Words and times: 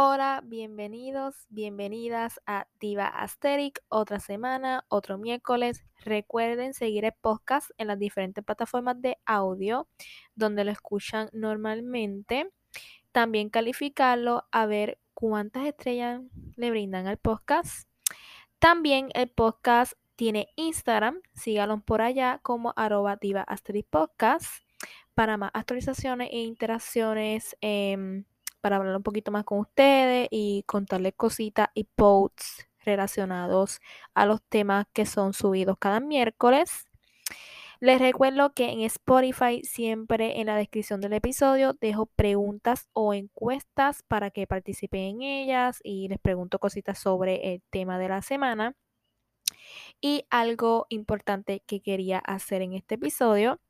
Hola, 0.00 0.42
bienvenidos, 0.44 1.34
bienvenidas 1.48 2.40
a 2.46 2.68
Diva 2.78 3.08
Asteric. 3.08 3.82
Otra 3.88 4.20
semana, 4.20 4.84
otro 4.88 5.18
miércoles. 5.18 5.84
Recuerden 6.04 6.72
seguir 6.72 7.04
el 7.04 7.14
podcast 7.20 7.70
en 7.78 7.88
las 7.88 7.98
diferentes 7.98 8.44
plataformas 8.44 9.02
de 9.02 9.18
audio 9.26 9.88
donde 10.36 10.62
lo 10.62 10.70
escuchan 10.70 11.28
normalmente. 11.32 12.48
También 13.10 13.50
calificarlo 13.50 14.44
a 14.52 14.66
ver 14.66 15.00
cuántas 15.14 15.66
estrellas 15.66 16.20
le 16.54 16.70
brindan 16.70 17.08
al 17.08 17.18
podcast. 17.18 17.88
También 18.60 19.08
el 19.14 19.28
podcast 19.30 19.94
tiene 20.18 20.48
Instagram. 20.56 21.20
Síganlo 21.32 21.80
por 21.80 22.02
allá 22.02 22.40
como 22.42 22.74
arroba 22.74 23.14
Diva 23.14 23.46
Podcast 23.88 24.46
para 25.14 25.36
más 25.36 25.52
actualizaciones 25.54 26.30
e 26.32 26.40
interacciones. 26.40 27.56
Em, 27.60 28.24
para 28.60 28.76
hablar 28.76 28.96
un 28.96 29.04
poquito 29.04 29.30
más 29.30 29.44
con 29.44 29.60
ustedes 29.60 30.26
y 30.32 30.64
contarles 30.66 31.14
cositas 31.16 31.68
y 31.72 31.84
posts 31.84 32.66
relacionados 32.84 33.78
a 34.12 34.26
los 34.26 34.42
temas 34.42 34.86
que 34.92 35.06
son 35.06 35.32
subidos 35.34 35.76
cada 35.78 36.00
miércoles. 36.00 36.86
Les 37.78 38.00
recuerdo 38.00 38.52
que 38.54 38.72
en 38.72 38.80
Spotify 38.80 39.62
siempre 39.62 40.40
en 40.40 40.46
la 40.48 40.56
descripción 40.56 41.00
del 41.00 41.12
episodio 41.12 41.74
dejo 41.80 42.06
preguntas 42.06 42.88
o 42.92 43.14
encuestas 43.14 44.02
para 44.08 44.32
que 44.32 44.48
participen 44.48 45.00
en 45.00 45.22
ellas 45.22 45.78
y 45.84 46.08
les 46.08 46.18
pregunto 46.18 46.58
cositas 46.58 46.98
sobre 46.98 47.54
el 47.54 47.62
tema 47.70 48.00
de 48.00 48.08
la 48.08 48.20
semana. 48.20 48.74
Y 50.00 50.24
algo 50.30 50.86
importante 50.88 51.62
que 51.66 51.80
quería 51.80 52.18
hacer 52.18 52.62
en 52.62 52.72
este 52.74 52.96
episodio 52.96 53.60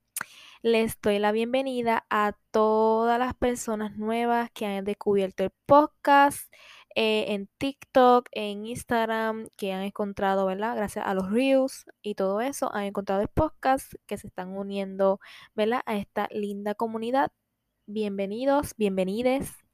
les 0.62 1.00
doy 1.00 1.18
la 1.18 1.32
bienvenida 1.32 2.04
a 2.10 2.32
todas 2.50 3.18
las 3.18 3.34
personas 3.34 3.96
nuevas 3.96 4.50
que 4.52 4.66
han 4.66 4.84
descubierto 4.84 5.44
el 5.44 5.52
podcast 5.66 6.52
eh, 6.94 7.26
en 7.34 7.48
TikTok, 7.58 8.28
en 8.32 8.66
Instagram, 8.66 9.48
que 9.56 9.72
han 9.72 9.82
encontrado, 9.82 10.46
¿verdad? 10.46 10.76
Gracias 10.76 11.06
a 11.06 11.14
los 11.14 11.30
Reels 11.30 11.84
y 12.02 12.14
todo 12.16 12.40
eso, 12.40 12.74
han 12.74 12.84
encontrado 12.84 13.22
el 13.22 13.28
podcast, 13.28 13.92
que 14.06 14.18
se 14.18 14.26
están 14.26 14.56
uniendo, 14.56 15.20
¿verdad? 15.54 15.82
A 15.86 15.96
esta 15.96 16.28
linda 16.32 16.74
comunidad. 16.74 17.30
Bienvenidos, 17.86 18.74
bienvenides 18.76 19.67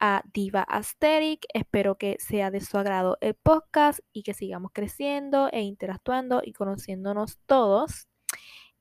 a 0.00 0.22
Diva 0.32 0.62
Asteric. 0.62 1.46
Espero 1.52 1.96
que 1.96 2.16
sea 2.18 2.50
de 2.50 2.60
su 2.60 2.78
agrado 2.78 3.18
el 3.20 3.34
podcast 3.34 4.00
y 4.12 4.22
que 4.22 4.34
sigamos 4.34 4.70
creciendo 4.72 5.48
e 5.52 5.62
interactuando 5.62 6.42
y 6.44 6.52
conociéndonos 6.52 7.38
todos. 7.46 8.08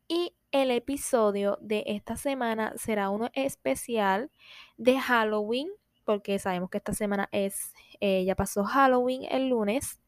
Y 0.07 0.35
el 0.52 0.72
episodio 0.72 1.57
de 1.61 1.83
esta 1.88 2.16
semana 2.16 2.73
será 2.77 3.09
uno 3.09 3.30
especial 3.33 4.31
de 4.77 4.99
Halloween, 4.99 5.69
porque 6.03 6.39
sabemos 6.39 6.69
que 6.69 6.77
esta 6.77 6.94
semana 6.94 7.27
es, 7.31 7.73
eh, 8.00 8.23
ya 8.25 8.35
pasó 8.35 8.63
Halloween 8.63 9.23
el 9.29 9.50
lunes. 9.50 10.00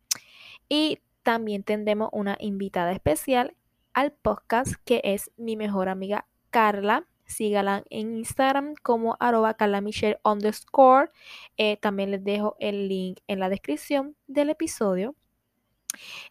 Y 0.69 0.99
también 1.23 1.64
tendremos 1.64 2.09
una 2.14 2.38
invitada 2.39 2.92
especial 2.92 3.55
al 3.94 4.14
podcast 4.14 4.75
que 4.86 5.02
es 5.03 5.31
mi 5.38 5.58
mejor 5.58 5.89
amiga 5.89 6.27
Carla. 6.52 7.08
Sígala 7.28 7.83
en 7.89 8.17
Instagram 8.17 8.73
como 8.81 9.17
arroba 9.20 9.56
carlamichelle 9.56 10.20
underscore. 10.23 11.11
Eh, 11.58 11.78
también 11.78 12.11
les 12.11 12.23
dejo 12.23 12.56
el 12.59 12.88
link 12.88 13.20
en 13.28 13.39
la 13.39 13.50
descripción 13.50 14.16
del 14.28 14.50
episodio. 14.50 15.16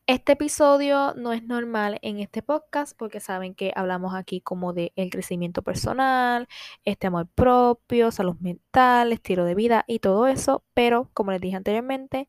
Este 0.07 0.33
episodio 0.33 1.15
no 1.17 1.33
es 1.33 1.43
normal 1.43 1.99
en 2.03 2.21
este 2.21 2.43
podcast 2.43 2.97
porque 2.97 3.21
saben 3.21 3.55
que 3.55 3.73
hablamos 3.75 4.15
aquí 4.15 4.41
como 4.41 4.73
de 4.73 4.93
el 4.97 5.11
crecimiento 5.11 5.63
personal, 5.63 6.47
este 6.85 7.09
amor 7.09 7.29
propio, 7.35 8.11
salud 8.11 8.37
mental, 8.39 9.13
estilo 9.13 9.45
de 9.45 9.55
vida 9.55 9.85
y 9.89 9.99
todo 9.99 10.27
eso, 10.29 10.65
pero 10.75 11.11
como 11.15 11.33
les 11.33 11.41
dije 11.41 11.57
anteriormente, 11.57 12.29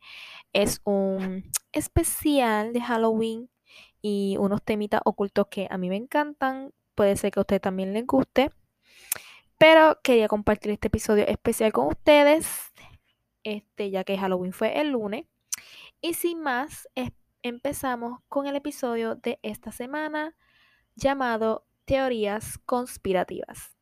es 0.54 0.82
un 0.84 1.52
especial 1.72 2.74
de 2.74 2.82
Halloween 2.82 3.50
y 4.02 4.38
unos 4.40 4.64
temitas 4.64 5.02
ocultos 5.06 5.48
que 5.50 5.68
a 5.70 5.78
mí 5.78 5.90
me 5.90 5.98
encantan, 5.98 6.74
puede 6.98 7.16
ser 7.16 7.32
que 7.32 7.40
a 7.40 7.42
usted 7.42 7.62
también 7.62 7.94
les 7.94 8.08
guste, 8.08 8.52
pero 9.60 10.00
quería 10.04 10.28
compartir 10.28 10.72
este 10.72 10.88
episodio 10.88 11.26
especial 11.28 11.72
con 11.72 11.88
ustedes, 11.88 12.74
este 13.44 13.92
ya 13.92 14.04
que 14.04 14.18
Halloween 14.18 14.52
fue 14.52 14.82
el 14.82 14.90
lunes. 14.90 15.26
Y 16.02 16.16
sin 16.16 16.42
más, 16.42 16.90
empezamos 17.44 18.20
con 18.28 18.48
el 18.48 18.56
episodio 18.56 19.16
de 19.16 19.40
esta 19.44 19.72
semana 19.72 20.36
llamado 20.96 21.68
Teorías 21.86 22.58
conspirativas. 22.66 23.78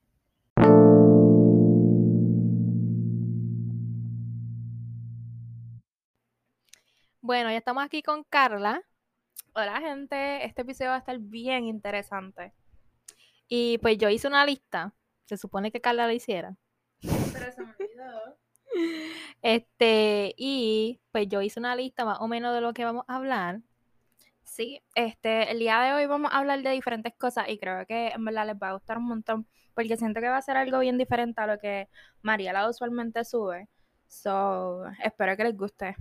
Bueno, 7.21 7.49
ya 7.49 7.57
estamos 7.57 7.83
aquí 7.83 8.03
con 8.03 8.25
Carla. 8.25 8.83
Hola 9.53 9.79
gente, 9.79 10.45
este 10.45 10.63
episodio 10.63 10.91
va 10.91 10.97
a 10.97 10.99
estar 10.99 11.17
bien 11.17 11.63
interesante. 11.63 12.53
Y 13.47 13.77
pues 13.79 13.97
yo 13.97 14.09
hice 14.09 14.27
una 14.27 14.45
lista. 14.45 14.93
Se 15.25 15.37
supone 15.37 15.71
que 15.71 15.81
Carla 15.81 16.07
la 16.07 16.13
hiciera. 16.13 16.57
Pero 17.01 17.51
se 17.51 17.61
me 17.63 17.71
olvidó. 17.71 18.37
Este, 19.41 20.33
y 20.37 20.99
pues 21.11 21.29
yo 21.29 21.41
hice 21.41 21.59
una 21.59 21.75
lista 21.75 22.03
más 22.03 22.17
o 22.19 22.27
menos 22.27 22.53
de 22.53 22.61
lo 22.61 22.73
que 22.73 22.83
vamos 22.83 23.05
a 23.07 23.15
hablar. 23.15 23.61
Sí, 24.43 24.81
este, 24.95 25.51
el 25.51 25.59
día 25.59 25.79
de 25.81 25.93
hoy 25.93 26.07
vamos 26.07 26.31
a 26.33 26.39
hablar 26.39 26.61
de 26.61 26.71
diferentes 26.71 27.13
cosas 27.15 27.47
y 27.47 27.57
creo 27.59 27.85
que 27.85 28.07
en 28.07 28.25
verdad 28.25 28.47
les 28.47 28.55
va 28.55 28.69
a 28.69 28.73
gustar 28.73 28.97
un 28.97 29.05
montón 29.05 29.47
porque 29.75 29.97
siento 29.97 30.19
que 30.19 30.29
va 30.29 30.37
a 30.37 30.41
ser 30.41 30.57
algo 30.57 30.79
bien 30.79 30.97
diferente 30.97 31.41
a 31.41 31.47
lo 31.47 31.59
que 31.59 31.89
Mariela 32.21 32.67
usualmente 32.67 33.23
sube. 33.23 33.67
So, 34.07 34.85
espero 35.03 35.35
que 35.35 35.43
les 35.43 35.57
guste. 35.57 35.95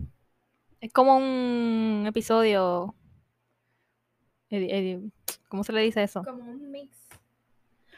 Es 0.80 0.92
como 0.92 1.16
un 1.16 2.04
episodio. 2.06 2.94
¿Cómo 5.48 5.64
se 5.64 5.72
le 5.72 5.80
dice 5.80 6.02
eso? 6.04 6.22
Como 6.22 6.44
un 6.44 6.70
mix 6.70 7.03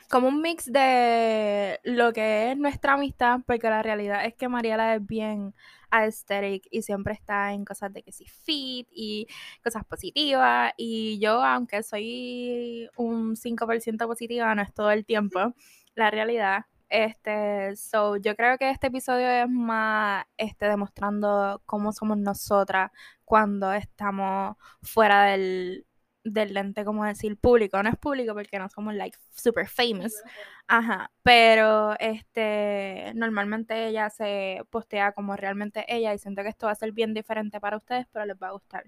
como 0.08 0.28
un 0.28 0.40
mix 0.42 0.70
de 0.70 1.80
lo 1.84 2.12
que 2.12 2.52
es 2.52 2.58
nuestra 2.58 2.94
amistad, 2.94 3.40
porque 3.46 3.68
la 3.70 3.82
realidad 3.82 4.24
es 4.24 4.34
que 4.34 4.48
Mariela 4.48 4.94
es 4.94 5.06
bien 5.06 5.54
aesthetic 5.90 6.66
y 6.70 6.82
siempre 6.82 7.14
está 7.14 7.52
en 7.52 7.64
cosas 7.64 7.92
de 7.92 8.02
que 8.02 8.12
sí 8.12 8.26
fit 8.26 8.88
y 8.92 9.26
cosas 9.62 9.84
positivas. 9.84 10.72
Y 10.76 11.18
yo, 11.20 11.42
aunque 11.42 11.82
soy 11.82 12.88
un 12.96 13.36
5% 13.36 14.06
positiva, 14.06 14.54
no 14.54 14.62
es 14.62 14.72
todo 14.74 14.90
el 14.90 15.04
tiempo, 15.04 15.54
la 15.94 16.10
realidad. 16.10 16.66
Este, 16.88 17.74
so, 17.76 18.16
yo 18.16 18.36
creo 18.36 18.58
que 18.58 18.70
este 18.70 18.88
episodio 18.88 19.28
es 19.28 19.48
más 19.48 20.24
este, 20.36 20.66
demostrando 20.66 21.60
cómo 21.66 21.92
somos 21.92 22.16
nosotras 22.18 22.92
cuando 23.24 23.72
estamos 23.72 24.56
fuera 24.82 25.24
del, 25.24 25.84
del 26.32 26.54
lente, 26.54 26.84
como 26.84 27.04
decir, 27.04 27.36
público. 27.36 27.82
No 27.82 27.88
es 27.88 27.96
público 27.96 28.34
porque 28.34 28.58
no 28.58 28.68
somos, 28.68 28.94
like, 28.94 29.16
super 29.34 29.68
famous. 29.68 30.14
Ajá. 30.66 31.10
Pero, 31.22 31.94
este, 31.98 33.12
normalmente 33.14 33.86
ella 33.86 34.10
se 34.10 34.62
postea 34.70 35.12
como 35.12 35.36
realmente 35.36 35.84
ella 35.88 36.12
y 36.12 36.18
siento 36.18 36.42
que 36.42 36.48
esto 36.48 36.66
va 36.66 36.72
a 36.72 36.76
ser 36.76 36.92
bien 36.92 37.14
diferente 37.14 37.60
para 37.60 37.76
ustedes, 37.76 38.06
pero 38.12 38.26
les 38.26 38.36
va 38.36 38.48
a 38.48 38.52
gustar. 38.52 38.84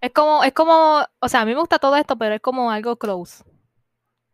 Es 0.00 0.12
como, 0.12 0.44
es 0.44 0.52
como, 0.52 1.02
o 1.20 1.28
sea, 1.28 1.42
a 1.42 1.44
mí 1.44 1.52
me 1.54 1.60
gusta 1.60 1.78
todo 1.78 1.96
esto, 1.96 2.18
pero 2.18 2.34
es 2.34 2.40
como 2.40 2.70
algo 2.70 2.96
close. 2.96 3.44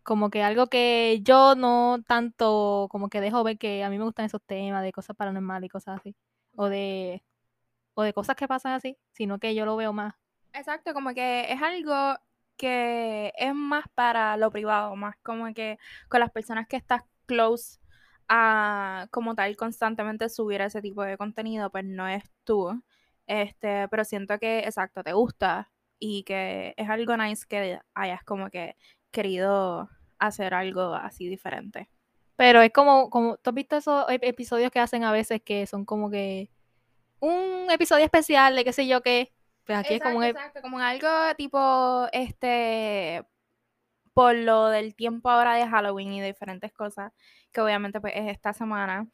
Como 0.03 0.31
que 0.31 0.43
algo 0.43 0.67
que 0.69 1.21
yo 1.23 1.55
no 1.55 2.03
tanto, 2.09 2.89
como 2.91 3.09
que 3.09 3.21
dejo 3.21 3.45
ver 3.45 3.59
que 3.59 3.85
a 3.85 3.91
mí 3.91 3.99
me 3.99 4.05
gustan 4.05 4.27
esos 4.27 4.43
temas 4.43 4.83
de 4.83 4.93
cosas 4.93 5.15
paranormales 5.15 5.67
y 5.67 5.71
cosas 5.71 6.01
así. 6.01 6.17
O 6.57 6.69
de, 6.69 7.23
o 7.95 8.03
de 8.03 8.13
cosas 8.13 8.35
que 8.35 8.49
pasan 8.49 8.73
así, 8.73 8.97
sino 9.13 9.39
que 9.39 9.55
yo 9.55 9.65
lo 9.67 9.77
veo 9.77 9.93
más. 9.93 10.15
Exacto, 10.53 10.95
como 10.95 11.15
que 11.15 11.53
es 11.53 11.63
algo 11.63 12.19
que 12.61 13.33
es 13.39 13.55
más 13.55 13.87
para 13.95 14.37
lo 14.37 14.51
privado, 14.51 14.95
más 14.95 15.17
como 15.23 15.55
que 15.55 15.79
con 16.11 16.21
las 16.21 16.31
personas 16.31 16.69
que 16.69 16.77
estás 16.77 17.05
close 17.25 17.79
a 18.29 19.09
como 19.11 19.35
tal 19.35 19.57
constantemente 19.57 20.29
subir 20.29 20.61
ese 20.61 20.83
tipo 20.83 21.03
de 21.03 21.17
contenido, 21.17 21.71
pues 21.71 21.87
no 21.87 22.07
es 22.07 22.23
tú. 22.45 22.83
Este, 23.27 23.89
pero 23.89 24.05
siento 24.05 24.39
que 24.39 24.59
exacto, 24.59 25.03
te 25.03 25.15
gusta 25.15 25.71
y 25.99 26.23
que 26.25 26.75
es 26.77 26.91
algo 26.91 27.17
nice 27.17 27.47
que 27.49 27.81
hayas 27.95 28.25
como 28.25 28.51
que 28.51 28.77
querido 29.11 29.89
hacer 30.19 30.53
algo 30.53 30.93
así 30.95 31.29
diferente. 31.29 31.89
Pero 32.37 32.61
es 32.61 32.73
como, 32.73 33.09
como, 33.09 33.39
¿tú 33.39 33.51
has 33.51 33.55
visto 33.55 33.77
esos 33.79 34.05
episodios 34.09 34.71
que 34.71 34.81
hacen 34.81 35.05
a 35.05 35.13
veces 35.13 35.41
que 35.43 35.67
son 35.67 35.87
como 35.87 36.11
que 36.11 36.51
un 37.21 37.71
episodio 37.71 38.05
especial 38.05 38.55
de 38.55 38.65
qué 38.65 38.73
sé 38.75 38.87
yo 38.87 39.01
qué, 39.01 39.33
pues 39.71 39.87
aquí 39.87 39.95
es 39.95 40.03
como, 40.03 40.23
exacto, 40.25 40.63
como 40.63 40.81
algo 40.81 41.09
tipo, 41.37 42.09
este, 42.13 43.25
por 44.15 44.35
lo 44.35 44.67
del 44.67 44.97
tiempo 44.97 45.31
ahora 45.31 45.55
de 45.55 45.69
Halloween 45.69 46.13
y 46.13 46.21
de 46.21 46.27
diferentes 46.27 46.73
cosas, 46.73 47.13
que 47.53 47.61
obviamente 47.61 48.01
pues 48.01 48.15
es 48.17 48.29
esta 48.29 48.53
semana. 48.53 49.07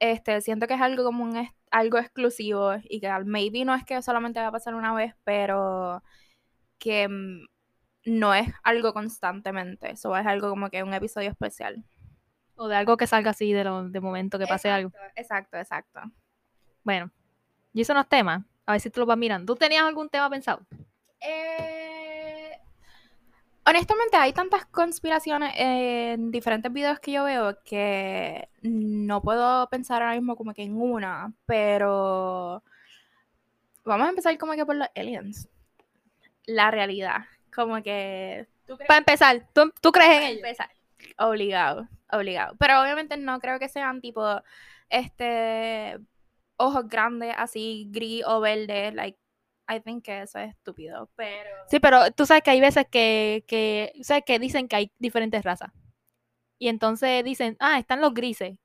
Este, 0.00 0.40
siento 0.40 0.66
que 0.66 0.74
es 0.74 0.80
algo 0.80 1.04
como 1.04 1.22
un 1.22 1.48
algo 1.70 1.98
exclusivo 1.98 2.72
y 2.84 3.00
que 3.00 3.08
maybe 3.24 3.64
no 3.64 3.74
es 3.74 3.84
que 3.84 4.02
solamente 4.02 4.40
va 4.40 4.48
a 4.48 4.52
pasar 4.52 4.74
una 4.74 4.92
vez, 4.94 5.14
pero 5.22 6.02
que 6.78 7.06
mm, 7.06 7.46
no 8.06 8.34
es 8.34 8.48
algo 8.64 8.92
constantemente, 8.92 9.92
eso 9.92 10.16
es 10.16 10.26
algo 10.26 10.50
como 10.50 10.70
que 10.70 10.82
un 10.82 10.92
episodio 10.92 11.30
especial. 11.30 11.84
O 12.56 12.66
de 12.66 12.74
algo 12.74 12.96
que 12.96 13.06
salga 13.06 13.30
así 13.30 13.52
de, 13.52 13.62
lo, 13.62 13.88
de 13.88 14.00
momento 14.00 14.38
que 14.40 14.46
pase 14.46 14.70
algo. 14.70 14.90
Exacto, 15.14 15.56
exacto. 15.56 16.00
Bueno, 16.82 17.10
yo 17.72 17.82
hice 17.82 17.92
unos 17.92 18.08
temas, 18.08 18.44
a 18.70 18.74
ver 18.74 18.80
si 18.80 18.90
tú 18.90 19.00
los 19.00 19.06
vas 19.06 19.18
mirando. 19.18 19.52
¿Tú 19.52 19.58
tenías 19.58 19.84
algún 19.84 20.08
tema 20.08 20.30
pensado? 20.30 20.60
Eh, 21.20 22.58
honestamente, 23.66 24.16
hay 24.16 24.32
tantas 24.32 24.66
conspiraciones 24.66 25.52
en 25.56 26.30
diferentes 26.30 26.72
videos 26.72 26.98
que 27.00 27.12
yo 27.12 27.24
veo 27.24 27.58
que 27.64 28.48
no 28.62 29.22
puedo 29.22 29.68
pensar 29.68 30.02
ahora 30.02 30.14
mismo 30.14 30.36
como 30.36 30.54
que 30.54 30.62
en 30.62 30.80
una, 30.80 31.32
pero 31.46 32.62
vamos 33.84 34.06
a 34.06 34.10
empezar 34.10 34.38
como 34.38 34.54
que 34.54 34.66
por 34.66 34.76
los 34.76 34.88
aliens. 34.94 35.48
La 36.46 36.70
realidad, 36.70 37.26
como 37.54 37.82
que... 37.82 38.46
Para 38.86 38.98
empezar, 38.98 39.46
¿tú, 39.52 39.72
tú 39.80 39.90
crees 39.90 40.10
en 40.10 40.22
ellos? 40.22 40.36
Empezar. 40.38 40.70
Obligado, 41.18 41.88
obligado. 42.10 42.54
Pero 42.58 42.80
obviamente 42.80 43.16
no 43.16 43.40
creo 43.40 43.58
que 43.58 43.68
sean 43.68 44.00
tipo, 44.00 44.42
este, 44.88 45.98
ojos 46.60 46.88
grandes, 46.88 47.34
así, 47.36 47.88
gris 47.90 48.22
o 48.26 48.40
verde, 48.40 48.92
like, 48.92 49.18
I 49.68 49.80
think 49.80 50.04
que 50.04 50.22
eso 50.22 50.38
es 50.38 50.50
estúpido, 50.50 51.10
pero... 51.16 51.50
Sí, 51.68 51.80
pero 51.80 52.10
tú 52.12 52.26
sabes 52.26 52.42
que 52.42 52.50
hay 52.50 52.60
veces 52.60 52.86
que, 52.90 53.44
que, 53.46 53.92
sabes 54.02 54.24
que 54.26 54.38
dicen 54.38 54.68
que 54.68 54.76
hay 54.76 54.92
diferentes 54.98 55.42
razas. 55.44 55.70
Y 56.58 56.68
entonces 56.68 57.24
dicen, 57.24 57.56
ah, 57.60 57.78
están 57.78 58.00
los 58.00 58.12
grises. 58.12 58.58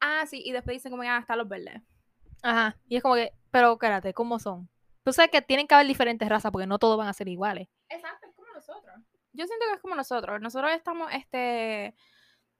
Ah, 0.00 0.26
sí, 0.26 0.42
y 0.44 0.52
después 0.52 0.76
dicen 0.76 0.90
como, 0.90 1.04
ah, 1.04 1.18
están 1.18 1.38
los 1.38 1.48
verdes. 1.48 1.80
Ajá, 2.42 2.76
y 2.88 2.96
es 2.96 3.02
como 3.02 3.14
que, 3.14 3.32
pero 3.50 3.72
espérate, 3.72 4.12
¿cómo 4.12 4.38
son? 4.38 4.68
Tú 5.02 5.12
sabes 5.12 5.30
que 5.30 5.42
tienen 5.42 5.66
que 5.66 5.74
haber 5.74 5.86
diferentes 5.86 6.28
razas 6.28 6.50
porque 6.52 6.66
no 6.66 6.78
todos 6.78 6.98
van 6.98 7.08
a 7.08 7.12
ser 7.12 7.28
iguales. 7.28 7.68
Exacto, 7.88 8.26
es 8.26 8.34
como 8.34 8.52
nosotros. 8.52 8.94
Yo 9.32 9.46
siento 9.46 9.66
que 9.66 9.74
es 9.74 9.80
como 9.80 9.94
nosotros. 9.94 10.40
Nosotros 10.40 10.72
estamos, 10.72 11.12
este, 11.12 11.94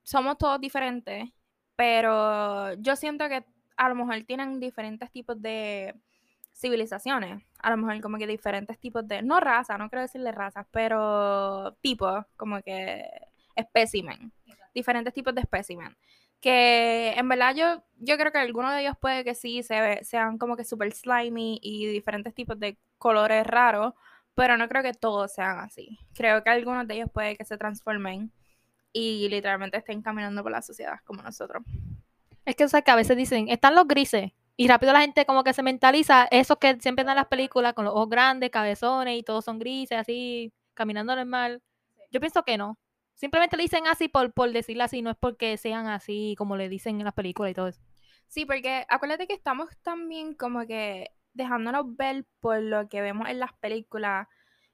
somos 0.02 0.38
todos 0.38 0.60
diferentes, 0.60 1.28
pero 1.76 2.74
yo 2.74 2.96
siento 2.96 3.28
que 3.28 3.44
a 3.80 3.88
lo 3.88 3.94
mejor 3.94 4.22
tienen 4.24 4.60
diferentes 4.60 5.10
tipos 5.10 5.40
de 5.40 5.94
civilizaciones. 6.52 7.42
A 7.60 7.70
lo 7.70 7.78
mejor 7.78 7.98
como 8.02 8.18
que 8.18 8.26
diferentes 8.26 8.78
tipos 8.78 9.08
de, 9.08 9.22
no 9.22 9.40
raza, 9.40 9.78
no 9.78 9.88
quiero 9.88 10.02
decirle 10.02 10.32
razas, 10.32 10.66
pero 10.70 11.72
tipos, 11.80 12.26
como 12.36 12.60
que 12.60 13.08
espécimen. 13.56 14.34
Diferentes 14.74 15.14
tipos 15.14 15.34
de 15.34 15.40
espécimen. 15.40 15.96
Que 16.42 17.14
en 17.16 17.26
verdad 17.26 17.54
yo, 17.54 17.82
yo 17.96 18.18
creo 18.18 18.30
que 18.30 18.38
algunos 18.38 18.74
de 18.74 18.82
ellos 18.82 18.96
puede 19.00 19.24
que 19.24 19.34
sí 19.34 19.62
se 19.62 20.04
sean 20.04 20.36
como 20.36 20.58
que 20.58 20.64
super 20.64 20.92
slimy 20.92 21.58
y 21.62 21.86
diferentes 21.86 22.34
tipos 22.34 22.60
de 22.60 22.76
colores 22.98 23.46
raros, 23.46 23.94
pero 24.34 24.58
no 24.58 24.68
creo 24.68 24.82
que 24.82 24.92
todos 24.92 25.32
sean 25.32 25.58
así. 25.58 25.98
Creo 26.14 26.44
que 26.44 26.50
algunos 26.50 26.86
de 26.86 26.96
ellos 26.96 27.10
puede 27.10 27.34
que 27.34 27.46
se 27.46 27.56
transformen 27.56 28.30
y 28.92 29.26
literalmente 29.30 29.78
estén 29.78 30.02
caminando 30.02 30.42
por 30.42 30.52
la 30.52 30.60
sociedad 30.60 30.98
como 31.06 31.22
nosotros. 31.22 31.62
Es 32.50 32.56
que, 32.56 32.64
o 32.64 32.82
que 32.82 32.90
a 32.90 32.96
veces 32.96 33.16
dicen, 33.16 33.48
están 33.48 33.76
los 33.76 33.86
grises, 33.86 34.32
y 34.56 34.66
rápido 34.66 34.92
la 34.92 35.02
gente 35.02 35.24
como 35.24 35.44
que 35.44 35.52
se 35.52 35.62
mentaliza 35.62 36.26
esos 36.32 36.58
que 36.58 36.80
siempre 36.80 37.04
dan 37.04 37.14
las 37.14 37.28
películas 37.28 37.74
con 37.74 37.84
los 37.84 37.94
ojos 37.94 38.10
grandes, 38.10 38.50
cabezones 38.50 39.16
y 39.16 39.22
todos 39.22 39.44
son 39.44 39.60
grises, 39.60 39.96
así, 39.96 40.52
caminando 40.74 41.14
normal. 41.14 41.62
Yo 42.10 42.18
pienso 42.18 42.42
que 42.42 42.58
no. 42.58 42.76
Simplemente 43.14 43.56
le 43.56 43.62
dicen 43.62 43.86
así 43.86 44.08
por, 44.08 44.32
por 44.32 44.50
decirlo 44.50 44.82
así, 44.82 45.00
no 45.00 45.10
es 45.10 45.16
porque 45.16 45.56
sean 45.58 45.86
así 45.86 46.34
como 46.36 46.56
le 46.56 46.68
dicen 46.68 46.98
en 46.98 47.04
las 47.04 47.14
películas 47.14 47.52
y 47.52 47.54
todo 47.54 47.68
eso. 47.68 47.80
Sí, 48.26 48.44
porque 48.46 48.84
acuérdate 48.88 49.28
que 49.28 49.34
estamos 49.34 49.68
también 49.82 50.34
como 50.34 50.66
que 50.66 51.12
dejándonos 51.32 51.96
ver 51.96 52.26
por 52.40 52.60
lo 52.60 52.88
que 52.88 53.00
vemos 53.00 53.28
en 53.28 53.38
las 53.38 53.52
películas, 53.52 54.26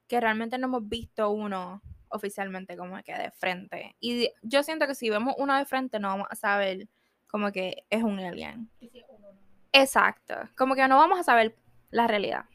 que 0.09 0.19
realmente 0.19 0.57
no 0.57 0.69
hemos 0.69 0.89
visto 0.89 1.29
uno 1.29 1.83
oficialmente 2.09 2.75
como 2.77 3.03
que 3.03 3.13
de 3.13 3.31
frente. 3.33 3.95
Y 4.01 4.31
yo 4.41 4.63
siento 4.63 4.87
que 4.87 4.95
si 4.95 5.11
vemos 5.11 5.35
uno 5.37 5.55
de 5.55 5.67
frente 5.67 6.01
no 6.01 6.09
vamos 6.09 6.29
a 6.31 6.35
saber 6.35 6.89
como 7.37 7.53
que 7.53 7.85
es 7.91 8.03
un 8.03 8.19
alien. 8.19 8.71
Exacto, 9.71 10.35
como 10.57 10.75
que 10.75 10.89
no 10.89 10.97
vamos 10.97 11.21
a 11.21 11.23
saber 11.23 11.55
la 11.91 12.07
realidad. 12.07 12.47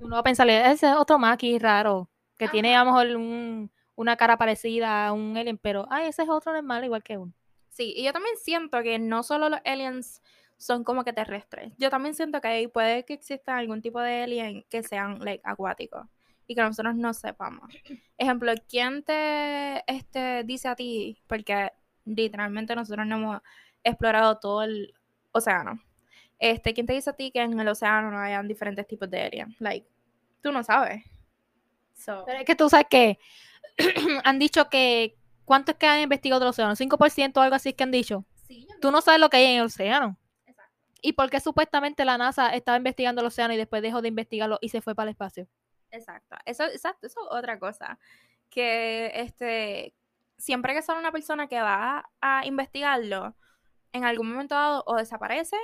Uno 0.00 0.14
va 0.14 0.20
a 0.20 0.22
pensar, 0.22 0.48
ese 0.48 0.88
es 0.88 0.96
otro 0.96 1.18
maqui 1.18 1.58
raro, 1.58 2.08
que 2.38 2.48
tiene 2.48 2.74
a 2.74 2.84
lo 2.84 2.90
mejor 2.90 3.68
una 3.96 4.16
cara 4.16 4.38
parecida 4.38 5.06
a 5.06 5.12
un 5.12 5.36
alien, 5.36 5.58
pero, 5.58 5.86
ay, 5.90 6.06
ese 6.06 6.22
es 6.22 6.30
otro 6.30 6.54
normal 6.54 6.82
igual 6.86 7.02
que 7.02 7.18
uno. 7.18 7.34
Sí, 7.68 7.92
y 7.94 8.04
yo 8.04 8.14
también 8.14 8.34
siento 8.38 8.82
que 8.82 8.98
no 8.98 9.22
solo 9.22 9.50
los 9.50 9.60
aliens 9.62 10.22
son 10.56 10.84
como 10.84 11.04
que 11.04 11.12
terrestres. 11.12 11.74
Yo 11.76 11.90
también 11.90 12.14
siento 12.14 12.40
que 12.40 12.48
ahí 12.48 12.66
puede 12.66 13.04
que 13.04 13.12
exista 13.12 13.58
algún 13.58 13.82
tipo 13.82 14.00
de 14.00 14.22
alien 14.22 14.64
que 14.70 14.82
sean 14.82 15.18
like, 15.18 15.42
acuáticos 15.44 16.06
y 16.46 16.54
que 16.54 16.62
nosotros 16.62 16.94
no 16.94 17.12
sepamos. 17.12 17.68
Ejemplo, 18.16 18.54
¿quién 18.70 19.02
te 19.02 19.84
este, 19.86 20.44
dice 20.44 20.68
a 20.68 20.76
ti? 20.76 21.18
Porque 21.26 21.72
literalmente 22.06 22.74
nosotros 22.74 23.06
no 23.06 23.16
hemos 23.16 23.42
explorado 23.84 24.38
todo 24.38 24.62
el 24.62 24.94
océano. 25.32 25.80
Este, 26.38 26.74
¿quién 26.74 26.86
te 26.86 26.92
dice 26.92 27.10
a 27.10 27.12
ti 27.14 27.30
que 27.30 27.40
en 27.40 27.58
el 27.58 27.68
océano 27.68 28.10
no 28.10 28.18
hayan 28.18 28.48
diferentes 28.48 28.86
tipos 28.86 29.08
de 29.10 29.22
aliens? 29.22 29.54
Like, 29.60 29.86
tú 30.40 30.52
no 30.52 30.62
sabes. 30.62 31.04
Pero 32.04 32.38
es 32.38 32.44
que 32.44 32.56
tú 32.56 32.68
sabes 32.68 32.86
que 32.90 33.18
han 34.24 34.38
dicho 34.38 34.68
que 34.68 35.16
¿cuánto 35.44 35.72
es 35.72 35.78
que 35.78 35.86
han 35.86 36.00
investigado 36.00 36.42
el 36.42 36.48
océano? 36.48 36.74
¿5% 36.74 37.36
o 37.36 37.40
algo 37.40 37.54
así 37.54 37.72
que 37.72 37.84
han 37.84 37.90
dicho? 37.90 38.24
Sí, 38.46 38.66
tú 38.80 38.90
no 38.90 39.00
sabes 39.00 39.20
lo 39.20 39.30
que 39.30 39.38
hay 39.38 39.44
en 39.44 39.60
el 39.60 39.66
océano. 39.66 40.18
Exacto. 40.46 40.72
¿Y 41.00 41.12
por 41.12 41.30
qué 41.30 41.40
supuestamente 41.40 42.04
la 42.04 42.18
NASA 42.18 42.50
estaba 42.50 42.76
investigando 42.76 43.20
el 43.20 43.28
océano 43.28 43.54
y 43.54 43.56
después 43.56 43.82
dejó 43.82 44.02
de 44.02 44.08
investigarlo 44.08 44.58
y 44.60 44.68
se 44.68 44.80
fue 44.80 44.94
para 44.94 45.08
el 45.08 45.12
espacio? 45.12 45.46
Exacto. 45.90 46.36
Eso, 46.44 46.64
exacto, 46.64 47.06
eso 47.06 47.20
es 47.20 47.38
otra 47.38 47.58
cosa. 47.58 47.98
Que 48.50 49.12
este 49.14 49.94
siempre 50.36 50.74
que 50.74 50.82
son 50.82 50.98
una 50.98 51.12
persona 51.12 51.46
que 51.46 51.60
va 51.60 52.10
a 52.20 52.44
investigarlo, 52.44 53.34
en 53.94 54.04
algún 54.04 54.30
momento 54.30 54.54
dado 54.56 54.82
o 54.86 54.96
desaparece 54.96 55.56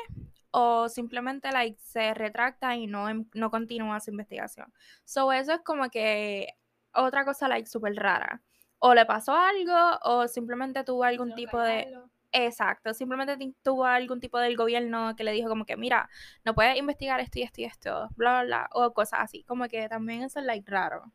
o 0.53 0.89
simplemente 0.89 1.51
like, 1.51 1.79
se 1.81 2.15
retracta 2.15 2.77
y 2.77 2.87
no, 2.87 3.09
em, 3.09 3.27
no 3.35 3.51
continúa 3.51 4.01
su 4.01 4.11
investigación. 4.11 4.73
So 5.05 5.33
eso 5.33 5.53
es 5.53 5.61
como 5.63 5.91
que 5.91 6.49
otra 6.95 7.25
cosa 7.25 7.49
like 7.49 7.69
súper 7.69 7.95
rara. 7.95 8.41
O 8.79 8.95
le 8.95 9.05
pasó 9.05 9.35
algo 9.35 9.99
o 10.05 10.27
simplemente 10.29 10.85
tuvo 10.85 11.05
algún 11.05 11.35
tipo 11.35 11.61
de... 11.61 11.93
Exacto, 12.33 12.95
simplemente 12.95 13.37
tuvo 13.65 13.85
algún 13.85 14.21
tipo 14.21 14.39
del 14.39 14.57
gobierno 14.57 15.17
que 15.17 15.25
le 15.25 15.33
dijo 15.33 15.49
como 15.49 15.65
que, 15.65 15.77
mira, 15.77 16.09
no 16.45 16.55
puedes 16.55 16.79
investigar 16.79 17.19
esto 17.19 17.41
y 17.41 17.43
esto 17.43 17.61
y 17.61 17.65
esto, 17.65 18.09
bla, 18.15 18.31
bla, 18.31 18.45
bla, 18.45 18.71
o 18.73 18.95
cosas 18.95 19.21
así, 19.23 19.43
como 19.43 19.67
que 19.67 19.89
también 19.89 20.23
eso 20.23 20.39
es 20.39 20.47
like 20.47 20.71
raro. 20.71 21.11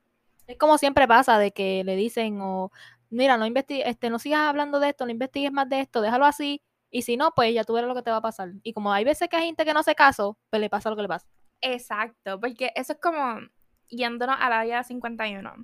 Es 0.45 0.57
como 0.57 0.77
siempre 0.77 1.07
pasa 1.07 1.39
de 1.39 1.51
que 1.51 1.85
le 1.85 1.95
dicen 1.95 2.41
o, 2.41 2.69
mira, 3.09 3.37
no 3.37 3.45
este, 3.45 4.09
no 4.09 4.19
sigas 4.19 4.41
hablando 4.41 4.81
de 4.81 4.89
esto, 4.89 5.05
no 5.05 5.11
investigues 5.11 5.53
más 5.53 5.69
de 5.69 5.79
esto, 5.79 6.01
déjalo 6.01 6.25
así, 6.25 6.61
y 6.95 7.01
si 7.01 7.17
no, 7.17 7.31
pues 7.35 7.53
ya 7.53 7.65
tú 7.65 7.73
verás 7.73 7.89
lo 7.89 7.93
que 7.93 8.03
te 8.03 8.09
va 8.09 8.17
a 8.17 8.21
pasar. 8.21 8.53
Y 8.63 8.71
como 8.71 8.93
hay 8.93 9.03
veces 9.03 9.27
que 9.27 9.35
hay 9.35 9.47
gente 9.47 9.65
que 9.65 9.73
no 9.73 9.81
hace 9.81 9.95
caso, 9.95 10.37
pues 10.49 10.61
le 10.61 10.69
pasa 10.69 10.89
lo 10.89 10.95
que 10.95 11.01
le 11.01 11.09
pasa. 11.09 11.27
Exacto, 11.59 12.39
porque 12.39 12.71
eso 12.73 12.93
es 12.93 12.99
como 13.01 13.41
yéndonos 13.89 14.37
al 14.39 14.53
área 14.53 14.81
51. 14.81 15.55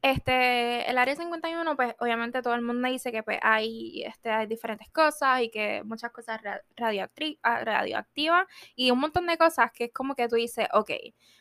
Este, 0.00 0.88
el 0.90 0.96
área 0.96 1.14
51, 1.14 1.76
pues 1.76 1.94
obviamente 2.00 2.40
todo 2.40 2.54
el 2.54 2.62
mundo 2.62 2.88
dice 2.88 3.12
que 3.12 3.22
pues, 3.22 3.38
hay, 3.42 4.02
este, 4.04 4.30
hay 4.30 4.46
diferentes 4.46 4.88
cosas 4.88 5.42
y 5.42 5.50
que 5.50 5.82
muchas 5.84 6.10
cosas 6.10 6.40
ah, 6.42 7.64
radioactivas 7.64 8.46
y 8.74 8.90
un 8.92 8.98
montón 8.98 9.26
de 9.26 9.36
cosas 9.36 9.72
que 9.72 9.84
es 9.84 9.92
como 9.92 10.14
que 10.14 10.26
tú 10.26 10.36
dices, 10.36 10.68
ok, 10.72 10.90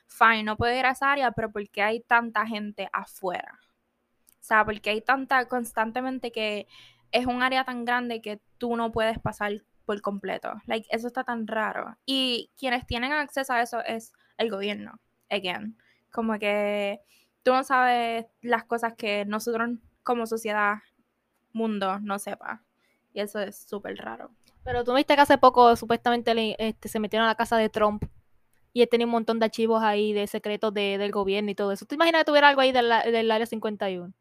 fine, 0.08 0.44
no 0.44 0.58
puedo 0.58 0.78
ir 0.78 0.86
a 0.86 0.92
esa 0.92 1.10
área, 1.10 1.32
pero 1.32 1.50
¿por 1.50 1.70
qué 1.70 1.84
hay 1.84 2.02
tanta 2.02 2.46
gente 2.46 2.90
afuera? 2.92 3.58
O 4.28 4.44
sea, 4.44 4.66
porque 4.66 4.90
hay 4.90 5.00
tanta 5.00 5.48
constantemente 5.48 6.34
que 6.34 6.68
es 7.12 7.26
un 7.26 7.44
área 7.44 7.64
tan 7.64 7.86
grande 7.86 8.22
que 8.22 8.42
tú 8.58 8.76
no 8.76 8.92
puedes 8.92 9.20
pasar 9.20 9.64
por 9.86 10.02
completo. 10.02 10.54
Like, 10.66 10.88
eso 10.92 11.08
está 11.08 11.24
tan 11.24 11.48
raro. 11.48 11.98
Y 12.06 12.52
quienes 12.58 12.86
tienen 12.86 13.12
acceso 13.12 13.54
a 13.54 13.62
eso 13.62 13.84
es 13.84 14.14
el 14.38 14.50
gobierno, 14.50 15.00
again. 15.30 15.78
Como 16.12 16.38
que 16.40 17.02
tú 17.44 17.52
no 17.52 17.64
sabes 17.64 18.26
las 18.42 18.64
cosas 18.66 18.94
que 18.94 19.26
nosotros 19.26 19.72
como 20.04 20.26
sociedad, 20.26 20.80
mundo, 21.54 22.00
no 22.00 22.20
sepa. 22.20 22.64
Y 23.14 23.20
eso 23.20 23.40
es 23.40 23.58
súper 23.68 23.98
raro. 23.98 24.32
Pero 24.64 24.84
tú 24.84 24.94
viste 24.94 25.16
que 25.16 25.22
hace 25.22 25.38
poco 25.38 25.76
supuestamente 25.76 26.56
este, 26.60 26.88
se 26.88 27.00
metieron 27.00 27.26
a 27.26 27.32
la 27.32 27.36
casa 27.36 27.58
de 27.58 27.70
Trump 27.70 28.04
y 28.74 28.82
él 28.82 28.90
tenía 28.90 29.06
un 29.06 29.12
montón 29.12 29.40
de 29.40 29.46
archivos 29.46 29.84
ahí 29.84 30.14
de 30.14 30.28
secretos 30.28 30.74
del 30.74 31.12
gobierno 31.12 31.52
y 31.52 31.56
todo 31.56 31.72
eso. 31.72 31.86
¿Tú 31.86 31.96
imaginas 31.96 32.22
que 32.22 32.26
tuviera 32.26 32.50
algo 32.50 32.62
ahí 32.62 32.72
del, 32.72 32.90
del 33.06 33.32
área 33.32 33.46
51? 33.46 34.14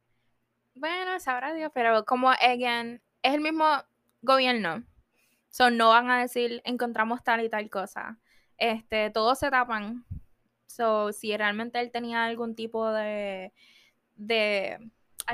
Bueno, 0.75 1.19
sabrá 1.21 1.53
Dios, 1.55 1.71
pero 1.75 2.05
como 2.05 2.31
again, 2.31 3.03
es 3.23 3.35
el 3.35 3.41
mismo 3.41 3.67
gobierno. 4.23 4.85
So, 5.51 5.71
no 5.71 5.91
van 5.91 6.11
a 6.11 6.21
decir 6.21 6.63
encontramos 6.65 7.23
tal 7.25 7.45
y 7.45 7.51
tal 7.51 7.69
cosa. 7.71 8.19
Este, 8.59 9.11
todos 9.11 9.39
se 9.39 9.51
tapan 9.51 10.05
So, 10.71 11.13
si 11.13 11.37
realmente 11.37 11.81
él 11.81 11.91
tenía 11.91 12.25
algún 12.25 12.55
tipo 12.55 12.89
de, 12.93 13.53
de, 14.15 14.79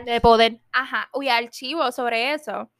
de 0.04 0.20
poder, 0.22 0.60
ajá, 0.72 1.10
uy, 1.12 1.28
archivo 1.28 1.92
sobre 1.92 2.32
eso, 2.32 2.70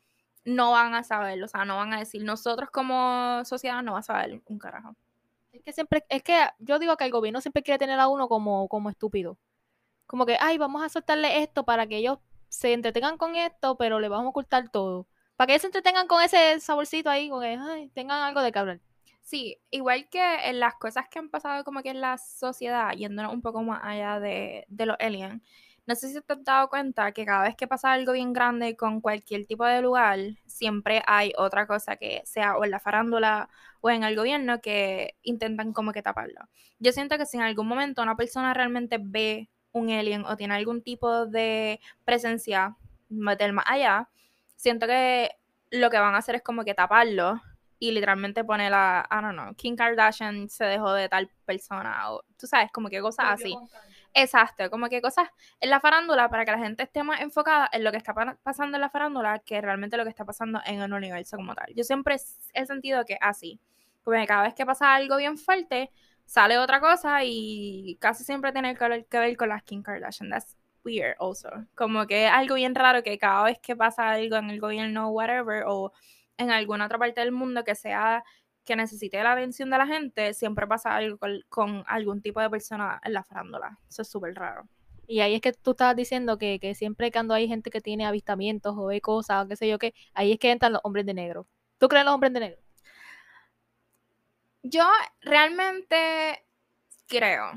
no 0.44 0.72
van 0.72 0.94
a 0.94 1.04
saberlo, 1.04 1.44
o 1.46 1.48
sea, 1.48 1.66
no 1.66 1.76
van 1.76 1.92
a 1.92 1.98
decir, 1.98 2.24
nosotros 2.24 2.70
como 2.70 3.44
sociedad 3.44 3.82
no 3.82 3.92
vamos 3.92 4.08
a 4.08 4.14
saber 4.14 4.42
un 4.46 4.58
carajo. 4.58 4.96
Es 5.52 5.62
que 5.62 5.72
siempre, 5.74 6.04
es 6.08 6.22
que 6.22 6.46
yo 6.60 6.78
digo 6.78 6.96
que 6.96 7.04
el 7.04 7.10
gobierno 7.12 7.40
siempre 7.42 7.62
quiere 7.62 7.78
tener 7.78 8.00
a 8.00 8.08
uno 8.08 8.26
como, 8.28 8.68
como 8.68 8.90
estúpido. 8.90 9.38
Como 10.06 10.26
que, 10.26 10.38
ay, 10.40 10.58
vamos 10.58 10.82
a 10.82 10.88
soltarle 10.88 11.42
esto 11.42 11.64
para 11.64 11.86
que 11.86 11.98
ellos 11.98 12.18
se 12.56 12.72
entretengan 12.72 13.18
con 13.18 13.36
esto, 13.36 13.76
pero 13.76 14.00
le 14.00 14.08
vamos 14.08 14.26
a 14.26 14.30
ocultar 14.30 14.70
todo. 14.70 15.06
Para 15.36 15.46
que 15.46 15.52
ellos 15.52 15.62
se 15.62 15.68
entretengan 15.68 16.06
con 16.06 16.22
ese 16.22 16.58
saborcito 16.60 17.10
ahí, 17.10 17.28
con 17.28 17.42
que 17.42 17.90
tengan 17.94 18.22
algo 18.22 18.40
de 18.40 18.52
que. 18.52 18.80
Sí, 19.20 19.58
igual 19.70 20.08
que 20.08 20.48
en 20.48 20.60
las 20.60 20.76
cosas 20.76 21.06
que 21.10 21.18
han 21.18 21.28
pasado 21.28 21.64
como 21.64 21.82
que 21.82 21.90
en 21.90 22.00
la 22.00 22.16
sociedad, 22.16 22.92
yéndonos 22.92 23.34
un 23.34 23.42
poco 23.42 23.62
más 23.62 23.80
allá 23.82 24.20
de, 24.20 24.64
de 24.68 24.86
los 24.86 24.96
aliens, 25.00 25.42
no 25.86 25.94
sé 25.94 26.08
si 26.08 26.20
te 26.20 26.32
has 26.32 26.44
dado 26.44 26.68
cuenta 26.68 27.12
que 27.12 27.24
cada 27.24 27.44
vez 27.44 27.56
que 27.56 27.68
pasa 27.68 27.92
algo 27.92 28.12
bien 28.12 28.32
grande 28.32 28.76
con 28.76 29.00
cualquier 29.00 29.46
tipo 29.46 29.64
de 29.64 29.82
lugar, 29.82 30.18
siempre 30.46 31.02
hay 31.06 31.32
otra 31.36 31.66
cosa 31.66 31.96
que 31.96 32.22
sea 32.24 32.56
o 32.56 32.64
en 32.64 32.70
la 32.72 32.80
farándula 32.80 33.48
o 33.80 33.90
en 33.90 34.02
el 34.02 34.16
gobierno 34.16 34.60
que 34.60 35.16
intentan 35.22 35.72
como 35.72 35.92
que 35.92 36.02
taparlo. 36.02 36.40
Yo 36.78 36.92
siento 36.92 37.18
que 37.18 37.26
si 37.26 37.36
en 37.36 37.44
algún 37.44 37.68
momento 37.68 38.02
una 38.02 38.16
persona 38.16 38.54
realmente 38.54 38.98
ve 39.00 39.50
un 39.76 39.90
alien 39.90 40.24
o 40.24 40.36
tiene 40.36 40.54
algún 40.54 40.82
tipo 40.82 41.26
de 41.26 41.80
presencia 42.04 42.76
del 43.08 43.52
más 43.52 43.66
allá, 43.68 44.08
siento 44.56 44.86
que 44.86 45.36
lo 45.70 45.90
que 45.90 45.98
van 45.98 46.14
a 46.14 46.18
hacer 46.18 46.36
es 46.36 46.42
como 46.42 46.64
que 46.64 46.74
taparlo 46.74 47.40
y 47.78 47.92
literalmente 47.92 48.42
poner 48.42 48.70
la, 48.70 49.06
I 49.10 49.16
don't 49.16 49.34
know, 49.34 49.54
Kim 49.54 49.76
Kardashian 49.76 50.48
se 50.48 50.64
dejó 50.64 50.94
de 50.94 51.10
tal 51.10 51.28
persona 51.44 52.10
o 52.10 52.22
tú 52.38 52.46
sabes, 52.46 52.72
como 52.72 52.88
que 52.88 53.02
cosas 53.02 53.26
así. 53.28 53.54
Exacto, 54.14 54.70
como 54.70 54.88
que 54.88 55.02
cosas 55.02 55.28
en 55.60 55.68
la 55.68 55.78
farándula 55.78 56.30
para 56.30 56.46
que 56.46 56.52
la 56.52 56.58
gente 56.58 56.82
esté 56.82 57.02
más 57.02 57.20
enfocada 57.20 57.68
en 57.70 57.84
lo 57.84 57.90
que 57.90 57.98
está 57.98 58.14
pasando 58.42 58.78
en 58.78 58.80
la 58.80 58.88
farándula 58.88 59.40
que 59.40 59.60
realmente 59.60 59.98
lo 59.98 60.04
que 60.04 60.10
está 60.10 60.24
pasando 60.24 60.58
en 60.64 60.80
el 60.80 60.90
universo 60.90 61.36
como 61.36 61.54
tal. 61.54 61.74
Yo 61.74 61.84
siempre 61.84 62.16
he 62.54 62.64
sentido 62.64 63.04
que 63.04 63.18
así, 63.20 63.60
como 64.02 64.16
que 64.16 64.26
cada 64.26 64.44
vez 64.44 64.54
que 64.54 64.64
pasa 64.64 64.94
algo 64.94 65.18
bien 65.18 65.36
fuerte, 65.36 65.90
sale 66.26 66.58
otra 66.58 66.80
cosa 66.80 67.24
y 67.24 67.96
casi 68.00 68.24
siempre 68.24 68.52
tiene 68.52 68.76
que 68.76 69.18
ver, 69.18 69.36
con 69.36 69.48
las 69.48 69.62
Kim 69.62 69.82
Kardashian. 69.82 70.28
That's 70.28 70.56
weird 70.84 71.16
also. 71.18 71.48
Como 71.74 72.06
que 72.06 72.26
es 72.26 72.32
algo 72.32 72.56
bien 72.56 72.74
raro 72.74 73.02
que 73.02 73.16
cada 73.18 73.44
vez 73.44 73.58
que 73.60 73.74
pasa 73.74 74.10
algo 74.10 74.36
en 74.36 74.50
el 74.50 74.60
gobierno, 74.60 75.08
whatever, 75.10 75.64
o 75.66 75.92
en 76.36 76.50
alguna 76.50 76.86
otra 76.86 76.98
parte 76.98 77.20
del 77.20 77.32
mundo 77.32 77.64
que 77.64 77.74
sea 77.74 78.22
que 78.64 78.76
necesite 78.76 79.22
la 79.22 79.32
atención 79.32 79.70
de 79.70 79.78
la 79.78 79.86
gente, 79.86 80.34
siempre 80.34 80.66
pasa 80.66 80.96
algo 80.96 81.18
con, 81.48 81.84
algún 81.86 82.20
tipo 82.20 82.40
de 82.40 82.50
persona 82.50 83.00
en 83.04 83.12
la 83.12 83.22
farándula. 83.22 83.78
Eso 83.88 84.02
es 84.02 84.08
súper 84.08 84.34
raro. 84.34 84.68
Y 85.06 85.20
ahí 85.20 85.36
es 85.36 85.40
que 85.40 85.52
tú 85.52 85.70
estabas 85.70 85.94
diciendo 85.94 86.36
que, 86.36 86.58
que, 86.58 86.74
siempre 86.74 87.12
cuando 87.12 87.32
hay 87.32 87.46
gente 87.46 87.70
que 87.70 87.80
tiene 87.80 88.06
avistamientos 88.06 88.74
o 88.76 88.86
ve 88.86 89.00
cosas 89.00 89.44
o 89.44 89.48
qué 89.48 89.54
sé 89.54 89.68
yo 89.68 89.78
qué, 89.78 89.94
ahí 90.14 90.32
es 90.32 90.38
que 90.40 90.50
entran 90.50 90.72
los 90.72 90.80
hombres 90.82 91.06
de 91.06 91.14
negro. 91.14 91.46
¿Tú 91.78 91.86
crees 91.86 92.04
los 92.04 92.14
hombres 92.14 92.32
de 92.32 92.40
negro? 92.40 92.65
Yo 94.68 94.84
realmente 95.20 96.44
creo 97.06 97.52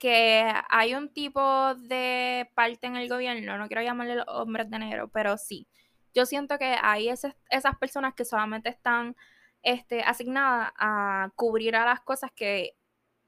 que 0.00 0.52
hay 0.68 0.94
un 0.94 1.08
tipo 1.12 1.76
de 1.76 2.50
parte 2.54 2.88
en 2.88 2.96
el 2.96 3.08
gobierno, 3.08 3.56
no 3.56 3.68
quiero 3.68 3.82
llamarle 3.82 4.16
los 4.16 4.26
hombres 4.26 4.68
de 4.68 4.80
negro, 4.80 5.08
pero 5.08 5.38
sí. 5.38 5.68
Yo 6.12 6.26
siento 6.26 6.58
que 6.58 6.76
hay 6.82 7.08
esas 7.10 7.78
personas 7.78 8.14
que 8.14 8.24
solamente 8.24 8.70
están 8.70 9.14
este, 9.62 10.02
asignada 10.02 10.72
a 10.76 11.30
cubrir 11.36 11.76
a 11.76 11.84
las 11.84 12.00
cosas 12.00 12.32
que 12.34 12.76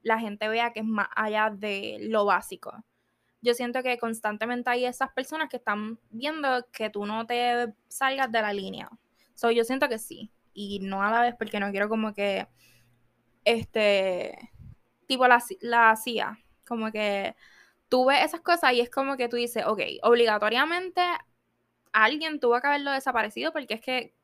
la 0.00 0.18
gente 0.18 0.48
vea 0.48 0.72
que 0.72 0.80
es 0.80 0.86
más 0.86 1.06
allá 1.14 1.50
de 1.50 1.98
lo 2.00 2.24
básico. 2.24 2.84
Yo 3.42 3.54
siento 3.54 3.84
que 3.84 3.96
constantemente 3.96 4.70
hay 4.70 4.86
esas 4.86 5.12
personas 5.12 5.48
que 5.48 5.58
están 5.58 6.00
viendo 6.10 6.66
que 6.72 6.90
tú 6.90 7.06
no 7.06 7.26
te 7.26 7.72
salgas 7.86 8.32
de 8.32 8.42
la 8.42 8.52
línea. 8.52 8.88
So, 9.34 9.52
yo 9.52 9.62
siento 9.62 9.88
que 9.88 10.00
sí. 10.00 10.32
Y 10.52 10.80
no 10.80 11.04
a 11.04 11.12
la 11.12 11.20
vez 11.22 11.36
porque 11.38 11.60
no 11.60 11.70
quiero 11.70 11.88
como 11.88 12.12
que, 12.12 12.48
este, 13.44 14.52
tipo 15.06 15.26
la, 15.26 15.42
la 15.60 15.96
CIA, 15.96 16.38
como 16.66 16.90
que 16.90 17.34
tú 17.88 18.06
ves 18.06 18.24
esas 18.24 18.40
cosas 18.40 18.72
y 18.72 18.80
es 18.80 18.90
como 18.90 19.16
que 19.16 19.28
tú 19.28 19.36
dices, 19.36 19.64
ok, 19.66 19.80
obligatoriamente 20.02 21.02
alguien 21.92 22.40
tuvo 22.40 22.60
que 22.60 22.66
haberlo 22.66 22.90
desaparecido 22.90 23.52
porque 23.52 23.74
es 23.74 23.80
que 23.80 24.14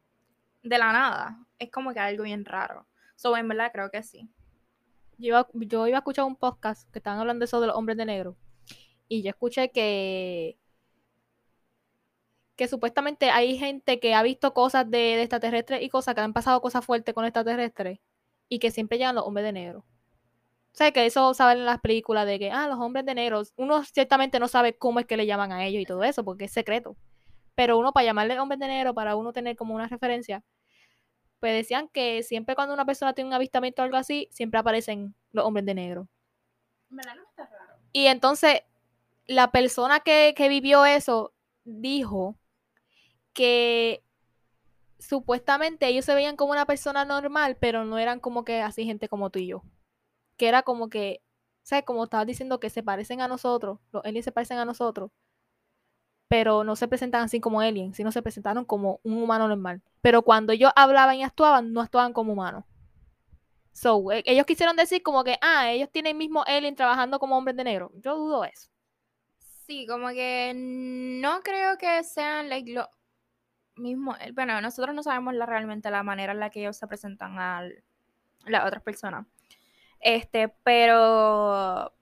de 0.63 0.79
la 0.79 0.93
nada 0.93 1.39
es 1.59 1.71
como 1.71 1.93
que 1.93 2.01
algo 2.01 2.25
bien 2.25 2.45
raro. 2.45 2.87
So, 3.17 3.37
en 3.37 3.49
verdad 3.49 3.71
creo 3.73 3.91
que 3.91 4.03
sí. 4.03 4.31
Yo 5.19 5.29
iba, 5.29 5.49
yo 5.53 5.87
iba 5.87 5.99
a 5.99 6.01
escuchar 6.01 6.25
un 6.25 6.37
podcast 6.37 6.91
que 6.91 7.01
estaban 7.01 7.21
hablando 7.21 7.41
de 7.41 7.47
eso 7.47 7.61
de 7.61 7.67
los 7.67 7.77
hombres 7.77 7.99
de 7.99 8.07
negro. 8.07 8.37
Y 9.09 9.23
yo 9.23 9.31
escuché 9.31 9.71
que 9.71 10.59
que 12.59 12.67
supuestamente 12.67 13.31
hay 13.31 13.57
gente 13.57 14.01
que 14.01 14.15
ha 14.15 14.23
visto 14.25 14.53
cosas 14.53 14.91
de, 14.91 15.21
extraterrestres 15.23 15.81
y 15.81 15.89
cosas 15.89 16.17
que 16.17 16.23
han 16.23 16.33
pasado 16.33 16.61
cosas 16.61 16.85
fuertes 16.85 17.15
con 17.15 17.25
extraterrestres 17.25 18.01
y 18.49 18.59
que 18.59 18.71
siempre 18.71 18.99
llegan 18.99 19.15
los 19.15 19.25
hombres 19.25 19.45
de 19.45 19.53
negro. 19.53 19.81
O 19.81 20.77
sea, 20.79 20.93
que 20.93 21.07
eso 21.07 21.35
saben 21.35 21.59
en 21.59 21.65
las 21.67 21.81
películas 21.81 22.27
de 22.27 22.39
que, 22.39 22.51
ah, 22.51 22.69
los 22.69 22.79
hombres 22.79 23.05
de 23.05 23.15
negro, 23.15 23.43
uno 23.57 23.85
ciertamente 23.85 24.39
no 24.39 24.49
sabe 24.49 24.77
cómo 24.77 25.01
es 25.01 25.07
que 25.07 25.17
le 25.17 25.27
llaman 25.27 25.53
a 25.53 25.65
ellos 25.67 25.83
y 25.83 25.87
todo 25.87 26.05
eso, 26.05 26.25
porque 26.25 26.45
es 26.45 26.53
secreto. 26.53 26.97
Pero 27.55 27.79
uno 27.79 27.93
para 27.93 28.05
llamarle 28.05 28.39
hombres 28.39 28.61
de 28.61 28.69
negro, 28.69 28.95
para 28.95 29.17
uno 29.17 29.33
tener 29.33 29.57
como 29.57 29.75
una 29.75 29.89
referencia, 29.89 30.45
pues 31.41 31.53
decían 31.55 31.89
que 31.89 32.23
siempre 32.23 32.55
cuando 32.55 32.75
una 32.75 32.85
persona 32.85 33.13
tiene 33.13 33.29
un 33.29 33.35
avistamiento 33.35 33.83
o 33.83 33.85
algo 33.85 33.97
así, 33.97 34.29
siempre 34.31 34.61
aparecen 34.61 35.15
los 35.33 35.45
hombres 35.45 35.67
de 35.67 35.75
negro. 35.75 36.09
Y 37.93 38.07
entonces, 38.07 38.63
la 39.27 39.51
persona 39.51 40.01
que, 40.01 40.35
vivió 40.49 40.85
eso 40.87 41.33
dijo 41.65 42.37
que 43.33 44.03
supuestamente 44.99 45.87
ellos 45.87 46.05
se 46.05 46.15
veían 46.15 46.37
como 46.37 46.53
una 46.53 46.67
persona 46.67 47.05
normal, 47.05 47.57
pero 47.61 47.85
no 47.85 47.99
eran 47.99 48.21
como 48.21 48.45
que 48.45 48.61
así 48.63 48.85
gente 48.85 49.09
como 49.09 49.31
tú 49.31 49.39
y 49.39 49.49
yo. 49.49 49.63
Que 50.37 50.49
era 50.49 50.63
como 50.63 50.89
que, 50.89 51.23
¿sabes? 51.63 51.85
Como 51.85 52.05
estabas 52.05 52.27
diciendo 52.27 52.61
que 52.61 52.71
se 52.71 52.83
parecen 52.83 53.21
a 53.21 53.29
nosotros, 53.29 53.79
los 53.93 54.05
aliens 54.05 54.25
se 54.25 54.33
parecen 54.33 54.59
a 54.59 54.65
nosotros, 54.65 55.11
pero 56.29 56.65
no 56.65 56.77
se 56.77 56.89
presentan 56.89 57.23
así 57.23 57.41
como 57.41 57.61
aliens, 57.61 57.97
sino 57.97 58.13
se 58.13 58.23
presentaron 58.23 58.65
como 58.65 59.01
un 59.03 59.23
humano 59.23 59.49
normal. 59.49 59.83
Pero 60.03 60.23
cuando 60.23 60.53
ellos 60.53 60.71
hablaban 60.77 61.17
y 61.17 61.25
actuaban, 61.25 61.73
no 61.73 61.81
actuaban 61.81 62.13
como 62.13 62.33
humanos. 62.33 62.65
So, 63.73 64.13
e, 64.13 64.23
ellos 64.27 64.45
quisieron 64.45 64.77
decir 64.77 65.03
como 65.03 65.25
que, 65.25 65.39
ah, 65.41 65.71
ellos 65.71 65.91
tienen 65.91 66.13
el 66.13 66.19
mismo 66.19 66.45
alien 66.47 66.75
trabajando 66.75 67.19
como 67.19 67.39
hombres 67.39 67.57
de 67.57 67.65
negro. 67.65 67.93
Yo 67.97 68.17
dudo 68.17 68.45
eso. 68.45 68.69
Sí, 69.67 69.87
como 69.87 70.09
que 70.09 70.53
no 70.57 71.41
creo 71.43 71.79
que 71.79 72.03
sean 72.03 72.49
like, 72.49 72.73
lo 72.73 72.89
mismo. 73.79 74.17
Eh, 74.21 74.33
bueno, 74.33 74.61
nosotros 74.61 74.95
no 74.95 75.03
sabemos 75.03 75.35
la, 75.35 75.47
realmente 75.47 75.91
la 75.91 76.03
manera 76.03 76.33
en 76.33 76.41
la 76.41 76.51
que 76.51 76.61
ellos 76.61 76.77
se 76.77 76.87
presentan 76.87 77.39
a 77.39 77.69
las 78.47 78.67
otras 78.67 78.83
personas. 78.83 79.27
Este, 80.01 80.49
pero 80.63 81.93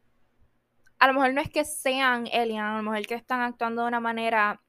a 0.99 1.07
lo 1.07 1.13
mejor 1.15 1.35
no 1.35 1.41
es 1.41 1.51
que 1.51 1.65
sean 1.65 2.27
aliens, 2.33 2.63
a 2.63 2.77
lo 2.77 2.83
mejor 2.83 3.07
que 3.07 3.15
están 3.15 3.41
actuando 3.41 3.83
de 3.83 3.89
una 3.89 4.01
manera 4.01 4.61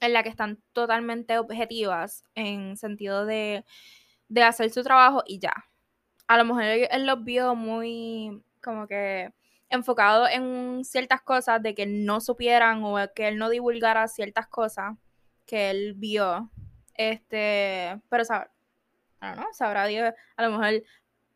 en 0.00 0.12
la 0.12 0.22
que 0.22 0.28
están 0.30 0.58
totalmente 0.72 1.38
objetivas 1.38 2.24
en 2.34 2.76
sentido 2.76 3.26
de, 3.26 3.64
hacer 4.42 4.70
su 4.70 4.82
trabajo 4.82 5.22
y 5.26 5.38
ya. 5.38 5.52
A 6.26 6.38
lo 6.38 6.44
mejor 6.44 6.62
él, 6.64 7.06
los 7.06 7.24
vio 7.24 7.54
muy 7.54 8.42
como 8.62 8.86
que 8.86 9.32
enfocado 9.68 10.28
en 10.28 10.84
ciertas 10.84 11.22
cosas 11.22 11.62
de 11.62 11.74
que 11.74 11.86
no 11.86 12.20
supieran 12.20 12.82
o 12.84 12.96
que 13.14 13.28
él 13.28 13.38
no 13.38 13.48
divulgara 13.50 14.08
ciertas 14.08 14.46
cosas 14.48 14.96
que 15.50 15.70
él 15.70 15.94
vio. 15.96 16.48
Este, 16.94 18.00
pero 18.08 18.24
sabrá, 18.24 18.50
no, 19.20 19.46
sabrá 19.52 19.86
Dios, 19.86 20.14
a 20.36 20.42
lo 20.42 20.56
mejor 20.56 20.82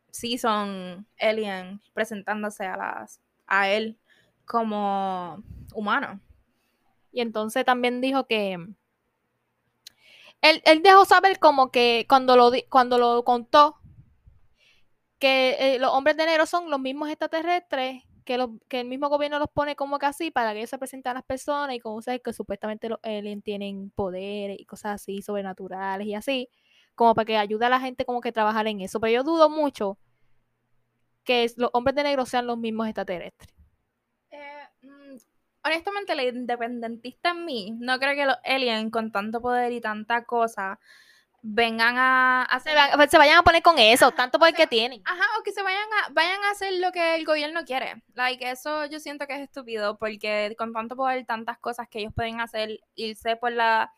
sí 0.09 0.37
son 0.37 1.05
aliens 1.19 1.81
presentándose 1.93 2.65
a 2.65 2.77
las 2.77 3.19
a 3.45 3.69
él 3.69 3.99
como 4.45 5.43
humano. 5.73 6.21
Y 7.11 7.21
entonces 7.21 7.65
también 7.65 7.99
dijo 7.99 8.25
que 8.25 8.53
él, 10.41 10.61
él 10.65 10.81
dejó 10.81 11.05
saber 11.05 11.39
como 11.39 11.71
que 11.71 12.05
cuando 12.07 12.37
lo, 12.37 12.51
cuando 12.69 12.97
lo 12.97 13.23
contó, 13.23 13.79
que 15.19 15.57
eh, 15.59 15.79
los 15.79 15.91
hombres 15.91 16.15
de 16.15 16.25
negro 16.25 16.45
son 16.45 16.69
los 16.69 16.79
mismos 16.79 17.09
extraterrestres, 17.09 18.03
que, 18.25 18.47
que 18.67 18.81
el 18.81 18.87
mismo 18.87 19.09
gobierno 19.09 19.39
los 19.39 19.49
pone 19.49 19.75
como 19.75 19.99
que 19.99 20.07
así 20.07 20.31
para 20.31 20.51
que 20.51 20.59
ellos 20.59 20.69
se 20.69 20.77
presenten 20.77 21.11
a 21.11 21.13
las 21.15 21.23
personas 21.23 21.75
y 21.75 21.79
como 21.79 22.01
sabes 22.01 22.21
que 22.23 22.33
supuestamente 22.33 22.89
los 22.89 22.99
aliens 23.03 23.43
tienen 23.43 23.91
poderes 23.91 24.59
y 24.59 24.65
cosas 24.65 25.01
así 25.01 25.21
sobrenaturales 25.21 26.07
y 26.07 26.15
así, 26.15 26.49
como 26.95 27.15
para 27.15 27.25
que 27.25 27.37
ayude 27.37 27.65
a 27.65 27.69
la 27.69 27.79
gente 27.79 28.05
como 28.05 28.21
que 28.21 28.31
trabajar 28.31 28.67
en 28.67 28.81
eso. 28.81 28.99
Pero 28.99 29.13
yo 29.13 29.23
dudo 29.23 29.49
mucho 29.49 29.97
que 31.23 31.49
los 31.57 31.69
hombres 31.73 31.95
de 31.95 32.03
negro 32.03 32.25
sean 32.25 32.47
los 32.47 32.57
mismos 32.57 32.87
extraterrestres 32.87 33.55
honestamente, 35.65 36.15
la 36.15 36.23
independentista 36.23 37.31
en 37.31 37.45
mí, 37.45 37.75
no 37.79 37.97
creo 37.97 38.15
que 38.15 38.25
los 38.25 38.37
aliens 38.43 38.91
con 38.91 39.11
tanto 39.11 39.41
poder 39.41 39.71
y 39.71 39.81
tanta 39.81 40.23
cosa 40.23 40.79
vengan 41.47 41.97
a, 41.97 42.43
hacer... 42.43 42.75
Pues, 42.95 43.11
se, 43.11 43.17
vayan 43.17 43.37
a 43.37 43.43
poner 43.43 43.61
con 43.61 43.77
eso, 43.77 44.11
tanto 44.11 44.39
poder 44.39 44.55
que 44.55 44.65
tienen. 44.65 45.01
Ajá, 45.05 45.23
o 45.39 45.43
que 45.43 45.51
se 45.51 45.61
vayan 45.61 45.87
a, 46.03 46.09
vayan 46.11 46.43
a 46.43 46.51
hacer 46.51 46.73
lo 46.79 46.91
que 46.91 47.15
el 47.15 47.23
gobierno 47.23 47.63
quiere. 47.65 48.01
Like, 48.15 48.49
eso 48.49 48.85
yo 48.85 48.99
siento 48.99 49.27
que 49.27 49.35
es 49.35 49.41
estúpido, 49.41 49.97
porque 49.97 50.55
con 50.57 50.73
tanto 50.73 50.95
poder, 50.95 51.25
tantas 51.25 51.59
cosas 51.59 51.87
que 51.87 51.99
ellos 51.99 52.13
pueden 52.15 52.41
hacer, 52.41 52.79
irse 52.95 53.35
por 53.35 53.51
la 53.51 53.91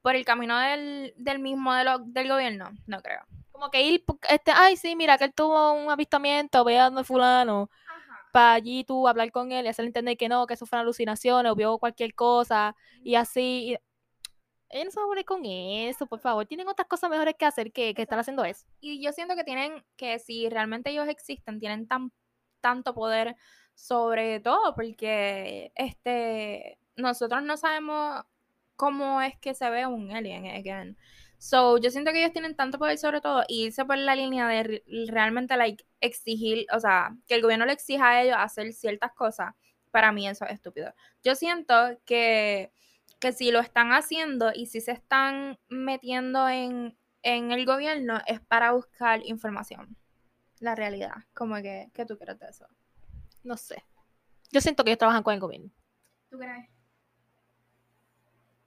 por 0.00 0.14
el 0.14 0.24
camino 0.24 0.56
del, 0.60 1.12
del 1.16 1.40
mismo 1.40 1.74
de 1.74 1.84
del 2.04 2.28
gobierno, 2.28 2.70
no 2.86 3.02
creo. 3.02 3.22
Como 3.50 3.70
que 3.70 3.82
ir, 3.82 4.04
este, 4.28 4.52
ay, 4.54 4.76
sí, 4.76 4.94
mira, 4.94 5.18
que 5.18 5.24
él 5.24 5.34
tuvo 5.34 5.72
un 5.72 5.90
avistamiento, 5.90 6.62
vean 6.64 7.04
fulano 7.04 7.68
para 8.32 8.52
allí 8.52 8.84
tú 8.84 9.08
hablar 9.08 9.32
con 9.32 9.50
él 9.50 9.64
y 9.64 9.68
hacerle 9.68 9.88
entender 9.88 10.16
que 10.16 10.28
no, 10.28 10.46
que 10.46 10.54
eso 10.54 10.66
fue 10.66 10.76
una 10.76 10.82
alucinación 10.82 11.46
o 11.46 11.54
vio 11.56 11.78
cualquier 11.78 12.14
cosa 12.14 12.76
y 13.02 13.16
así. 13.16 13.72
y- 13.72 13.78
Ella 14.68 14.84
no 14.84 14.90
se 14.90 14.98
va 15.00 15.04
a 15.04 15.08
poner 15.08 15.24
con 15.24 15.44
eso, 15.44 16.06
por 16.06 16.20
favor. 16.20 16.46
Tienen 16.46 16.68
otras 16.68 16.88
cosas 16.88 17.10
mejores 17.10 17.34
que 17.38 17.44
hacer 17.46 17.72
que, 17.72 17.94
que 17.94 18.02
estar 18.02 18.18
haciendo 18.18 18.44
eso. 18.44 18.66
Y 18.80 19.02
yo 19.02 19.12
siento 19.12 19.36
que 19.36 19.44
tienen, 19.44 19.84
que 19.96 20.18
si 20.18 20.48
realmente 20.48 20.90
ellos 20.90 21.08
existen, 21.08 21.60
tienen 21.60 21.86
tan, 21.88 22.12
tanto 22.60 22.94
poder 22.94 23.36
sobre 23.74 24.40
todo, 24.40 24.74
porque 24.74 25.72
este, 25.76 26.78
nosotros 26.96 27.42
no 27.42 27.56
sabemos 27.56 28.24
cómo 28.76 29.20
es 29.22 29.36
que 29.38 29.54
se 29.54 29.70
ve 29.70 29.86
un 29.86 30.12
alien 30.12 30.46
again. 30.46 30.96
So, 31.38 31.78
yo 31.78 31.90
siento 31.90 32.12
que 32.12 32.18
ellos 32.20 32.32
tienen 32.32 32.56
tanto 32.56 32.78
poder 32.78 32.96
sobre 32.98 33.20
todo 33.20 33.44
y 33.46 33.66
irse 33.66 33.84
por 33.84 33.98
la 33.98 34.16
línea 34.16 34.48
de 34.48 34.62
re- 34.62 34.84
realmente 35.08 35.56
like, 35.56 35.84
exigir, 36.00 36.66
o 36.72 36.80
sea, 36.80 37.14
que 37.28 37.34
el 37.34 37.42
gobierno 37.42 37.66
le 37.66 37.72
exija 37.74 38.08
a 38.10 38.22
ellos 38.22 38.36
hacer 38.38 38.72
ciertas 38.72 39.12
cosas, 39.12 39.54
para 39.90 40.12
mí 40.12 40.26
eso 40.28 40.44
es 40.46 40.52
estúpido. 40.52 40.92
Yo 41.22 41.34
siento 41.34 41.74
que, 42.06 42.72
que 43.18 43.32
si 43.32 43.50
lo 43.50 43.60
están 43.60 43.92
haciendo 43.92 44.52
y 44.54 44.66
si 44.66 44.80
se 44.80 44.92
están 44.92 45.58
metiendo 45.68 46.48
en, 46.48 46.96
en 47.22 47.52
el 47.52 47.64
gobierno 47.64 48.20
es 48.26 48.40
para 48.40 48.72
buscar 48.72 49.24
información. 49.24 49.96
La 50.60 50.74
realidad. 50.74 51.24
Como 51.34 51.56
que, 51.56 51.90
¿qué 51.92 52.06
tú 52.06 52.18
crees 52.18 52.38
de 52.38 52.46
eso? 52.48 52.66
No 53.44 53.56
sé. 53.56 53.84
Yo 54.52 54.60
siento 54.60 54.84
que 54.84 54.90
ellos 54.90 54.98
trabajan 54.98 55.22
con 55.22 55.34
el 55.34 55.40
gobierno. 55.40 55.70
¿Tú 56.30 56.38
crees? 56.38 56.68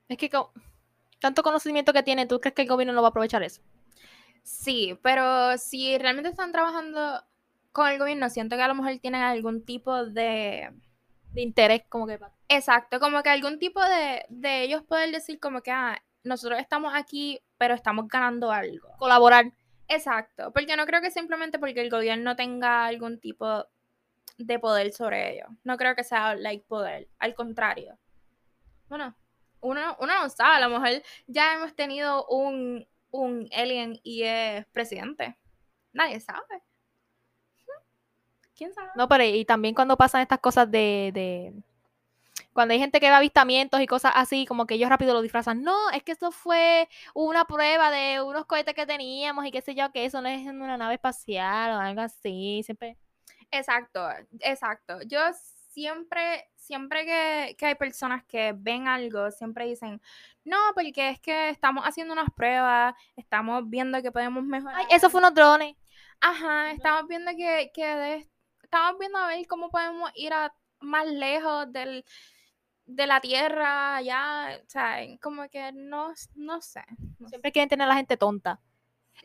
Es 0.07 0.17
que 0.17 0.29
con 0.29 0.47
tanto 1.19 1.43
conocimiento 1.43 1.93
que 1.93 2.03
tiene, 2.03 2.25
¿tú 2.25 2.39
crees 2.39 2.55
que 2.55 2.63
el 2.63 2.67
gobierno 2.67 2.93
no 2.93 3.01
va 3.01 3.09
a 3.09 3.11
aprovechar 3.11 3.43
eso? 3.43 3.61
Sí, 4.43 4.97
pero 5.03 5.57
si 5.57 5.97
realmente 5.97 6.29
están 6.29 6.51
trabajando 6.51 7.23
con 7.71 7.87
el 7.87 7.99
gobierno, 7.99 8.29
siento 8.29 8.55
que 8.55 8.63
a 8.63 8.67
lo 8.67 8.75
mejor 8.75 8.97
tienen 8.99 9.21
algún 9.21 9.63
tipo 9.63 10.05
de... 10.05 10.73
De 11.33 11.41
interés, 11.41 11.83
como 11.89 12.07
que... 12.07 12.19
Exacto, 12.47 12.99
como 12.99 13.21
que 13.21 13.29
algún 13.29 13.59
tipo 13.59 13.83
de, 13.83 14.25
de 14.29 14.63
ellos 14.63 14.83
poder 14.83 15.11
decir 15.11 15.39
como 15.39 15.61
que, 15.61 15.71
ah, 15.71 16.01
nosotros 16.23 16.59
estamos 16.59 16.93
aquí, 16.95 17.39
pero 17.57 17.73
estamos 17.73 18.07
ganando 18.07 18.51
algo. 18.51 18.89
Colaborar. 18.97 19.51
Exacto, 19.87 20.51
porque 20.53 20.75
no 20.75 20.85
creo 20.85 21.01
que 21.01 21.11
simplemente 21.11 21.59
porque 21.59 21.81
el 21.81 21.89
gobierno 21.89 22.35
tenga 22.35 22.85
algún 22.85 23.19
tipo 23.19 23.65
de 24.37 24.59
poder 24.59 24.93
sobre 24.93 25.33
ellos. 25.33 25.49
No 25.63 25.77
creo 25.77 25.95
que 25.95 26.03
sea 26.03 26.35
like 26.35 26.65
poder, 26.67 27.09
al 27.19 27.33
contrario. 27.33 27.97
Bueno, 28.87 29.15
uno, 29.61 29.97
uno 29.99 30.21
no 30.21 30.29
sabe, 30.29 30.55
a 30.63 30.67
lo 30.67 30.79
mejor 30.79 31.01
ya 31.27 31.53
hemos 31.55 31.75
tenido 31.75 32.25
un, 32.27 32.87
un 33.11 33.49
alien 33.51 33.99
y 34.03 34.23
es 34.23 34.65
presidente. 34.67 35.37
Nadie 35.91 36.19
sabe. 36.19 36.63
¿Quién 38.59 38.73
sabe? 38.73 38.89
No, 38.95 39.07
pero 39.07 39.23
y 39.23 39.45
también 39.45 39.73
cuando 39.73 39.95
pasan 39.97 40.21
estas 40.21 40.39
cosas 40.39 40.69
de, 40.69 41.11
de- 41.13 41.53
Cuando 42.53 42.73
hay 42.73 42.79
gente 42.79 42.99
que 42.99 43.07
a 43.07 43.15
avistamientos 43.17 43.79
y 43.79 43.87
cosas 43.87 44.11
así, 44.15 44.45
como 44.45 44.65
que 44.67 44.73
ellos 44.75 44.89
rápido 44.89 45.13
lo 45.13 45.21
disfrazan. 45.21 45.63
No, 45.63 45.89
es 45.91 46.03
que 46.03 46.11
esto 46.11 46.31
fue 46.31 46.89
una 47.13 47.45
prueba 47.45 47.89
de 47.89 48.21
unos 48.21 48.45
cohetes 48.45 48.73
que 48.73 48.85
teníamos 48.85 49.45
y 49.45 49.51
qué 49.51 49.61
sé 49.61 49.75
yo, 49.75 49.91
que 49.93 50.03
eso 50.05 50.21
no 50.21 50.27
es 50.27 50.45
una 50.45 50.77
nave 50.77 50.95
espacial 50.95 51.71
o 51.71 51.79
algo 51.79 52.01
así. 52.01 52.61
Siempre... 52.65 52.97
Exacto, 53.51 54.07
exacto. 54.41 54.99
Yo 55.07 55.19
siempre, 55.71 56.49
siempre 56.55 57.05
que, 57.05 57.55
que 57.57 57.65
hay 57.67 57.75
personas 57.75 58.23
que 58.25 58.53
ven 58.57 58.87
algo, 58.87 59.31
siempre 59.31 59.65
dicen, 59.65 60.01
no, 60.43 60.57
porque 60.75 61.09
es 61.09 61.19
que 61.19 61.49
estamos 61.49 61.85
haciendo 61.85 62.13
unas 62.13 62.29
pruebas, 62.35 62.93
estamos 63.15 63.69
viendo 63.69 64.01
que 64.01 64.11
podemos 64.11 64.43
mejorar. 64.43 64.77
Ay, 64.79 64.87
eso 64.91 65.09
fue 65.09 65.19
unos 65.19 65.33
drones. 65.33 65.75
Ajá, 66.19 66.71
estamos 66.71 67.07
viendo 67.07 67.31
que, 67.31 67.71
que 67.73 67.85
de- 67.85 68.29
estamos 68.69 68.99
viendo 68.99 69.17
a 69.17 69.27
ver 69.27 69.47
cómo 69.47 69.69
podemos 69.71 70.11
ir 70.13 70.31
a 70.31 70.53
más 70.79 71.07
lejos 71.07 71.71
del, 71.73 72.05
de 72.85 73.07
la 73.07 73.19
Tierra, 73.19 73.99
ya, 74.01 74.59
o 74.63 74.69
sea, 74.69 74.97
como 75.21 75.49
que 75.49 75.71
no, 75.71 76.13
no 76.35 76.61
sé. 76.61 76.83
no 77.17 77.27
sé. 77.27 77.29
Siempre 77.29 77.51
quieren 77.51 77.67
tener 77.67 77.85
a 77.85 77.89
la 77.89 77.95
gente 77.95 78.15
tonta. 78.15 78.61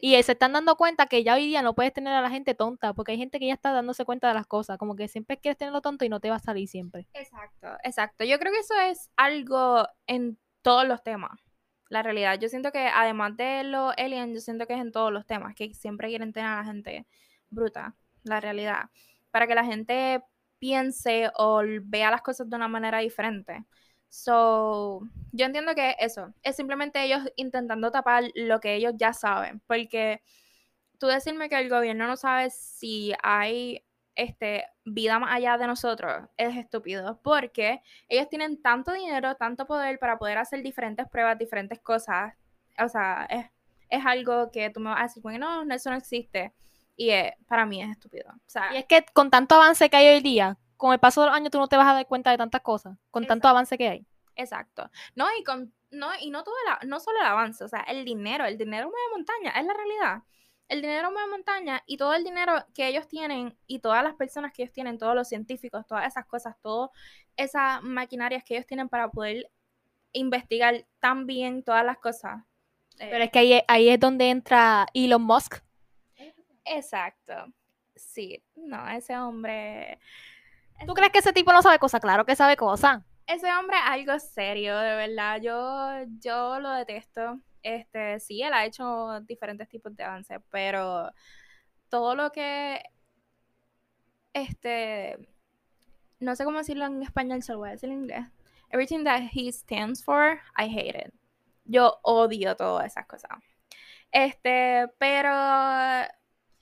Y 0.01 0.21
se 0.23 0.33
están 0.33 0.53
dando 0.53 0.77
cuenta 0.77 1.07
que 1.07 1.23
ya 1.23 1.35
hoy 1.35 1.47
día 1.47 1.63
no 1.63 1.75
puedes 1.75 1.93
tener 1.93 2.15
a 2.15 2.23
la 2.23 2.31
gente 2.31 2.55
tonta, 2.55 2.95
porque 2.95 3.13
hay 3.13 3.19
gente 3.19 3.39
que 3.39 3.47
ya 3.47 3.55
está 3.55 3.73
dándose 3.73 4.05
cuenta 4.05 4.27
de 4.29 4.35
las 4.35 4.47
cosas. 4.47 4.77
Como 4.77 4.97
que 4.97 5.07
siempre 5.07 5.39
quieres 5.39 5.57
tenerlo 5.59 5.83
tonto 5.83 6.05
y 6.05 6.09
no 6.09 6.21
te 6.21 6.31
va 6.31 6.37
a 6.37 6.41
salir 6.41 6.67
siempre. 6.67 7.07
Exacto, 7.13 7.69
exacto. 7.85 8.25
Yo 8.25 8.39
creo 8.39 8.53
que 8.53 8.59
eso 8.59 8.75
es 8.81 9.11
algo 9.17 9.87
en 10.07 10.39
todos 10.63 10.89
los 10.89 11.03
temas. 11.03 11.39
La 11.91 12.03
realidad, 12.03 12.41
yo 12.41 12.49
siento 12.49 12.73
que 12.73 12.89
además 12.89 13.37
de 13.37 13.63
los 13.63 13.95
aliens, 13.97 14.35
yo 14.35 14.41
siento 14.41 14.67
que 14.67 14.75
es 14.75 14.81
en 14.81 14.91
todos 14.91 15.13
los 15.13 15.27
temas, 15.27 15.55
que 15.55 15.73
siempre 15.75 16.09
quieren 16.09 16.33
tener 16.33 16.49
a 16.49 16.57
la 16.57 16.65
gente 16.65 17.07
bruta, 17.51 17.95
la 18.25 18.41
realidad, 18.41 18.91
para 19.35 19.49
que 19.49 19.57
la 19.57 19.65
gente 19.65 20.23
piense 20.61 21.29
o 21.37 21.61
vea 21.83 22.13
las 22.13 22.23
cosas 22.23 22.49
de 22.49 22.55
una 22.55 22.69
manera 22.69 23.01
diferente. 23.01 23.65
So, 24.09 25.01
yo 25.33 25.47
entiendo 25.47 25.75
que 25.75 25.97
eso 25.99 26.33
es 26.45 26.55
simplemente 26.55 27.03
ellos 27.03 27.23
intentando 27.35 27.91
tapar 27.91 28.31
lo 28.37 28.61
que 28.61 28.77
ellos 28.77 28.93
ya 28.97 29.13
saben, 29.13 29.61
porque 29.67 30.23
tú 31.01 31.09
decirme 31.09 31.49
que 31.49 31.59
el 31.59 31.69
gobierno 31.69 32.07
no 32.07 32.17
sabe 32.17 32.51
si 32.51 33.13
hay 33.25 33.85
este, 34.15 34.67
vida 34.85 35.19
más 35.19 35.35
allá 35.35 35.59
de 35.59 35.67
nosotros 35.67 36.29
es 36.37 36.57
estúpido, 36.57 37.21
porque 37.21 37.83
ellos 38.09 38.29
tienen 38.29 38.63
tanto 38.63 38.93
dinero, 38.93 39.35
tanto 39.35 39.67
poder 39.67 39.99
para 39.99 40.17
poder 40.17 40.39
hacer 40.39 40.63
diferentes 40.63 41.09
pruebas, 41.09 41.39
diferentes 41.41 41.81
cosas. 41.81 42.35
O 42.79 42.89
sea, 42.89 43.27
es, 43.29 43.47
es 43.91 44.07
algo 44.07 44.53
que 44.53 44.71
tú 44.71 44.79
me 44.79 44.91
vas 44.91 45.01
a 45.01 45.03
decir, 45.05 45.25
bueno, 45.25 45.65
no, 45.65 45.75
eso 45.75 45.91
no 45.91 45.97
existe. 45.97 46.55
Y 46.97 47.11
eh, 47.11 47.37
para 47.49 47.67
mí 47.67 47.83
es 47.83 47.91
estúpido. 47.91 48.31
O 48.31 48.49
sea, 48.49 48.73
Y 48.75 48.79
es 48.79 48.87
que 48.87 49.05
con 49.13 49.31
tanto 49.31 49.55
avance 49.55 49.91
que 49.91 49.97
hay 49.97 50.09
hoy 50.09 50.21
día, 50.21 50.59
con 50.77 50.93
el 50.93 51.01
paso 51.01 51.23
de 51.23 51.29
los 51.29 51.37
años 51.37 51.51
tú 51.51 51.59
no 51.59 51.69
te 51.69 51.77
vas 51.77 51.87
a 51.89 51.95
dar 51.95 52.07
cuenta 52.07 52.31
de 52.31 52.39
tantas 52.39 52.61
cosas, 52.63 52.97
con 53.11 53.27
tanto 53.27 53.49
avance 53.49 53.77
que 53.79 53.89
hay. 53.89 54.07
Exacto. 54.37 54.91
No, 55.15 55.27
y 55.39 55.45
con, 55.45 55.73
no, 55.91 56.11
y 56.21 56.31
no 56.31 56.45
todo 56.45 56.55
el, 56.81 56.89
no 56.89 57.01
solo 57.01 57.19
el 57.21 57.27
avance, 57.27 57.65
o 57.65 57.69
sea, 57.69 57.81
el 57.81 58.05
dinero, 58.05 58.45
el 58.45 58.59
dinero 58.59 58.89
mueve 58.89 59.07
montaña, 59.13 59.51
es 59.59 59.65
la 59.65 59.75
realidad. 59.75 60.23
El 60.69 60.81
dinero 60.81 61.11
mueve 61.13 61.31
montaña 61.31 61.83
y 61.87 61.99
todo 61.99 62.15
el 62.15 62.25
dinero 62.25 62.55
que 62.75 62.89
ellos 62.89 63.07
tienen 63.07 63.57
y 63.67 63.81
todas 63.81 64.03
las 64.03 64.15
personas 64.15 64.53
que 64.53 64.63
ellos 64.63 64.73
tienen, 64.73 64.99
todos 64.99 65.15
los 65.15 65.29
científicos, 65.29 65.87
todas 65.87 66.07
esas 66.07 66.27
cosas, 66.27 66.57
todas 66.63 66.91
esas 67.37 67.83
maquinarias 67.83 68.43
que 68.45 68.55
ellos 68.55 68.67
tienen 68.67 68.89
para 68.89 69.11
poder 69.11 69.51
investigar 70.13 70.87
tan 71.01 71.27
bien 71.27 71.63
todas 71.63 71.85
las 71.85 71.99
cosas. 71.99 72.43
Eh, 72.99 73.09
Pero 73.11 73.25
es 73.25 73.31
que 73.31 73.39
ahí, 73.41 73.61
ahí 73.69 73.89
es 73.91 74.01
donde 74.01 74.31
entra 74.31 74.87
Elon 74.95 75.23
Musk. 75.23 75.63
Exacto. 76.65 77.35
Sí, 77.95 78.43
no, 78.57 78.89
ese 78.89 79.17
hombre, 79.17 79.99
¿Tú 80.87 80.93
crees 80.95 81.13
que 81.13 81.19
ese 81.21 81.33
tipo 81.33 81.53
no 81.53 81.63
sabe 81.63 81.79
cosas? 81.79 82.01
Claro 82.01 82.25
que 82.25 82.37
sabe 82.37 82.57
cosas. 82.57 83.03
ese 83.27 83.51
hombre 83.55 83.77
es 83.77 83.83
algo 83.87 84.19
serio, 84.19 84.77
de 84.79 84.97
verdad. 84.97 85.41
Yo, 85.41 86.11
yo 86.21 86.59
lo 86.61 86.71
detesto. 86.73 87.41
Este, 87.63 88.21
sí, 88.21 88.43
él 88.43 88.53
ha 88.53 88.67
hecho 88.67 89.21
diferentes 89.23 89.69
tipos 89.69 89.97
de 89.97 90.05
avances, 90.05 90.39
pero 90.51 91.11
todo 91.89 92.15
lo 92.15 92.31
que, 92.33 92.83
este, 94.35 95.17
no 96.21 96.37
sé 96.37 96.45
cómo 96.45 96.59
decirlo 96.59 96.85
en 96.87 97.03
español, 97.03 97.43
se 97.43 97.53
lo 97.53 97.59
voy 97.59 97.69
a 97.71 97.73
decir 97.73 97.89
en 97.89 98.03
inglés. 98.03 98.27
Everything 98.71 99.05
that 99.05 99.23
he 99.33 99.51
stands 99.53 100.05
for, 100.05 100.41
I 100.59 100.65
hate 100.67 101.07
it. 101.07 101.15
Yo 101.65 101.99
odio 102.03 102.57
todas 102.57 102.87
esas 102.87 103.07
cosas. 103.07 103.31
Este, 104.11 104.89
pero 104.99 105.31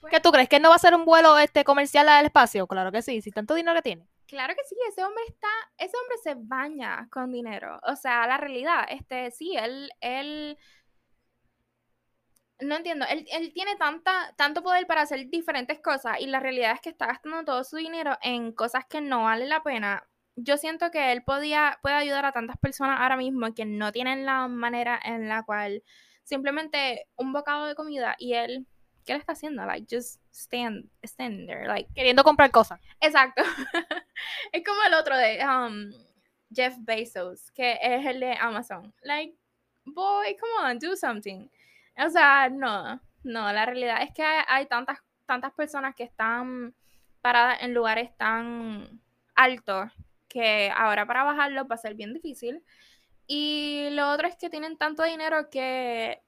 ¿Qué 0.09 0.19
tú 0.19 0.31
crees? 0.31 0.49
¿Que 0.49 0.59
no 0.59 0.69
va 0.69 0.75
a 0.75 0.77
hacer 0.77 0.95
un 0.95 1.05
vuelo 1.05 1.37
este 1.37 1.63
comercial 1.63 2.07
al 2.09 2.25
espacio? 2.25 2.67
Claro 2.67 2.91
que 2.91 3.01
sí, 3.01 3.21
si 3.21 3.31
tanto 3.31 3.53
dinero 3.53 3.75
que 3.75 3.81
tiene. 3.81 4.07
Claro 4.27 4.55
que 4.55 4.63
sí, 4.67 4.75
ese 4.89 5.03
hombre 5.03 5.23
está, 5.27 5.47
ese 5.77 5.95
hombre 5.97 6.17
se 6.23 6.35
baña 6.35 7.07
con 7.11 7.31
dinero. 7.31 7.79
O 7.83 7.95
sea, 7.95 8.25
la 8.27 8.37
realidad, 8.37 8.85
este, 8.89 9.31
sí, 9.31 9.55
él, 9.55 9.91
él, 10.01 10.57
no 12.59 12.75
entiendo, 12.75 13.05
él, 13.09 13.25
él 13.31 13.53
tiene 13.53 13.75
tanta, 13.75 14.33
tanto 14.35 14.63
poder 14.63 14.87
para 14.87 15.01
hacer 15.01 15.29
diferentes 15.29 15.79
cosas 15.79 16.19
y 16.19 16.27
la 16.27 16.39
realidad 16.39 16.73
es 16.73 16.81
que 16.81 16.89
está 16.89 17.07
gastando 17.07 17.43
todo 17.43 17.63
su 17.63 17.77
dinero 17.77 18.17
en 18.21 18.53
cosas 18.53 18.85
que 18.89 19.01
no 19.01 19.23
valen 19.23 19.49
la 19.49 19.61
pena. 19.61 20.07
Yo 20.35 20.57
siento 20.57 20.89
que 20.89 21.11
él 21.11 21.23
podía, 21.23 21.77
puede 21.83 21.95
ayudar 21.95 22.25
a 22.25 22.31
tantas 22.31 22.57
personas 22.57 22.99
ahora 22.99 23.17
mismo 23.17 23.53
que 23.53 23.65
no 23.65 23.91
tienen 23.91 24.25
la 24.25 24.47
manera 24.47 24.99
en 25.03 25.27
la 25.29 25.43
cual 25.43 25.83
simplemente 26.23 27.07
un 27.15 27.33
bocado 27.33 27.65
de 27.65 27.75
comida 27.75 28.15
y 28.17 28.33
él, 28.33 28.65
¿qué 29.03 29.13
le 29.13 29.19
está 29.19 29.33
haciendo? 29.33 29.65
Like, 29.65 29.87
just 29.89 30.19
stand, 30.31 30.89
stand 31.03 31.47
there, 31.47 31.67
like, 31.67 31.89
Queriendo 31.93 32.23
comprar 32.23 32.51
cosas. 32.51 32.79
Exacto. 32.99 33.43
es 34.51 34.63
como 34.63 34.81
el 34.83 34.93
otro 34.93 35.17
de 35.17 35.45
um, 35.45 35.91
Jeff 36.53 36.75
Bezos, 36.79 37.51
que 37.51 37.79
es 37.81 38.05
el 38.05 38.19
de 38.19 38.33
Amazon. 38.33 38.93
Like, 39.01 39.35
boy, 39.85 40.37
come 40.37 40.71
on, 40.71 40.79
do 40.79 40.95
something. 40.95 41.47
O 41.97 42.09
sea, 42.09 42.49
no, 42.49 42.99
no, 43.23 43.53
la 43.53 43.65
realidad 43.65 44.01
es 44.01 44.11
que 44.13 44.23
hay, 44.23 44.43
hay 44.47 44.65
tantas, 44.67 44.99
tantas 45.25 45.53
personas 45.53 45.95
que 45.95 46.03
están 46.03 46.73
paradas 47.21 47.61
en 47.61 47.73
lugares 47.73 48.15
tan 48.17 49.01
altos 49.35 49.91
que 50.27 50.71
ahora 50.75 51.05
para 51.05 51.23
bajarlos 51.23 51.67
va 51.69 51.75
a 51.75 51.77
ser 51.77 51.93
bien 51.93 52.13
difícil. 52.13 52.63
Y 53.27 53.89
lo 53.91 54.11
otro 54.11 54.27
es 54.27 54.35
que 54.35 54.49
tienen 54.49 54.77
tanto 54.77 55.03
dinero 55.03 55.49
que 55.49 56.22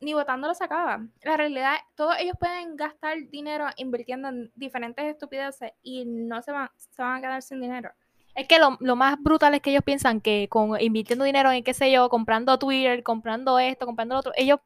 ni 0.00 0.14
votando 0.14 0.48
lo 0.48 0.54
sacaba. 0.54 1.04
La 1.22 1.36
realidad, 1.36 1.76
todos 1.94 2.16
ellos 2.18 2.36
pueden 2.38 2.76
gastar 2.76 3.16
dinero 3.30 3.66
invirtiendo 3.76 4.28
en 4.28 4.52
diferentes 4.54 5.04
estupideces 5.04 5.72
y 5.82 6.04
no 6.04 6.42
se 6.42 6.52
van, 6.52 6.70
se 6.76 7.02
van 7.02 7.16
a 7.16 7.20
quedar 7.20 7.42
sin 7.42 7.60
dinero. 7.60 7.90
Es 8.34 8.46
que 8.46 8.58
lo, 8.58 8.76
lo, 8.80 8.94
más 8.94 9.20
brutal 9.20 9.54
es 9.54 9.60
que 9.60 9.70
ellos 9.70 9.82
piensan 9.82 10.20
que 10.20 10.48
con 10.48 10.80
invirtiendo 10.80 11.24
dinero 11.24 11.50
en 11.50 11.64
qué 11.64 11.74
sé 11.74 11.90
yo, 11.90 12.08
comprando 12.08 12.58
Twitter, 12.58 13.02
comprando 13.02 13.58
esto, 13.58 13.84
comprando 13.84 14.14
lo 14.14 14.20
otro, 14.20 14.32
ellos 14.36 14.60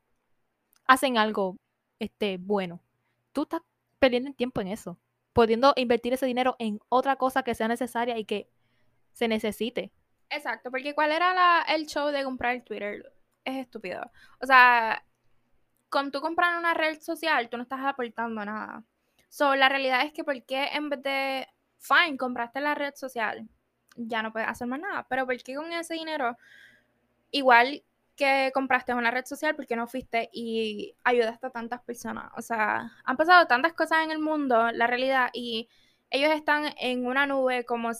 hacen 0.86 1.16
algo 1.16 1.56
este, 1.98 2.36
bueno. 2.38 2.82
Tú 3.32 3.42
estás 3.42 3.62
perdiendo 3.98 4.32
tiempo 4.34 4.60
en 4.60 4.68
eso, 4.68 4.98
pudiendo 5.32 5.72
invertir 5.76 6.12
ese 6.12 6.26
dinero 6.26 6.56
en 6.58 6.80
otra 6.88 7.16
cosa 7.16 7.42
que 7.42 7.54
sea 7.54 7.68
necesaria 7.68 8.18
y 8.18 8.24
que 8.24 8.50
se 9.12 9.28
necesite. 9.28 9.92
Exacto, 10.28 10.70
porque 10.70 10.94
¿cuál 10.94 11.12
era 11.12 11.32
la, 11.32 11.64
el 11.68 11.86
show 11.86 12.08
de 12.08 12.24
comprar 12.24 12.56
el 12.56 12.64
Twitter? 12.64 13.12
Es 13.44 13.56
estúpido. 13.56 14.10
O 14.40 14.46
sea, 14.46 15.04
con 15.92 16.10
tú 16.10 16.22
comprar 16.22 16.58
una 16.58 16.72
red 16.72 17.00
social, 17.02 17.50
tú 17.50 17.58
no 17.58 17.64
estás 17.64 17.80
aportando 17.84 18.42
nada. 18.46 18.82
So, 19.28 19.54
la 19.56 19.68
realidad 19.68 20.06
es 20.06 20.12
que, 20.14 20.24
¿por 20.24 20.42
qué 20.44 20.70
en 20.72 20.88
vez 20.88 21.02
de, 21.02 21.48
fine, 21.78 22.16
compraste 22.16 22.62
la 22.62 22.74
red 22.74 22.94
social, 22.94 23.46
ya 23.96 24.22
no 24.22 24.32
puedes 24.32 24.48
hacer 24.48 24.66
más 24.68 24.80
nada? 24.80 25.06
Pero 25.10 25.26
¿por 25.26 25.36
qué 25.42 25.54
con 25.54 25.70
ese 25.70 25.92
dinero, 25.94 26.38
igual 27.30 27.84
que 28.16 28.50
compraste 28.54 28.94
una 28.94 29.10
red 29.10 29.26
social, 29.26 29.54
¿por 29.54 29.66
qué 29.66 29.76
no 29.76 29.86
fuiste 29.86 30.30
y 30.32 30.96
ayudaste 31.04 31.48
a 31.48 31.50
tantas 31.50 31.82
personas? 31.82 32.32
O 32.38 32.42
sea, 32.42 32.90
han 33.04 33.16
pasado 33.18 33.46
tantas 33.46 33.74
cosas 33.74 34.02
en 34.04 34.12
el 34.12 34.18
mundo, 34.18 34.70
la 34.72 34.86
realidad, 34.86 35.28
y 35.34 35.68
ellos 36.08 36.32
están 36.32 36.72
en 36.78 37.06
una 37.06 37.26
nube 37.26 37.66
como, 37.66 37.90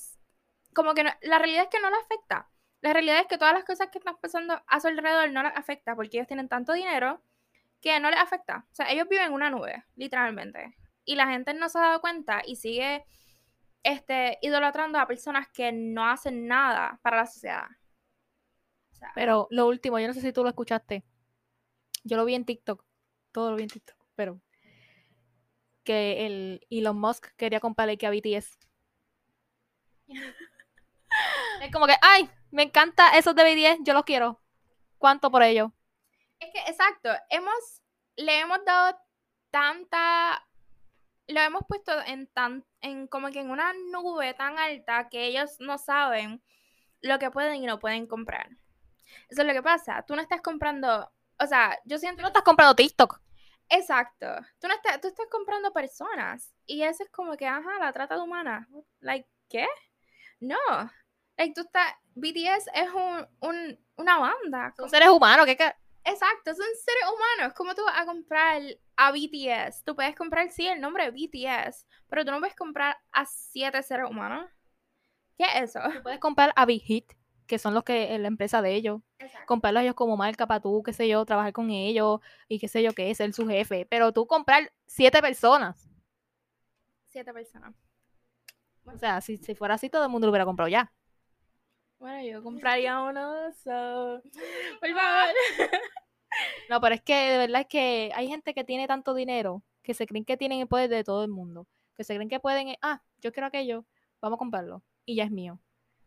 como 0.73 0.95
que 0.95 1.05
la 1.05 1.39
realidad 1.39 1.65
es 1.65 1.69
que 1.69 1.81
no 1.81 1.91
les 1.91 2.01
afecta. 2.01 2.49
La 2.81 2.95
realidad 2.95 3.21
es 3.21 3.27
que 3.27 3.37
todas 3.37 3.53
las 3.55 3.65
cosas 3.65 3.89
que 3.91 3.99
están 3.99 4.17
pasando 4.19 4.63
a 4.67 4.81
su 4.81 4.89
alrededor 4.89 5.31
no 5.31 5.43
les 5.43 5.55
afecta 5.55 5.95
porque 5.95 6.17
ellos 6.17 6.29
tienen 6.29 6.49
tanto 6.49 6.73
dinero 6.73 7.21
que 7.83 7.99
no 8.01 8.11
les 8.11 8.21
afecta. 8.21 8.65
O 8.71 8.75
sea, 8.75 8.91
ellos 8.91 9.09
viven 9.09 9.27
en 9.27 9.33
una 9.33 9.51
nube, 9.51 9.85
literalmente. 9.97 10.75
Y 11.05 11.17
la 11.17 11.27
gente 11.27 11.53
no 11.53 11.69
se 11.69 11.79
ha 11.79 11.83
dado 11.83 12.01
cuenta 12.01 12.41
y 12.47 12.57
sigue 12.57 13.05
este, 13.83 14.39
idolatrando 14.41 14.99
a 14.99 15.07
personas 15.07 15.49
que 15.49 15.73
no 15.73 16.09
hacen 16.09 16.47
nada 16.47 17.01
para 17.03 17.19
la 17.19 17.27
sociedad. 17.27 17.67
pero 19.17 19.49
lo 19.51 19.67
último, 19.67 19.99
yo 19.99 20.07
no 20.07 20.15
sé 20.15 20.21
si 20.21 20.33
tú 20.33 20.45
lo 20.45 20.49
escuchaste. 20.49 21.05
Yo 22.05 22.17
lo 22.17 22.25
vi 22.25 22.35
en 22.35 22.45
TikTok. 22.45 22.85
Todo 23.33 23.51
lo 23.51 23.57
vi 23.57 23.65
en 23.65 23.69
TikTok. 23.69 23.97
Pero 24.15 24.41
que 25.83 26.27
el 26.27 26.67
Elon 26.71 26.99
Musk 26.99 27.35
quería 27.37 27.59
comprarle 27.59 27.99
que 27.99 28.07
a 28.07 28.11
BTS. 28.11 28.59
es 31.63 31.73
como 31.73 31.87
que, 31.87 31.97
ay, 32.01 32.31
me 32.53 32.63
encanta 32.63 33.19
esos 33.19 33.35
de 33.35 33.43
BTS, 33.43 33.81
yo 33.83 33.93
los 33.93 34.05
quiero. 34.05 34.41
¿Cuánto 34.99 35.33
por 35.33 35.43
ello? 35.43 35.73
Es 36.43 36.53
que, 36.53 36.71
exacto, 36.71 37.11
hemos, 37.31 37.83
le 38.17 38.41
hemos 38.41 38.65
dado 38.65 38.99
tanta, 39.51 40.45
lo 41.29 41.41
hemos 41.41 41.63
puesto 41.69 41.93
en 42.07 42.27
tan, 42.29 42.65
en 42.81 43.07
como 43.07 43.31
que 43.31 43.41
en 43.41 43.51
una 43.51 43.73
nube 43.91 44.35
tan 44.35 44.59
alta 44.59 45.09
que 45.09 45.27
ellos 45.27 45.57
no 45.61 45.79
saben 45.79 46.43
lo 47.01 47.19
que 47.19 47.31
pueden 47.31 47.63
y 47.63 47.67
no 47.67 47.79
pueden 47.79 48.07
comprar. 48.07 48.49
Eso 49.29 49.43
es 49.43 49.47
lo 49.47 49.53
que 49.53 49.63
pasa. 49.63 50.05
Tú 50.07 50.17
no 50.17 50.23
estás 50.23 50.41
comprando, 50.41 51.13
o 51.39 51.47
sea, 51.47 51.79
yo 51.85 51.99
siento... 51.99 52.23
no 52.23 52.29
estás 52.29 52.43
comprando 52.43 52.75
TikTok. 52.75 53.21
Exacto. 53.69 54.27
Tú 54.59 54.69
no 54.69 54.75
estás, 54.75 55.01
tú 55.01 55.09
estás 55.09 55.27
comprando 55.31 55.73
personas. 55.73 56.53
Y 56.67 56.83
eso 56.83 57.05
es 57.05 57.11
como 57.11 57.37
que, 57.37 57.47
ajá, 57.47 57.79
la 57.79 57.93
trata 57.93 58.17
de 58.17 58.23
humana. 58.23 58.69
Like, 59.01 59.29
¿qué? 59.49 59.67
No. 60.41 60.59
Like, 61.37 61.55
tú 61.55 61.63
estás, 61.63 61.95
BTS 62.15 62.69
es 62.75 62.91
un, 62.91 63.27
un 63.41 63.79
una 63.97 64.19
banda. 64.19 64.75
Son 64.77 64.91
seres 64.91 65.09
humanos, 65.09 65.47
¿qué, 65.47 65.57
qué? 65.57 65.75
Exacto, 66.05 66.55
son 66.55 66.67
seres 66.85 67.05
humanos. 67.05 67.55
¿Cómo 67.57 67.75
tú 67.75 67.83
vas 67.85 68.01
a 68.01 68.07
comprar 68.07 68.61
a 68.97 69.13
BTS? 69.13 69.85
Tú 69.85 69.95
puedes 69.95 70.17
comprar, 70.17 70.51
sí, 70.51 70.67
el 70.67 70.81
nombre 70.81 71.11
de 71.11 71.11
BTS, 71.11 71.87
pero 72.09 72.25
tú 72.25 72.33
no 72.33 72.41
puedes 72.41 72.57
comprar 72.57 72.97
a 73.13 73.25
siete 73.25 73.83
seres 73.83 74.11
humanos. 74.11 74.51
¿Qué 75.39 75.45
es 75.45 75.71
eso? 75.71 75.81
Tú 75.93 76.03
puedes 76.03 76.19
comprar 76.19 76.53
a 76.57 76.67
Big 76.67 76.83
Hit, 76.83 77.13
que 77.47 77.59
son 77.59 77.75
los 77.75 77.85
que 77.85 78.19
la 78.19 78.29
empresa 78.29 78.63
de 78.63 78.75
ellos. 78.75 79.01
Exacto. 79.19 79.47
Comprarlos 79.47 79.81
a 79.81 79.85
ellos 79.85 79.95
como 79.95 80.17
marca 80.17 80.47
para 80.47 80.61
tú, 80.61 80.83
qué 80.83 80.93
sé 80.93 81.09
yo, 81.09 81.25
trabajar 81.25 81.53
con 81.53 81.71
ellos 81.71 82.21
y 82.49 82.59
qué 82.59 82.69
sé 82.69 82.83
yo 82.83 82.93
qué, 82.93 83.15
ser 83.15 83.33
su 83.33 83.47
jefe. 83.47 83.87
Pero 83.89 84.13
tú 84.13 84.27
comprar 84.27 84.73
siete 84.87 85.21
personas. 85.21 85.89
Siete 87.07 87.33
personas. 87.33 87.75
O 88.85 88.99
sea, 88.99 89.21
si, 89.21 89.37
si 89.37 89.55
fuera 89.55 89.75
así, 89.75 89.89
todo 89.89 90.05
el 90.05 90.11
mundo 90.11 90.27
lo 90.27 90.33
hubiera 90.33 90.45
comprado 90.45 90.69
ya. 90.69 90.93
Bueno, 92.03 92.21
yo 92.25 92.43
compraría 92.43 93.01
uno, 93.01 93.53
so... 93.63 94.21
Por 94.81 94.91
favor. 94.91 95.35
No, 96.71 96.81
pero 96.81 96.95
es 96.95 97.03
que 97.03 97.15
de 97.15 97.37
verdad 97.37 97.61
es 97.61 97.67
que 97.67 98.11
hay 98.15 98.27
gente 98.27 98.55
que 98.55 98.65
tiene 98.65 98.87
tanto 98.89 99.13
dinero 99.13 99.63
que 99.83 99.93
se 99.93 100.07
creen 100.07 100.25
que 100.25 100.39
tienen 100.39 100.61
el 100.61 100.67
poder 100.67 100.89
de 100.89 101.05
todo 101.05 101.23
el 101.25 101.31
mundo. 101.31 101.69
Que 101.95 102.05
se 102.05 102.15
creen 102.15 102.31
que 102.31 102.41
pueden, 102.41 102.75
ah, 102.81 103.03
yo 103.21 103.33
quiero 103.33 103.49
aquello, 103.49 103.85
vamos 104.23 104.39
a 104.39 104.39
comprarlo 104.39 104.83
y 105.05 105.17
ya 105.17 105.25
es 105.25 105.31
mío. 105.31 105.61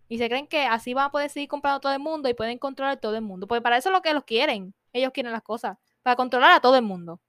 Y 0.10 0.17
se 0.17 0.27
creen 0.27 0.47
que 0.47 0.65
así 0.65 0.95
van 0.95 1.05
a 1.05 1.12
poder 1.12 1.29
seguir 1.29 1.47
comprando 1.47 1.79
todo 1.79 1.93
el 1.93 1.99
mundo 1.99 2.27
y 2.27 2.34
pueden 2.34 2.58
controlar 2.58 2.99
todo 2.99 3.15
el 3.15 3.21
mundo. 3.21 3.45
Porque 3.45 3.62
para 3.62 3.77
eso 3.77 3.89
es 3.89 3.93
lo 3.93 4.01
que 4.01 4.15
los 4.15 4.23
quieren. 4.23 4.73
Ellos 4.93 5.12
quieren 5.13 5.31
las 5.31 5.43
cosas. 5.43 5.77
Para 6.01 6.15
controlar 6.15 6.53
a 6.53 6.60
todo 6.60 6.75
el 6.75 6.81
mundo. 6.81 7.21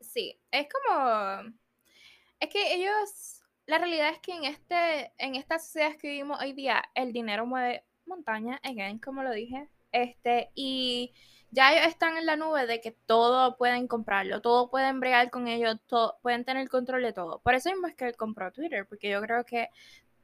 Sí, 0.00 0.40
es 0.52 0.68
como. 0.72 1.52
Es 2.38 2.48
que 2.48 2.74
ellos. 2.74 3.42
La 3.66 3.78
realidad 3.78 4.10
es 4.10 4.20
que 4.20 4.34
en 4.34 4.44
este. 4.44 5.12
En 5.18 5.34
esta 5.34 5.58
sociedad 5.58 5.96
que 5.96 6.08
vivimos 6.08 6.40
hoy 6.40 6.52
día, 6.52 6.84
el 6.94 7.12
dinero 7.12 7.44
mueve 7.44 7.84
montaña, 8.10 8.60
again, 8.62 8.98
como 8.98 9.22
lo 9.22 9.32
dije. 9.32 9.68
Este, 9.92 10.50
y 10.54 11.12
ya 11.50 11.72
ellos 11.72 11.86
están 11.88 12.16
en 12.16 12.26
la 12.26 12.36
nube 12.36 12.66
de 12.66 12.80
que 12.80 12.92
todo 12.92 13.56
pueden 13.56 13.88
comprarlo, 13.88 14.40
todo 14.40 14.70
pueden 14.70 15.00
bregar 15.00 15.30
con 15.30 15.48
ellos, 15.48 15.78
todo, 15.86 16.18
pueden 16.22 16.44
tener 16.44 16.68
control 16.68 17.02
de 17.02 17.12
todo. 17.12 17.40
Por 17.40 17.54
eso 17.54 17.70
mismo 17.70 17.86
es 17.88 17.94
que 17.94 18.06
él 18.08 18.16
compró 18.16 18.52
Twitter, 18.52 18.86
porque 18.86 19.10
yo 19.10 19.20
creo 19.22 19.44
que 19.44 19.70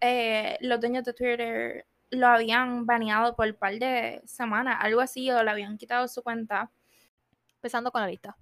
eh, 0.01 0.59
los 0.61 0.81
dueños 0.81 1.05
de 1.05 1.15
Twitter 1.15 1.87
lo 2.11 2.29
habían 2.29 2.87
baneado 2.87 3.35
por 3.37 3.49
un 3.49 3.55
par 3.55 3.75
de 3.79 4.23
semanas, 4.27 4.79
algo 4.81 5.01
así, 5.01 5.31
o 5.31 5.43
le 5.43 5.51
habían 5.51 5.79
quitado 5.79 6.09
su 6.09 6.23
cuenta. 6.23 6.71
Empezando 7.57 7.91
con 7.93 8.03
la 8.03 8.09
lista. 8.09 8.37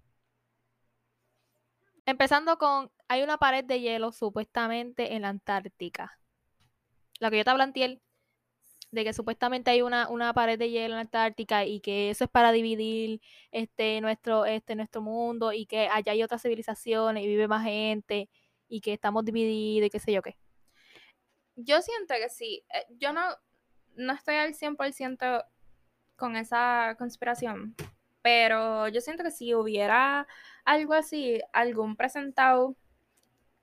Empezando 2.06 2.58
con, 2.58 2.90
hay 3.08 3.22
una 3.22 3.38
pared 3.38 3.64
de 3.64 3.80
hielo 3.80 4.12
supuestamente 4.12 5.14
en 5.14 5.22
la 5.22 5.28
Antártica. 5.30 6.18
La 7.20 7.30
que 7.30 7.38
yo 7.38 7.44
te 7.44 7.50
hablé 7.50 7.62
antier, 7.64 8.00
de 8.94 9.04
que 9.04 9.12
supuestamente 9.12 9.70
hay 9.70 9.82
una, 9.82 10.08
una 10.08 10.32
pared 10.32 10.58
de 10.58 10.70
hielo 10.70 10.94
en 10.94 10.96
la 10.96 11.00
Antártica 11.00 11.64
y 11.64 11.80
que 11.80 12.10
eso 12.10 12.24
es 12.24 12.30
para 12.30 12.52
dividir 12.52 13.20
este 13.50 14.00
nuestro, 14.00 14.46
este, 14.46 14.76
nuestro 14.76 15.02
mundo 15.02 15.52
y 15.52 15.66
que 15.66 15.88
allá 15.88 16.12
hay 16.12 16.22
otras 16.22 16.42
civilizaciones 16.42 17.24
y 17.24 17.26
vive 17.26 17.48
más 17.48 17.64
gente 17.64 18.30
y 18.68 18.80
que 18.80 18.92
estamos 18.92 19.24
divididos 19.24 19.88
y 19.88 19.90
qué 19.90 19.98
sé 19.98 20.12
yo 20.12 20.22
qué. 20.22 20.38
Yo 21.56 21.82
siento 21.82 22.14
que 22.14 22.28
sí. 22.28 22.64
Eh, 22.72 22.86
yo 22.98 23.12
no, 23.12 23.22
no 23.96 24.12
estoy 24.12 24.36
al 24.36 24.54
100% 24.54 25.44
con 26.16 26.36
esa 26.36 26.94
conspiración, 26.96 27.74
pero 28.22 28.88
yo 28.88 29.00
siento 29.00 29.24
que 29.24 29.32
si 29.32 29.54
hubiera 29.54 30.26
algo 30.64 30.94
así, 30.94 31.40
algún 31.52 31.96
presentado, 31.96 32.76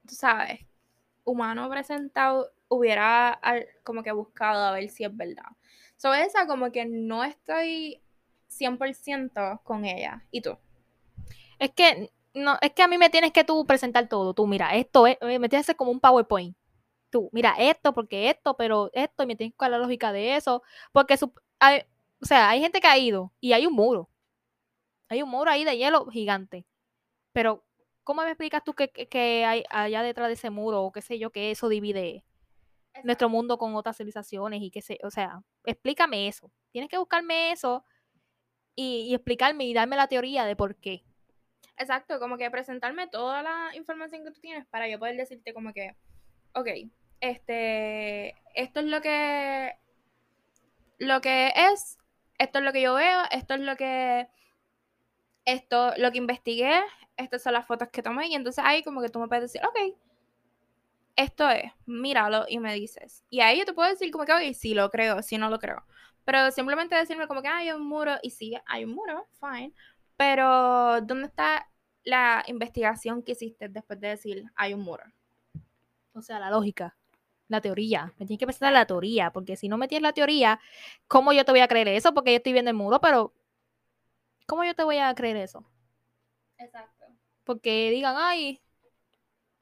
tú 0.05 0.15
sabes, 0.15 0.59
humano 1.23 1.69
presentado 1.69 2.51
hubiera 2.71 3.39
como 3.83 4.01
que 4.01 4.13
buscado 4.13 4.63
a 4.63 4.71
ver 4.71 4.89
si 4.89 5.03
es 5.03 5.15
verdad. 5.15 5.43
Sobre 5.97 6.23
esa 6.23 6.47
como 6.47 6.71
que 6.71 6.85
no 6.85 7.23
estoy 7.23 8.01
100% 8.47 9.61
con 9.63 9.85
ella. 9.85 10.25
¿Y 10.31 10.41
tú? 10.41 10.57
Es 11.59 11.71
que 11.71 12.11
no, 12.33 12.57
es 12.61 12.71
que 12.71 12.81
a 12.81 12.87
mí 12.87 12.97
me 12.97 13.09
tienes 13.09 13.33
que 13.33 13.43
tú 13.43 13.65
presentar 13.65 14.07
todo. 14.07 14.33
Tú, 14.33 14.47
mira, 14.47 14.73
esto 14.75 15.05
es, 15.05 15.17
me 15.21 15.49
tienes 15.49 15.49
que 15.49 15.57
hacer 15.57 15.75
como 15.75 15.91
un 15.91 15.99
PowerPoint. 15.99 16.55
Tú, 17.09 17.29
mira, 17.33 17.55
esto, 17.59 17.93
porque 17.93 18.29
esto, 18.29 18.55
pero 18.55 18.89
esto, 18.93 19.23
y 19.23 19.25
me 19.27 19.35
tienes 19.35 19.53
que 19.59 19.69
la 19.69 19.77
lógica 19.77 20.13
de 20.13 20.37
eso. 20.37 20.63
Porque, 20.93 21.17
hay, 21.59 21.81
o 22.21 22.25
sea, 22.25 22.49
hay 22.49 22.61
gente 22.61 22.79
que 22.79 22.87
ha 22.87 22.97
ido 22.97 23.33
y 23.41 23.51
hay 23.51 23.65
un 23.65 23.73
muro. 23.73 24.09
Hay 25.09 25.21
un 25.21 25.29
muro 25.29 25.51
ahí 25.51 25.65
de 25.65 25.77
hielo 25.77 26.05
gigante. 26.07 26.65
Pero, 27.33 27.65
¿cómo 28.05 28.21
me 28.21 28.29
explicas 28.29 28.63
tú 28.63 28.73
que, 28.73 28.89
que 28.89 29.43
hay 29.45 29.65
allá 29.69 30.03
detrás 30.03 30.29
de 30.29 30.35
ese 30.35 30.49
muro 30.49 30.83
o 30.83 30.91
qué 30.93 31.01
sé 31.01 31.19
yo, 31.19 31.31
que 31.31 31.51
eso 31.51 31.67
divide 31.67 32.23
nuestro 33.03 33.29
mundo 33.29 33.57
con 33.57 33.75
otras 33.75 33.97
civilizaciones 33.97 34.61
y 34.61 34.71
qué 34.71 34.81
sé, 34.81 34.99
o 35.03 35.09
sea, 35.09 35.41
explícame 35.65 36.27
eso. 36.27 36.51
Tienes 36.71 36.89
que 36.89 36.97
buscarme 36.97 37.51
eso 37.51 37.85
y, 38.75 39.13
explicarme 39.13 39.65
y 39.65 39.73
darme 39.73 39.95
la 39.95 40.07
teoría 40.07 40.45
de 40.45 40.55
por 40.55 40.75
qué. 40.75 41.03
Exacto, 41.77 42.19
como 42.19 42.37
que 42.37 42.51
presentarme 42.51 43.07
toda 43.07 43.41
la 43.41 43.75
información 43.75 44.23
que 44.23 44.31
tú 44.31 44.39
tienes 44.39 44.65
para 44.67 44.87
yo 44.87 44.99
poder 44.99 45.15
decirte 45.15 45.53
como 45.53 45.73
que, 45.73 45.95
ok, 46.53 46.67
este, 47.21 48.35
esto 48.55 48.79
es 48.81 48.85
lo 48.85 49.01
que, 49.01 49.73
lo 50.99 51.21
que 51.21 51.53
es, 51.55 51.97
esto 52.37 52.59
es 52.59 52.65
lo 52.65 52.71
que 52.71 52.81
yo 52.81 52.93
veo, 52.93 53.21
esto 53.31 53.55
es 53.55 53.61
lo 53.61 53.75
que, 53.75 54.27
esto, 55.45 55.93
lo 55.97 56.11
que 56.11 56.17
investigué, 56.17 56.81
estas 57.17 57.41
son 57.41 57.53
las 57.53 57.65
fotos 57.65 57.89
que 57.89 58.03
tomé 58.03 58.27
y 58.27 58.35
entonces 58.35 58.63
ahí 58.65 58.83
como 58.83 59.01
que 59.01 59.09
tú 59.09 59.19
me 59.19 59.27
puedes 59.27 59.51
decir, 59.51 59.61
ok, 59.65 59.95
esto 61.15 61.49
es, 61.49 61.71
míralo 61.85 62.45
y 62.47 62.59
me 62.59 62.73
dices. 62.73 63.23
Y 63.29 63.41
ahí 63.41 63.59
yo 63.59 63.65
te 63.65 63.73
puedo 63.73 63.89
decir 63.89 64.11
como 64.11 64.25
que, 64.25 64.33
oye, 64.33 64.53
sí 64.53 64.73
lo 64.73 64.89
creo, 64.89 65.21
sí 65.21 65.37
no 65.37 65.49
lo 65.49 65.59
creo. 65.59 65.83
Pero 66.23 66.51
simplemente 66.51 66.95
decirme 66.95 67.27
como 67.27 67.41
que 67.41 67.47
hay 67.47 67.71
un 67.71 67.87
muro 67.87 68.15
y 68.21 68.29
sí, 68.31 68.55
hay 68.65 68.85
un 68.85 68.93
muro, 68.93 69.27
fine. 69.39 69.73
Pero, 70.17 71.01
¿dónde 71.01 71.27
está 71.27 71.67
la 72.03 72.43
investigación 72.47 73.23
que 73.23 73.33
hiciste 73.33 73.69
después 73.69 73.99
de 73.99 74.09
decir 74.09 74.43
hay 74.55 74.73
un 74.73 74.81
muro? 74.81 75.03
O 76.13 76.21
sea, 76.21 76.39
la 76.39 76.49
lógica, 76.49 76.97
la 77.47 77.61
teoría. 77.61 78.13
Me 78.17 78.25
tienes 78.25 78.39
que 78.39 78.45
presentar 78.45 78.73
la 78.73 78.85
teoría, 78.85 79.31
porque 79.31 79.55
si 79.55 79.67
no 79.67 79.77
me 79.77 79.87
tienes 79.87 80.03
la 80.03 80.13
teoría, 80.13 80.59
¿cómo 81.07 81.33
yo 81.33 81.45
te 81.45 81.51
voy 81.51 81.61
a 81.61 81.67
creer 81.67 81.87
eso? 81.87 82.13
Porque 82.13 82.31
yo 82.31 82.37
estoy 82.37 82.53
viendo 82.53 82.69
el 82.71 82.77
muro, 82.77 82.99
pero 83.01 83.33
¿cómo 84.47 84.63
yo 84.63 84.75
te 84.75 84.83
voy 84.83 84.97
a 84.97 85.13
creer 85.15 85.37
eso? 85.37 85.65
Exacto. 86.57 87.05
Porque 87.43 87.89
digan, 87.89 88.15
ay, 88.17 88.61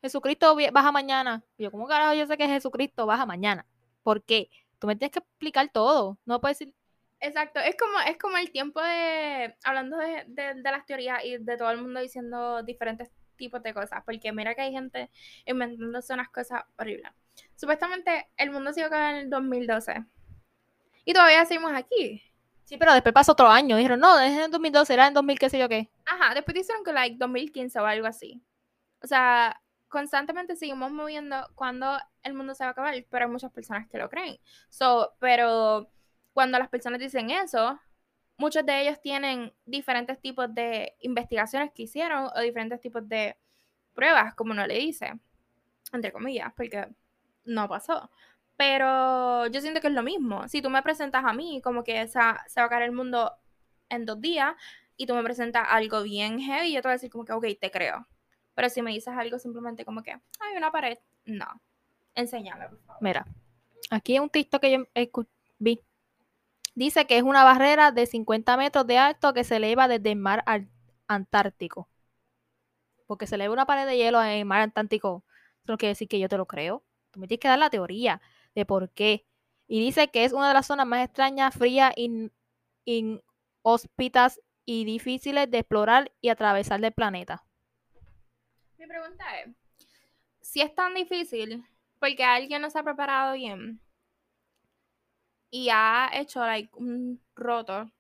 Jesucristo 0.01 0.55
baja 0.71 0.91
mañana. 0.91 1.43
Y 1.57 1.63
yo, 1.63 1.71
¿cómo 1.71 1.87
carajo 1.87 2.13
yo 2.13 2.25
sé 2.27 2.37
que 2.37 2.47
Jesucristo 2.47 3.05
baja 3.05 3.25
mañana? 3.25 3.65
¿Por 4.03 4.23
qué? 4.23 4.49
Tú 4.79 4.87
me 4.87 4.95
tienes 4.95 5.11
que 5.11 5.19
explicar 5.19 5.69
todo. 5.71 6.17
No 6.25 6.39
puedes 6.39 6.59
decir, 6.59 6.73
Exacto, 7.21 7.59
es 7.59 7.75
como, 7.75 7.99
es 8.07 8.17
como 8.17 8.37
el 8.37 8.49
tiempo 8.49 8.81
de, 8.81 9.53
hablando 9.65 9.97
de, 9.97 10.23
de, 10.27 10.53
de 10.55 10.71
las 10.71 10.85
teorías 10.85 11.23
y 11.25 11.37
de 11.37 11.57
todo 11.57 11.69
el 11.71 11.81
mundo 11.81 11.99
diciendo 11.99 12.63
diferentes 12.63 13.09
tipos 13.35 13.61
de 13.61 13.73
cosas, 13.73 14.03
porque 14.05 14.31
mira 14.31 14.55
que 14.55 14.61
hay 14.61 14.71
gente 14.71 15.09
inventándose 15.45 16.13
unas 16.13 16.29
cosas 16.29 16.63
horribles. 16.77 17.11
Supuestamente 17.55 18.29
el 18.37 18.51
mundo 18.51 18.71
se 18.71 18.81
iba 18.81 18.85
a 18.85 18.89
acabar 18.89 19.15
en 19.15 19.21
el 19.21 19.29
2012 19.29 20.05
y 21.05 21.13
todavía 21.13 21.45
seguimos 21.45 21.73
aquí. 21.73 22.21
sí, 22.63 22.77
pero 22.77 22.93
después 22.93 23.13
pasó 23.13 23.31
otro 23.33 23.47
año. 23.47 23.75
Dijeron, 23.77 23.99
no, 23.99 24.19
es 24.19 24.37
en 24.37 24.51
2012, 24.51 24.93
era 24.93 25.07
en 25.07 25.13
2000, 25.13 25.39
qué 25.39 25.49
sé 25.49 25.59
yo 25.59 25.67
qué. 25.67 25.89
Ajá, 26.05 26.33
después 26.33 26.55
dijeron 26.55 26.83
que 26.83 26.93
like 26.93 27.17
2015 27.17 27.79
o 27.79 27.85
algo 27.85 28.07
así. 28.07 28.41
O 29.01 29.07
sea, 29.07 29.59
constantemente 29.89 30.55
seguimos 30.55 30.91
moviendo 30.91 31.47
cuando 31.55 31.97
el 32.23 32.33
mundo 32.33 32.55
se 32.55 32.63
va 32.63 32.69
a 32.69 32.71
acabar, 32.71 32.93
pero 33.09 33.25
hay 33.25 33.31
muchas 33.31 33.51
personas 33.51 33.87
que 33.87 33.97
lo 33.97 34.09
creen. 34.09 34.39
So, 34.69 35.15
pero 35.19 35.91
cuando 36.33 36.57
las 36.59 36.69
personas 36.69 36.99
dicen 36.99 37.31
eso, 37.31 37.79
muchos 38.37 38.65
de 38.65 38.81
ellos 38.81 39.01
tienen 39.01 39.53
diferentes 39.65 40.19
tipos 40.21 40.53
de 40.53 40.95
investigaciones 41.01 41.71
que 41.73 41.83
hicieron 41.83 42.29
o 42.33 42.39
diferentes 42.39 42.79
tipos 42.79 43.07
de 43.09 43.37
pruebas, 43.93 44.33
como 44.35 44.53
uno 44.53 44.65
le 44.65 44.75
dice, 44.75 45.19
entre 45.91 46.11
comillas, 46.13 46.53
porque 46.55 46.87
no 47.43 47.67
pasó. 47.67 48.09
Pero 48.55 49.47
yo 49.47 49.61
siento 49.61 49.81
que 49.81 49.87
es 49.87 49.93
lo 49.93 50.03
mismo. 50.03 50.47
Si 50.47 50.61
tú 50.61 50.69
me 50.69 50.83
presentas 50.83 51.23
a 51.25 51.33
mí 51.33 51.61
como 51.61 51.83
que 51.83 52.07
se 52.07 52.19
va 52.19 52.43
a 52.55 52.69
caer 52.69 52.83
el 52.83 52.91
mundo 52.91 53.33
en 53.89 54.05
dos 54.05 54.21
días 54.21 54.53
y 54.97 55.05
tú 55.07 55.15
me 55.15 55.23
presentas 55.23 55.65
algo 55.69 56.03
bien 56.03 56.39
heavy, 56.39 56.73
yo 56.73 56.81
te 56.81 56.87
voy 56.87 56.91
a 56.91 56.95
decir 56.95 57.09
como 57.09 57.25
que, 57.25 57.33
ok, 57.33 57.45
te 57.59 57.71
creo. 57.71 58.05
Pero 58.59 58.69
si 58.69 58.81
me 58.81 58.91
dices 58.91 59.13
algo 59.15 59.39
simplemente 59.39 59.85
como 59.85 60.03
que, 60.03 60.11
hay 60.11 60.57
una 60.57 60.69
pared, 60.69 60.97
no. 61.23 61.45
Enséñame, 62.13 62.67
por 62.67 62.77
favor. 62.81 63.01
Mira, 63.01 63.25
aquí 63.89 64.11
hay 64.11 64.19
un 64.19 64.29
TikTok 64.29 64.59
que 64.59 64.71
yo 64.73 64.83
vi. 65.59 65.79
Dice 66.75 67.07
que 67.07 67.15
es 67.15 67.23
una 67.23 67.45
barrera 67.45 67.93
de 67.93 68.05
50 68.05 68.57
metros 68.57 68.85
de 68.85 68.97
alto 68.97 69.33
que 69.33 69.45
se 69.45 69.55
eleva 69.55 69.87
desde 69.87 70.11
el 70.11 70.17
mar 70.17 70.43
Antártico. 71.07 71.87
Porque 73.07 73.27
se 73.27 73.35
eleva 73.35 73.53
una 73.53 73.65
pared 73.65 73.85
de 73.85 73.95
hielo 73.95 74.21
en 74.21 74.27
el 74.31 74.43
mar 74.45 74.59
Antártico. 74.59 75.23
Eso 75.63 75.71
no 75.71 75.77
quiere 75.77 75.91
decir 75.91 76.09
que 76.09 76.19
yo 76.19 76.27
te 76.27 76.35
lo 76.35 76.45
creo. 76.45 76.83
Tú 77.11 77.21
me 77.21 77.27
tienes 77.29 77.39
que 77.41 77.47
dar 77.47 77.59
la 77.59 77.69
teoría 77.69 78.19
de 78.55 78.65
por 78.65 78.89
qué. 78.89 79.25
Y 79.69 79.79
dice 79.79 80.09
que 80.09 80.25
es 80.25 80.33
una 80.33 80.49
de 80.49 80.53
las 80.55 80.65
zonas 80.67 80.85
más 80.85 81.05
extrañas, 81.05 81.55
frías, 81.55 81.93
in- 81.95 82.33
inhóspitas 82.83 84.41
y 84.65 84.83
difíciles 84.83 85.49
de 85.49 85.59
explorar 85.59 86.11
y 86.19 86.27
atravesar 86.27 86.81
del 86.81 86.91
planeta. 86.91 87.45
Pregunta 88.89 89.23
es, 89.41 89.55
si 90.41 90.61
es 90.61 90.73
tan 90.73 90.95
difícil, 90.95 91.63
porque 91.99 92.23
alguien 92.23 92.59
no 92.59 92.71
se 92.71 92.79
ha 92.79 92.83
preparado 92.83 93.35
bien 93.35 93.79
y 95.51 95.69
ha 95.71 96.09
hecho 96.11 96.39
like, 96.39 96.71
un 96.75 97.21
roto 97.35 97.91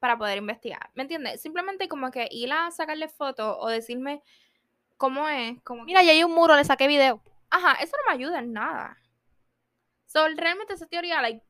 para 0.00 0.18
poder 0.18 0.38
investigar, 0.38 0.90
¿me 0.94 1.04
entiendes? 1.04 1.40
Simplemente 1.40 1.86
como 1.86 2.10
que 2.10 2.26
ir 2.32 2.52
a 2.52 2.72
sacarle 2.72 3.08
fotos 3.08 3.56
o 3.60 3.68
decirme 3.68 4.24
cómo 4.96 5.28
es, 5.28 5.62
como 5.62 5.84
Mira, 5.84 6.02
ya 6.02 6.10
hay 6.10 6.24
un 6.24 6.34
muro, 6.34 6.56
le 6.56 6.64
saqué 6.64 6.88
video. 6.88 7.22
Ajá, 7.48 7.74
eso 7.74 7.96
no 7.98 8.10
me 8.10 8.18
ayuda 8.18 8.40
en 8.40 8.52
nada. 8.52 8.98
So, 10.06 10.26
realmente 10.34 10.74
esa 10.74 10.86
teoría, 10.86 11.22
like, 11.22 11.44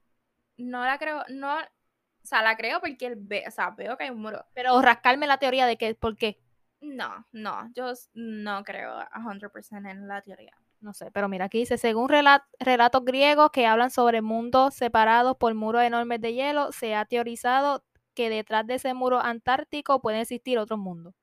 no 0.58 0.84
la 0.84 0.98
creo, 0.98 1.24
no, 1.30 1.56
o 1.56 2.26
sea, 2.26 2.42
la 2.42 2.54
creo 2.58 2.80
porque 2.80 3.06
él 3.06 3.14
ve, 3.16 3.44
o 3.48 3.50
sea, 3.50 3.70
veo 3.70 3.96
que 3.96 4.04
hay 4.04 4.10
un 4.10 4.20
muro. 4.20 4.44
Pero 4.52 4.82
rascarme 4.82 5.26
la 5.26 5.38
teoría 5.38 5.64
de 5.64 5.78
que, 5.78 5.94
¿por 5.94 6.18
qué? 6.18 6.41
No, 6.82 7.24
no, 7.32 7.70
yo 7.74 7.92
no 8.14 8.64
creo 8.64 8.92
a 8.98 9.08
100% 9.22 9.88
en 9.88 10.08
la 10.08 10.20
teoría. 10.20 10.52
No 10.80 10.92
sé, 10.92 11.12
pero 11.12 11.28
mira, 11.28 11.44
aquí 11.44 11.58
dice, 11.58 11.78
según 11.78 12.08
rela- 12.08 12.44
relatos 12.58 13.04
griegos 13.04 13.50
que 13.52 13.66
hablan 13.66 13.90
sobre 13.90 14.20
mundos 14.20 14.74
separados 14.74 15.36
por 15.36 15.54
muros 15.54 15.82
enormes 15.84 16.20
de 16.20 16.34
hielo, 16.34 16.72
se 16.72 16.96
ha 16.96 17.04
teorizado 17.04 17.84
que 18.14 18.28
detrás 18.28 18.66
de 18.66 18.74
ese 18.74 18.92
muro 18.94 19.20
antártico 19.20 20.02
pueden 20.02 20.20
existir 20.20 20.58
otros 20.58 20.78
mundos. 20.80 21.14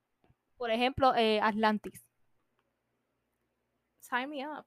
Por 0.56 0.72
ejemplo, 0.72 1.14
eh, 1.16 1.42
Atlantis. 1.42 2.06
Sign 4.00 4.30
me 4.30 4.48
up. 4.48 4.66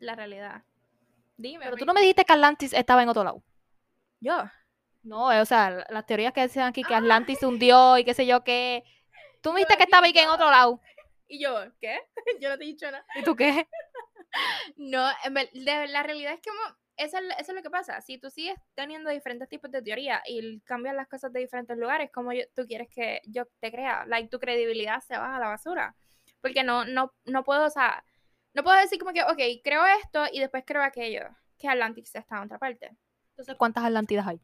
La 0.00 0.14
realidad. 0.14 0.62
Dime. 1.36 1.64
Pero 1.66 1.76
tú 1.76 1.84
no 1.84 1.92
me 1.94 2.00
dijiste 2.00 2.24
que 2.24 2.32
Atlantis 2.32 2.72
estaba 2.72 3.02
en 3.02 3.08
otro 3.10 3.22
lado. 3.24 3.42
Yo. 4.20 4.44
No, 5.02 5.30
eh, 5.32 5.40
o 5.40 5.44
sea, 5.46 5.70
la- 5.70 5.86
las 5.90 6.06
teorías 6.06 6.32
que 6.32 6.42
decían 6.42 6.66
aquí 6.66 6.82
que 6.82 6.94
Atlantis 6.94 7.38
se 7.38 7.46
hundió 7.46 7.96
y 7.98 8.04
qué 8.04 8.14
sé 8.14 8.26
yo 8.26 8.44
qué. 8.44 8.82
Tú 9.40 9.52
me 9.52 9.60
dijiste 9.60 9.76
que 9.76 9.84
estaba 9.84 10.06
ahí 10.06 10.12
que 10.12 10.22
en 10.22 10.28
otro 10.28 10.50
lado. 10.50 10.80
Y 11.28 11.40
yo, 11.42 11.56
¿qué? 11.80 12.00
yo 12.40 12.48
no 12.50 12.58
te 12.58 12.64
he 12.64 12.66
dicho 12.66 12.90
nada. 12.90 13.04
¿Y 13.16 13.22
tú 13.22 13.34
qué? 13.36 13.66
No, 14.76 15.08
de- 15.08 15.86
la 15.88 16.02
realidad 16.04 16.34
es 16.34 16.40
que 16.40 16.50
eso 16.96 17.18
es, 17.18 17.24
eso 17.38 17.50
es 17.50 17.56
lo 17.56 17.62
que 17.62 17.70
pasa. 17.70 18.00
Si 18.00 18.16
tú 18.18 18.30
sigues 18.30 18.54
teniendo 18.74 19.10
diferentes 19.10 19.48
tipos 19.48 19.70
de 19.72 19.82
teoría 19.82 20.22
y 20.24 20.60
cambias 20.60 20.94
las 20.94 21.08
cosas 21.08 21.32
de 21.32 21.40
diferentes 21.40 21.76
lugares, 21.76 22.10
como 22.12 22.32
yo- 22.32 22.44
tú 22.54 22.64
quieres 22.64 22.88
que 22.94 23.20
yo 23.24 23.46
te 23.58 23.72
crea? 23.72 24.04
Like, 24.06 24.28
tu 24.28 24.38
credibilidad 24.38 25.00
se 25.00 25.16
va 25.18 25.34
a 25.34 25.40
la 25.40 25.48
basura. 25.48 25.96
Porque 26.40 26.62
no, 26.62 26.84
no, 26.84 27.12
no 27.24 27.42
puedo, 27.42 27.64
o 27.66 27.70
sea, 27.70 28.04
no 28.54 28.62
puedo 28.62 28.76
decir 28.78 28.98
como 29.00 29.12
que, 29.12 29.22
ok, 29.24 29.62
creo 29.64 29.84
esto 30.00 30.24
y 30.30 30.38
después 30.38 30.62
creo 30.66 30.82
aquello. 30.82 31.24
Que 31.58 31.68
Atlantis 31.68 32.14
está 32.14 32.36
en 32.36 32.44
otra 32.44 32.58
parte. 32.58 32.96
Entonces, 33.30 33.56
¿cuántas 33.56 33.84
Atlantidas 33.84 34.26
hay? 34.28 34.40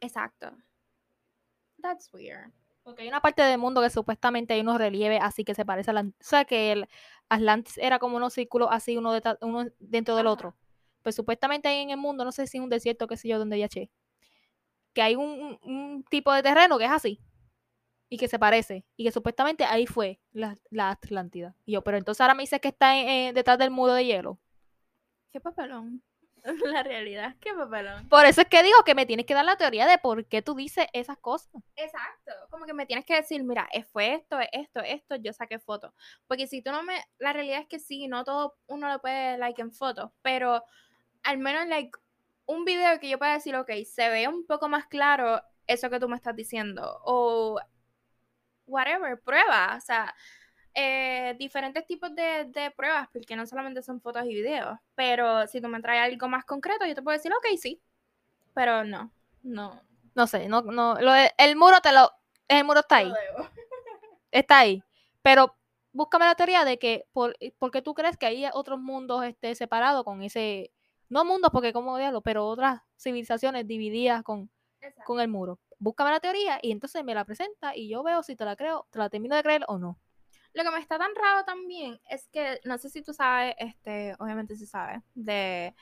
Exacto. 0.00 0.50
That's 1.80 2.12
weird. 2.12 2.52
Porque 2.88 3.02
hay 3.02 3.08
una 3.08 3.20
parte 3.20 3.42
del 3.42 3.58
mundo 3.58 3.82
que 3.82 3.90
supuestamente 3.90 4.54
hay 4.54 4.62
unos 4.62 4.78
relieves 4.78 5.20
así 5.22 5.44
que 5.44 5.54
se 5.54 5.66
parece 5.66 5.90
a 5.90 5.92
la... 5.92 6.00
O 6.00 6.12
sea, 6.20 6.46
que 6.46 6.72
el 6.72 6.88
Atlantis 7.28 7.76
era 7.76 7.98
como 7.98 8.16
unos 8.16 8.32
círculos 8.32 8.70
así, 8.72 8.96
uno, 8.96 9.12
uno 9.42 9.66
dentro 9.78 10.16
del 10.16 10.26
otro. 10.26 10.56
Pues 11.02 11.14
supuestamente 11.14 11.68
hay 11.68 11.82
en 11.82 11.90
el 11.90 11.98
mundo, 11.98 12.24
no 12.24 12.32
sé 12.32 12.46
si 12.46 12.56
es 12.56 12.64
un 12.64 12.70
desierto, 12.70 13.06
qué 13.06 13.18
sé 13.18 13.28
yo, 13.28 13.38
donde 13.38 13.56
viaché, 13.56 13.90
que 14.94 15.02
hay 15.02 15.16
un, 15.16 16.02
tipo 16.08 16.32
de 16.32 16.42
terreno 16.42 16.78
que 16.78 16.86
es 16.86 16.90
así. 16.90 17.20
Y 18.08 18.16
que 18.16 18.26
se 18.26 18.38
parece. 18.38 18.86
Y 18.96 19.04
que 19.04 19.12
supuestamente 19.12 19.66
ahí 19.66 19.86
fue 19.86 20.18
la, 20.32 20.56
la 20.70 20.88
Atlántida. 20.88 21.54
Y 21.66 21.72
yo, 21.72 21.84
pero 21.84 21.98
entonces 21.98 22.22
ahora 22.22 22.32
me 22.32 22.44
dices 22.44 22.58
que 22.58 22.68
está 22.68 22.98
en- 22.98 23.08
eh, 23.10 23.32
detrás 23.34 23.58
del 23.58 23.70
muro 23.70 23.92
de 23.92 24.06
hielo. 24.06 24.38
Qué 25.30 25.40
papelón. 25.40 26.02
La 26.72 26.82
realidad, 26.82 27.36
qué 27.40 27.52
papelón. 27.54 28.08
Por 28.08 28.24
eso 28.26 28.42
es 28.42 28.48
que 28.48 28.62
digo 28.62 28.82
que 28.84 28.94
me 28.94 29.06
tienes 29.06 29.26
que 29.26 29.34
dar 29.34 29.44
la 29.44 29.56
teoría 29.56 29.86
de 29.86 29.98
por 29.98 30.26
qué 30.26 30.42
tú 30.42 30.54
dices 30.54 30.86
esas 30.92 31.18
cosas. 31.18 31.50
Exacto, 31.76 32.32
como 32.50 32.66
que 32.66 32.74
me 32.74 32.86
tienes 32.86 33.04
que 33.04 33.14
decir, 33.14 33.42
mira, 33.44 33.68
fue 33.92 34.14
esto, 34.14 34.38
es 34.40 34.48
esto, 34.52 34.80
esto, 34.80 35.16
yo 35.16 35.32
saqué 35.32 35.58
fotos. 35.58 35.92
Porque 36.26 36.46
si 36.46 36.62
tú 36.62 36.70
no 36.70 36.82
me, 36.82 36.94
la 37.18 37.32
realidad 37.32 37.60
es 37.60 37.68
que 37.68 37.78
sí, 37.78 38.08
no 38.08 38.24
todo 38.24 38.56
uno 38.66 38.88
lo 38.88 39.00
puede 39.00 39.38
like 39.38 39.60
en 39.60 39.72
fotos, 39.72 40.10
pero 40.22 40.64
al 41.22 41.38
menos 41.38 41.66
like 41.66 41.92
un 42.46 42.64
video 42.64 42.98
que 42.98 43.08
yo 43.08 43.18
pueda 43.18 43.34
decir, 43.34 43.54
ok, 43.56 43.70
se 43.84 44.08
ve 44.08 44.28
un 44.28 44.46
poco 44.46 44.68
más 44.68 44.86
claro 44.86 45.42
eso 45.66 45.90
que 45.90 46.00
tú 46.00 46.08
me 46.08 46.16
estás 46.16 46.34
diciendo, 46.34 47.00
o 47.04 47.60
whatever, 48.66 49.20
prueba, 49.20 49.74
o 49.76 49.80
sea, 49.80 50.14
eh, 50.80 51.34
diferentes 51.36 51.84
tipos 51.86 52.14
de, 52.14 52.44
de 52.44 52.70
pruebas, 52.70 53.08
porque 53.12 53.34
no 53.34 53.44
solamente 53.46 53.82
son 53.82 54.00
fotos 54.00 54.24
y 54.26 54.28
videos, 54.28 54.78
pero 54.94 55.44
si 55.48 55.60
tú 55.60 55.66
me 55.66 55.80
traes 55.80 56.04
algo 56.12 56.28
más 56.28 56.44
concreto, 56.44 56.86
yo 56.86 56.94
te 56.94 57.02
puedo 57.02 57.16
decir, 57.16 57.32
ok, 57.32 57.46
sí, 57.60 57.82
pero 58.54 58.84
no, 58.84 59.10
no. 59.42 59.82
No 60.14 60.26
sé, 60.28 60.48
no, 60.48 60.62
no, 60.62 60.94
lo 61.00 61.12
de- 61.12 61.32
el 61.36 61.56
muro 61.56 61.80
te 61.80 61.90
lo, 61.90 62.12
el 62.46 62.64
muro 62.64 62.80
está 62.80 62.98
ahí. 62.98 63.12
está 64.30 64.58
ahí. 64.60 64.80
Pero 65.20 65.56
búscame 65.92 66.26
la 66.26 66.36
teoría 66.36 66.64
de 66.64 66.78
que, 66.78 67.06
por, 67.12 67.36
porque 67.58 67.82
tú 67.82 67.92
crees 67.92 68.16
que 68.16 68.26
hay 68.26 68.46
otros 68.52 68.78
mundos 68.78 69.24
este, 69.24 69.56
separados 69.56 70.04
con 70.04 70.22
ese, 70.22 70.70
no 71.08 71.24
mundos, 71.24 71.50
porque 71.52 71.72
como 71.72 71.98
diablo, 71.98 72.20
pero 72.20 72.46
otras 72.46 72.82
civilizaciones 72.96 73.66
divididas 73.66 74.22
con, 74.22 74.48
Exacto. 74.80 75.02
con 75.06 75.20
el 75.20 75.26
muro. 75.26 75.58
Búscame 75.80 76.10
la 76.10 76.20
teoría 76.20 76.60
y 76.62 76.70
entonces 76.70 77.02
me 77.02 77.16
la 77.16 77.24
presenta 77.24 77.74
y 77.74 77.88
yo 77.88 78.04
veo 78.04 78.22
si 78.22 78.36
te 78.36 78.44
la 78.44 78.54
creo, 78.54 78.86
te 78.90 79.00
la 79.00 79.08
termino 79.10 79.34
de 79.34 79.42
creer 79.42 79.64
o 79.66 79.76
no. 79.78 79.98
Lo 80.54 80.64
que 80.64 80.70
me 80.70 80.78
está 80.78 80.98
tan 80.98 81.14
raro 81.14 81.44
también 81.44 82.00
es 82.08 82.28
que, 82.28 82.60
no 82.64 82.78
sé 82.78 82.88
si 82.90 83.02
tú 83.02 83.12
sabes, 83.12 83.54
este, 83.58 84.14
obviamente 84.18 84.56
sí 84.56 84.66
sabes, 84.66 85.02
de 85.14 85.74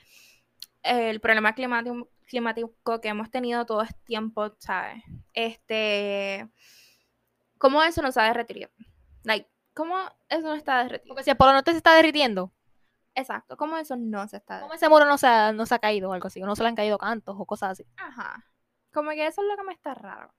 el 0.83 1.19
problema 1.19 1.53
climático, 1.53 2.09
climático 2.25 3.01
que 3.01 3.07
hemos 3.07 3.29
tenido 3.31 3.65
todo 3.65 3.81
este 3.81 3.99
tiempo, 4.05 4.55
¿sabes? 4.59 5.03
Este, 5.33 6.47
¿cómo 7.57 7.81
eso 7.83 8.01
no 8.01 8.11
se 8.11 8.21
ha 8.21 8.25
derretido? 8.25 8.69
Like, 9.23 9.49
¿cómo 9.73 9.97
eso 10.29 10.47
no 10.47 10.53
está 10.53 10.83
derretido? 10.83 11.09
Porque 11.09 11.23
si 11.23 11.29
el 11.29 11.37
polo 11.37 11.53
norte 11.53 11.71
se 11.71 11.77
está 11.77 11.95
derritiendo, 11.95 12.53
Exacto, 13.15 13.57
¿cómo 13.57 13.77
eso 13.77 13.95
no 13.95 14.27
se 14.27 14.37
está 14.37 14.59
¿cómo 14.59 14.73
derritiendo? 14.73 14.75
ese 14.75 14.89
muro 14.89 15.05
no 15.05 15.17
se 15.17 15.25
ha, 15.25 15.51
no 15.51 15.65
se 15.65 15.73
ha 15.73 15.79
caído 15.79 16.11
o 16.11 16.13
algo 16.13 16.27
así? 16.27 16.43
O 16.43 16.45
no 16.45 16.55
se 16.55 16.61
le 16.61 16.69
han 16.69 16.75
caído 16.75 16.99
cantos 16.99 17.35
o 17.39 17.45
cosas 17.45 17.71
así. 17.71 17.85
Ajá. 17.97 18.45
Como 18.93 19.09
que 19.09 19.25
eso 19.25 19.41
es 19.41 19.47
lo 19.47 19.57
que 19.57 19.63
me 19.63 19.73
está 19.73 19.95
raro. 19.95 20.31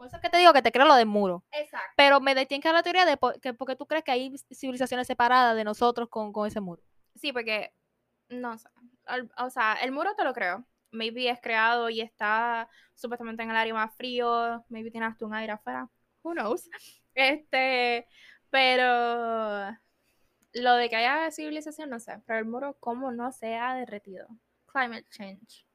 Por 0.00 0.06
eso 0.06 0.16
es 0.16 0.22
que 0.22 0.30
te 0.30 0.38
digo 0.38 0.54
que 0.54 0.62
te 0.62 0.72
creo 0.72 0.86
lo 0.86 0.94
del 0.94 1.04
muro. 1.04 1.44
Exacto. 1.52 1.92
Pero 1.94 2.22
me 2.22 2.34
detiene 2.34 2.62
que 2.62 2.72
la 2.72 2.82
teoría 2.82 3.04
de 3.04 3.18
por, 3.18 3.38
que, 3.38 3.52
porque 3.52 3.76
tú 3.76 3.84
crees 3.84 4.02
que 4.02 4.10
hay 4.10 4.34
civilizaciones 4.50 5.06
separadas 5.06 5.54
de 5.54 5.62
nosotros 5.62 6.08
con, 6.08 6.32
con 6.32 6.48
ese 6.48 6.58
muro. 6.58 6.82
Sí, 7.16 7.34
porque, 7.34 7.74
no 8.30 8.56
sé, 8.56 8.66
o 9.36 9.50
sea, 9.50 9.74
el 9.74 9.92
muro 9.92 10.14
te 10.16 10.24
lo 10.24 10.32
creo. 10.32 10.64
Maybe 10.90 11.28
es 11.28 11.38
creado 11.42 11.90
y 11.90 12.00
está 12.00 12.66
supuestamente 12.94 13.42
en 13.42 13.50
el 13.50 13.56
área 13.56 13.74
más 13.74 13.94
frío, 13.94 14.64
maybe 14.70 14.90
tiene 14.90 15.06
hasta 15.06 15.26
un 15.26 15.34
aire 15.34 15.52
afuera, 15.52 15.86
who 16.22 16.32
knows. 16.32 16.70
Este, 17.12 18.08
pero 18.48 19.76
lo 20.54 20.74
de 20.76 20.88
que 20.88 20.96
haya 20.96 21.30
civilización, 21.30 21.90
no 21.90 22.00
sé, 22.00 22.22
pero 22.24 22.38
el 22.38 22.46
muro, 22.46 22.74
¿cómo 22.80 23.12
no 23.12 23.32
se 23.32 23.56
ha 23.56 23.74
derretido? 23.74 24.28
Climate 24.64 25.06
change. 25.10 25.66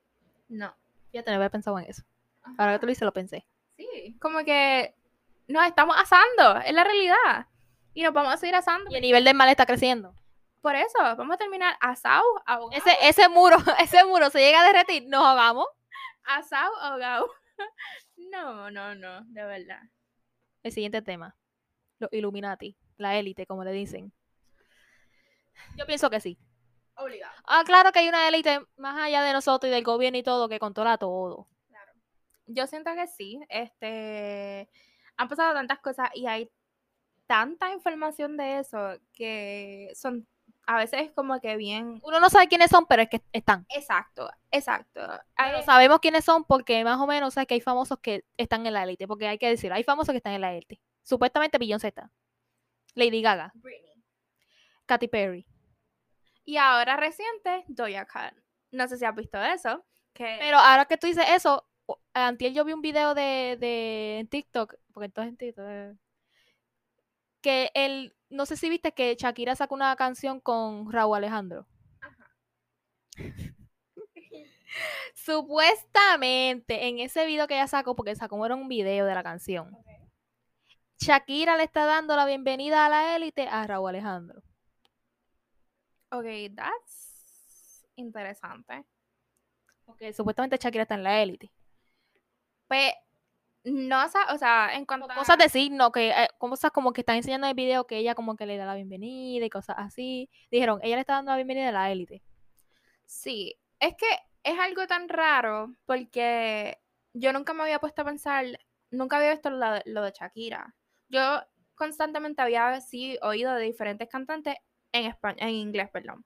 No. 0.47 0.73
Fíjate, 1.11 1.29
no 1.29 1.35
había 1.35 1.51
pensado 1.51 1.77
en 1.77 1.85
eso. 1.85 2.01
Ahora 2.57 2.73
que 2.73 2.79
tú 2.79 2.85
lo 2.87 2.89
dices, 2.89 3.05
lo 3.05 3.13
pensé. 3.13 3.45
Sí, 3.77 4.17
como 4.19 4.43
que 4.43 4.95
nos 5.47 5.65
estamos 5.65 5.95
asando, 5.97 6.61
es 6.65 6.73
la 6.73 6.83
realidad. 6.83 7.47
Y 7.93 8.03
nos 8.03 8.13
vamos 8.13 8.33
a 8.33 8.37
seguir 8.37 8.55
asando. 8.55 8.91
Y 8.91 8.95
el 8.95 9.01
nivel 9.01 9.23
del 9.23 9.35
mal 9.35 9.49
está 9.49 9.65
creciendo. 9.65 10.13
Por 10.61 10.75
eso, 10.75 10.97
vamos 10.99 11.35
a 11.35 11.37
terminar 11.37 11.77
asados, 11.79 12.25
ahogados. 12.45 12.85
Ese, 12.85 12.97
ese 13.07 13.29
muro, 13.29 13.57
ese 13.79 14.03
muro 14.03 14.29
se 14.29 14.39
llega 14.39 14.61
a 14.61 14.65
derretir, 14.65 15.07
nos 15.07 15.23
ahogamos. 15.23 15.67
Asado, 16.23 16.75
ahogado. 16.81 17.29
No, 18.31 18.71
no, 18.71 18.95
no, 18.95 19.21
de 19.25 19.43
verdad. 19.43 19.81
El 20.63 20.71
siguiente 20.71 21.01
tema. 21.01 21.35
Los 21.99 22.11
Illuminati, 22.11 22.75
la 22.97 23.15
élite, 23.17 23.45
como 23.45 23.63
le 23.63 23.71
dicen. 23.71 24.11
Yo 25.77 25.85
pienso 25.85 26.09
que 26.09 26.19
sí. 26.19 26.37
Obligado. 26.95 27.33
Ah, 27.45 27.63
claro 27.65 27.91
que 27.91 27.99
hay 27.99 28.09
una 28.09 28.27
élite 28.27 28.59
más 28.77 28.97
allá 28.97 29.21
de 29.21 29.33
nosotros 29.33 29.69
y 29.69 29.73
del 29.73 29.83
gobierno 29.83 30.17
y 30.17 30.23
todo 30.23 30.49
que 30.49 30.59
controla 30.59 30.97
todo. 30.97 31.47
Yo 32.47 32.67
siento 32.67 32.93
que 32.93 33.07
sí. 33.07 33.39
Este. 33.49 34.69
Han 35.17 35.29
pasado 35.29 35.53
tantas 35.53 35.79
cosas 35.79 36.09
y 36.13 36.27
hay 36.27 36.51
tanta 37.27 37.71
información 37.71 38.37
de 38.37 38.59
eso 38.59 38.97
que 39.13 39.91
son. 39.95 40.27
A 40.67 40.77
veces 40.77 41.01
es 41.03 41.11
como 41.11 41.39
que 41.39 41.57
bien. 41.57 42.01
Uno 42.03 42.19
no 42.19 42.29
sabe 42.29 42.47
quiénes 42.47 42.71
son, 42.71 42.87
pero 42.87 43.03
es 43.03 43.09
que 43.09 43.21
están. 43.33 43.65
Exacto, 43.69 44.29
exacto. 44.49 45.01
Pero 45.37 45.61
sabemos 45.61 45.99
quiénes 45.99 46.25
son 46.25 46.43
porque 46.43 46.83
más 46.83 46.99
o 46.99 47.05
menos 47.05 47.35
sabes 47.35 47.47
que 47.47 47.53
hay 47.53 47.61
famosos 47.61 47.99
que 47.99 48.25
están 48.35 48.65
en 48.65 48.73
la 48.73 48.83
élite. 48.83 49.07
Porque 49.07 49.27
hay 49.27 49.37
que 49.37 49.49
decir, 49.49 49.71
hay 49.71 49.83
famosos 49.83 50.11
que 50.11 50.17
están 50.17 50.33
en 50.33 50.41
la 50.41 50.53
élite. 50.53 50.81
Supuestamente 51.03 51.59
Beyoncé 51.59 51.89
está. 51.89 52.11
Lady 52.95 53.21
Gaga, 53.21 53.51
Britney. 53.55 54.03
Katy 54.85 55.07
Perry. 55.07 55.45
Y 56.45 56.57
ahora 56.57 56.95
reciente, 56.95 57.65
Doja 57.67 58.05
Cat. 58.05 58.33
No 58.71 58.87
sé 58.87 58.97
si 58.97 59.05
has 59.05 59.15
visto 59.15 59.41
eso. 59.41 59.83
Que 60.13 60.37
Pero 60.39 60.57
ahora 60.57 60.85
que 60.85 60.97
tú 60.97 61.07
dices 61.07 61.25
eso, 61.29 61.67
antier 62.13 62.53
yo 62.53 62.65
vi 62.65 62.73
un 62.73 62.81
video 62.81 63.13
de, 63.13 63.57
de 63.59 64.19
en 64.19 64.27
TikTok, 64.27 64.75
porque 64.93 65.05
entonces 65.05 65.31
en 65.31 65.37
TikTok, 65.37 65.65
eh, 65.67 65.95
que 67.41 67.71
el, 67.73 68.15
no 68.29 68.45
sé 68.45 68.57
si 68.57 68.69
viste 68.69 68.93
que 68.93 69.15
Shakira 69.15 69.55
sacó 69.55 69.75
una 69.75 69.95
canción 69.95 70.39
con 70.39 70.91
Raúl 70.91 71.17
Alejandro. 71.17 71.67
Supuestamente 75.13 76.87
en 76.87 76.99
ese 76.99 77.25
video 77.25 77.47
que 77.47 77.55
ella 77.55 77.67
sacó, 77.67 77.95
porque 77.95 78.15
sacó 78.15 78.43
era 78.45 78.55
un 78.55 78.67
video 78.67 79.05
de 79.05 79.15
la 79.15 79.23
canción, 79.23 79.77
Shakira 80.99 81.57
le 81.57 81.63
está 81.63 81.85
dando 81.85 82.15
la 82.15 82.25
bienvenida 82.25 82.85
a 82.85 82.89
la 82.89 83.15
élite 83.15 83.47
a 83.47 83.67
Raúl 83.67 83.89
Alejandro. 83.89 84.41
Ok, 86.11 86.25
that's 86.55 87.85
interesante. 87.95 88.85
Porque 89.85 90.13
supuestamente 90.13 90.57
Shakira 90.57 90.83
está 90.83 90.95
en 90.95 91.03
la 91.03 91.21
élite. 91.21 91.51
Pues, 92.67 92.93
no 93.63 94.03
o 94.05 94.37
sea, 94.37 94.69
en 94.73 94.85
cuanto 94.85 95.11
a... 95.11 95.15
Cosas 95.15 95.37
de 95.37 95.49
signo, 95.49 95.91
que 95.91 96.09
eh, 96.09 96.27
cosas 96.37 96.71
como 96.71 96.93
que 96.93 97.01
están 97.01 97.15
enseñando 97.17 97.47
en 97.47 97.49
el 97.49 97.55
video 97.55 97.87
que 97.87 97.97
ella 97.97 98.15
como 98.15 98.35
que 98.35 98.45
le 98.45 98.57
da 98.57 98.65
la 98.65 98.75
bienvenida 98.75 99.45
y 99.45 99.49
cosas 99.49 99.75
así. 99.79 100.29
Dijeron, 100.51 100.79
ella 100.83 100.95
le 100.95 101.01
está 101.01 101.13
dando 101.13 101.31
la 101.31 101.37
bienvenida 101.37 101.69
a 101.69 101.71
la 101.71 101.91
élite. 101.91 102.21
Sí, 103.05 103.55
es 103.79 103.95
que 103.95 104.05
es 104.43 104.59
algo 104.59 104.85
tan 104.87 105.09
raro 105.09 105.73
porque 105.85 106.79
yo 107.13 107.33
nunca 107.33 107.53
me 107.53 107.63
había 107.63 107.79
puesto 107.79 108.03
a 108.03 108.05
pensar, 108.05 108.45
nunca 108.91 109.17
había 109.17 109.31
visto 109.31 109.49
lo, 109.49 109.71
de- 109.71 109.83
lo 109.85 110.03
de 110.03 110.11
Shakira. 110.11 110.75
Yo 111.09 111.41
constantemente 111.75 112.41
había 112.41 112.79
sí 112.81 113.17
oído 113.21 113.53
de 113.53 113.63
diferentes 113.63 114.07
cantantes 114.09 114.55
en 114.91 115.05
español, 115.05 115.37
en 115.41 115.49
inglés, 115.49 115.89
perdón. 115.91 116.25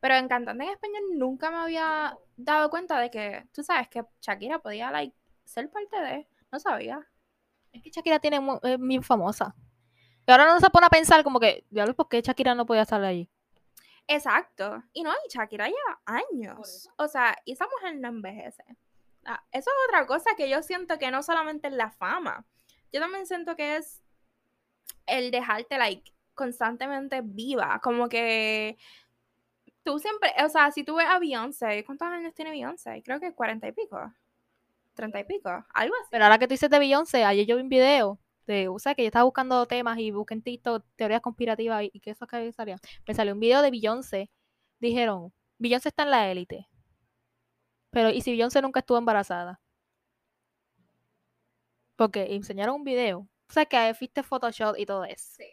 Pero 0.00 0.14
en 0.14 0.28
cantante 0.28 0.64
en 0.64 0.70
español 0.70 1.02
nunca 1.14 1.50
me 1.50 1.58
había 1.58 2.16
dado 2.36 2.70
cuenta 2.70 2.98
de 2.98 3.10
que, 3.10 3.44
tú 3.52 3.62
sabes, 3.62 3.88
que 3.88 4.02
Shakira 4.20 4.58
podía 4.58 4.90
like, 4.90 5.16
ser 5.50 5.70
parte 5.70 6.00
de, 6.00 6.28
no 6.52 6.60
sabía. 6.60 7.06
Es 7.72 7.82
que 7.82 7.90
Shakira 7.90 8.18
tiene 8.18 8.40
es 8.62 8.78
muy 8.78 9.02
famosa. 9.02 9.54
Y 10.26 10.30
ahora 10.30 10.46
no 10.46 10.60
se 10.60 10.70
pone 10.70 10.86
a 10.86 10.90
pensar 10.90 11.24
como 11.24 11.40
que, 11.40 11.66
diablo, 11.70 11.94
¿por 11.94 12.08
qué 12.08 12.22
Shakira 12.22 12.54
no 12.54 12.66
podía 12.66 12.82
estar 12.82 13.02
allí? 13.02 13.28
Exacto. 14.06 14.82
Y 14.92 15.02
no, 15.02 15.12
y 15.12 15.28
Shakira 15.28 15.66
lleva 15.66 16.00
años. 16.04 16.88
O 16.96 17.08
sea, 17.08 17.36
y 17.44 17.52
esa 17.52 17.66
mujer 17.66 17.96
no 17.96 18.08
envejece. 18.08 18.64
Ah, 19.24 19.42
eso 19.52 19.70
es 19.70 19.88
otra 19.88 20.06
cosa 20.06 20.30
que 20.36 20.48
yo 20.48 20.62
siento 20.62 20.98
que 20.98 21.10
no 21.10 21.22
solamente 21.22 21.68
es 21.68 21.74
la 21.74 21.90
fama. 21.90 22.46
Yo 22.92 23.00
también 23.00 23.26
siento 23.26 23.56
que 23.56 23.76
es 23.76 24.02
el 25.06 25.30
dejarte, 25.30 25.78
like, 25.78 26.12
constantemente 26.34 27.20
viva. 27.22 27.80
Como 27.82 28.08
que 28.08 28.78
tú 29.82 29.98
siempre, 29.98 30.32
o 30.44 30.48
sea, 30.48 30.70
si 30.70 30.84
tú 30.84 30.96
ves 30.96 31.06
a 31.06 31.18
Beyoncé, 31.18 31.84
¿cuántos 31.84 32.08
años 32.08 32.34
tiene 32.34 32.50
Beyoncé? 32.52 33.02
Creo 33.04 33.20
que 33.20 33.32
cuarenta 33.32 33.68
y 33.68 33.72
pico. 33.72 34.12
Treinta 35.00 35.18
y 35.20 35.24
pico. 35.24 35.48
Algo 35.72 35.94
así. 36.02 36.08
Pero 36.10 36.24
ahora 36.24 36.38
que 36.38 36.46
tú 36.46 36.52
dices 36.52 36.68
de 36.68 36.78
Beyoncé, 36.78 37.24
ayer 37.24 37.46
yo 37.46 37.56
vi 37.56 37.62
un 37.62 37.70
video 37.70 38.20
de, 38.46 38.68
o 38.68 38.78
sea, 38.78 38.94
que 38.94 39.02
yo 39.02 39.06
estaba 39.06 39.24
buscando 39.24 39.66
temas 39.66 39.98
y 39.98 40.10
busqué 40.10 40.34
en 40.34 40.42
TikTok 40.42 40.84
teorías 40.96 41.22
conspirativas 41.22 41.84
y, 41.84 41.90
y 41.94 42.00
que 42.00 42.10
eso 42.10 42.26
que 42.26 42.52
salía. 42.52 42.76
Me 43.06 43.14
salió 43.14 43.32
un 43.34 43.40
video 43.40 43.62
de 43.62 43.70
Beyoncé. 43.70 44.30
Dijeron, 44.78 45.32
Beyoncé 45.58 45.88
está 45.88 46.02
en 46.02 46.10
la 46.10 46.30
élite. 46.30 46.68
Pero, 47.90 48.10
¿y 48.10 48.20
si 48.20 48.32
Beyoncé 48.32 48.60
nunca 48.62 48.80
estuvo 48.80 48.98
embarazada? 48.98 49.60
Porque 51.96 52.34
enseñaron 52.34 52.76
un 52.76 52.84
video. 52.84 53.20
O 53.48 53.52
sea, 53.52 53.64
que 53.66 53.88
existe 53.88 54.22
Photoshop 54.22 54.76
y 54.78 54.86
todo 54.86 55.04
eso. 55.04 55.24
Sí. 55.36 55.44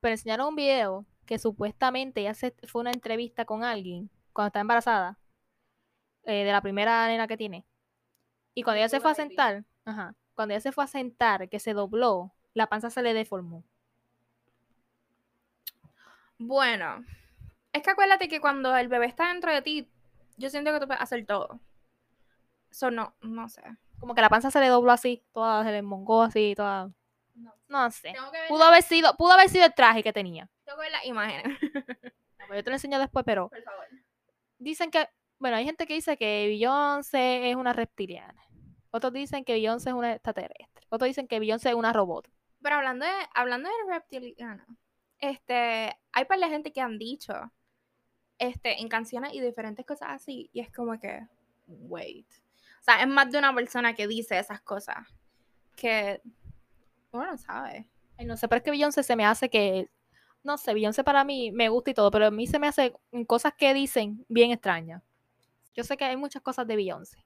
Pero 0.00 0.12
enseñaron 0.12 0.48
un 0.48 0.56
video 0.56 1.06
que 1.26 1.38
supuestamente 1.38 2.20
ella 2.22 2.34
se, 2.34 2.54
fue 2.68 2.80
una 2.82 2.92
entrevista 2.92 3.44
con 3.44 3.64
alguien 3.64 4.10
cuando 4.32 4.48
está 4.48 4.60
embarazada. 4.60 5.18
eh, 6.24 6.44
de 6.44 6.52
la 6.52 6.60
primera 6.62 7.06
nena 7.08 7.26
que 7.26 7.36
tiene. 7.36 7.64
Y 8.54 8.62
cuando 8.62 8.78
ella 8.78 8.88
se 8.88 9.00
fue 9.00 9.10
a 9.10 9.14
sentar, 9.14 9.64
ajá, 9.84 10.14
cuando 10.34 10.54
ella 10.54 10.60
se 10.60 10.72
fue 10.72 10.84
a 10.84 10.86
sentar, 10.86 11.48
que 11.48 11.58
se 11.58 11.72
dobló, 11.74 12.32
la 12.54 12.68
panza 12.68 12.90
se 12.90 13.02
le 13.02 13.14
deformó. 13.14 13.64
Bueno, 16.38 17.04
es 17.72 17.82
que 17.82 17.90
acuérdate 17.90 18.28
que 18.28 18.40
cuando 18.40 18.76
el 18.76 18.88
bebé 18.88 19.06
está 19.06 19.28
dentro 19.28 19.52
de 19.52 19.62
ti, 19.62 19.88
yo 20.36 20.50
siento 20.50 20.72
que 20.72 20.80
tú 20.80 20.86
puedes 20.86 21.02
hacer 21.02 21.24
todo. 21.24 21.60
Eso 22.70 22.90
no, 22.90 23.14
no 23.20 23.48
sé. 23.48 23.62
Como 24.00 24.14
que 24.14 24.20
la 24.22 24.28
panza 24.28 24.50
se 24.50 24.60
le 24.60 24.68
dobló 24.68 24.92
así, 24.92 25.22
toda, 25.32 25.62
se 25.64 25.70
le 25.70 25.82
mongó 25.82 26.22
así, 26.22 26.54
toda. 26.56 26.90
No. 27.34 27.54
No 27.68 27.90
sé. 27.90 28.14
Pudo 28.48 28.64
haber 28.64 28.82
sido, 28.82 29.16
pudo 29.16 29.32
haber 29.32 29.48
sido 29.48 29.64
el 29.64 29.74
traje 29.74 30.02
que 30.02 30.12
tenía. 30.12 30.48
tengo 30.64 30.78
que 30.78 30.82
ver 30.84 30.92
las 30.92 31.04
imágenes, 31.06 31.58
No, 31.72 32.46
pues 32.48 32.58
Yo 32.58 32.64
te 32.64 32.70
lo 32.70 32.76
enseño 32.76 32.98
después, 32.98 33.24
pero 33.24 33.48
por 33.48 33.62
favor. 33.62 33.86
dicen 34.58 34.90
que, 34.90 35.08
bueno, 35.42 35.56
hay 35.56 35.64
gente 35.64 35.88
que 35.88 35.94
dice 35.94 36.16
que 36.16 36.46
Beyoncé 36.46 37.50
es 37.50 37.56
una 37.56 37.72
reptiliana. 37.72 38.40
Otros 38.92 39.12
dicen 39.12 39.44
que 39.44 39.54
Beyoncé 39.54 39.90
es 39.90 39.94
una 39.96 40.12
extraterrestre. 40.12 40.86
Otros 40.88 41.08
dicen 41.08 41.26
que 41.26 41.40
Beyoncé 41.40 41.70
es 41.70 41.74
una 41.74 41.92
robot. 41.92 42.30
Pero 42.62 42.76
hablando 42.76 43.04
de, 43.04 43.12
hablando 43.34 43.68
de 43.68 43.92
reptiliano, 43.92 44.64
este, 45.18 45.98
hay 46.12 46.24
par 46.28 46.38
de 46.38 46.48
gente 46.48 46.72
que 46.72 46.80
han 46.80 46.96
dicho, 46.96 47.34
este, 48.38 48.80
en 48.80 48.88
canciones 48.88 49.34
y 49.34 49.40
diferentes 49.40 49.84
cosas 49.84 50.10
así, 50.12 50.48
y 50.52 50.60
es 50.60 50.72
como 50.72 50.96
que, 51.00 51.26
wait. 51.66 52.28
O 52.80 52.84
sea, 52.84 53.02
es 53.02 53.08
más 53.08 53.28
de 53.32 53.38
una 53.38 53.52
persona 53.52 53.94
que 53.94 54.06
dice 54.06 54.38
esas 54.38 54.60
cosas 54.60 55.08
que 55.74 56.22
uno 57.10 57.26
no 57.26 57.36
sabe. 57.36 57.88
Ay, 58.16 58.26
no 58.26 58.36
sé, 58.36 58.46
pero 58.46 58.58
es 58.58 58.62
que 58.62 58.70
Beyoncé 58.70 59.02
se 59.02 59.16
me 59.16 59.24
hace 59.24 59.50
que, 59.50 59.90
no 60.44 60.56
sé, 60.56 60.72
Beyoncé 60.72 61.02
para 61.02 61.24
mí 61.24 61.50
me 61.50 61.68
gusta 61.68 61.90
y 61.90 61.94
todo, 61.94 62.12
pero 62.12 62.26
a 62.26 62.30
mí 62.30 62.46
se 62.46 62.60
me 62.60 62.68
hace 62.68 62.94
cosas 63.26 63.54
que 63.54 63.74
dicen 63.74 64.24
bien 64.28 64.52
extrañas. 64.52 65.02
Yo 65.74 65.84
sé 65.84 65.96
que 65.96 66.04
hay 66.04 66.16
muchas 66.16 66.42
cosas 66.42 66.66
de 66.66 66.76
Beyoncé, 66.76 67.24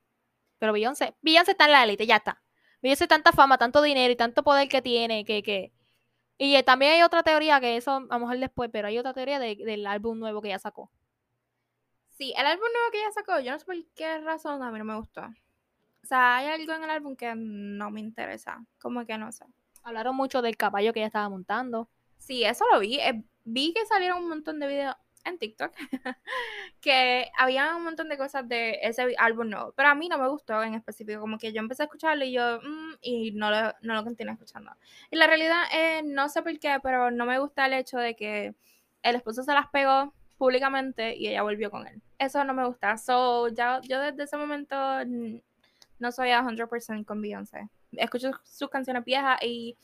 pero 0.59 0.73
Beyoncé, 0.73 1.17
Beyoncé 1.23 1.53
está 1.53 1.67
en 1.67 1.73
la 1.73 1.85
élite, 1.85 2.07
ya 2.07 2.17
está. 2.17 2.43
Beyoncé 2.83 3.07
tanta 3.09 3.33
fama, 3.33 3.59
tanto 3.59 3.83
dinero 3.83 4.13
y 4.13 4.17
tanto 4.17 4.43
poder 4.45 4.69
que 4.69 4.83
tiene, 4.83 5.25
que, 5.25 5.43
que... 5.43 5.73
Y 6.39 6.55
eh, 6.57 6.63
también 6.63 6.93
hay 6.93 7.03
otra 7.03 7.23
teoría, 7.23 7.61
que 7.61 7.77
eso 7.77 7.93
a 7.97 8.01
lo 8.01 8.19
mejor 8.21 8.39
después, 8.39 8.71
pero 8.73 8.89
hay 8.89 8.99
otra 8.99 9.15
teoría 9.15 9.39
de- 9.39 9.57
del 9.57 9.87
álbum 9.87 10.19
nuevo 10.19 10.43
que 10.43 10.49
ella 10.49 10.59
sacó. 10.59 10.91
Sí, 12.11 12.33
el 12.37 12.47
álbum 12.47 12.67
nuevo 12.73 12.91
que 12.93 12.99
ella 13.01 13.13
sacó, 13.13 13.41
yo 13.41 13.53
no 13.53 13.59
sé 13.59 13.65
por 13.67 13.77
qué 13.95 14.19
razón 14.21 14.63
a 14.63 14.71
mí 14.71 14.79
no 14.79 14.85
me 14.85 14.97
gustó. 14.97 15.21
O 15.23 16.07
sea, 16.07 16.37
hay 16.37 16.47
algo 16.49 16.73
en 16.73 16.85
el 16.85 16.91
álbum 16.91 17.17
que 17.17 17.35
no 17.35 17.91
me 17.91 18.01
interesa. 18.01 18.65
Como 18.79 19.05
que 19.05 19.19
no 19.19 19.33
sé. 19.33 19.45
Hablaron 19.83 20.17
mucho 20.17 20.41
del 20.41 20.57
caballo 20.57 20.93
que 20.93 21.01
ella 21.01 21.09
estaba 21.09 21.29
montando. 21.29 21.91
Sí, 22.19 22.45
eso 22.45 22.65
lo 22.73 22.79
vi. 22.81 22.99
eh, 23.01 23.23
vi 23.45 23.73
que 23.75 23.85
salieron 23.87 24.23
un 24.23 24.29
montón 24.29 24.59
de 24.61 24.67
videos 24.67 24.97
en 25.27 25.39
TikTok 25.39 25.73
que 26.81 27.31
había 27.39 27.77
un 27.77 27.85
montón 27.85 28.09
de 28.09 28.17
cosas 28.17 28.49
de 28.49 28.79
ese 28.83 29.15
álbum 29.19 29.51
nuevo, 29.51 29.73
pero 29.77 29.89
a 29.89 29.95
mí 29.95 30.09
no 30.09 30.19
me 30.19 30.29
gustó 30.29 30.63
en 30.63 30.75
específico, 30.75 31.21
como 31.21 31.39
que 31.39 31.53
yo 31.53 31.61
empecé 31.61 31.83
a 31.83 31.87
escucharlo 31.87 32.25
y 32.25 32.33
yo, 32.33 32.61
mm, 32.63 32.95
y 33.01 33.33
no 33.33 33.51
lo, 33.51 33.75
no 33.83 33.95
lo 33.95 34.05
continué 34.05 34.35
escuchando. 34.35 34.73
Y 35.11 35.17
la 35.17 35.27
realidad 35.27 35.63
es, 35.73 36.05
no 36.05 36.29
sé 36.29 36.43
por 36.43 36.59
qué, 36.59 36.79
pero 36.83 37.11
no 37.11 37.27
me 37.27 37.39
gusta 37.39 37.67
el 37.67 37.75
hecho 37.75 37.99
de 37.99 38.17
que 38.17 38.55
el 39.03 39.17
esposo 39.17 39.43
se 39.43 39.53
las 39.53 39.69
pegó 39.69 40.13
públicamente 40.39 41.17
y 41.17 41.29
ella 41.29 41.43
volvió 41.43 41.71
con 41.71 41.87
él. 41.87 42.03
Eso 42.19 42.45
no 42.45 42.55
me 42.55 42.67
gusta. 42.67 42.97
So, 42.99 43.49
ya, 43.49 43.81
yo 43.83 44.01
desde 44.01 44.25
ese 44.25 44.37
momento 44.37 44.77
no 45.99 46.13
soy 46.13 46.31
a 46.31 46.43
100% 46.43 47.05
con 47.05 47.23
Beyoncé. 47.23 47.69
Escucho 47.93 48.31
sus 48.45 48.69
canciones 48.69 49.05
viejas 49.05 49.39
y 49.43 49.77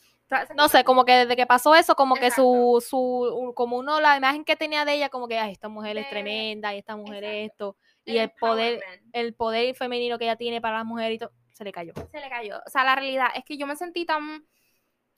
no 0.55 0.67
sé, 0.67 0.83
como 0.83 1.05
que 1.05 1.13
desde 1.13 1.35
que 1.35 1.45
pasó 1.45 1.75
eso, 1.75 1.95
como 1.95 2.15
que 2.15 2.31
su, 2.31 2.83
su, 2.87 3.53
como 3.55 3.77
uno, 3.77 3.99
la 3.99 4.17
imagen 4.17 4.45
que 4.45 4.55
tenía 4.55 4.85
de 4.85 4.93
ella, 4.93 5.09
como 5.09 5.27
que, 5.27 5.37
ay, 5.37 5.51
esta 5.51 5.69
mujer 5.69 5.97
es 5.97 6.09
tremenda, 6.09 6.73
y 6.73 6.79
esta 6.79 6.95
mujer 6.95 7.23
es 7.23 7.51
esto, 7.51 7.77
y 8.05 8.17
el 8.17 8.31
poder, 8.31 8.81
el 9.11 9.33
poder 9.33 9.75
femenino 9.75 10.17
que 10.17 10.25
ella 10.25 10.35
tiene 10.35 10.61
para 10.61 10.77
las 10.77 10.85
mujeres 10.85 11.15
y 11.15 11.19
todo, 11.19 11.31
se 11.51 11.63
le 11.63 11.71
cayó. 11.71 11.93
Se 12.11 12.19
le 12.19 12.29
cayó. 12.29 12.57
O 12.65 12.69
sea, 12.69 12.83
la 12.83 12.95
realidad 12.95 13.27
es 13.35 13.43
que 13.45 13.57
yo 13.57 13.67
me 13.67 13.75
sentí 13.75 14.05
tan, 14.05 14.45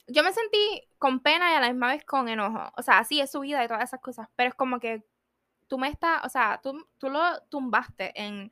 yo 0.07 0.23
me 0.23 0.33
sentí 0.33 0.83
con 0.97 1.21
pena 1.21 1.51
y 1.51 1.55
a 1.55 1.61
la 1.61 1.69
misma 1.69 1.87
vez 1.87 2.03
con 2.03 2.27
enojo. 2.27 2.71
O 2.77 2.81
sea, 2.81 3.03
sí 3.03 3.21
es 3.21 3.31
su 3.31 3.39
vida 3.39 3.63
y 3.63 3.67
todas 3.67 3.83
esas 3.83 4.01
cosas, 4.01 4.27
pero 4.35 4.49
es 4.49 4.55
como 4.55 4.79
que 4.79 5.03
tú 5.67 5.77
me 5.77 5.87
estás, 5.87 6.23
o 6.25 6.29
sea, 6.29 6.59
tú, 6.61 6.85
tú 6.97 7.09
lo 7.09 7.21
tumbaste 7.49 8.11
en, 8.21 8.51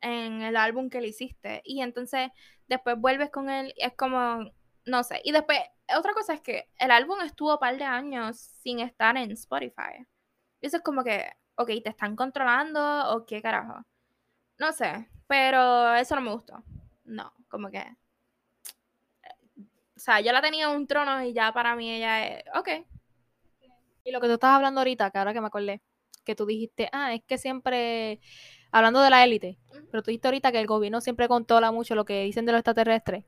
en 0.00 0.42
el 0.42 0.56
álbum 0.56 0.90
que 0.90 1.00
le 1.00 1.08
hiciste 1.08 1.62
y 1.64 1.80
entonces 1.80 2.30
después 2.68 2.98
vuelves 2.98 3.30
con 3.30 3.50
él, 3.50 3.74
es 3.76 3.94
como, 3.94 4.50
no 4.84 5.02
sé, 5.04 5.20
y 5.24 5.32
después 5.32 5.58
otra 5.96 6.14
cosa 6.14 6.34
es 6.34 6.40
que 6.40 6.70
el 6.78 6.90
álbum 6.90 7.20
estuvo 7.20 7.52
un 7.52 7.58
par 7.58 7.76
de 7.76 7.84
años 7.84 8.38
sin 8.38 8.80
estar 8.80 9.16
en 9.16 9.30
Spotify. 9.32 10.06
Y 10.60 10.66
eso 10.66 10.78
es 10.78 10.82
como 10.82 11.04
que, 11.04 11.30
ok, 11.56 11.68
¿te 11.82 11.90
están 11.90 12.16
controlando 12.16 13.14
o 13.14 13.26
qué 13.26 13.42
carajo? 13.42 13.84
No 14.58 14.72
sé, 14.72 15.08
pero 15.26 15.94
eso 15.94 16.14
no 16.14 16.22
me 16.22 16.32
gustó. 16.32 16.62
No, 17.04 17.32
como 17.48 17.70
que... 17.70 17.84
O 19.96 20.00
sea, 20.00 20.20
yo 20.20 20.32
la 20.32 20.42
tenía 20.42 20.66
en 20.66 20.76
un 20.76 20.86
trono 20.86 21.22
y 21.22 21.32
ya 21.32 21.52
para 21.52 21.76
mí 21.76 21.90
ella 21.90 22.26
es, 22.26 22.44
ok. 22.54 22.68
Y 24.04 24.12
lo 24.12 24.20
que 24.20 24.26
tú 24.26 24.34
estás 24.34 24.50
hablando 24.50 24.80
ahorita, 24.80 25.10
que 25.10 25.18
ahora 25.18 25.32
que 25.32 25.40
me 25.40 25.46
acordé, 25.46 25.82
que 26.24 26.34
tú 26.34 26.46
dijiste, 26.46 26.88
ah, 26.92 27.14
es 27.14 27.22
que 27.24 27.38
siempre, 27.38 28.20
hablando 28.76 29.00
de 29.00 29.10
la 29.10 29.24
élite, 29.24 29.58
pero 29.90 30.02
tú 30.02 30.10
dijiste 30.10 30.28
ahorita 30.28 30.52
que 30.52 30.60
el 30.60 30.66
gobierno 30.66 31.00
siempre 31.00 31.28
controla 31.28 31.70
mucho 31.70 31.94
lo 31.94 32.04
que 32.04 32.24
dicen 32.24 32.44
de 32.44 32.52
los 32.52 32.58
extraterrestres 32.58 33.24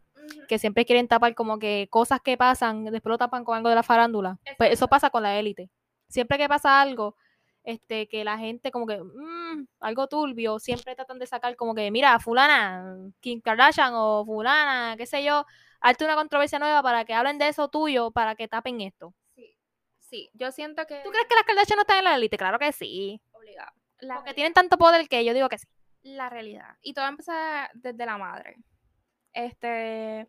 que 0.49 0.59
siempre 0.59 0.85
quieren 0.85 1.09
tapar 1.09 1.35
como 1.35 1.59
que 1.59 1.89
cosas 1.91 2.21
que 2.21 2.37
pasan, 2.37 2.85
después 2.85 3.11
lo 3.11 3.19
tapan 3.19 3.45
con 3.45 3.57
algo 3.57 3.69
de 3.69 3.75
la 3.75 3.83
farándula. 3.83 4.39
Pues 4.59 4.73
eso 4.73 4.89
pasa 4.89 5.11
con 5.11 5.23
la 5.23 5.39
élite. 5.39 5.71
Siempre 6.09 6.39
que 6.39 6.49
pasa 6.49 6.81
algo, 6.81 7.17
este, 7.65 8.09
que 8.09 8.25
la 8.25 8.39
gente 8.39 8.71
como 8.71 8.87
que, 8.87 9.01
mmm, 9.03 9.67
algo 9.81 10.07
turbio, 10.07 10.59
siempre 10.59 10.95
tratan 10.95 11.19
de 11.19 11.27
sacar 11.27 11.57
como 11.57 11.75
que, 11.75 11.91
mira, 11.91 12.19
fulana, 12.21 12.97
Kim 13.21 13.41
Kardashian 13.41 13.93
o 13.95 14.25
fulana, 14.25 14.95
qué 14.97 15.07
sé 15.07 15.25
yo, 15.25 15.45
hazte 15.81 16.05
una 16.05 16.15
controversia 16.15 16.59
nueva 16.59 16.83
para 16.83 17.05
que 17.05 17.15
hablen 17.15 17.39
de 17.39 17.49
eso 17.49 17.69
tuyo, 17.69 18.11
para 18.11 18.35
que 18.37 18.49
tapen 18.49 18.81
esto. 18.81 19.15
Sí, 19.35 19.57
sí, 19.99 20.31
yo 20.35 20.53
siento 20.53 20.87
que... 20.87 21.01
¿Tú 21.03 21.11
crees 21.11 21.27
que 21.27 21.35
las 21.35 21.45
Kardashian 21.45 21.77
no 21.77 21.83
están 21.83 21.99
en 21.99 22.05
la 22.05 22.17
élite? 22.17 22.39
Claro 22.39 22.59
que 22.59 22.73
sí. 22.73 23.21
Obligado. 23.33 23.73
Porque 24.01 24.35
tienen 24.35 24.53
tanto 24.53 24.77
poder 24.79 25.09
que 25.09 25.25
yo 25.25 25.35
digo 25.35 25.49
que 25.49 25.59
sí. 25.59 25.67
La 26.03 26.29
realidad. 26.31 26.77
Y 26.83 26.95
todo 26.95 27.07
empieza 27.07 27.69
desde 27.75 28.07
la 28.07 28.19
madre. 28.19 28.57
Este, 29.33 30.29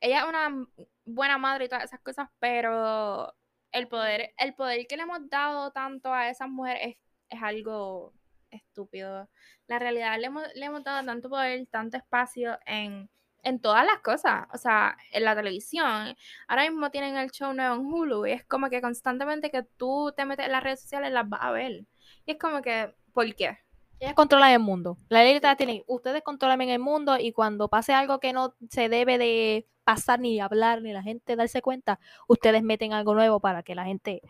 ella 0.00 0.20
es 0.20 0.24
una 0.24 0.66
buena 1.04 1.38
madre 1.38 1.66
y 1.66 1.68
todas 1.68 1.84
esas 1.84 2.00
cosas, 2.00 2.28
pero 2.38 3.34
el 3.72 3.88
poder, 3.88 4.34
el 4.38 4.54
poder 4.54 4.86
que 4.86 4.96
le 4.96 5.04
hemos 5.04 5.28
dado 5.28 5.70
tanto 5.72 6.12
a 6.12 6.28
esas 6.28 6.48
mujeres 6.48 6.96
es, 7.28 7.42
algo 7.42 8.14
estúpido. 8.50 9.28
La 9.66 9.78
realidad 9.78 10.18
le 10.18 10.26
hemos, 10.26 10.44
le 10.54 10.66
hemos 10.66 10.84
dado 10.84 11.04
tanto 11.04 11.28
poder, 11.28 11.66
tanto 11.66 11.96
espacio 11.96 12.58
en, 12.66 13.10
en 13.42 13.60
todas 13.60 13.84
las 13.86 14.00
cosas. 14.00 14.46
O 14.52 14.58
sea, 14.58 14.96
en 15.12 15.24
la 15.24 15.34
televisión. 15.34 16.16
Ahora 16.48 16.68
mismo 16.68 16.90
tienen 16.90 17.16
el 17.16 17.30
show 17.30 17.52
nuevo 17.52 17.74
en 17.76 17.86
Hulu 17.86 18.26
y 18.26 18.32
es 18.32 18.44
como 18.44 18.68
que 18.70 18.80
constantemente 18.80 19.50
que 19.50 19.62
tú 19.62 20.12
te 20.16 20.24
metes 20.24 20.46
en 20.46 20.52
las 20.52 20.62
redes 20.62 20.82
sociales 20.82 21.12
las 21.12 21.28
vas 21.28 21.40
a 21.42 21.50
ver. 21.52 21.84
Y 22.26 22.32
es 22.32 22.38
como 22.38 22.60
que, 22.60 22.92
¿por 23.12 23.34
qué? 23.34 23.58
Ellas 23.98 24.14
controlan 24.14 24.50
el 24.50 24.58
mundo. 24.58 24.98
La 25.08 25.24
élite 25.24 25.46
la 25.46 25.56
tienen. 25.56 25.82
Ustedes 25.86 26.22
controlan 26.22 26.60
el 26.60 26.78
mundo 26.78 27.16
y 27.18 27.32
cuando 27.32 27.68
pase 27.68 27.94
algo 27.94 28.20
que 28.20 28.32
no 28.32 28.54
se 28.68 28.88
debe 28.88 29.16
de 29.16 29.66
pasar 29.84 30.20
ni 30.20 30.40
hablar 30.40 30.82
ni 30.82 30.92
la 30.92 31.02
gente 31.02 31.36
darse 31.36 31.62
cuenta, 31.62 31.98
ustedes 32.26 32.62
meten 32.62 32.92
algo 32.92 33.14
nuevo 33.14 33.40
para 33.40 33.62
que 33.62 33.74
la 33.74 33.84
gente 33.84 34.20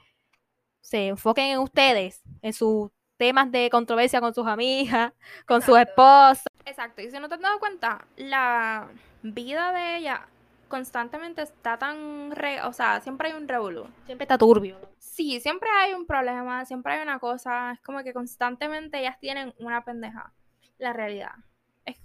se 0.83 1.09
enfoquen 1.09 1.47
en 1.47 1.59
ustedes, 1.59 2.23
en 2.43 2.53
sus 2.53 2.91
temas 3.17 3.51
de 3.51 3.71
controversia 3.71 4.21
con 4.21 4.35
sus 4.35 4.47
amigas, 4.47 5.13
con 5.47 5.63
su 5.63 5.77
esposa. 5.77 6.45
Exacto. 6.65 7.01
Y 7.03 7.11
si 7.11 7.19
no 7.19 7.29
te 7.29 7.35
has 7.35 7.41
dado 7.41 7.59
cuenta, 7.59 8.07
la 8.17 8.89
vida 9.23 9.73
de 9.73 9.97
ella 9.97 10.29
constantemente 10.69 11.43
está 11.43 11.79
tan 11.79 12.31
re, 12.33 12.63
o 12.63 12.73
sea, 12.73 13.01
siempre 13.01 13.29
hay 13.29 13.35
un 13.35 13.49
revolú. 13.49 13.87
Siempre 14.05 14.25
está 14.25 14.39
turbio. 14.39 14.79
Sí, 15.17 15.41
siempre 15.41 15.71
hay 15.71 15.95
un 15.95 16.07
problema, 16.07 16.67
siempre 16.67 16.93
hay 16.93 17.03
una 17.03 17.19
cosa, 17.19 17.73
es 17.73 17.81
como 17.81 18.03
que 18.05 18.13
constantemente 18.13 18.99
ellas 18.99 19.19
tienen 19.19 19.55
una 19.59 19.83
pendeja, 19.83 20.35
la 20.77 20.93
realidad. 20.93 21.33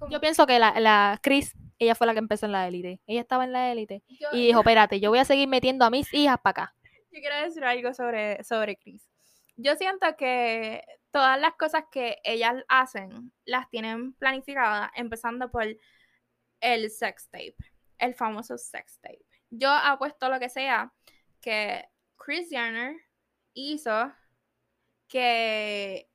Yo 0.10 0.22
pienso 0.22 0.48
que 0.48 0.60
la, 0.60 0.80
la 0.80 1.20
Chris, 1.22 1.54
ella 1.78 1.94
fue 1.94 2.08
la 2.08 2.14
que 2.14 2.20
empezó 2.20 2.46
en 2.46 2.54
la 2.54 2.68
élite. 2.68 3.02
Ella 3.08 3.20
estaba 3.20 3.44
en 3.44 3.52
la 3.52 3.70
élite 3.70 4.02
y 4.32 4.48
dijo, 4.48 4.60
espérate, 4.62 5.02
yo 5.02 5.10
voy 5.10 5.20
a 5.20 5.26
seguir 5.26 5.50
metiendo 5.50 5.84
a 5.84 5.90
mis 5.90 6.14
hijas 6.14 6.40
para 6.42 6.64
acá. 6.64 6.76
Yo 7.12 7.20
quiero 7.20 7.36
decir 7.42 7.66
algo 7.66 7.94
sobre, 7.94 8.42
sobre 8.46 8.78
Chris. 8.78 9.10
Yo 9.58 9.76
siento 9.76 10.16
que 10.16 10.82
todas 11.12 11.38
las 11.38 11.56
cosas 11.56 11.84
que 11.92 12.20
ellas 12.24 12.56
hacen 12.70 13.34
las 13.44 13.70
tienen 13.70 14.14
planificadas, 14.14 14.90
empezando 14.96 15.52
por 15.52 15.66
el 16.62 16.90
sex 16.90 17.30
tape 17.30 17.58
el 18.02 18.16
famoso 18.16 18.58
sex 18.58 19.00
tape. 19.00 19.26
Yo 19.50 19.70
apuesto 19.70 20.28
lo 20.30 20.40
que 20.40 20.50
sea 20.50 20.92
que 21.40 21.86
Chris 22.24 22.50
Jenner 22.50 22.96
hizo 23.54 24.12
que 25.08 26.10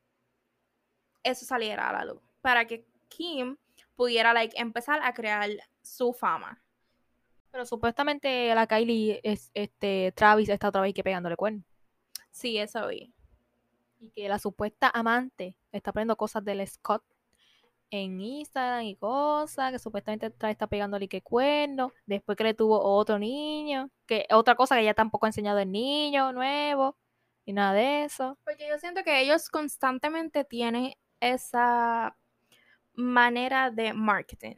eso 1.23 1.45
saliera 1.45 1.89
a 1.89 1.93
la 1.93 2.05
luz 2.05 2.23
para 2.41 2.67
que 2.67 2.87
Kim 3.09 3.57
pudiera 3.97 4.33
like 4.33 4.59
empezar 4.61 5.01
a 5.03 5.13
crear 5.13 5.51
su 5.83 6.13
fama. 6.13 6.63
Pero 7.51 7.67
supuestamente 7.67 8.55
la 8.55 8.67
Kylie 8.67 9.21
es 9.23 9.51
este 9.55 10.13
Travis 10.13 10.49
está 10.49 10.69
otra 10.69 10.83
vez 10.83 10.95
que 10.95 11.03
pegándole 11.03 11.37
cuerno. 11.37 11.65
Sí, 12.31 12.59
eso 12.59 12.87
vi. 12.89 13.13
Y 13.99 14.11
que 14.11 14.29
la 14.29 14.39
supuesta 14.39 14.91
amante 14.93 15.59
está 15.73 15.93
poniendo 15.93 16.17
cosas 16.17 16.45
del 16.45 16.67
Scott 16.69 17.03
en 17.91 18.21
Instagram 18.21 18.83
y 18.83 18.97
cosas, 18.97 19.73
que 19.73 19.79
supuestamente 19.79 20.27
está 20.27 20.67
pegándole 20.67 21.09
que 21.09 21.23
cuerno, 21.23 21.93
después 22.07 22.37
que 22.37 22.45
le 22.45 22.55
tuvo 22.55 22.81
otro 22.81 23.19
niño, 23.19 23.91
que 24.07 24.27
otra 24.31 24.55
cosa 24.55 24.75
que 24.75 24.83
ella 24.83 24.95
tampoco 24.95 25.27
ha 25.27 25.29
enseñado 25.29 25.59
el 25.59 25.71
niño 25.71 26.33
nuevo, 26.33 26.97
y 27.45 27.53
nada 27.53 27.75
de 27.75 28.05
eso. 28.05 28.39
Porque 28.45 28.69
yo 28.69 28.79
siento 28.79 29.05
que 29.05 29.21
ellos 29.21 29.49
constantemente 29.49 30.45
tienen 30.45 30.95
esa 31.21 32.17
manera 32.95 33.71
de 33.71 33.93
marketing. 33.93 34.57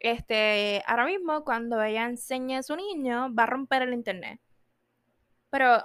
Este, 0.00 0.82
ahora 0.86 1.06
mismo 1.06 1.44
cuando 1.44 1.82
ella 1.82 2.06
enseñe 2.06 2.56
a 2.56 2.62
su 2.62 2.76
niño, 2.76 3.34
va 3.34 3.44
a 3.44 3.46
romper 3.46 3.82
el 3.82 3.94
internet. 3.94 4.40
Pero 5.50 5.84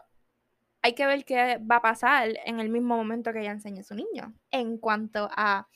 hay 0.81 0.93
que 0.93 1.05
ver 1.05 1.25
qué 1.25 1.59
va 1.59 1.77
a 1.77 1.81
pasar 1.81 2.29
en 2.45 2.59
el 2.59 2.69
mismo 2.69 2.95
momento 2.95 3.33
que 3.33 3.41
ella 3.41 3.51
enseñe 3.51 3.79
a 3.81 3.83
su 3.83 3.95
niño. 3.95 4.33
En 4.51 4.77
cuanto 4.77 5.29
a 5.31 5.67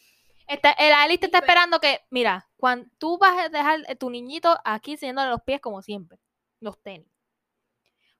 Está, 0.47 0.71
el 0.71 0.93
Ali 0.93 1.17
te 1.17 1.27
está 1.27 1.39
esperando 1.39 1.79
que, 1.79 2.01
mira, 2.09 2.49
cuando 2.57 2.89
tú 2.97 3.17
vas 3.17 3.37
a 3.37 3.49
dejar 3.49 3.79
tu 3.97 4.09
niñito 4.09 4.57
aquí 4.65 4.91
enseñándole 4.91 5.29
los 5.29 5.41
pies 5.41 5.61
como 5.61 5.81
siempre, 5.81 6.19
los 6.59 6.81
tenis. 6.81 7.07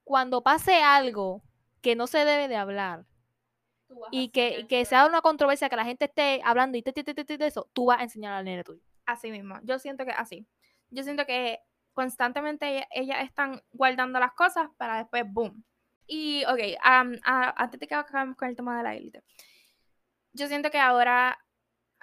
Cuando 0.04 0.42
pase 0.42 0.82
algo 0.82 1.42
que 1.80 1.96
no 1.96 2.06
se 2.06 2.24
debe 2.24 2.48
de 2.48 2.56
hablar 2.56 3.06
y 4.10 4.30
que, 4.30 4.66
que 4.68 4.84
sea 4.84 5.06
una 5.06 5.20
controversia 5.20 5.68
que 5.68 5.76
la 5.76 5.84
gente 5.84 6.06
esté 6.06 6.40
hablando 6.44 6.78
y 6.78 6.82
te, 6.82 6.92
te, 6.92 7.04
te, 7.04 7.24
te, 7.24 7.46
eso, 7.46 7.68
tú 7.72 7.86
vas 7.86 8.00
a 8.00 8.04
enseñar 8.04 8.32
al 8.32 8.44
nene 8.44 8.64
tuyo. 8.64 8.82
Así 9.06 9.30
mismo, 9.30 9.58
yo 9.62 9.78
siento 9.78 10.04
que 10.04 10.12
así. 10.12 10.46
Yo 10.90 11.02
siento 11.02 11.26
que 11.26 11.60
constantemente 11.92 12.86
ellas 12.90 13.22
están 13.22 13.62
guardando 13.72 14.18
las 14.18 14.32
cosas 14.32 14.68
para 14.76 14.98
después, 14.98 15.24
boom. 15.26 15.64
Y, 16.06 16.44
ok, 16.44 16.58
antes 16.82 17.80
de 17.80 17.86
que 17.86 17.94
acabemos 17.94 18.36
con 18.36 18.48
el 18.48 18.56
tema 18.56 18.76
de 18.76 18.82
la 18.82 18.94
élite, 18.94 19.22
yo 20.32 20.48
siento 20.48 20.70
que 20.70 20.78
ahora 20.78 21.38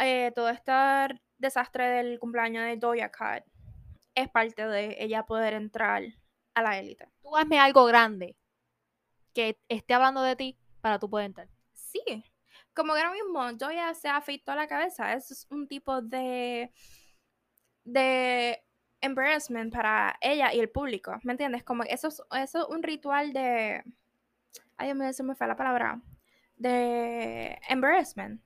eh, 0.02 0.32
todo 0.34 0.50
este 0.50 0.72
desastre 1.38 1.90
del 1.90 2.20
cumpleaños 2.20 2.66
de 2.66 2.78
Doja 2.78 3.10
Cat 3.10 3.46
es 4.16 4.30
parte 4.30 4.68
de 4.68 4.98
ella 5.00 5.26
poder 5.26 5.54
entrar 5.54 6.04
a 6.54 6.62
la 6.62 6.80
élite. 6.80 7.08
Tú 7.22 7.36
hazme 7.36 7.60
algo 7.60 7.86
grande 7.86 8.36
que 9.34 9.58
esté 9.70 9.94
hablando 9.94 10.22
de 10.22 10.36
ti 10.36 10.58
para 10.82 11.00
tú 11.00 11.10
poder 11.10 11.28
entrar. 11.28 11.48
Sí, 11.74 12.02
como 12.74 12.94
que 12.94 13.00
ahora 13.00 13.14
mismo 13.14 13.54
Doja 13.54 13.94
se 13.94 14.10
afeitó 14.10 14.54
la 14.56 14.68
cabeza. 14.68 15.14
Eso 15.14 15.34
es 15.34 15.48
un 15.50 15.68
tipo 15.68 16.02
de 16.02 16.72
de 17.84 18.64
embarrassment 19.02 19.74
para 19.74 20.16
ella 20.22 20.54
y 20.54 20.60
el 20.60 20.70
público, 20.70 21.18
¿me 21.24 21.32
entiendes? 21.32 21.64
Como 21.64 21.84
eso 21.84 22.10
es, 22.10 22.22
eso 22.32 22.60
es 22.60 22.76
un 22.76 22.84
ritual 22.84 23.34
de 23.34 23.84
ay, 24.78 24.88
Dios 24.88 24.98
mío, 24.98 25.14
se 25.14 25.24
me 25.24 25.36
fue 25.36 25.48
la 25.48 25.56
palabra 25.56 26.02
de 26.56 27.60
embarrassment. 27.70 28.42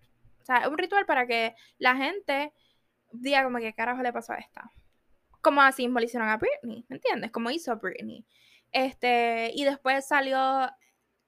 O 0.46 0.48
sea, 0.48 0.58
es 0.58 0.68
un 0.68 0.78
ritual 0.78 1.08
para 1.08 1.26
que 1.26 1.56
la 1.80 1.96
gente 1.96 2.54
diga 3.12 3.44
como 3.44 3.58
que 3.58 3.74
carajo 3.74 4.04
le 4.04 4.14
pasó 4.14 4.34
a 4.34 4.38
esta. 4.38 4.70
Como 5.42 5.60
así 5.60 5.88
mismo 5.88 6.22
a 6.22 6.38
Britney, 6.38 6.86
¿me 6.88 6.98
entiendes? 6.98 7.32
Como 7.32 7.50
hizo 7.50 7.76
Britney. 7.78 8.24
Este, 8.72 9.50
y 9.56 9.64
después 9.64 10.08
salió, 10.08 10.70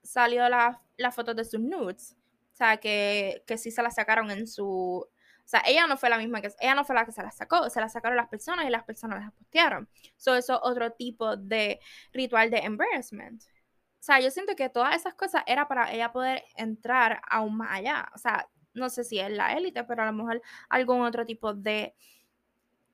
salió 0.03 0.47
la, 0.49 0.83
la 0.97 1.11
foto 1.11 1.33
de 1.33 1.45
sus 1.45 1.59
nudes. 1.59 2.15
O 2.53 2.55
sea, 2.55 2.77
que, 2.77 3.43
que 3.47 3.57
sí 3.57 3.71
se 3.71 3.81
la 3.81 3.89
sacaron 3.89 4.29
en 4.29 4.45
su... 4.45 4.63
O 4.65 5.49
sea, 5.49 5.63
ella 5.65 5.87
no 5.87 5.97
fue 5.97 6.09
la 6.11 6.19
misma 6.19 6.39
que... 6.39 6.51
Ella 6.59 6.75
no 6.75 6.85
fue 6.85 6.93
la 6.93 7.03
que 7.03 7.11
se 7.11 7.23
la 7.23 7.31
sacó. 7.31 7.71
Se 7.71 7.81
la 7.81 7.89
sacaron 7.89 8.17
las 8.17 8.27
personas 8.27 8.67
y 8.67 8.69
las 8.69 8.83
personas 8.83 9.19
las 9.19 9.33
postearon. 9.33 9.89
So, 10.15 10.35
eso 10.35 10.53
es 10.53 10.59
otro 10.61 10.91
tipo 10.91 11.37
de 11.37 11.79
ritual 12.13 12.51
de 12.51 12.59
embarrassment. 12.59 13.41
O 13.41 14.03
sea, 14.03 14.19
yo 14.19 14.29
siento 14.29 14.55
que 14.55 14.69
todas 14.69 14.95
esas 14.95 15.15
cosas 15.15 15.41
era 15.47 15.67
para 15.67 15.91
ella 15.91 16.11
poder 16.11 16.43
entrar 16.55 17.19
aún 17.27 17.57
más 17.57 17.71
allá. 17.71 18.11
O 18.13 18.19
sea, 18.19 18.47
no 18.77 18.89
sé 18.89 19.03
si 19.03 19.19
es 19.19 19.31
la 19.31 19.53
élite, 19.53 19.83
pero 19.83 20.03
a 20.03 20.05
lo 20.05 20.13
mejor 20.13 20.41
algún 20.69 21.01
otro 21.01 21.25
tipo 21.25 21.53
de... 21.53 21.95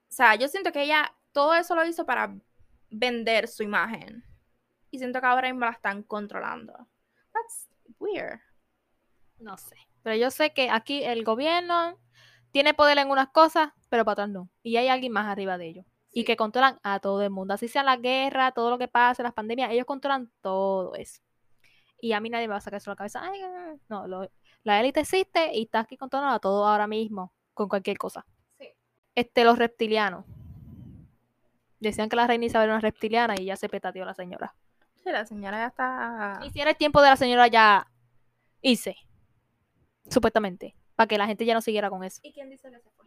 O 0.09 0.15
sea, 0.15 0.35
yo 0.35 0.47
siento 0.47 0.71
que 0.71 0.83
ella 0.83 1.13
todo 1.31 1.53
eso 1.55 1.75
lo 1.75 1.85
hizo 1.85 2.05
para 2.05 2.35
vender 2.89 3.47
su 3.47 3.63
imagen. 3.63 4.23
Y 4.91 4.99
siento 4.99 5.19
que 5.19 5.25
ahora 5.27 5.49
mismo 5.49 5.65
la 5.65 5.71
están 5.71 6.03
controlando. 6.03 6.73
That's 7.33 7.67
weird. 7.99 8.39
No 9.39 9.57
sé. 9.57 9.75
Pero 10.03 10.15
yo 10.15 10.29
sé 10.29 10.53
que 10.53 10.69
aquí 10.69 11.03
el 11.03 11.23
gobierno 11.23 11.97
tiene 12.51 12.73
poder 12.75 12.99
en 12.99 13.09
unas 13.09 13.29
cosas, 13.29 13.71
pero 13.89 14.05
para 14.05 14.13
otras 14.13 14.29
no. 14.29 14.49
Y 14.61 14.77
hay 14.77 14.87
alguien 14.87 15.11
más 15.11 15.27
arriba 15.27 15.57
de 15.57 15.67
ellos. 15.67 15.85
Y 16.11 16.25
que 16.25 16.37
controlan 16.37 16.79
a 16.83 16.99
todo 16.99 17.23
el 17.23 17.31
mundo. 17.31 17.55
Así 17.55 17.67
sea 17.67 17.81
la 17.81 17.97
guerra, 17.97 18.51
todo 18.51 18.69
lo 18.69 18.77
que 18.77 18.87
pasa, 18.87 19.23
las 19.23 19.33
pandemias, 19.33 19.71
ellos 19.71 19.87
controlan 19.87 20.31
todo 20.41 20.93
eso. 20.93 21.21
Y 21.99 22.11
a 22.13 22.19
mí 22.19 22.29
nadie 22.29 22.47
me 22.47 22.51
va 22.51 22.57
a 22.57 22.61
sacar 22.61 22.77
eso 22.77 22.91
de 22.91 22.93
la 22.93 22.97
cabeza. 22.97 23.21
Ay, 23.23 23.41
no, 23.89 24.07
lo- 24.07 24.29
la 24.63 24.79
élite 24.79 25.01
existe 25.01 25.53
y 25.53 25.63
está 25.63 25.81
aquí 25.81 25.97
controlando 25.97 26.35
a 26.35 26.39
todo 26.39 26.65
ahora 26.65 26.87
mismo, 26.87 27.33
con 27.53 27.67
cualquier 27.67 27.97
cosa. 27.97 28.25
Sí. 28.57 28.69
Este, 29.15 29.43
los 29.43 29.57
reptilianos. 29.57 30.25
Decían 31.79 32.07
que 32.07 32.15
la 32.15 32.27
reina 32.27 32.45
Isabel 32.45 32.69
era 32.69 32.75
una 32.75 32.81
reptiliana 32.81 33.35
y 33.37 33.45
ya 33.45 33.57
se 33.57 33.67
petateó 33.67 34.05
la 34.05 34.13
señora. 34.13 34.55
Sí, 34.95 35.11
la 35.11 35.25
señora 35.25 35.57
ya 35.57 35.67
está... 35.67 36.39
Y 36.45 36.49
si 36.51 36.61
era 36.61 36.71
el 36.71 36.77
tiempo 36.77 37.01
de 37.01 37.09
la 37.09 37.17
señora 37.17 37.47
ya 37.47 37.91
hice. 38.61 38.95
Supuestamente. 40.09 40.75
Para 40.95 41.07
que 41.07 41.17
la 41.17 41.27
gente 41.27 41.43
ya 41.43 41.53
no 41.53 41.61
siguiera 41.61 41.89
con 41.89 42.05
eso. 42.05 42.21
¿Y 42.23 42.31
quién 42.31 42.49
dice 42.49 42.69
que 42.69 42.79
se 42.79 42.89
fue? 42.91 43.05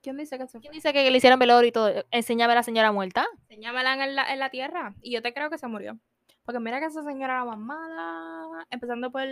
¿Quién 0.00 0.16
dice 0.16 0.38
que 0.38 0.46
se 0.46 0.52
fue? 0.52 0.60
¿Quién 0.60 0.72
dice 0.72 0.92
que 0.94 1.10
le 1.10 1.18
hicieron 1.18 1.38
velorio 1.38 1.68
y 1.68 1.72
todo? 1.72 1.92
Enséñame 2.10 2.52
a 2.54 2.56
la 2.56 2.62
señora 2.62 2.90
muerta. 2.90 3.26
Señámela 3.48 4.02
en 4.02 4.14
la, 4.14 4.32
en 4.32 4.38
la 4.38 4.48
tierra. 4.48 4.94
Y 5.02 5.12
yo 5.12 5.20
te 5.20 5.34
creo 5.34 5.50
que 5.50 5.58
se 5.58 5.66
murió. 5.66 5.98
Porque 6.46 6.60
mira 6.60 6.80
que 6.80 6.86
esa 6.86 7.02
señora 7.02 7.34
era 7.34 7.44
mamada. 7.44 8.66
Empezando 8.70 9.10
por 9.10 9.24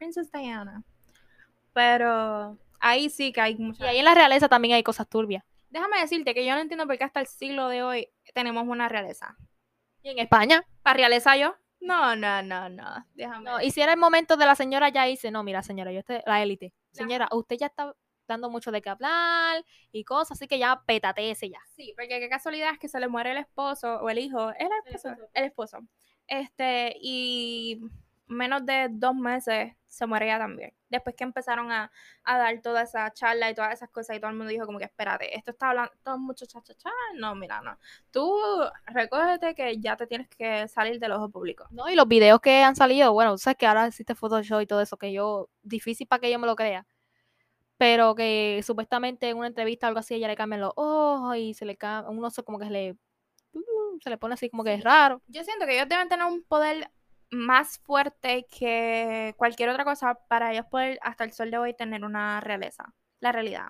Princess 0.00 0.32
Diana. 0.32 0.82
Pero 1.74 2.58
ahí 2.80 3.10
sí 3.10 3.32
que 3.32 3.40
hay 3.42 3.52
Y 3.52 3.58
mucha... 3.58 3.86
ahí 3.86 3.98
en 3.98 4.06
la 4.06 4.14
realeza 4.14 4.48
también 4.48 4.74
hay 4.74 4.82
cosas 4.82 5.06
turbias. 5.06 5.44
Déjame 5.68 6.00
decirte 6.00 6.32
que 6.32 6.44
yo 6.46 6.54
no 6.54 6.60
entiendo 6.60 6.86
por 6.86 6.96
qué 6.96 7.04
hasta 7.04 7.20
el 7.20 7.26
siglo 7.26 7.68
de 7.68 7.82
hoy 7.82 8.08
tenemos 8.34 8.66
una 8.66 8.88
realeza. 8.88 9.36
Y 10.02 10.08
en 10.08 10.18
España. 10.18 10.64
¿Para 10.82 10.96
realeza 10.96 11.36
yo? 11.36 11.54
No, 11.80 12.16
no, 12.16 12.42
no, 12.42 12.70
no. 12.70 13.06
Déjame. 13.14 13.44
No, 13.44 13.60
y 13.60 13.70
si 13.70 13.82
era 13.82 13.92
el 13.92 13.98
momento 13.98 14.38
de 14.38 14.46
la 14.46 14.54
señora 14.54 14.88
ya 14.88 15.04
dice, 15.04 15.30
no, 15.30 15.44
mira 15.44 15.62
señora, 15.62 15.92
yo 15.92 15.98
estoy, 15.98 16.20
la 16.24 16.42
élite. 16.42 16.72
Señora, 16.92 17.28
usted 17.32 17.56
ya 17.58 17.66
está 17.66 17.94
dando 18.26 18.48
mucho 18.48 18.72
de 18.72 18.80
qué 18.80 18.88
hablar 18.88 19.62
y 19.92 20.04
cosas, 20.04 20.38
así 20.38 20.48
que 20.48 20.58
ya 20.58 20.82
ese 21.16 21.50
ya. 21.50 21.60
Sí, 21.76 21.92
porque 21.94 22.20
qué 22.20 22.28
casualidad 22.30 22.72
es 22.72 22.78
que 22.78 22.88
se 22.88 23.00
le 23.00 23.08
muere 23.08 23.32
el 23.32 23.38
esposo 23.38 23.96
o 24.00 24.08
el 24.08 24.18
hijo. 24.18 24.50
¿El 24.52 24.68
esposo? 24.84 25.10
esposo. 25.10 25.30
El 25.34 25.44
esposo. 25.44 25.78
Este, 26.26 26.96
y 27.00 27.82
menos 28.30 28.64
de 28.64 28.88
dos 28.90 29.14
meses 29.14 29.74
se 29.88 30.06
muere 30.06 30.26
ella 30.26 30.38
también. 30.38 30.72
Después 30.88 31.16
que 31.16 31.24
empezaron 31.24 31.70
a, 31.72 31.90
a 32.22 32.38
dar 32.38 32.60
toda 32.62 32.82
esa 32.82 33.12
charla 33.12 33.50
y 33.50 33.54
todas 33.54 33.74
esas 33.74 33.90
cosas 33.90 34.16
y 34.16 34.20
todo 34.20 34.30
el 34.30 34.36
mundo 34.36 34.50
dijo 34.50 34.66
como 34.66 34.78
que 34.78 34.84
espérate, 34.84 35.36
esto 35.36 35.50
está 35.50 35.70
hablando, 35.70 35.92
todo 36.04 36.16
mucho 36.16 36.46
cha, 36.46 36.62
cha, 36.62 36.74
cha. 36.74 36.90
No, 37.16 37.34
mira, 37.34 37.60
no. 37.60 37.76
Tú 38.12 38.32
recógete 38.86 39.54
que 39.54 39.78
ya 39.80 39.96
te 39.96 40.06
tienes 40.06 40.28
que 40.28 40.68
salir 40.68 41.00
del 41.00 41.12
ojo 41.12 41.28
público. 41.28 41.66
No, 41.70 41.90
y 41.90 41.96
los 41.96 42.06
videos 42.06 42.40
que 42.40 42.62
han 42.62 42.76
salido, 42.76 43.12
bueno, 43.12 43.32
tú 43.32 43.38
sabes 43.38 43.56
que 43.58 43.66
ahora 43.66 43.86
existe 43.86 44.14
Photoshop 44.14 44.62
y 44.62 44.66
todo 44.66 44.80
eso, 44.80 44.96
que 44.96 45.12
yo, 45.12 45.50
difícil 45.62 46.06
para 46.06 46.20
que 46.20 46.30
yo 46.30 46.38
me 46.38 46.46
lo 46.46 46.54
crea. 46.54 46.86
Pero 47.76 48.14
que 48.14 48.60
supuestamente 48.64 49.28
en 49.28 49.38
una 49.38 49.48
entrevista 49.48 49.86
o 49.86 49.88
algo 49.88 50.00
así, 50.00 50.14
ella 50.14 50.28
le 50.28 50.36
cambian 50.36 50.60
los 50.60 50.72
ojos 50.76 51.36
y 51.36 51.54
se 51.54 51.64
le 51.64 51.76
cambia, 51.76 52.10
un 52.10 52.24
oso 52.24 52.44
como 52.44 52.58
que 52.58 52.66
se 52.66 52.70
le, 52.70 52.96
se 54.02 54.10
le 54.10 54.18
pone 54.18 54.34
así 54.34 54.50
como 54.50 54.62
que 54.62 54.74
es 54.74 54.84
raro. 54.84 55.20
Yo 55.26 55.42
siento 55.42 55.66
que 55.66 55.74
ellos 55.74 55.88
deben 55.88 56.08
tener 56.08 56.26
un 56.26 56.44
poder 56.44 56.90
más 57.30 57.78
fuerte 57.78 58.46
que 58.46 59.34
cualquier 59.36 59.68
otra 59.68 59.84
cosa 59.84 60.14
para 60.28 60.52
ellos 60.52 60.66
poder 60.66 60.98
hasta 61.02 61.24
el 61.24 61.32
sol 61.32 61.50
de 61.50 61.58
hoy 61.58 61.74
tener 61.74 62.04
una 62.04 62.40
realeza, 62.40 62.92
la 63.20 63.32
realidad. 63.32 63.68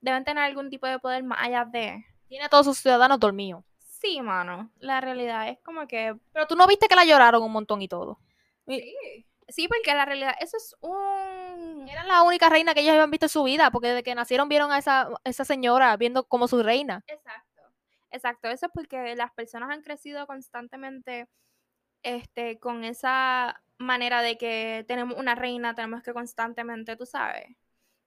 Deben 0.00 0.24
tener 0.24 0.44
algún 0.44 0.70
tipo 0.70 0.86
de 0.86 0.98
poder 0.98 1.22
más 1.24 1.38
allá 1.42 1.64
de... 1.64 2.04
Tiene 2.28 2.46
a 2.46 2.48
todos 2.48 2.66
sus 2.66 2.78
ciudadanos 2.78 3.20
dormidos. 3.20 3.64
Sí, 3.78 4.20
mano, 4.20 4.70
la 4.78 5.00
realidad 5.00 5.48
es 5.48 5.58
como 5.60 5.86
que... 5.86 6.16
Pero 6.32 6.46
tú 6.46 6.56
no 6.56 6.66
viste 6.66 6.88
que 6.88 6.96
la 6.96 7.04
lloraron 7.04 7.42
un 7.42 7.52
montón 7.52 7.82
y 7.82 7.88
todo. 7.88 8.18
Sí, 8.66 8.94
sí 9.48 9.68
porque 9.68 9.94
la 9.94 10.04
realidad, 10.04 10.34
eso 10.40 10.56
es 10.56 10.74
un... 10.80 11.86
Era 11.88 12.04
la 12.04 12.22
única 12.22 12.48
reina 12.48 12.74
que 12.74 12.80
ellos 12.80 12.92
habían 12.92 13.10
visto 13.10 13.26
en 13.26 13.30
su 13.30 13.42
vida, 13.44 13.70
porque 13.70 13.88
desde 13.88 14.02
que 14.02 14.14
nacieron 14.14 14.48
vieron 14.48 14.72
a 14.72 14.78
esa, 14.78 15.08
esa 15.24 15.44
señora 15.44 15.96
viendo 15.96 16.24
como 16.24 16.48
su 16.48 16.62
reina. 16.62 17.04
Exacto, 17.06 17.62
exacto, 18.10 18.48
eso 18.48 18.66
es 18.66 18.72
porque 18.72 19.14
las 19.16 19.32
personas 19.32 19.70
han 19.70 19.82
crecido 19.82 20.26
constantemente 20.26 21.28
este, 22.06 22.60
con 22.60 22.84
esa 22.84 23.60
manera 23.78 24.22
de 24.22 24.38
que 24.38 24.84
tenemos 24.86 25.18
una 25.18 25.34
reina, 25.34 25.74
tenemos 25.74 26.04
que 26.04 26.12
constantemente, 26.12 26.96
tú 26.96 27.04
sabes. 27.04 27.56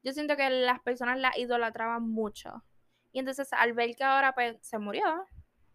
Yo 0.04 0.14
siento 0.14 0.38
que 0.38 0.50
las 0.50 0.80
personas 0.80 1.20
la 1.20 1.38
idolatraban 1.38 2.10
mucho. 2.10 2.64
Y 3.12 3.20
entonces 3.20 3.52
al 3.52 3.74
ver 3.74 3.97
que 3.97 4.06
ahora 4.06 4.34
pues 4.34 4.58
se 4.62 4.80
murió, 4.80 5.04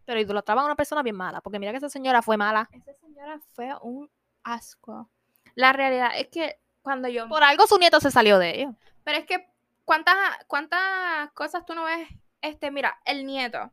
Pero 0.05 0.19
idolatraban 0.19 0.63
a 0.63 0.65
una 0.65 0.75
persona 0.75 1.03
bien 1.03 1.15
mala, 1.15 1.39
porque 1.41 1.59
mira 1.59 1.71
que 1.71 1.77
esa 1.77 1.89
señora 1.89 2.23
fue 2.23 2.35
mala. 2.35 2.67
esa 2.71 2.93
señora 2.95 3.39
fue 3.53 3.71
un 3.83 4.09
asco. 4.43 5.11
La 5.53 5.71
realidad 5.71 6.09
es 6.17 6.27
que 6.29 6.59
cuando 6.81 7.07
yo... 7.07 7.29
Por 7.29 7.43
algo 7.43 7.67
su 7.67 7.77
nieto 7.77 7.99
se 7.99 8.09
salió 8.09 8.39
de 8.39 8.61
ellos. 8.61 8.75
Pero 9.03 9.19
es 9.19 9.25
que, 9.25 9.47
¿cuántas, 9.83 10.15
cuántas 10.47 11.31
cosas 11.33 11.63
tú 11.63 11.75
no 11.75 11.83
ves? 11.83 12.09
Este, 12.41 12.71
mira, 12.71 12.99
el 13.05 13.25
nieto. 13.27 13.71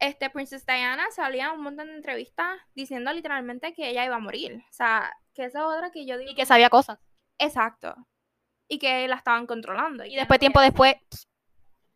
Este, 0.00 0.30
Princess 0.30 0.64
Diana 0.64 1.10
salía 1.10 1.52
un 1.52 1.62
montón 1.62 1.88
de 1.88 1.96
entrevistas 1.96 2.60
diciendo 2.74 3.12
literalmente 3.12 3.74
que 3.74 3.88
ella 3.88 4.04
iba 4.04 4.16
a 4.16 4.20
morir. 4.20 4.62
O 4.68 4.72
sea, 4.72 5.12
que 5.34 5.44
esa 5.44 5.60
es 5.60 5.64
otra 5.64 5.90
que 5.90 6.06
yo 6.06 6.16
digo. 6.18 6.30
Y 6.30 6.34
que 6.34 6.46
sabía 6.46 6.70
cosas. 6.70 6.98
Exacto. 7.38 7.94
Y 8.68 8.78
que 8.78 9.08
la 9.08 9.16
estaban 9.16 9.46
controlando. 9.46 10.04
Y 10.04 10.14
después, 10.14 10.36
no 10.36 10.40
tiempo 10.40 10.60
después, 10.60 10.96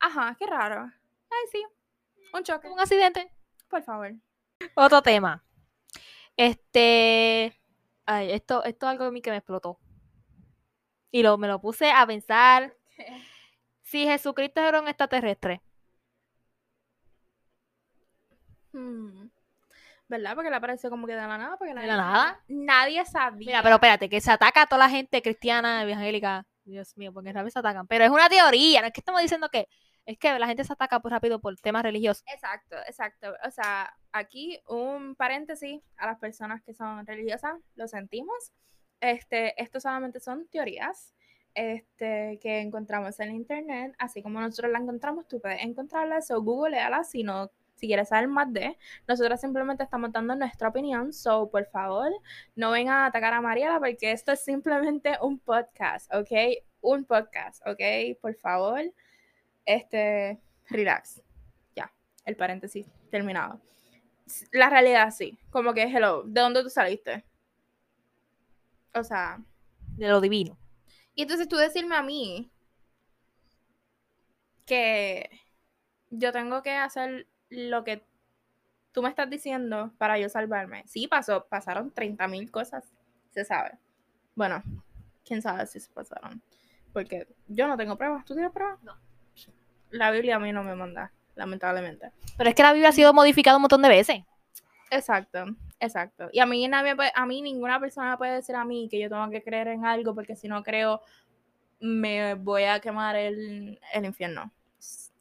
Ajá, 0.02 0.34
qué 0.36 0.46
raro. 0.46 0.82
Ay, 1.30 1.48
sí. 1.52 1.64
Un 2.34 2.42
choque, 2.42 2.68
un 2.68 2.80
accidente. 2.80 3.32
por 3.68 3.84
favor. 3.84 4.12
Otro 4.74 5.00
tema. 5.00 5.44
Este. 6.36 7.56
Ay, 8.04 8.32
esto, 8.32 8.64
esto 8.64 8.86
es 8.86 8.90
algo 8.90 9.04
a 9.04 9.10
mí 9.12 9.22
que 9.22 9.30
me 9.30 9.36
explotó. 9.36 9.78
Y 11.12 11.22
lo, 11.22 11.38
me 11.38 11.46
lo 11.46 11.60
puse 11.60 11.90
a 11.90 12.06
pensar. 12.06 12.76
Si 13.84 14.06
Jesucristo 14.06 14.62
era 14.62 14.80
un 14.80 14.88
extraterrestre. 14.88 15.60
Hmm. 18.72 19.28
¿Verdad? 20.08 20.34
Porque 20.34 20.50
le 20.50 20.56
apareció 20.56 20.90
como 20.90 21.06
que 21.06 21.14
de 21.14 21.20
la 21.20 21.38
nada. 21.38 21.56
Porque 21.56 21.74
¿De 21.74 21.86
la 21.86 21.96
nada? 21.96 22.40
Nadie 22.48 23.04
sabía. 23.06 23.46
Mira, 23.46 23.62
pero 23.62 23.76
espérate, 23.76 24.08
que 24.08 24.20
se 24.20 24.30
ataca 24.30 24.62
a 24.62 24.66
toda 24.66 24.80
la 24.80 24.90
gente 24.90 25.22
cristiana, 25.22 25.82
evangélica. 25.82 26.46
Dios 26.64 26.96
mío, 26.96 27.12
porque 27.12 27.32
rápido 27.32 27.50
se 27.50 27.58
atacan. 27.58 27.86
Pero 27.86 28.04
es 28.04 28.10
una 28.10 28.28
teoría, 28.28 28.80
no 28.80 28.86
es 28.88 28.92
que 28.92 29.00
estamos 29.00 29.22
diciendo 29.22 29.48
que. 29.48 29.68
Es 30.04 30.18
que 30.18 30.36
la 30.36 30.48
gente 30.48 30.64
se 30.64 30.72
ataca 30.72 30.98
pues 30.98 31.12
rápido 31.12 31.40
por 31.40 31.56
temas 31.60 31.84
religiosos. 31.84 32.24
Exacto, 32.26 32.76
exacto. 32.88 33.34
O 33.46 33.50
sea, 33.52 33.94
aquí 34.10 34.60
un 34.66 35.14
paréntesis 35.14 35.80
a 35.96 36.06
las 36.06 36.18
personas 36.18 36.60
que 36.62 36.74
son 36.74 37.06
religiosas, 37.06 37.54
lo 37.76 37.86
sentimos. 37.86 38.50
Este, 39.00 39.60
esto 39.62 39.78
solamente 39.78 40.18
son 40.18 40.48
teorías 40.48 41.14
este, 41.54 42.38
que 42.40 42.60
encontramos 42.60 43.18
en 43.20 43.34
internet, 43.34 43.94
así 43.98 44.22
como 44.22 44.40
nosotros 44.40 44.72
la 44.72 44.78
encontramos, 44.78 45.28
tú 45.28 45.40
puedes 45.40 45.62
encontrarlas 45.62 46.30
o 46.30 46.42
googlealas 46.42 47.10
si 47.10 47.22
no, 47.22 47.50
si 47.82 47.88
quieres 47.88 48.10
saber 48.10 48.28
más 48.28 48.52
de. 48.52 48.78
Nosotros 49.08 49.40
simplemente 49.40 49.82
estamos 49.82 50.12
dando 50.12 50.36
nuestra 50.36 50.68
opinión, 50.68 51.12
so 51.12 51.50
por 51.50 51.66
favor, 51.66 52.12
no 52.54 52.70
vengan 52.70 52.94
a 52.98 53.06
atacar 53.06 53.34
a 53.34 53.40
Mariela 53.40 53.80
porque 53.80 54.12
esto 54.12 54.30
es 54.30 54.44
simplemente 54.44 55.18
un 55.20 55.40
podcast, 55.40 56.08
¿ok? 56.14 56.30
Un 56.80 57.04
podcast, 57.04 57.60
¿ok? 57.66 57.80
Por 58.20 58.36
favor, 58.36 58.80
este, 59.66 60.40
relax 60.68 61.22
ya, 61.74 61.92
el 62.24 62.36
paréntesis 62.36 62.86
terminado. 63.10 63.60
La 64.52 64.70
realidad 64.70 65.10
sí, 65.10 65.36
como 65.50 65.74
que 65.74 65.82
hello, 65.82 66.22
¿de 66.24 66.40
dónde 66.40 66.62
tú 66.62 66.70
saliste? 66.70 67.24
O 68.94 69.02
sea, 69.02 69.40
De 69.96 70.06
lo 70.06 70.20
divino. 70.20 70.56
y 71.16 71.22
entonces 71.22 71.48
tú 71.48 71.56
decirme 71.56 71.96
a 71.96 72.02
mí 72.04 72.48
que 74.66 75.28
yo 76.10 76.30
tengo 76.30 76.62
que 76.62 76.70
hacer 76.70 77.26
lo 77.52 77.84
que 77.84 78.04
tú 78.92 79.02
me 79.02 79.08
estás 79.08 79.28
diciendo 79.28 79.92
para 79.98 80.18
yo 80.18 80.28
salvarme. 80.28 80.84
Sí, 80.86 81.06
pasó, 81.06 81.46
pasaron 81.48 81.90
30 81.90 82.28
mil 82.28 82.50
cosas, 82.50 82.84
se 83.30 83.44
sabe. 83.44 83.78
Bueno, 84.34 84.62
quién 85.24 85.42
sabe 85.42 85.66
si 85.66 85.80
se 85.80 85.90
pasaron. 85.92 86.42
Porque 86.92 87.26
yo 87.48 87.66
no 87.66 87.76
tengo 87.76 87.96
pruebas. 87.96 88.24
¿Tú 88.24 88.34
tienes 88.34 88.52
pruebas? 88.52 88.82
No. 88.82 88.94
La 89.90 90.10
Biblia 90.10 90.36
a 90.36 90.38
mí 90.38 90.52
no 90.52 90.62
me 90.62 90.74
manda, 90.74 91.12
lamentablemente. 91.34 92.12
Pero 92.36 92.48
es 92.48 92.56
que 92.56 92.62
la 92.62 92.72
Biblia 92.72 92.88
ha 92.88 92.92
sido 92.92 93.12
modificada 93.12 93.56
un 93.56 93.62
montón 93.62 93.82
de 93.82 93.88
veces. 93.88 94.22
Exacto, 94.90 95.44
exacto. 95.80 96.28
Y 96.32 96.40
a 96.40 96.46
mí 96.46 96.66
nadie 96.68 96.94
a 97.14 97.26
mí 97.26 97.42
ninguna 97.42 97.80
persona 97.80 98.16
puede 98.18 98.34
decir 98.34 98.54
a 98.56 98.64
mí 98.64 98.88
que 98.90 99.00
yo 99.00 99.08
tengo 99.08 99.28
que 99.30 99.42
creer 99.42 99.68
en 99.68 99.86
algo 99.86 100.14
porque 100.14 100.36
si 100.36 100.48
no 100.48 100.62
creo 100.62 101.00
me 101.80 102.34
voy 102.34 102.64
a 102.64 102.78
quemar 102.80 103.16
el, 103.16 103.80
el 103.92 104.04
infierno. 104.04 104.50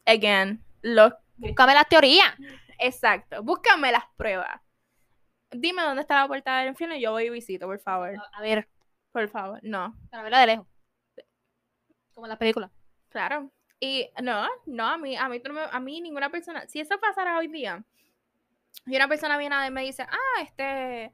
Again, 0.06 0.62
lo 0.82 1.18
Búscame 1.38 1.74
las 1.74 1.88
teorías. 1.90 2.36
exacto. 2.78 3.42
Búscame 3.44 3.92
las 3.92 4.06
pruebas. 4.16 4.62
Dime 5.52 5.82
dónde 5.82 6.02
está 6.02 6.22
la 6.22 6.28
puerta 6.28 6.60
del 6.60 6.70
infierno 6.70 6.96
y 6.96 7.02
yo 7.02 7.12
voy 7.12 7.26
y 7.26 7.30
visito, 7.30 7.66
por 7.66 7.80
favor. 7.80 8.14
A 8.34 8.42
ver, 8.42 8.68
Por 9.12 9.28
favor. 9.28 9.60
No. 9.64 9.96
para 10.10 10.24
verla 10.24 10.40
de 10.40 10.48
lejos. 10.48 10.68
Como 12.14 12.26
en 12.28 12.30
las 12.30 12.38
películas. 12.40 12.72
Claro. 13.10 13.52
Y 13.80 14.10
no, 14.22 14.48
no, 14.68 14.86
a 14.88 14.98
mí, 14.98 15.18
a 15.18 15.28
mí, 15.28 15.42
a 15.72 15.80
mí 15.80 16.02
ninguna 16.02 16.30
persona, 16.30 16.68
si 16.68 16.80
eso 16.80 17.00
pasara 17.00 17.38
hoy 17.40 17.48
día, 17.48 17.84
y 18.86 18.96
una 18.96 19.08
persona 19.08 19.38
viene 19.38 19.56
a 19.56 19.62
mí 19.62 19.68
y 19.68 19.72
me 19.72 19.82
dice, 19.82 20.04
ah, 20.04 20.42
este, 20.42 21.12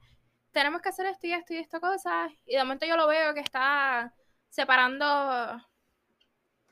tenemos 0.52 0.82
que 0.82 0.90
hacer 0.90 1.06
esto 1.06 1.28
y 1.28 1.32
esto 1.32 1.54
y 1.54 1.58
esta 1.58 1.80
cosa, 1.80 2.30
y 2.46 2.54
de 2.56 2.60
momento 2.64 2.86
yo 2.86 2.98
lo 2.98 3.08
veo 3.08 3.34
que 3.34 3.40
está 3.40 4.14
separando 4.50 5.06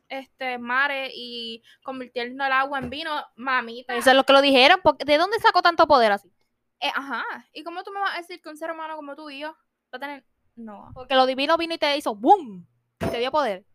este 0.10 0.58
mares 0.58 1.12
y 1.14 1.64
convirtiendo 1.84 2.45
el 2.45 2.51
agua 2.51 2.80
en 2.80 2.89
vino, 2.89 3.12
mamita. 3.36 3.95
Eso 3.95 4.10
es 4.12 4.16
lo 4.16 4.24
que 4.24 4.34
lo 4.34 4.41
dijeron. 4.41 4.80
porque- 4.84 5.06
¿De 5.06 5.18
dónde 5.18 5.39
sacó 5.39 5.62
tanto 5.62 5.88
poder 5.88 6.12
así? 6.12 6.32
Eh, 6.80 6.91
ajá. 6.93 7.24
¿Y 7.53 7.64
cómo 7.64 7.84
tú 7.84 7.91
me 7.91 7.99
vas 7.99 8.16
a 8.16 8.18
decir 8.18 8.41
que 8.41 8.49
un 8.49 8.58
ser 8.58 8.72
humano 8.72 8.95
como 8.95 9.16
tú 9.16 9.30
y 9.30 9.39
yo 9.39 9.51
va 9.93 9.97
a 9.97 9.99
tener. 9.99 10.26
No. 10.56 10.91
Porque 10.93 11.16
lo 11.16 11.26
divino 11.26 11.58
vino 11.58 11.74
y 11.74 11.78
te 11.78 11.95
hizo 11.97 12.16
¡boom! 12.16 12.68
Y 13.01 13.06
te 13.08 13.20
dio 13.20 13.32
poder. 13.32 13.66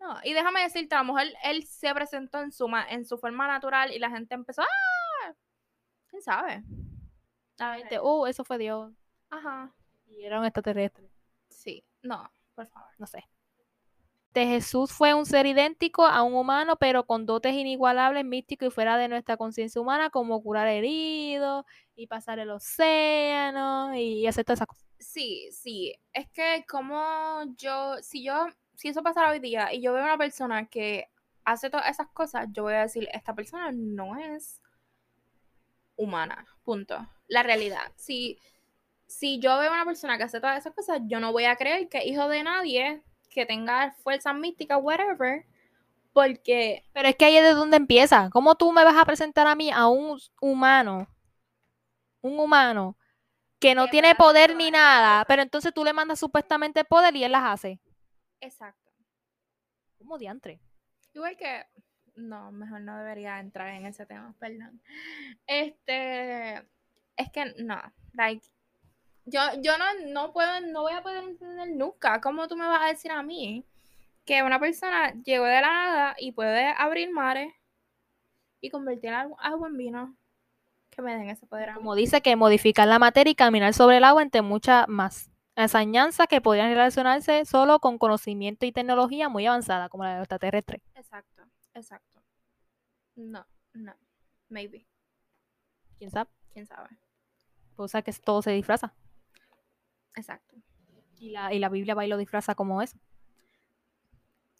No. 0.00 0.18
Y 0.24 0.32
déjame 0.32 0.62
decirte, 0.62 0.94
a 0.94 0.98
lo 1.02 1.12
mejor 1.12 1.22
él 1.44 1.64
se 1.66 1.92
presentó 1.94 2.40
en 2.40 2.52
su, 2.52 2.68
en 2.88 3.04
su 3.04 3.18
forma 3.18 3.46
natural 3.46 3.92
y 3.92 3.98
la 3.98 4.10
gente 4.10 4.34
empezó, 4.34 4.62
¡ah! 4.62 5.34
¿Quién 6.08 6.22
sabe? 6.22 6.62
La 7.56 7.76
gente, 7.76 8.00
uh, 8.00 8.26
eso 8.26 8.44
fue 8.44 8.58
Dios. 8.58 8.92
Ajá. 9.30 9.72
Y 10.06 10.24
era 10.24 10.38
un 10.40 10.44
extraterrestre. 10.44 11.08
Sí. 11.48 11.84
No, 12.02 12.30
por 12.54 12.66
favor. 12.68 12.90
No 12.98 13.06
sé. 13.06 13.24
Jesús 14.46 14.92
fue 14.92 15.14
un 15.14 15.26
ser 15.26 15.46
idéntico 15.46 16.04
a 16.04 16.22
un 16.22 16.34
humano, 16.34 16.76
pero 16.76 17.06
con 17.06 17.24
dotes 17.24 17.54
inigualables, 17.54 18.24
místicos 18.24 18.68
y 18.68 18.70
fuera 18.70 18.96
de 18.96 19.08
nuestra 19.08 19.36
conciencia 19.36 19.80
humana, 19.80 20.10
como 20.10 20.42
curar 20.42 20.66
heridos 20.68 21.64
y 21.94 22.08
pasar 22.08 22.40
el 22.40 22.50
océano 22.50 23.94
y 23.94 24.26
hacer 24.26 24.44
todas 24.44 24.58
esas 24.58 24.68
cosas. 24.68 24.84
Sí, 24.98 25.48
sí. 25.52 25.94
Es 26.12 26.28
que 26.30 26.64
como 26.68 27.42
yo, 27.56 27.96
si 28.02 28.24
yo, 28.24 28.46
si 28.74 28.88
eso 28.88 29.02
pasara 29.02 29.30
hoy 29.30 29.38
día 29.38 29.72
y 29.72 29.80
yo 29.80 29.92
veo 29.92 30.02
una 30.02 30.18
persona 30.18 30.66
que 30.68 31.08
hace 31.44 31.70
todas 31.70 31.88
esas 31.88 32.08
cosas, 32.08 32.48
yo 32.50 32.64
voy 32.64 32.74
a 32.74 32.82
decir, 32.82 33.08
esta 33.12 33.34
persona 33.34 33.70
no 33.72 34.16
es 34.16 34.60
humana. 35.96 36.46
Punto. 36.64 37.06
La 37.28 37.42
realidad. 37.42 37.92
Si, 37.96 38.38
si 39.06 39.38
yo 39.38 39.58
veo 39.58 39.72
una 39.72 39.84
persona 39.84 40.16
que 40.18 40.24
hace 40.24 40.40
todas 40.40 40.58
esas 40.58 40.74
cosas, 40.74 41.00
yo 41.06 41.20
no 41.20 41.32
voy 41.32 41.44
a 41.44 41.56
creer 41.56 41.88
que 41.88 42.04
hijo 42.04 42.28
de 42.28 42.42
nadie, 42.42 43.02
que 43.34 43.44
tenga 43.44 43.92
fuerzas 44.02 44.34
místicas, 44.34 44.78
whatever, 44.80 45.44
porque 46.14 46.84
Pero 46.92 47.08
es 47.08 47.16
que 47.16 47.24
ahí 47.24 47.36
es 47.36 47.42
de 47.42 47.54
donde 47.54 47.76
empieza. 47.76 48.30
¿Cómo 48.30 48.54
tú 48.54 48.72
me 48.72 48.84
vas 48.84 48.96
a 48.96 49.04
presentar 49.04 49.46
a 49.46 49.56
mí 49.56 49.70
a 49.70 49.88
un 49.88 50.18
humano? 50.40 51.08
Un 52.22 52.38
humano 52.38 52.96
que 53.58 53.74
no 53.74 53.86
Que 53.86 53.90
tiene 53.92 54.14
poder 54.14 54.54
ni 54.56 54.70
nada, 54.70 55.24
pero 55.26 55.42
entonces 55.42 55.74
tú 55.74 55.84
le 55.84 55.92
mandas 55.92 56.20
supuestamente 56.20 56.80
el 56.80 56.86
poder 56.86 57.16
y 57.16 57.24
él 57.24 57.32
las 57.32 57.44
hace. 57.44 57.80
Exacto. 58.40 58.92
¿Cómo 59.98 60.16
diantre? 60.18 60.60
Igual 61.12 61.36
que. 61.36 61.66
No, 62.14 62.52
mejor 62.52 62.82
no 62.82 62.96
debería 62.98 63.40
entrar 63.40 63.68
en 63.70 63.86
ese 63.86 64.06
tema, 64.06 64.34
perdón. 64.38 64.80
Este. 65.46 66.58
Es 67.16 67.30
que 67.32 67.54
no. 67.58 67.80
Like. 68.12 68.46
Yo, 69.26 69.40
yo 69.62 69.78
no, 69.78 69.84
no 70.12 70.32
puedo, 70.32 70.60
no 70.60 70.82
voy 70.82 70.92
a 70.92 71.02
poder 71.02 71.24
entender 71.24 71.70
nunca. 71.70 72.20
¿Cómo 72.20 72.46
tú 72.46 72.56
me 72.56 72.66
vas 72.66 72.82
a 72.82 72.88
decir 72.88 73.10
a 73.10 73.22
mí 73.22 73.64
que 74.24 74.42
una 74.42 74.60
persona 74.60 75.12
llegó 75.22 75.44
de 75.44 75.60
la 75.60 75.72
nada 75.72 76.16
y 76.18 76.32
puede 76.32 76.66
abrir 76.76 77.10
mares 77.10 77.52
y 78.60 78.70
convertir 78.70 79.10
agua 79.10 79.36
agua 79.40 79.68
en 79.68 79.76
vino? 79.76 80.16
Que 80.90 81.02
me 81.02 81.16
den 81.16 81.30
ese 81.30 81.46
poder 81.46 81.70
a 81.70 81.72
mí. 81.72 81.78
Como 81.78 81.94
dice 81.94 82.20
que 82.20 82.36
modificar 82.36 82.86
la 82.86 82.98
materia 82.98 83.30
y 83.30 83.34
caminar 83.34 83.72
sobre 83.72 83.96
el 83.96 84.04
agua 84.04 84.22
entre 84.22 84.42
muchas 84.42 84.86
más 84.88 85.30
enseñanzas 85.56 86.26
que 86.26 86.40
podrían 86.40 86.70
relacionarse 86.70 87.44
solo 87.44 87.78
con 87.78 87.98
conocimiento 87.98 88.66
y 88.66 88.72
tecnología 88.72 89.28
muy 89.28 89.46
avanzada, 89.46 89.88
como 89.88 90.04
la 90.04 90.10
de 90.10 90.16
los 90.16 90.24
extraterrestres. 90.24 90.82
Exacto, 90.94 91.42
exacto. 91.74 92.22
No, 93.16 93.46
no. 93.72 93.94
Maybe. 94.48 94.86
¿Quién 95.96 96.10
sabe? 96.10 96.30
Quién 96.52 96.66
sabe. 96.66 96.88
O 97.76 97.88
sea 97.88 98.02
que 98.02 98.12
todo 98.12 98.42
se 98.42 98.50
disfraza. 98.50 98.92
Exacto. 100.14 100.56
Y 101.18 101.30
la, 101.30 101.52
y 101.52 101.58
la 101.58 101.68
Biblia 101.68 101.94
va 101.94 102.04
y 102.04 102.08
lo 102.08 102.16
disfraza 102.16 102.54
como 102.54 102.82
eso. 102.82 102.98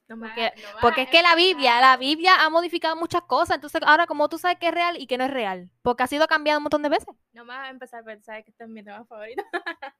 No 0.07 0.19
Porque- 0.19 0.53
no 0.83 0.89
es 0.97 1.09
que 1.09 1.23
la 1.23 1.35
Biblia, 1.35 1.81
la 1.81 1.97
Biblia 1.97 2.45
ha 2.45 2.51
modificado 2.51 2.95
muchas 2.95 3.23
cosas. 3.23 3.57
Entonces, 3.57 3.81
ahora, 3.87 4.07
como 4.07 4.29
tú 4.29 4.37
sabes 4.39 4.59
que 4.59 4.69
es 4.69 4.75
real 4.75 5.01
y 5.01 5.07
que 5.07 5.17
no 5.17 5.25
es 5.25 5.31
real? 5.31 5.71
Porque 5.83 6.03
ha 6.03 6.07
sido 6.07 6.27
cambiado 6.27 6.59
un 6.59 6.65
montón 6.65 6.83
de 6.83 6.91
veces. 6.91 7.09
No 7.33 7.45
me 7.45 7.55
vas 7.55 7.67
a 7.67 7.71
empezar 7.71 8.01
a 8.01 8.05
pensar 8.05 8.45
que 8.45 8.51
este 8.51 8.65
es 8.65 8.71
mi 8.71 8.83
tema 8.83 9.05
favorito. 9.07 9.43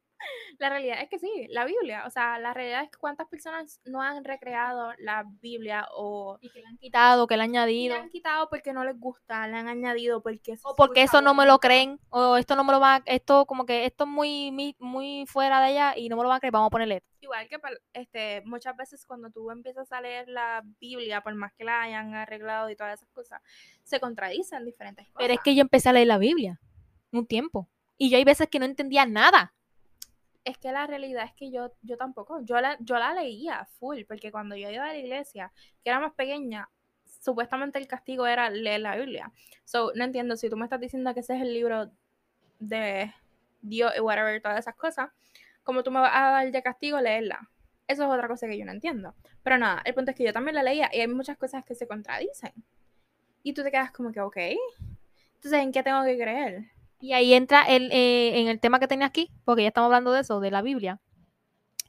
la 0.59 0.71
realidad 0.71 1.03
es 1.03 1.09
que 1.09 1.19
sí, 1.19 1.47
la 1.51 1.65
Biblia. 1.65 2.05
O 2.07 2.11
sea, 2.11 2.39
la 2.39 2.55
realidad 2.55 2.83
es 2.85 2.91
que 2.91 2.99
cuántas 2.99 3.29
personas 3.29 3.81
no 3.85 4.03
han 4.03 4.25
recreado 4.25 4.93
la 4.99 5.25
Biblia 5.41 5.87
o 5.95 6.39
Y 6.41 6.51
que 6.51 6.61
le 6.61 6.67
han 6.67 6.79
quitado, 6.79 7.27
que 7.27 7.37
le 7.37 7.43
han 7.45 7.51
y 7.51 7.55
la 7.55 7.63
añadido. 7.63 7.97
han 7.97 8.11
quitado 8.11 8.49
porque 8.49 8.73
no 8.73 8.85
les 8.85 8.99
gusta, 8.99 9.47
le 9.49 9.57
han 9.57 9.69
añadido 9.69 10.23
porque 10.23 10.53
eso 10.53 10.69
O 10.69 10.75
porque 10.75 11.03
eso 11.03 11.21
no 11.21 11.35
me 11.35 11.47
lo 11.47 11.59
creen. 11.59 11.99
O 12.11 12.37
esto 12.37 12.57
no 12.57 12.65
me 12.65 12.73
lo 12.73 12.81
va 12.81 13.03
Esto, 13.07 13.47
como 13.47 13.67
que 13.67 13.85
esto 13.85 14.05
es 14.05 14.11
muy, 14.11 14.51
muy, 14.79 15.27
fuera 15.27 15.61
de 15.61 15.67
allá 15.67 15.95
y 15.97 16.09
no 16.09 16.17
me 16.17 16.23
lo 16.23 16.29
van 16.29 16.37
a 16.37 16.41
creer. 16.41 16.53
Vamos 16.53 16.69
a 16.69 16.71
ponerle 16.71 16.97
esto. 16.97 17.09
Igual 17.21 17.49
que 17.49 17.59
este, 17.95 18.43
muchas 18.45 18.77
veces 18.77 19.07
cuando 19.07 19.31
tú 19.31 19.51
empiezas 19.51 19.91
a 19.93 20.01
leer 20.01 20.29
la 20.29 20.63
Biblia, 20.79 21.23
por 21.23 21.35
más 21.35 21.53
que 21.55 21.65
la 21.65 21.83
hayan 21.83 22.15
arreglado 22.15 22.69
y 22.69 22.77
todas 22.77 23.01
esas 23.01 23.11
cosas, 23.13 23.41
se 23.83 23.99
contradicen 23.99 24.65
diferentes 24.65 25.07
cosas. 25.07 25.19
Pero 25.19 25.35
es 25.35 25.41
que 25.41 25.55
yo 25.55 25.63
empecé 25.63 25.89
a 25.89 25.95
leer 25.95 26.07
la 26.07 26.19
Biblia 26.19 26.61
un 27.13 27.27
tiempo. 27.27 27.69
Y 27.97 28.11
yo 28.11 28.19
hay 28.19 28.25
veces 28.25 28.49
que 28.49 28.59
no 28.59 28.65
entendía 28.65 29.07
nada. 29.07 29.55
Es 30.45 30.59
que 30.59 30.73
la 30.73 30.87
realidad 30.87 31.25
es 31.25 31.33
que 31.33 31.51
yo, 31.51 31.73
yo 31.83 31.97
tampoco, 31.97 32.41
yo 32.43 32.61
la, 32.61 32.77
yo 32.81 32.97
la 32.97 33.15
leía 33.15 33.67
full, 33.79 34.03
porque 34.07 34.31
cuando 34.31 34.57
yo 34.57 34.71
iba 34.71 34.85
a 34.85 34.89
la 34.89 34.99
iglesia, 34.99 35.53
que 35.83 35.91
era 35.91 36.01
más 36.01 36.13
pequeña, 36.13 36.69
supuestamente 37.05 37.79
el 37.79 37.87
castigo 37.87 38.27
era 38.27 38.51
leer 38.51 38.81
la 38.81 38.97
Biblia. 38.97 39.33
So, 39.65 39.93
no 39.95 40.05
entiendo, 40.05 40.37
si 40.37 40.51
tú 40.51 40.57
me 40.57 40.65
estás 40.65 40.81
diciendo 40.81 41.15
que 41.15 41.21
ese 41.21 41.35
es 41.37 41.43
el 41.43 41.55
libro 41.55 41.91
de 42.59 43.13
Dios 43.63 43.93
y 43.97 44.01
whatever, 44.01 44.41
todas 44.43 44.59
esas 44.59 44.75
cosas, 44.75 45.11
como 45.63 45.83
tú 45.83 45.91
me 45.91 46.01
vas 46.01 46.13
a 46.15 46.31
dar 46.31 46.51
de 46.51 46.63
castigo 46.63 47.01
leerla. 47.01 47.49
Eso 47.87 48.05
es 48.05 48.11
otra 48.11 48.29
cosa 48.29 48.47
que 48.47 48.59
yo 48.59 48.65
no 48.65 48.73
entiendo. 48.73 49.15
Pero 49.43 49.59
nada, 49.59 49.83
el 49.85 49.95
punto 49.95 50.11
es 50.11 50.17
que 50.17 50.25
yo 50.25 50.33
también 50.33 50.55
la 50.55 50.63
leía 50.63 50.91
y 50.93 51.01
hay 51.01 51.09
muchas 51.09 51.37
cosas 51.39 51.65
que 51.65 51.75
se 51.75 51.87
contradicen. 51.87 52.53
Y 53.43 53.53
tú 53.53 53.63
te 53.63 53.71
quedas 53.71 53.91
como 53.91 54.13
que, 54.13 54.21
ok. 54.21 54.37
Entonces, 55.37 55.61
¿en 55.61 55.73
qué 55.73 55.83
tengo 55.83 56.03
que 56.05 56.17
creer? 56.17 56.65
Y 57.05 57.13
ahí 57.13 57.35
entra 57.35 57.65
el, 57.65 57.93
eh, 57.93 58.41
en 58.41 58.49
el 58.49 58.61
tema 58.61 58.81
que 58.81 58.89
tenía 58.89 59.07
aquí, 59.07 59.31
porque 59.45 59.61
ya 59.61 59.69
estamos 59.69 59.89
hablando 59.89 60.11
de 60.11 60.21
eso, 60.23 60.41
de 60.41 60.51
la 60.51 60.63
Biblia, 60.63 61.03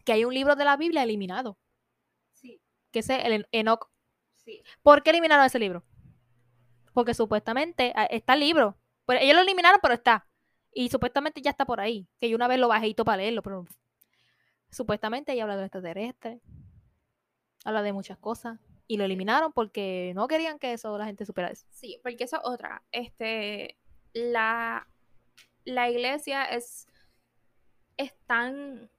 que 0.03 0.11
hay 0.11 0.25
un 0.25 0.33
libro 0.33 0.57
de 0.57 0.65
la 0.65 0.75
Biblia 0.75 1.03
eliminado, 1.03 1.57
Sí, 2.33 2.59
que 2.91 2.99
es 2.99 3.09
el 3.09 3.31
En- 3.31 3.47
Enoch. 3.53 3.89
sí. 4.35 4.61
¿Por 4.83 5.03
qué 5.03 5.11
eliminaron 5.11 5.45
ese 5.45 5.57
libro? 5.57 5.85
Porque 6.93 7.13
supuestamente 7.13 7.93
ah, 7.95 8.03
está 8.05 8.33
el 8.33 8.41
libro. 8.41 8.77
Pero 9.05 9.21
ellos 9.21 9.35
lo 9.35 9.41
eliminaron, 9.43 9.79
pero 9.81 9.93
está. 9.93 10.27
Y 10.73 10.89
supuestamente 10.89 11.41
ya 11.41 11.51
está 11.51 11.65
por 11.65 11.79
ahí. 11.79 12.09
Que 12.19 12.27
yo 12.29 12.35
una 12.35 12.49
vez 12.49 12.59
lo 12.59 12.67
bajé 12.67 12.87
y 12.89 12.93
todo 12.93 13.05
para 13.05 13.17
leerlo, 13.19 13.41
pero 13.41 13.65
supuestamente 14.69 15.31
ahí 15.31 15.39
habla 15.39 15.55
de 15.55 15.63
extraterrestres. 15.63 16.41
Habla 17.63 17.83
de 17.83 17.93
muchas 17.93 18.17
cosas. 18.17 18.59
Y 18.87 18.97
lo 18.97 19.05
eliminaron 19.05 19.53
porque 19.53 20.11
no 20.13 20.27
querían 20.27 20.59
que 20.59 20.73
eso 20.73 20.97
la 20.97 21.05
gente 21.05 21.25
supiera 21.25 21.49
eso. 21.51 21.65
Sí, 21.71 21.99
porque 22.03 22.25
eso 22.25 22.35
es 22.35 22.41
otra. 22.43 22.83
Este, 22.91 23.77
la, 24.13 24.87
la 25.65 25.89
iglesia 25.89 26.45
es, 26.45 26.87
es 27.97 28.13
tan... 28.25 28.89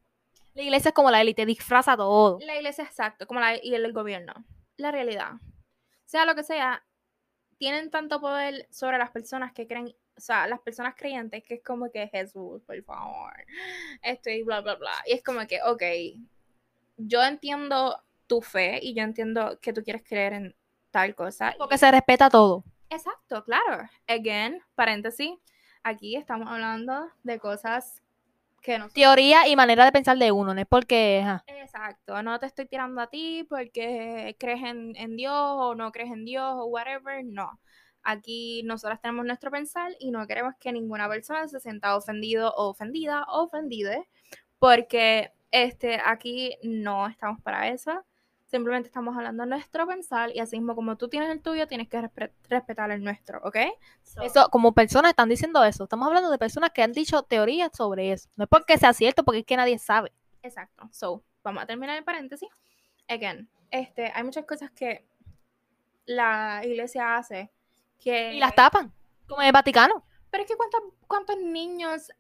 La 0.54 0.62
iglesia 0.62 0.88
es 0.88 0.94
como 0.94 1.10
la 1.10 1.20
élite, 1.20 1.44
disfraza 1.46 1.96
todo. 1.96 2.38
La 2.40 2.56
iglesia 2.56 2.84
exacto, 2.84 3.26
como 3.26 3.40
la 3.40 3.62
y 3.62 3.74
el 3.74 3.92
gobierno. 3.92 4.32
La 4.78 4.90
realidad. 4.90 5.32
Sea 6.06 6.24
lo 6.24 6.34
que 6.34 6.42
sea, 6.44 6.82
tienen 7.58 7.90
tanto 7.90 8.20
poder 8.20 8.66
sobre 8.70 8.96
las 8.98 9.10
personas 9.10 9.52
que 9.52 9.66
creen, 9.66 9.94
o 10.16 10.20
sea, 10.20 10.46
las 10.46 10.60
personas 10.60 10.94
creyentes, 10.96 11.42
que 11.44 11.54
es 11.54 11.62
como 11.62 11.90
que 11.90 12.08
Jesús, 12.08 12.62
por 12.62 12.82
favor, 12.84 13.32
esto 14.02 14.30
y 14.30 14.42
bla, 14.44 14.60
bla, 14.62 14.76
bla. 14.76 14.92
Y 15.06 15.12
es 15.12 15.22
como 15.22 15.46
que, 15.46 15.60
ok, 15.62 15.82
yo 16.96 17.22
entiendo 17.22 18.02
tu 18.26 18.40
fe 18.40 18.78
y 18.82 18.94
yo 18.94 19.02
entiendo 19.02 19.58
que 19.60 19.72
tú 19.72 19.82
quieres 19.82 20.02
creer 20.02 20.32
en 20.32 20.56
tal 20.90 21.14
cosa. 21.14 21.52
y- 21.54 21.58
Porque 21.58 21.76
se 21.78 21.90
respeta 21.90 22.30
todo. 22.30 22.64
Exacto, 22.88 23.44
claro. 23.44 23.88
Again, 24.06 24.62
paréntesis, 24.74 25.30
aquí 25.86 26.16
estamos 26.16 26.48
hablando 26.50 27.08
de 27.22 27.38
cosas 27.38 28.02
que 28.60 28.76
no 28.78 28.88
Teoría 28.88 29.46
y 29.46 29.54
manera 29.54 29.84
de 29.84 29.92
pensar 29.92 30.18
de 30.18 30.32
uno, 30.32 30.52
no 30.52 30.60
es 30.60 30.66
porque... 30.66 31.20
ajá. 31.22 31.44
Exacto, 31.46 32.20
no 32.24 32.38
te 32.40 32.46
estoy 32.46 32.66
tirando 32.66 33.00
a 33.00 33.06
ti 33.06 33.46
porque 33.48 34.34
crees 34.40 34.64
en, 34.64 34.96
en 34.96 35.16
Dios 35.16 35.32
o 35.34 35.76
no 35.76 35.92
crees 35.92 36.10
en 36.10 36.24
Dios 36.24 36.54
o 36.56 36.66
whatever, 36.66 37.24
no. 37.24 37.60
Aquí 38.02 38.62
nosotras 38.64 39.00
tenemos 39.00 39.24
nuestro 39.24 39.50
pensar 39.52 39.92
y 40.00 40.10
no 40.10 40.26
queremos 40.26 40.54
que 40.58 40.72
ninguna 40.72 41.08
persona 41.08 41.46
se 41.46 41.60
sienta 41.60 41.96
ofendido 41.96 42.52
o 42.56 42.70
ofendida 42.70 43.24
o 43.28 43.44
ofendide 43.44 44.08
porque 44.58 45.32
este, 45.52 46.00
aquí 46.04 46.56
no 46.64 47.06
estamos 47.06 47.40
para 47.42 47.68
eso. 47.68 48.04
Simplemente 48.46 48.86
estamos 48.86 49.16
hablando 49.16 49.42
de 49.42 49.50
nuestro 49.50 49.86
pensar 49.88 50.30
y 50.34 50.38
así 50.38 50.56
mismo 50.56 50.76
como 50.76 50.96
tú 50.96 51.08
tienes 51.08 51.30
el 51.30 51.42
tuyo, 51.42 51.66
tienes 51.66 51.88
que 51.88 51.98
respe- 51.98 52.30
respetar 52.48 52.90
el 52.92 53.02
nuestro, 53.02 53.40
¿ok? 53.42 53.56
So, 54.04 54.22
Eso, 54.22 54.48
como 54.50 54.72
personas 54.72 55.10
están 55.10 55.28
diciendo 55.28 55.64
eso. 55.64 55.84
Estamos 55.84 56.06
hablando 56.06 56.30
de 56.30 56.38
personas 56.38 56.70
que 56.70 56.82
han 56.82 56.92
dicho 56.92 57.24
teorías 57.24 57.70
sobre 57.76 58.12
eso. 58.12 58.28
No 58.36 58.44
es 58.44 58.48
porque 58.48 58.78
sea 58.78 58.92
cierto, 58.92 59.24
porque 59.24 59.40
es 59.40 59.46
que 59.46 59.56
nadie 59.56 59.78
sabe. 59.78 60.12
Exacto. 60.42 60.88
So, 60.92 61.24
vamos 61.42 61.64
a 61.64 61.66
terminar 61.66 61.96
el 61.96 62.04
paréntesis. 62.04 62.48
Again, 63.08 63.48
este, 63.70 64.12
hay 64.14 64.22
muchas 64.22 64.44
cosas 64.44 64.70
que 64.70 65.04
la 66.04 66.62
iglesia 66.64 67.16
hace 67.16 67.50
que... 67.98 68.34
Y 68.34 68.38
las 68.38 68.54
tapan, 68.54 68.92
como 69.26 69.40
en 69.42 69.48
el 69.48 69.52
Vaticano. 69.52 70.04
Pero 70.30 70.44
es 70.44 70.48
que 70.48 70.56
¿cuántos, 70.56 70.82
cuántos 71.08 71.36
niños, 71.38 72.12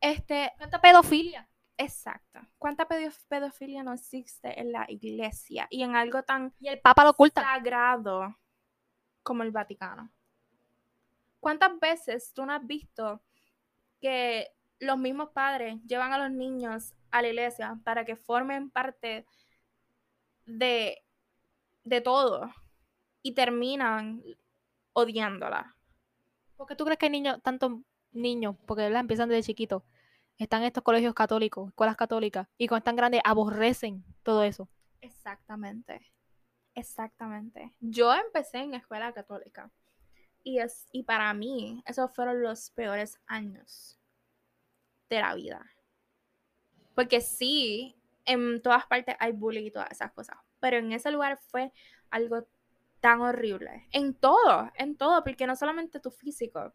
este, 0.00 0.52
¿Cuánta 0.58 0.80
pedofilia? 0.80 1.48
Exacto, 1.76 2.40
cuánta 2.58 2.86
pedo- 2.86 3.10
pedofilia 3.28 3.82
no 3.82 3.92
existe 3.92 4.60
en 4.60 4.72
la 4.72 4.86
iglesia 4.88 5.66
y 5.70 5.82
en 5.82 5.96
algo 5.96 6.22
tan 6.22 6.52
Y 6.60 6.68
el 6.68 6.80
Papa 6.80 7.04
lo 7.04 7.10
oculta. 7.10 7.42
sagrado 7.42 8.36
como 9.22 9.42
el 9.42 9.50
Vaticano? 9.50 10.10
¿Cuántas 11.40 11.78
veces 11.78 12.32
tú 12.32 12.46
no 12.46 12.52
has 12.54 12.66
visto 12.66 13.22
que 14.00 14.48
los 14.80 14.98
mismos 14.98 15.30
padres 15.30 15.78
llevan 15.86 16.12
a 16.12 16.18
los 16.18 16.30
niños 16.30 16.94
a 17.10 17.22
la 17.22 17.28
iglesia 17.28 17.78
para 17.84 18.04
que 18.04 18.16
formen 18.16 18.70
parte 18.70 19.26
de, 20.46 21.02
de 21.84 22.00
todo 22.00 22.50
y 23.22 23.34
terminan 23.34 24.22
odiándola? 24.94 25.76
¿Por 26.56 26.66
qué 26.66 26.74
tú 26.76 26.84
crees 26.84 26.98
que 26.98 27.06
hay 27.06 27.12
niños, 27.12 27.40
tantos 27.42 27.72
niños, 28.12 28.56
porque 28.66 28.82
¿verdad? 28.82 29.00
empiezan 29.00 29.28
desde 29.28 29.42
chiquitos, 29.46 29.82
están 30.38 30.62
estos 30.64 30.82
colegios 30.82 31.14
católicos, 31.14 31.68
escuelas 31.68 31.96
católicas, 31.96 32.48
y 32.58 32.68
cuando 32.68 32.80
están 32.80 32.96
grandes 32.96 33.20
aborrecen 33.24 34.04
todo 34.22 34.42
eso? 34.42 34.68
Exactamente. 35.00 36.12
Exactamente. 36.74 37.72
Yo 37.80 38.12
empecé 38.14 38.58
en 38.58 38.74
escuela 38.74 39.12
católica. 39.12 39.70
Y, 40.42 40.58
es, 40.58 40.88
y 40.92 41.04
para 41.04 41.32
mí, 41.32 41.82
esos 41.86 42.14
fueron 42.14 42.42
los 42.42 42.70
peores 42.70 43.18
años 43.26 43.98
de 45.08 45.20
la 45.20 45.34
vida. 45.34 45.64
Porque 46.94 47.20
sí, 47.20 47.96
en 48.24 48.60
todas 48.62 48.86
partes 48.86 49.16
hay 49.18 49.32
bullying 49.32 49.64
y 49.66 49.70
todas 49.70 49.90
esas 49.90 50.12
cosas. 50.12 50.36
Pero 50.60 50.78
en 50.78 50.92
ese 50.92 51.10
lugar 51.10 51.38
fue 51.38 51.72
algo 52.10 52.46
tan 53.00 53.20
horrible. 53.20 53.86
En 53.92 54.14
todo, 54.14 54.70
en 54.74 54.96
todo, 54.96 55.22
porque 55.24 55.46
no 55.46 55.56
solamente 55.56 56.00
tu 56.00 56.10
físico. 56.10 56.72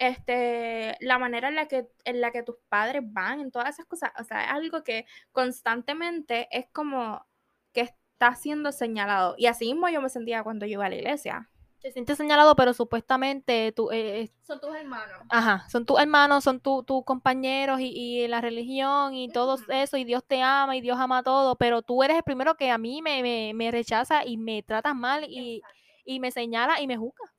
Este, 0.00 0.96
la 1.00 1.18
manera 1.18 1.48
en 1.48 1.56
la 1.56 1.68
que 1.68 1.86
en 2.04 2.22
la 2.22 2.32
que 2.32 2.42
tus 2.42 2.56
padres 2.70 3.02
van, 3.04 3.40
en 3.40 3.52
todas 3.52 3.68
esas 3.70 3.86
cosas, 3.86 4.12
o 4.20 4.24
sea, 4.24 4.44
es 4.46 4.50
algo 4.52 4.82
que 4.84 5.06
constantemente 5.32 6.48
es 6.52 6.66
como 6.72 7.26
que 7.74 7.82
está 7.82 8.34
siendo 8.34 8.72
señalado. 8.72 9.34
Y 9.38 9.46
así 9.46 9.66
mismo 9.66 9.88
yo 9.90 10.02
me 10.02 10.08
sentía 10.08 10.42
cuando 10.42 10.66
yo 10.66 10.72
iba 10.74 10.86
a 10.86 10.90
la 10.90 10.96
iglesia. 10.96 11.50
Te 11.82 11.92
sientes 11.92 12.18
señalado, 12.18 12.56
pero 12.56 12.74
supuestamente 12.74 13.72
tú, 13.72 13.90
eh, 13.90 14.22
eh, 14.22 14.30
Son 14.42 14.60
tus 14.60 14.74
hermanos. 14.74 15.22
ajá, 15.30 15.66
son 15.70 15.86
tus 15.86 15.98
hermanos, 16.00 16.44
son 16.44 16.60
tu- 16.60 16.82
tus 16.82 17.04
compañeros 17.04 17.80
y, 17.80 17.86
y 18.24 18.28
la 18.28 18.40
religión 18.42 19.14
y 19.14 19.28
todo 19.30 19.58
eso, 19.68 19.96
y 19.96 20.04
Dios 20.04 20.24
te 20.26 20.42
ama 20.42 20.76
y 20.76 20.82
Dios 20.82 20.98
ama 20.98 21.18
a 21.18 21.22
todo, 21.22 21.56
pero 21.56 21.82
tú 21.82 22.02
eres 22.02 22.18
el 22.18 22.22
primero 22.22 22.54
que 22.56 22.70
a 22.70 22.78
mí 22.78 23.02
me, 23.02 23.22
me, 23.22 23.52
me 23.54 23.70
rechaza 23.70 24.24
y 24.26 24.36
me 24.38 24.62
tratas 24.62 24.94
mal 24.94 25.24
y, 25.28 25.62
y 26.04 26.20
me 26.20 26.30
señala 26.30 26.80
y 26.80 26.86
me 26.86 26.96
juzga. 26.98 27.32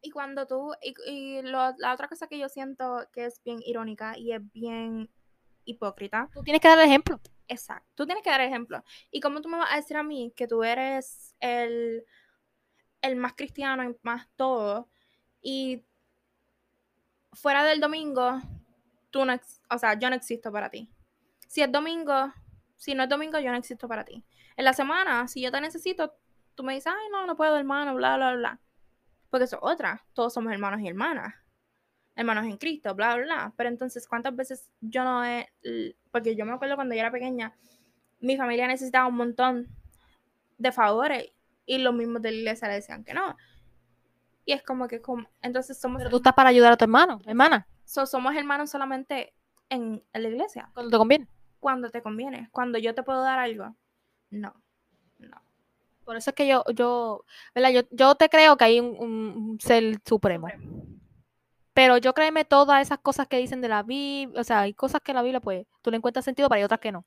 Y 0.00 0.10
cuando 0.10 0.46
tú, 0.46 0.72
y, 0.82 0.94
y 1.10 1.42
lo- 1.42 1.74
la 1.78 1.92
otra 1.94 2.08
cosa 2.08 2.28
que 2.28 2.38
yo 2.38 2.48
siento 2.48 3.06
que 3.12 3.26
es 3.26 3.42
bien 3.44 3.58
irónica 3.64 4.16
y 4.16 4.32
es 4.32 4.40
bien 4.52 5.10
hipócrita, 5.64 6.30
Tú 6.32 6.42
tienes 6.42 6.60
que 6.62 6.68
dar 6.68 6.78
el 6.78 6.86
ejemplo. 6.86 7.20
exacto, 7.48 7.86
tú 7.94 8.06
tienes 8.06 8.22
que 8.24 8.30
dar 8.30 8.40
ejemplo. 8.40 8.82
¿Y 9.10 9.20
cómo 9.20 9.40
tú 9.40 9.48
me 9.48 9.58
vas 9.58 9.72
a 9.72 9.76
decir 9.76 9.96
a 9.96 10.02
mí 10.02 10.32
que 10.36 10.46
tú 10.46 10.62
eres 10.64 11.34
el, 11.40 12.04
el 13.02 13.16
más 13.16 13.34
cristiano 13.34 13.84
y 13.84 13.96
más 14.02 14.28
todo? 14.36 14.88
Y 15.42 15.84
fuera 17.32 17.64
del 17.64 17.80
domingo, 17.80 18.40
tú 19.10 19.24
no, 19.24 19.38
o 19.70 19.78
sea, 19.78 19.98
yo 19.98 20.10
no 20.10 20.16
existo 20.16 20.52
para 20.52 20.70
ti. 20.70 20.90
Si 21.48 21.62
es 21.62 21.70
domingo, 21.72 22.32
si 22.76 22.94
no 22.94 23.04
es 23.04 23.08
domingo, 23.08 23.38
yo 23.38 23.50
no 23.50 23.58
existo 23.58 23.88
para 23.88 24.04
ti. 24.04 24.24
En 24.56 24.64
la 24.64 24.72
semana, 24.72 25.28
si 25.28 25.40
yo 25.40 25.50
te 25.52 25.60
necesito, 25.60 26.14
tú 26.54 26.64
me 26.64 26.74
dices, 26.74 26.92
ay, 26.96 27.08
no, 27.12 27.26
no 27.26 27.36
puedo, 27.36 27.56
hermano, 27.56 27.94
bla, 27.94 28.16
bla, 28.16 28.34
bla. 28.34 28.60
Porque 29.30 29.44
eso 29.44 29.56
es 29.56 29.62
otra. 29.62 30.04
Todos 30.14 30.32
somos 30.34 30.52
hermanos 30.52 30.80
y 30.80 30.88
hermanas. 30.88 31.34
Hermanos 32.16 32.46
en 32.46 32.56
Cristo, 32.56 32.94
bla, 32.94 33.14
bla, 33.16 33.24
bla. 33.24 33.52
Pero 33.56 33.68
entonces, 33.68 34.06
¿cuántas 34.08 34.34
veces 34.34 34.68
yo 34.80 35.04
no 35.04 35.24
he... 35.24 35.48
Porque 36.10 36.34
yo 36.34 36.44
me 36.44 36.52
acuerdo 36.52 36.74
cuando 36.76 36.94
yo 36.94 37.00
era 37.00 37.10
pequeña, 37.12 37.54
mi 38.20 38.36
familia 38.36 38.66
necesitaba 38.66 39.06
un 39.06 39.14
montón 39.16 39.68
de 40.56 40.72
favores 40.72 41.30
y 41.66 41.78
los 41.78 41.94
mismos 41.94 42.22
de 42.22 42.32
la 42.32 42.36
iglesia 42.38 42.68
le 42.68 42.74
decían 42.74 43.04
que 43.04 43.14
no. 43.14 43.36
Y 44.44 44.52
es 44.52 44.62
como 44.62 44.88
que, 44.88 45.00
como, 45.02 45.28
entonces 45.42 45.78
somos, 45.78 45.98
Pero 45.98 46.10
tú 46.10 46.16
estás 46.16 46.32
para 46.32 46.48
ayudar 46.48 46.72
a 46.72 46.76
tu 46.76 46.84
hermano, 46.84 47.20
hermana, 47.26 47.68
so- 47.84 48.06
somos 48.06 48.34
hermanos 48.34 48.70
solamente 48.70 49.34
en, 49.68 50.02
en 50.12 50.22
la 50.22 50.28
iglesia. 50.28 50.70
cuando 50.72 50.90
te 50.90 50.96
conviene. 50.98 51.28
Cuando 51.60 51.90
te 51.90 52.02
conviene. 52.02 52.48
Cuando 52.50 52.78
yo 52.78 52.94
te 52.94 53.02
puedo 53.02 53.22
dar 53.22 53.38
algo. 53.38 53.76
No. 54.30 54.54
Por 56.08 56.16
eso 56.16 56.30
es 56.30 56.36
que 56.36 56.48
yo, 56.48 56.64
yo, 56.74 57.26
¿verdad? 57.54 57.68
Yo, 57.68 57.82
yo 57.90 58.14
te 58.14 58.30
creo 58.30 58.56
que 58.56 58.64
hay 58.64 58.80
un, 58.80 59.58
ser 59.60 60.00
supremo. 60.06 60.48
Pero 61.74 61.98
yo 61.98 62.14
créeme 62.14 62.46
todas 62.46 62.80
esas 62.80 62.98
cosas 63.00 63.28
que 63.28 63.36
dicen 63.36 63.60
de 63.60 63.68
la 63.68 63.82
Biblia, 63.82 64.40
o 64.40 64.42
sea, 64.42 64.60
hay 64.60 64.72
cosas 64.72 65.02
que 65.02 65.12
la 65.12 65.20
Biblia, 65.20 65.40
pues, 65.40 65.66
tú 65.82 65.90
le 65.90 65.98
encuentras 65.98 66.24
sentido, 66.24 66.48
pero 66.48 66.60
hay 66.60 66.64
otras 66.64 66.80
que 66.80 66.92
no. 66.92 67.04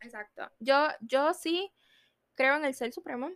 Exacto. 0.00 0.48
Yo, 0.60 0.86
yo 1.00 1.34
sí 1.34 1.72
creo 2.36 2.54
en 2.54 2.64
el 2.64 2.72
ser 2.72 2.92
supremo, 2.92 3.30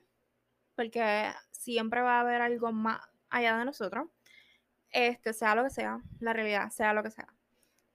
porque 0.77 1.29
siempre 1.51 2.01
va 2.01 2.19
a 2.19 2.21
haber 2.21 2.41
algo 2.41 2.71
más 2.71 3.01
allá 3.31 3.59
de 3.59 3.65
nosotros, 3.65 4.07
este, 4.91 5.33
sea 5.33 5.57
lo 5.57 5.65
que 5.65 5.71
sea, 5.71 5.99
la 6.21 6.33
realidad, 6.33 6.71
sea 6.71 6.93
lo 6.93 7.03
que 7.03 7.11
sea. 7.11 7.27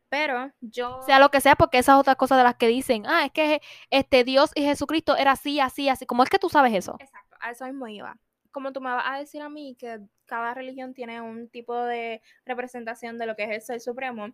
Pero 0.10 0.52
yo... 0.60 1.02
Sea 1.04 1.20
lo 1.20 1.30
que 1.30 1.42
sea, 1.42 1.56
porque 1.56 1.78
esas 1.78 1.98
otras 1.98 2.16
cosas 2.16 2.38
de 2.38 2.44
las 2.44 2.56
que 2.56 2.68
dicen, 2.68 3.06
ah, 3.08 3.26
es 3.26 3.32
que 3.32 3.62
este 3.90 4.24
Dios 4.24 4.52
y 4.56 4.64
Jesucristo 4.64 5.16
era 5.16 5.32
así, 5.32 5.60
así, 5.60 5.88
así. 5.88 6.06
¿Cómo 6.06 6.24
es 6.24 6.30
que 6.30 6.40
tú 6.40 6.50
sabes 6.50 6.74
eso? 6.74 6.98
Exacto, 7.00 7.38
a 7.40 7.52
eso 7.52 7.66
mismo 7.66 7.88
iba. 7.88 8.18
Como 8.52 8.74
tú 8.74 8.82
me 8.82 8.90
vas 8.90 9.06
a 9.06 9.20
decir 9.20 9.42
a 9.42 9.50
mí 9.50 9.76
que 9.78 10.00
cada 10.26 10.54
religión 10.54 10.94
tiene 10.94 11.22
un 11.22 11.48
tipo 11.50 11.76
de 11.76 12.22
representación 12.46 13.18
de 13.18 13.28
lo 13.28 13.36
que 13.36 13.44
es 13.44 13.50
el 13.52 13.62
ser 13.62 13.80
supremo, 13.82 14.34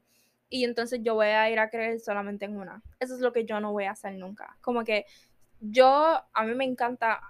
y 0.49 0.63
entonces 0.63 1.01
yo 1.03 1.15
voy 1.15 1.27
a 1.27 1.49
ir 1.49 1.59
a 1.59 1.69
creer 1.69 1.99
solamente 1.99 2.45
en 2.45 2.57
una. 2.57 2.81
Eso 2.99 3.15
es 3.15 3.19
lo 3.19 3.33
que 3.33 3.45
yo 3.45 3.59
no 3.59 3.71
voy 3.71 3.85
a 3.85 3.91
hacer 3.91 4.13
nunca. 4.13 4.55
Como 4.61 4.83
que 4.83 5.05
yo, 5.59 6.21
a 6.31 6.43
mí 6.43 6.53
me 6.53 6.65
encanta 6.65 7.21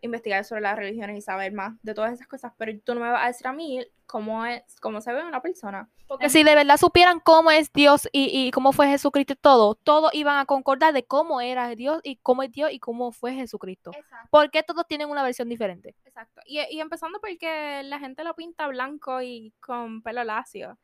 investigar 0.00 0.44
sobre 0.44 0.62
las 0.62 0.76
religiones 0.76 1.16
y 1.16 1.20
saber 1.20 1.52
más 1.52 1.74
de 1.82 1.94
todas 1.94 2.12
esas 2.12 2.26
cosas, 2.26 2.52
pero 2.56 2.72
tú 2.84 2.94
no 2.94 3.00
me 3.00 3.10
vas 3.10 3.24
a 3.24 3.26
decir 3.28 3.46
a 3.46 3.52
mí 3.52 3.84
cómo 4.06 4.44
es, 4.46 4.62
cómo 4.80 5.00
se 5.00 5.12
ve 5.12 5.24
una 5.24 5.42
persona. 5.42 5.88
Porque 6.06 6.30
si 6.30 6.42
de 6.42 6.54
verdad 6.54 6.76
supieran 6.76 7.20
cómo 7.20 7.50
es 7.50 7.72
Dios 7.72 8.08
y, 8.12 8.30
y 8.32 8.50
cómo 8.50 8.72
fue 8.72 8.88
Jesucristo 8.88 9.34
y 9.34 9.36
todo, 9.36 9.74
todos 9.74 10.14
iban 10.14 10.38
a 10.38 10.46
concordar 10.46 10.94
de 10.94 11.04
cómo 11.04 11.40
era 11.40 11.68
Dios 11.74 12.00
y 12.02 12.16
cómo 12.16 12.42
es 12.42 12.50
Dios 12.50 12.70
y 12.72 12.78
cómo 12.78 13.12
fue 13.12 13.34
Jesucristo. 13.34 13.90
Exacto. 13.94 14.28
¿Por 14.30 14.50
qué 14.50 14.62
todos 14.62 14.86
tienen 14.86 15.10
una 15.10 15.22
versión 15.22 15.48
diferente? 15.48 15.94
Exacto. 16.04 16.40
Y, 16.46 16.60
y 16.70 16.80
empezando 16.80 17.20
porque 17.20 17.82
la 17.84 17.98
gente 17.98 18.24
lo 18.24 18.34
pinta 18.34 18.66
blanco 18.68 19.20
y 19.22 19.52
con 19.60 20.02
pelo 20.02 20.24
lacio. 20.24 20.78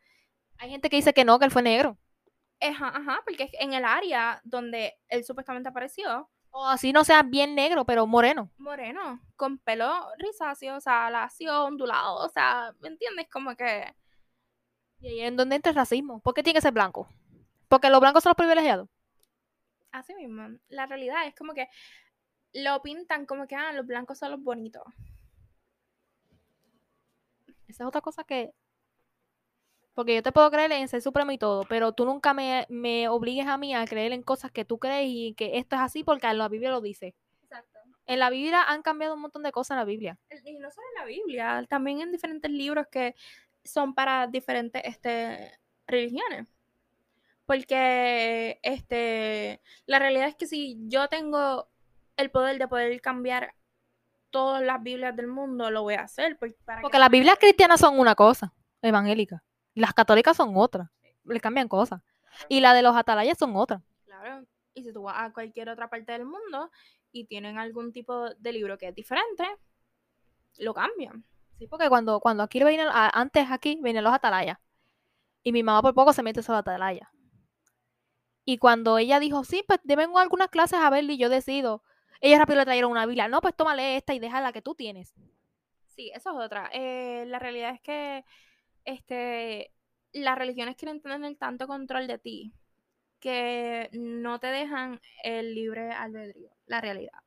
Hay 0.59 0.71
gente 0.71 0.91
que 0.91 0.97
dice 0.97 1.15
que 1.15 1.25
no, 1.25 1.39
que 1.39 1.47
él 1.47 1.51
fue 1.51 1.63
negro. 1.63 1.99
Ajá, 2.61 2.89
ajá, 2.89 3.21
porque 3.25 3.51
en 3.61 3.73
el 3.75 3.85
área 3.85 4.41
donde 4.45 4.95
él 5.09 5.25
supuestamente 5.25 5.69
apareció, 5.69 6.31
O 6.57 6.65
así 6.67 6.93
no 6.93 7.03
sea 7.03 7.25
bien 7.25 7.57
negro, 7.57 7.85
pero 7.85 8.07
moreno. 8.07 8.49
moreno, 8.59 9.21
con 9.35 9.59
pelo 9.59 9.91
rizáceo, 10.19 10.77
o 10.77 10.81
sea, 10.81 11.11
lacio, 11.11 11.65
ondulado, 11.65 12.25
o 12.25 12.29
sea, 12.29 12.73
¿me 12.79 12.87
entiendes? 12.91 13.27
Como 13.29 13.57
que, 13.57 13.93
Y 15.01 15.09
ahí 15.09 15.21
es 15.21 15.29
en 15.29 15.37
donde 15.37 15.57
entra 15.57 15.71
el 15.71 15.77
racismo. 15.77 16.21
¿Por 16.21 16.33
qué 16.33 16.45
tiene 16.45 16.57
que 16.57 16.61
ser 16.61 16.73
blanco? 16.73 17.09
Porque 17.67 17.91
los 17.91 17.99
blancos 17.99 18.23
son 18.23 18.31
los 18.31 18.37
privilegiados. 18.37 18.89
así 19.91 20.15
mismo, 20.15 20.57
la 20.69 20.87
realidad 20.87 21.27
es 21.27 21.35
como 21.35 21.55
que 21.55 21.67
lo 22.53 22.81
pintan 22.83 23.27
como 23.27 23.49
que, 23.49 23.57
ah, 23.57 23.73
los 23.73 23.85
blancos 23.85 24.19
son 24.19 24.31
los 24.31 24.41
bonitos. 24.41 24.85
Esa 27.67 27.83
es 27.83 27.89
otra 27.89 28.01
cosa 28.01 28.23
que... 28.23 28.55
Porque 29.95 30.17
yo 30.17 30.23
te 30.23 30.33
puedo 30.33 30.51
creer 30.51 30.73
en 30.73 30.89
ser 30.89 31.01
supremo 31.03 31.31
y 31.31 31.39
todo, 31.39 31.65
pero 31.69 31.93
tú 31.93 32.05
nunca 32.05 32.35
me, 32.35 32.67
me 32.69 33.09
obligues 33.09 33.47
a 33.47 33.57
mí 33.57 33.75
a 33.75 33.87
creer 33.87 34.13
en 34.13 34.23
cosas 34.23 34.51
que 34.51 34.65
tú 34.65 34.79
crees 34.79 35.07
y 35.09 35.35
que 35.35 35.57
esto 35.59 35.77
es 35.77 35.83
así 35.83 36.03
porque 36.03 36.33
la 36.35 36.49
Biblia 36.49 36.71
lo 36.71 36.81
dice. 36.81 37.15
Exacto. 37.45 37.79
En 38.07 38.19
la 38.19 38.29
Biblia 38.29 38.63
han 38.65 38.83
cambiado 38.83 39.15
un 39.15 39.21
montón 39.21 39.45
de 39.45 39.53
cosas 39.53 39.77
en 39.77 39.79
la 39.79 39.85
Biblia. 39.85 40.19
Y 40.45 40.59
no 40.59 40.71
solo 40.71 40.87
en 40.95 41.01
la 41.01 41.07
Biblia, 41.07 41.67
también 41.69 42.01
en 42.01 42.11
diferentes 42.11 42.51
libros 42.51 42.89
que 42.89 43.15
son 43.63 43.95
para 43.95 44.27
diferentes 44.27 44.83
este, 44.85 45.59
religiones. 45.87 46.49
Porque 47.47 48.59
este, 48.63 49.61
la 49.87 49.99
realidad 49.99 50.29
es 50.29 50.35
que 50.35 50.47
si 50.47 50.77
yo 50.89 51.09
tengo 51.09 51.69
el 52.17 52.31
poder 52.31 52.59
de 52.59 52.67
poder 52.67 53.01
cambiar 53.01 53.55
todas 54.31 54.63
las 54.63 54.83
Biblias 54.83 55.15
del 55.15 55.29
mundo, 55.29 55.71
lo 55.71 55.83
voy 55.83 55.95
a 55.95 56.03
hacer. 56.03 56.37
Porque, 56.39 56.57
para 56.65 56.81
Porque 56.81 56.99
las 56.99 57.11
Biblias 57.11 57.39
cristianas 57.39 57.81
son 57.81 57.99
una 57.99 58.15
cosa, 58.15 58.53
evangélicas. 58.83 59.43
Las 59.75 59.95
católicas 59.95 60.37
son 60.37 60.53
otra. 60.57 60.91
Le 61.25 61.41
cambian 61.41 61.69
cosas. 61.69 62.01
Y 62.49 62.61
la 62.61 62.75
de 62.75 62.83
los 62.83 62.97
atalayas 62.97 63.39
son 63.39 63.57
otra. 63.57 63.83
Claro. 64.05 64.47
Y 64.75 64.83
si 64.83 64.93
tú 64.93 65.03
vas 65.03 65.17
a 65.19 65.33
cualquier 65.33 65.69
otra 65.69 65.89
parte 65.89 66.13
del 66.13 66.25
mundo 66.25 66.71
y 67.13 67.25
tienen 67.27 67.59
algún 67.59 67.93
tipo 67.93 68.31
de 68.35 68.53
libro 68.53 68.77
que 68.77 68.89
es 68.89 68.95
diferente, 68.95 69.45
lo 70.59 70.75
cambian. 70.75 71.25
Sí, 71.59 71.67
porque 71.69 71.89
cuando, 71.89 72.21
cuando 72.21 72.43
aquí 72.43 72.63
venían, 72.63 72.89
antes 72.93 73.51
aquí 73.51 73.79
venían 73.81 74.05
los 74.05 74.13
atalayas. 74.13 74.59
Y 75.43 75.53
mi 75.53 75.63
mamá 75.63 75.83
por 75.83 75.95
poco 75.95 76.13
se 76.13 76.23
mete 76.23 76.41
esos 76.41 76.57
atalayas. 76.57 77.09
Y 78.45 78.59
cuando 78.59 78.99
ella 78.99 79.21
dijo, 79.21 79.45
sí, 79.45 79.65
pues 79.67 79.81
vengo 79.85 80.19
algunas 80.19 80.49
clases 80.49 80.79
a 80.81 80.91
ver 80.91 81.05
y 81.05 81.17
yo 81.17 81.29
decido. 81.29 81.83
Ellos 82.21 82.39
rápido 82.39 82.59
le 82.59 82.65
trajeron 82.65 82.91
una 82.91 83.07
Biblia. 83.07 83.29
No, 83.29 83.41
pues 83.41 83.55
tómale 83.55 83.97
esta 83.97 84.15
y 84.15 84.19
deja 84.19 84.41
la 84.41 84.53
que 84.53 84.63
tú 84.63 84.75
tienes. 84.75 85.15
Sí, 85.87 86.11
eso 86.15 86.31
es 86.31 86.47
otra. 86.47 86.69
Eh, 86.73 87.25
la 87.27 87.39
realidad 87.39 87.75
es 87.75 87.81
que 87.81 88.25
este, 88.85 89.73
las 90.13 90.39
religiones 90.39 90.77
quieren 90.77 91.01
tener 91.01 91.37
tanto 91.37 91.67
control 91.67 92.07
de 92.07 92.19
ti 92.19 92.53
que 93.21 93.89
no 93.93 94.39
te 94.39 94.49
dejan 94.49 95.01
el 95.23 95.55
libre 95.55 95.93
albedrío, 95.93 96.51
la 96.67 96.81
realidad. 96.81 97.19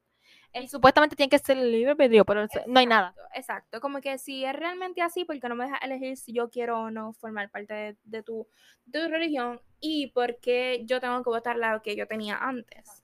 Y 0.53 0.67
supuestamente 0.67 1.15
tiene 1.15 1.29
que 1.29 1.39
ser 1.39 1.57
el 1.57 1.71
libre 1.71 1.91
albedrío, 1.91 2.25
pero 2.25 2.47
no 2.67 2.79
hay 2.79 2.85
nada. 2.85 3.13
Exacto, 3.35 3.79
como 3.79 4.01
que 4.01 4.17
si 4.17 4.45
es 4.45 4.53
realmente 4.53 5.01
así, 5.01 5.25
porque 5.25 5.47
no 5.49 5.55
me 5.55 5.65
dejas 5.65 5.81
elegir 5.83 6.17
si 6.17 6.33
yo 6.33 6.49
quiero 6.49 6.81
o 6.81 6.91
no 6.91 7.13
formar 7.13 7.49
parte 7.49 7.97
de, 8.03 8.23
tu, 8.23 8.47
de 8.85 9.01
tu 9.01 9.07
religión 9.09 9.61
y 9.79 10.07
porque 10.11 10.83
yo 10.85 10.99
tengo 10.99 11.23
que 11.23 11.29
votar 11.29 11.57
la 11.57 11.81
que 11.81 11.95
yo 11.95 12.07
tenía 12.07 12.37
antes. 12.37 13.03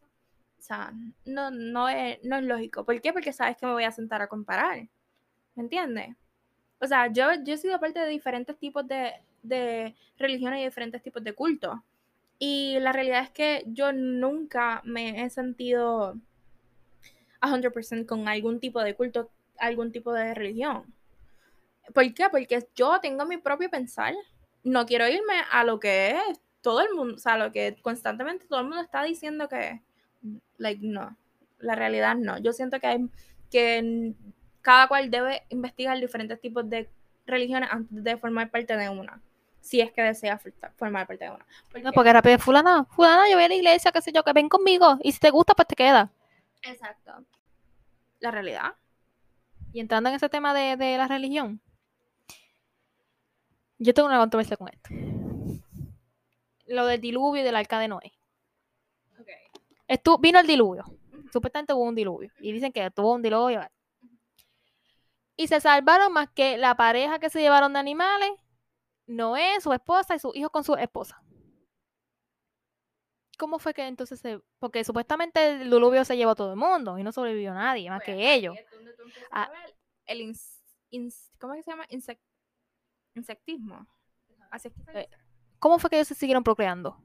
O 0.58 0.62
sea, 0.62 0.94
no, 1.26 1.52
no, 1.52 1.90
es, 1.90 2.24
no 2.24 2.38
es 2.38 2.44
lógico. 2.44 2.86
¿Por 2.86 3.02
qué? 3.02 3.12
Porque 3.12 3.34
sabes 3.34 3.58
que 3.58 3.66
me 3.66 3.74
voy 3.74 3.84
a 3.84 3.92
sentar 3.92 4.22
a 4.22 4.28
comparar. 4.28 4.88
¿Me 5.56 5.64
entiendes? 5.64 6.16
O 6.84 6.88
sea, 6.88 7.08
yo, 7.08 7.32
he 7.32 7.58
sido 7.58 7.80
parte 7.80 8.02
de 8.02 8.10
diferentes 8.10 8.58
tipos 8.58 8.86
de, 8.86 9.96
religiones 10.18 10.60
y 10.60 10.66
diferentes 10.66 11.02
tipos 11.02 11.24
de 11.24 11.32
cultos. 11.32 11.80
Y 12.40 12.78
la 12.82 12.92
realidad 12.92 13.24
es 13.24 13.30
que 13.30 13.64
yo 13.68 13.94
nunca 13.94 14.82
me 14.84 15.24
he 15.24 15.30
sentido 15.30 16.18
a 17.40 17.50
100% 17.50 18.06
con 18.06 18.28
algún 18.28 18.60
tipo 18.60 18.84
de 18.84 18.96
culto, 18.96 19.30
algún 19.60 19.94
tipo 19.94 20.12
de 20.12 20.34
religión. 20.34 20.84
¿Por 21.94 22.14
qué? 22.14 22.28
Porque 22.30 22.68
yo 22.76 23.00
tengo 23.00 23.26
mi 23.26 23.38
propio 23.38 23.70
pensar. 23.70 24.14
No 24.66 24.86
quiero 24.86 25.08
irme 25.08 25.36
a 25.52 25.64
lo 25.64 25.80
que 25.80 26.12
es 26.12 26.42
todo 26.60 26.82
el 26.82 26.94
mundo, 26.94 27.16
o 27.16 27.20
sea, 27.20 27.38
lo 27.38 27.54
que 27.54 27.78
constantemente 27.82 28.46
todo 28.48 28.60
el 28.60 28.68
mundo 28.68 28.82
está 28.82 29.04
diciendo 29.04 29.48
que, 29.48 29.82
like, 30.58 30.86
no. 30.86 31.16
La 31.60 31.76
realidad 31.76 32.18
no. 32.18 32.40
Yo 32.40 32.52
siento 32.52 32.82
que 32.82 32.88
hay, 32.88 33.10
que 33.50 34.14
cada 34.64 34.88
cual 34.88 35.12
debe 35.12 35.44
investigar 35.50 36.00
diferentes 36.00 36.42
tipos 36.42 36.68
de 36.68 36.90
religiones 37.28 37.70
antes 37.72 38.04
de 38.04 38.18
formar 38.18 38.50
parte 38.50 38.76
de 38.76 38.90
una. 38.90 39.22
Si 39.60 39.80
es 39.80 39.92
que 39.92 40.02
desea 40.02 40.42
formar 40.76 41.06
parte 41.06 41.26
de 41.26 41.32
una. 41.32 41.46
no, 41.84 41.92
porque 41.92 42.12
rápido, 42.12 42.40
fulana, 42.40 42.86
fulana, 42.86 43.30
yo 43.30 43.36
voy 43.36 43.44
a 43.44 43.50
la 43.50 43.56
iglesia, 43.56 43.92
qué 43.92 44.02
sé 44.02 44.12
yo, 44.12 44.24
que 44.24 44.34
ven 44.34 44.50
conmigo. 44.50 44.98
Y 45.04 45.12
si 45.12 45.20
te 45.20 45.30
gusta, 45.30 45.54
pues 45.54 45.68
te 45.68 45.76
queda. 45.76 46.12
Exacto. 46.64 47.14
La 48.20 48.32
realidad. 48.32 48.74
Y 49.74 49.80
entrando 49.80 50.10
en 50.10 50.16
ese 50.16 50.30
tema 50.30 50.54
de, 50.54 50.78
de 50.78 50.98
la 50.98 51.08
religión, 51.08 51.62
yo 53.80 53.94
tengo 53.94 54.08
una 54.08 54.20
controversia 54.20 54.56
con 54.56 54.70
esto. 54.70 54.90
Lo 56.68 56.86
del 56.86 57.02
diluvio 57.02 57.42
y 57.42 57.46
del 57.46 57.56
arca 57.56 57.80
de 57.80 57.90
Noé. 57.90 58.14
Okay. 59.20 60.18
vino 60.20 60.40
el 60.40 60.48
diluvio. 60.48 60.86
Supuestamente 61.34 61.74
hubo 61.74 61.84
un 61.84 61.96
diluvio. 61.96 62.32
Y 62.40 62.54
dicen 62.54 62.72
que 62.72 62.90
tuvo 62.92 63.14
un 63.14 63.22
diluvio 63.22 63.62
y 65.36 65.48
se 65.48 65.60
salvaron 65.60 66.14
más 66.14 66.30
que 66.30 66.58
la 66.58 66.76
pareja 66.76 67.20
que 67.20 67.30
se 67.30 67.42
llevaron 67.42 67.74
de 67.74 67.80
animales, 67.80 68.32
Noé, 69.08 69.60
su 69.62 69.74
esposa 69.74 70.16
y 70.16 70.20
sus 70.20 70.36
hijos 70.36 70.52
con 70.52 70.64
su 70.64 70.76
esposa. 70.76 71.22
¿Cómo 73.38 73.60
fue 73.60 73.74
que 73.74 73.88
entonces 73.88 74.20
se.? 74.20 74.40
Porque 74.60 74.84
supuestamente 74.84 75.62
el 75.62 75.72
diluvio 75.72 76.06
se 76.06 76.16
llevó 76.16 76.32
a 76.32 76.36
todo 76.36 76.52
el 76.52 76.58
mundo 76.58 76.98
y 76.98 77.04
no 77.04 77.12
sobrevivió 77.12 77.54
nadie 77.54 77.90
más 77.90 78.02
pues, 78.06 78.16
que 78.16 78.34
ellos. 78.34 78.56
Ah. 79.32 79.52
el 80.06 80.34
¿Cómo 81.40 81.54
es 81.54 81.60
que 81.60 81.64
se 81.64 81.72
llama? 81.72 81.86
insectismo. 83.16 83.88
Así 84.52 84.68
es 84.68 84.74
que 84.74 85.00
eh, 85.00 85.10
¿Cómo 85.58 85.80
fue 85.80 85.90
que 85.90 85.96
ellos 85.98 86.08
se 86.08 86.16
siguieron 86.16 86.44
procreando? 86.44 87.02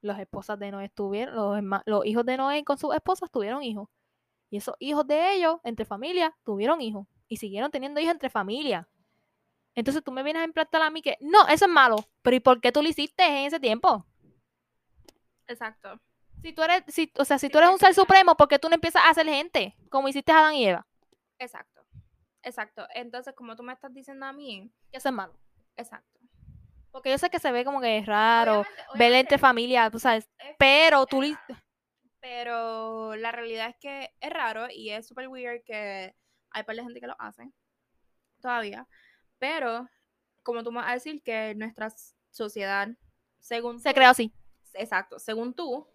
Las 0.00 0.18
esposas 0.18 0.58
de 0.58 0.70
Noé 0.70 0.86
estuvieron, 0.86 1.34
los, 1.68 1.82
los 1.84 2.06
hijos 2.06 2.24
de 2.24 2.36
Noé 2.36 2.64
con 2.64 2.78
sus 2.78 2.94
esposas 2.94 3.30
tuvieron 3.30 3.62
hijos. 3.62 3.88
Y 4.50 4.56
esos 4.56 4.74
hijos 4.78 5.06
de 5.06 5.34
ellos, 5.34 5.58
entre 5.64 5.84
familias, 5.84 6.32
tuvieron 6.42 6.80
hijos 6.80 7.06
y 7.28 7.36
siguieron 7.36 7.70
teniendo 7.70 8.00
hijos 8.00 8.12
entre 8.12 8.30
familia. 8.30 8.88
Entonces 9.74 10.02
tú 10.02 10.10
me 10.10 10.22
vienes 10.22 10.42
a 10.42 10.44
implantar 10.44 10.82
a 10.82 10.90
mí 10.90 11.02
que, 11.02 11.16
no, 11.20 11.46
eso 11.46 11.66
es 11.66 11.70
malo, 11.70 11.96
pero 12.22 12.36
¿y 12.36 12.40
por 12.40 12.60
qué 12.60 12.72
tú 12.72 12.82
lo 12.82 12.88
hiciste 12.88 13.24
en 13.24 13.46
ese 13.46 13.60
tiempo? 13.60 14.04
Exacto. 15.46 16.00
Si 16.42 16.52
tú 16.52 16.62
eres, 16.62 16.82
si, 16.88 17.12
o 17.16 17.24
sea, 17.24 17.38
si 17.38 17.48
tú 17.48 17.58
eres 17.58 17.70
un 17.70 17.78
ser 17.78 17.94
supremo, 17.94 18.36
¿por 18.36 18.48
qué 18.48 18.58
tú 18.58 18.68
no 18.68 18.74
empiezas 18.74 19.04
a 19.04 19.10
hacer 19.10 19.26
gente 19.26 19.76
como 19.90 20.08
hiciste 20.08 20.32
a 20.32 20.38
Adán 20.38 20.54
y 20.54 20.66
Eva? 20.66 20.86
Exacto. 21.38 21.84
Exacto. 22.42 22.86
Entonces, 22.94 23.34
como 23.34 23.56
tú 23.56 23.62
me 23.62 23.72
estás 23.72 23.92
diciendo 23.92 24.26
a 24.26 24.32
mí, 24.32 24.70
eso 24.92 25.08
es 25.08 25.14
malo. 25.14 25.38
Exacto. 25.76 26.18
Porque 26.90 27.10
yo 27.10 27.18
sé 27.18 27.30
que 27.30 27.38
se 27.38 27.52
ve 27.52 27.64
como 27.64 27.80
que 27.80 27.98
es 27.98 28.06
raro 28.06 28.64
ver 28.94 29.12
entre 29.12 29.38
familia, 29.38 29.90
tú 29.90 29.98
sabes, 29.98 30.28
pero 30.58 31.06
tú... 31.06 31.22
Pero 32.20 33.14
la 33.14 33.30
realidad 33.30 33.68
es 33.68 33.76
que 33.76 34.12
es 34.20 34.30
raro 34.30 34.66
y 34.70 34.90
es 34.90 35.06
súper 35.06 35.28
weird 35.28 35.62
que 35.64 36.16
hay 36.58 36.64
par 36.64 36.76
de 36.76 36.82
gente 36.82 37.00
que 37.00 37.06
lo 37.06 37.16
hace 37.18 37.50
todavía. 38.40 38.86
Pero, 39.38 39.88
como 40.42 40.62
tú 40.62 40.72
me 40.72 40.80
vas 40.80 40.90
a 40.90 40.94
decir 40.94 41.22
que 41.22 41.54
nuestra 41.54 41.92
sociedad, 42.30 42.88
según. 43.38 43.80
Se 43.80 43.94
creó 43.94 44.10
así. 44.10 44.32
Exacto, 44.74 45.18
según 45.18 45.54
tú, 45.54 45.86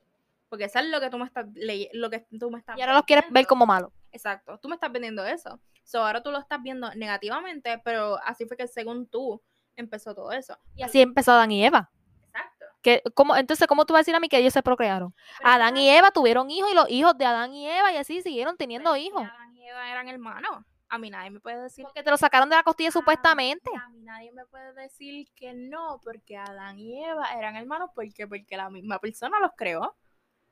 porque 0.49 0.65
eso 0.65 0.79
es 0.79 0.85
lo 0.87 0.99
que 0.99 1.09
tú 1.09 1.17
me 1.17 1.25
estás 1.25 1.45
lo 1.93 2.09
que 2.09 2.27
tú 2.39 2.51
me 2.51 2.59
estás 2.59 2.77
Y 2.77 2.81
ahora 2.81 2.93
los 2.93 3.03
quieres 3.03 3.25
ver 3.31 3.45
como 3.45 3.65
malo. 3.65 3.93
Exacto, 4.11 4.59
tú 4.59 4.67
me 4.67 4.75
estás 4.75 4.91
vendiendo 4.91 5.25
eso. 5.25 5.59
So, 5.83 6.05
ahora 6.05 6.23
tú 6.23 6.31
lo 6.31 6.39
estás 6.39 6.61
viendo 6.61 6.93
negativamente, 6.95 7.81
pero 7.83 8.17
así 8.23 8.45
fue 8.45 8.55
que 8.55 8.67
según 8.67 9.07
tú 9.07 9.41
empezó 9.75 10.15
todo 10.15 10.31
eso. 10.31 10.57
Y 10.75 10.83
así 10.83 11.01
empezó 11.01 11.33
Adán 11.33 11.51
y 11.51 11.65
Eva. 11.65 11.91
Exacto. 12.27 12.65
Que, 12.81 13.01
¿cómo, 13.13 13.35
entonces, 13.35 13.67
¿cómo 13.67 13.85
tú 13.85 13.93
vas 13.93 13.99
a 13.99 14.01
decir 14.01 14.15
a 14.15 14.19
mí 14.19 14.29
que 14.29 14.37
ellos 14.37 14.53
se 14.53 14.63
procrearon? 14.63 15.13
Adán 15.43 15.77
y 15.77 15.89
Eva 15.89 16.11
tuvieron 16.11 16.49
hijos 16.51 16.71
y 16.71 16.75
los 16.75 16.89
hijos 16.89 17.17
de 17.17 17.25
Adán 17.25 17.53
y 17.53 17.67
Eva 17.67 17.91
y 17.91 17.97
así 17.97 18.21
siguieron 18.21 18.57
teniendo 18.57 18.95
hijos 18.95 19.27
eran 19.67 20.07
hermanos. 20.07 20.65
A 20.89 20.97
mí 20.97 21.09
nadie 21.09 21.31
me 21.31 21.39
puede 21.39 21.61
decir. 21.63 21.83
Porque 21.85 22.03
te 22.03 22.11
lo 22.11 22.17
sacaron 22.17 22.49
de 22.49 22.55
la 22.55 22.63
costilla 22.63 22.91
supuestamente. 22.91 23.71
A 23.83 23.89
mí 23.89 24.01
nadie 24.01 24.31
me 24.31 24.45
puede 24.45 24.73
decir 24.73 25.27
que 25.35 25.53
no, 25.53 25.99
porque 26.03 26.37
Adán 26.37 26.77
y 26.77 27.03
Eva 27.03 27.33
eran 27.35 27.55
hermanos, 27.55 27.89
porque 27.95 28.27
Porque 28.27 28.55
la 28.55 28.69
misma 28.69 28.99
persona 28.99 29.39
los 29.39 29.51
creó. 29.57 29.95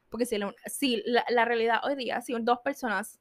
Porque 0.09 0.25
si, 0.25 1.03
la, 1.05 1.45
realidad 1.45 1.81
hoy 1.83 1.95
día, 1.95 2.21
si 2.21 2.33
dos 2.33 2.59
personas, 2.59 3.19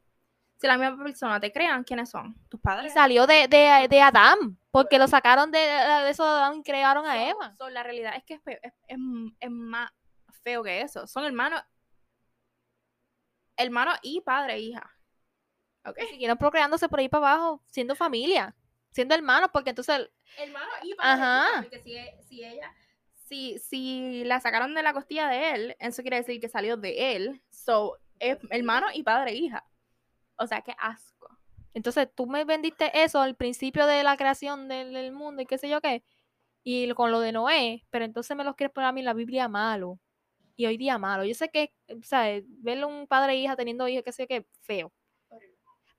si 0.56 0.66
la 0.66 0.76
misma 0.76 1.04
persona 1.04 1.38
te 1.38 1.52
crean, 1.52 1.84
¿quiénes 1.84 2.10
son? 2.10 2.34
Tus 2.48 2.58
padres. 2.58 2.90
Y 2.90 2.94
salió 2.94 3.26
de, 3.26 3.46
de, 3.48 4.00
Adán, 4.02 4.58
porque 4.72 4.98
lo 4.98 5.06
sacaron 5.06 5.52
de, 5.52 5.58
de, 5.58 6.10
eso 6.10 6.24
de 6.24 6.30
Adán 6.30 6.56
y 6.56 6.62
crearon 6.64 7.06
a 7.06 7.28
Eva. 7.28 7.54
la 7.70 7.82
realidad 7.84 8.14
es 8.16 8.24
que 8.24 8.34
es, 8.34 8.40
es, 8.62 8.98
es 9.38 9.50
más 9.50 9.92
feo 10.42 10.64
que 10.64 10.80
eso. 10.80 11.06
Son 11.06 11.24
hermanos, 11.24 11.62
hermanos 13.56 13.98
y 14.02 14.20
padre 14.22 14.54
e 14.54 14.60
hija. 14.60 14.90
Okay. 15.84 16.06
Siguieron 16.08 16.36
procreándose 16.36 16.88
por 16.88 16.98
ahí 16.98 17.08
para 17.08 17.32
abajo, 17.32 17.62
siendo 17.66 17.96
familia, 17.96 18.54
siendo 18.90 19.14
hermanos, 19.14 19.50
porque 19.52 19.70
entonces. 19.70 20.10
Hermano 20.38 20.70
y 20.82 20.94
padre. 20.94 21.22
Ajá. 21.22 21.46
Porque 21.62 21.80
si, 21.80 21.96
si 22.28 22.44
ella. 22.44 22.74
Si, 23.26 23.58
si 23.58 24.24
la 24.24 24.40
sacaron 24.40 24.74
de 24.74 24.82
la 24.82 24.92
costilla 24.92 25.28
de 25.28 25.52
él, 25.52 25.76
eso 25.78 26.02
quiere 26.02 26.16
decir 26.16 26.40
que 26.40 26.48
salió 26.48 26.76
de 26.76 27.14
él. 27.14 27.42
So, 27.50 27.98
es 28.18 28.38
hermano 28.50 28.88
y 28.92 29.02
padre 29.02 29.32
e 29.32 29.36
hija. 29.36 29.64
O 30.36 30.46
sea, 30.46 30.62
qué 30.62 30.74
asco. 30.78 31.28
Entonces, 31.74 32.08
tú 32.14 32.26
me 32.26 32.44
vendiste 32.44 32.90
eso 33.02 33.20
al 33.20 33.36
principio 33.36 33.86
de 33.86 34.02
la 34.02 34.16
creación 34.16 34.68
del, 34.68 35.12
mundo 35.12 35.42
y 35.42 35.46
qué 35.46 35.58
sé 35.58 35.68
yo 35.68 35.80
qué. 35.80 36.02
Y 36.64 36.90
con 36.94 37.10
lo 37.10 37.20
de 37.20 37.32
Noé, 37.32 37.86
pero 37.90 38.04
entonces 38.04 38.36
me 38.36 38.44
los 38.44 38.56
quieres 38.56 38.72
poner 38.74 38.88
a 38.88 38.92
mí 38.92 39.02
la 39.02 39.14
Biblia 39.14 39.48
malo. 39.48 39.98
Y 40.56 40.66
hoy 40.66 40.76
día 40.76 40.98
malo. 40.98 41.24
Yo 41.24 41.34
sé 41.34 41.48
que, 41.50 41.72
¿sabes? 42.02 42.44
Verle 42.46 42.84
un 42.84 43.06
padre 43.06 43.34
e 43.34 43.36
hija 43.36 43.56
teniendo 43.56 43.88
hijos, 43.88 44.04
qué 44.04 44.12
sé 44.12 44.24
yo 44.24 44.28
qué, 44.28 44.46
feo. 44.60 44.92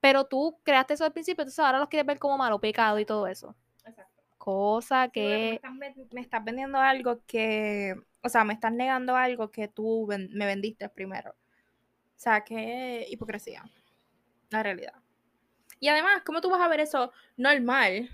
Pero 0.02 0.26
tú 0.26 0.60
creaste 0.64 0.96
eso 0.96 1.06
al 1.06 1.14
principio, 1.14 1.44
entonces 1.44 1.60
ahora 1.60 1.80
los 1.80 1.88
quieres 1.88 2.08
ver 2.08 2.20
como 2.20 2.38
malo, 2.38 2.60
pecado 2.60 3.00
y 3.00 3.06
todo 3.06 3.28
eso. 3.28 3.56
Exacto. 3.86 4.22
Cosa 4.38 5.10
que... 5.10 5.62
me, 6.12 6.22
estás, 6.22 6.44
vendiendo 6.44 6.80
algo 6.80 7.22
que... 7.28 7.96
O 8.24 8.30
sea, 8.30 8.44
me 8.44 8.54
estás 8.54 8.74
negando 8.74 9.16
algo 9.16 9.52
que 9.52 9.68
tú 9.68 10.08
me 10.08 10.46
vendiste 10.46 10.90
primero. 10.90 11.32
O 11.32 11.36
sea, 12.16 12.42
qué 12.44 13.06
hipocresía. 13.10 13.64
La 14.50 14.64
realidad. 14.64 14.96
Y 15.80 15.88
además, 15.88 16.24
¿cómo 16.26 16.42
tú 16.42 16.50
vas 16.50 16.62
a 16.62 16.68
ver 16.68 16.80
eso 16.80 17.12
normal? 17.38 18.10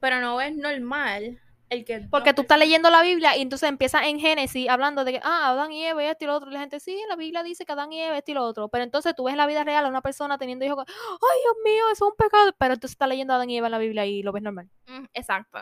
Pero 0.00 0.20
no 0.20 0.40
es 0.40 0.54
normal 0.54 1.40
El 1.74 1.84
que 1.84 2.00
Porque 2.10 2.30
dos 2.30 2.36
tú 2.36 2.42
estás 2.42 2.58
leyendo 2.58 2.90
la 2.90 3.02
Biblia 3.02 3.36
y 3.36 3.42
entonces 3.42 3.68
empiezas 3.68 4.02
en 4.04 4.18
Génesis 4.18 4.68
hablando 4.68 5.04
de 5.04 5.12
que, 5.12 5.20
ah, 5.22 5.50
Adán 5.50 5.72
y 5.72 5.84
Eva 5.84 6.02
y 6.02 6.06
esto 6.06 6.24
y 6.24 6.26
lo 6.28 6.34
otro. 6.36 6.50
Y 6.50 6.54
la 6.54 6.60
gente, 6.60 6.80
sí, 6.80 6.98
la 7.08 7.16
Biblia 7.16 7.42
dice 7.42 7.64
que 7.64 7.72
Adán 7.72 7.92
y 7.92 8.00
Eva, 8.00 8.16
esto 8.18 8.30
y 8.30 8.34
lo 8.34 8.44
otro. 8.44 8.68
Pero 8.68 8.84
entonces 8.84 9.14
tú 9.14 9.24
ves 9.24 9.36
la 9.36 9.46
vida 9.46 9.64
real 9.64 9.84
a 9.84 9.88
una 9.88 10.00
persona 10.02 10.38
teniendo 10.38 10.64
hijos, 10.64 10.84
ay, 10.88 11.38
Dios 11.42 11.54
mío, 11.64 11.84
eso 11.92 12.06
es 12.06 12.10
un 12.12 12.16
pecado. 12.16 12.52
Pero 12.58 12.74
entonces 12.74 12.92
estás 12.94 13.08
leyendo 13.08 13.32
a 13.32 13.36
Adán 13.36 13.50
y 13.50 13.58
Eva 13.58 13.66
en 13.66 13.72
la 13.72 13.78
Biblia 13.78 14.06
y 14.06 14.22
lo 14.22 14.32
ves 14.32 14.42
normal. 14.42 14.68
Mm, 14.86 15.04
exacto. 15.12 15.58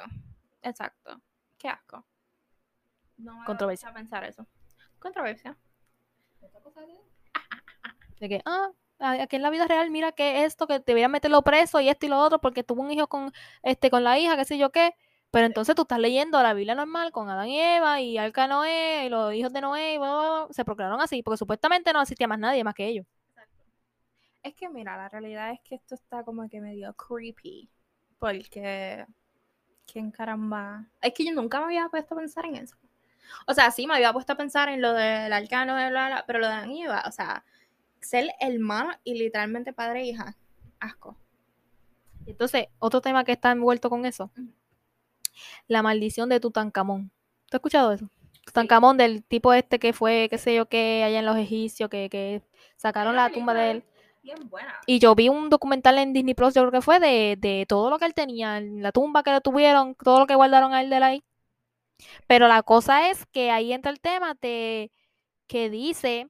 Exacto. 0.63 1.21
Qué 1.59 1.69
asco. 1.69 2.05
No 3.19 3.39
me 3.39 3.45
Controversia. 3.45 3.89
a 3.89 3.93
pensar 3.95 4.25
eso. 4.25 4.47
Controversia. 4.99 5.57
De 8.21 8.29
que, 8.29 8.43
ah, 8.45 8.69
a- 9.01 9.23
aquí 9.23 9.37
en 9.37 9.43
la 9.43 9.51
vida 9.51 9.67
real, 9.67 9.91
mira 9.91 10.13
que 10.13 10.45
esto, 10.45 10.67
que 10.67 10.79
deberían 10.81 11.11
meterlo 11.11 11.43
preso 11.43 11.81
y 11.81 11.89
esto 11.89 12.07
y 12.07 12.09
lo 12.09 12.19
otro, 12.21 12.41
porque 12.41 12.63
tuvo 12.63 12.83
un 12.83 12.91
hijo 12.93 13.09
con, 13.09 13.33
este, 13.63 13.91
con 13.91 14.05
la 14.05 14.19
hija, 14.19 14.37
qué 14.37 14.45
sé 14.45 14.59
yo 14.59 14.71
qué. 14.71 14.95
Pero 15.33 15.47
entonces 15.47 15.75
tú 15.75 15.83
estás 15.83 15.99
leyendo 15.99 16.43
la 16.43 16.53
Biblia 16.53 16.75
normal 16.75 17.11
con 17.11 17.31
Adán 17.31 17.49
y 17.49 17.59
Eva 17.59 18.03
y 18.03 18.19
Arca 18.19 18.47
Noé 18.47 19.07
y 19.07 19.09
los 19.09 19.33
hijos 19.33 19.51
de 19.51 19.63
Noé 19.63 19.95
y 19.95 19.99
bla, 19.99 20.11
bla, 20.11 20.45
bla, 20.45 20.47
se 20.51 20.63
proclamaron 20.63 21.01
así, 21.01 21.23
porque 21.23 21.39
supuestamente 21.39 21.91
no 21.95 22.03
existía 22.03 22.29
más 22.29 22.39
nadie 22.39 22.63
más 22.63 22.75
que 22.75 22.87
ellos. 22.87 23.07
Es 24.43 24.55
que 24.55 24.69
mira, 24.69 24.95
la 24.97 25.09
realidad 25.09 25.53
es 25.53 25.61
que 25.61 25.77
esto 25.77 25.95
está 25.95 26.23
como 26.23 26.47
que 26.51 26.61
medio 26.61 26.93
creepy. 26.95 27.71
Porque. 28.19 29.07
¿Quién 29.91 30.11
caramba? 30.11 30.87
Es 31.01 31.15
que 31.15 31.25
yo 31.25 31.33
nunca 31.33 31.59
me 31.61 31.65
había 31.65 31.89
puesto 31.89 32.15
a 32.15 32.19
pensar 32.19 32.45
en 32.45 32.57
eso. 32.57 32.77
O 33.47 33.55
sea, 33.55 33.71
sí 33.71 33.87
me 33.87 33.95
había 33.95 34.13
puesto 34.13 34.35
a 34.35 34.37
pensar 34.37 34.69
en 34.69 34.83
lo 34.83 34.93
del 34.93 35.33
bla, 35.49 35.91
bla, 35.91 36.25
pero 36.27 36.41
lo 36.41 36.47
de 36.47 36.53
Adán 36.53 36.71
y 36.73 36.85
Eva, 36.85 37.05
o 37.07 37.11
sea, 37.11 37.45
ser 38.01 38.33
hermano 38.39 38.93
y 39.03 39.15
literalmente 39.15 39.73
padre 39.73 40.03
e 40.03 40.07
hija. 40.09 40.37
Asco. 40.79 41.17
Entonces, 42.27 42.67
otro 42.79 43.01
tema 43.01 43.25
que 43.25 43.33
está 43.33 43.51
envuelto 43.51 43.89
con 43.89 44.05
eso. 44.05 44.31
La 45.69 45.83
maldición 45.83 46.29
de 46.29 46.41
Tutankamón. 46.41 47.11
¿Tú 47.49 47.57
has 47.57 47.61
escuchado 47.61 47.93
eso? 47.93 48.09
Tutankamón 48.45 48.97
del 48.97 49.25
tipo 49.25 49.53
este 49.53 49.79
que 49.79 49.93
fue, 49.93 50.29
qué 50.31 50.39
sé 50.39 50.55
yo, 50.55 50.67
qué, 50.67 51.05
allá 51.05 51.21
en 51.21 51.27
los 51.27 51.37
egipcios, 51.37 51.89
que, 51.89 52.09
que 52.11 52.43
sacaron 52.77 53.17
la 53.17 53.31
tumba 53.31 53.55
de 53.55 53.71
él. 53.71 53.85
Bien 54.23 54.39
buena. 54.49 54.75
Y 54.87 54.99
yo 54.99 55.15
vi 55.15 55.29
un 55.29 55.51
documental 55.51 55.99
en 55.99 56.13
Disney 56.13 56.35
Plus, 56.35 56.55
yo 56.55 56.63
creo 56.63 56.73
que 56.73 56.81
fue, 56.81 57.01
de, 57.01 57.37
de 57.39 57.67
todo 57.69 57.91
lo 57.91 57.99
que 57.99 58.05
él 58.05 58.15
tenía, 58.15 58.59
en 58.59 58.83
la 58.83 58.93
tumba 58.93 59.23
que 59.23 59.33
le 59.33 59.41
tuvieron, 59.41 59.95
todo 59.95 60.21
lo 60.21 60.27
que 60.27 60.35
guardaron 60.35 60.73
a 60.75 60.81
él 60.81 60.91
de 60.91 60.97
él 60.97 61.03
ahí. 61.03 61.25
Pero 62.27 62.49
la 62.49 62.63
cosa 62.63 63.11
es 63.11 63.27
que 63.27 63.51
ahí 63.51 63.73
entra 63.73 63.91
el 63.91 64.01
tema 64.01 64.35
de 64.41 64.91
que 65.47 65.71
dice 65.71 66.29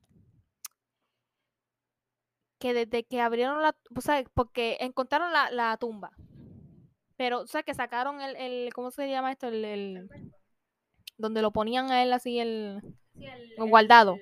que 2.59 2.75
desde 2.75 3.05
que 3.05 3.21
abrieron 3.21 3.61
la, 3.63 3.75
o 3.95 4.01
sea, 4.01 4.23
porque 4.35 4.77
encontraron 4.81 5.33
la, 5.33 5.51
la 5.51 5.77
tumba, 5.77 6.13
pero, 7.17 7.41
o 7.41 7.47
sea, 7.47 7.63
que 7.63 7.75
sacaron 7.75 8.21
el, 8.21 8.37
el 8.37 8.73
¿cómo 8.75 8.91
se 8.91 9.09
llama 9.09 9.33
esto? 9.33 9.49
El, 9.49 9.65
el- 9.65 10.09
donde 11.17 11.43
lo 11.43 11.53
ponían 11.53 11.91
a 11.91 12.03
él 12.03 12.13
así, 12.13 12.39
el, 12.41 12.81
guardado. 13.59 14.17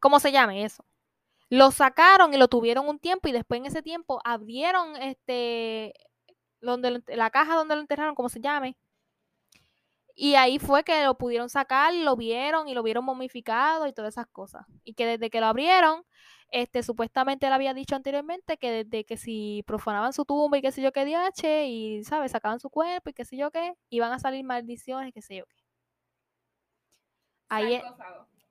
¿cómo 0.00 0.20
se 0.20 0.32
llame 0.32 0.64
eso? 0.64 0.84
Lo 1.48 1.70
sacaron 1.70 2.34
y 2.34 2.38
lo 2.38 2.48
tuvieron 2.48 2.88
un 2.88 2.98
tiempo 2.98 3.28
y 3.28 3.32
después 3.32 3.58
en 3.60 3.66
ese 3.66 3.82
tiempo 3.82 4.20
abrieron 4.24 4.96
este 4.96 5.94
donde 6.60 7.02
la 7.08 7.30
caja 7.30 7.54
donde 7.56 7.74
lo 7.76 7.80
enterraron, 7.82 8.14
¿cómo 8.14 8.28
se 8.28 8.40
llame? 8.40 8.76
Y 10.14 10.34
ahí 10.34 10.58
fue 10.58 10.82
que 10.82 11.04
lo 11.04 11.18
pudieron 11.18 11.50
sacar, 11.50 11.92
lo 11.94 12.16
vieron 12.16 12.68
y 12.68 12.74
lo 12.74 12.82
vieron 12.82 13.04
momificado 13.04 13.86
y 13.86 13.92
todas 13.92 14.14
esas 14.14 14.26
cosas. 14.26 14.64
Y 14.82 14.94
que 14.94 15.06
desde 15.06 15.28
que 15.30 15.40
lo 15.40 15.46
abrieron, 15.46 16.04
este 16.50 16.82
supuestamente 16.82 17.46
él 17.46 17.52
había 17.52 17.74
dicho 17.74 17.96
anteriormente 17.96 18.56
que 18.58 18.84
desde 18.84 19.04
que 19.04 19.16
si 19.16 19.62
profanaban 19.66 20.12
su 20.12 20.24
tumba 20.24 20.58
y 20.58 20.62
qué 20.62 20.72
sé 20.72 20.82
yo 20.82 20.92
qué 20.92 21.04
DH 21.04 21.66
y, 21.68 22.04
¿sabes? 22.04 22.32
Sacaban 22.32 22.60
su 22.60 22.70
cuerpo 22.70 23.10
y 23.10 23.12
qué 23.14 23.24
sé 23.24 23.36
yo 23.36 23.50
qué, 23.50 23.74
iban 23.90 24.12
a 24.12 24.18
salir 24.18 24.44
maldiciones, 24.44 25.12
qué 25.14 25.22
sé 25.22 25.36
yo 25.36 25.46
qué. 25.46 25.56
Ahí 27.48 27.74
es- 27.74 27.82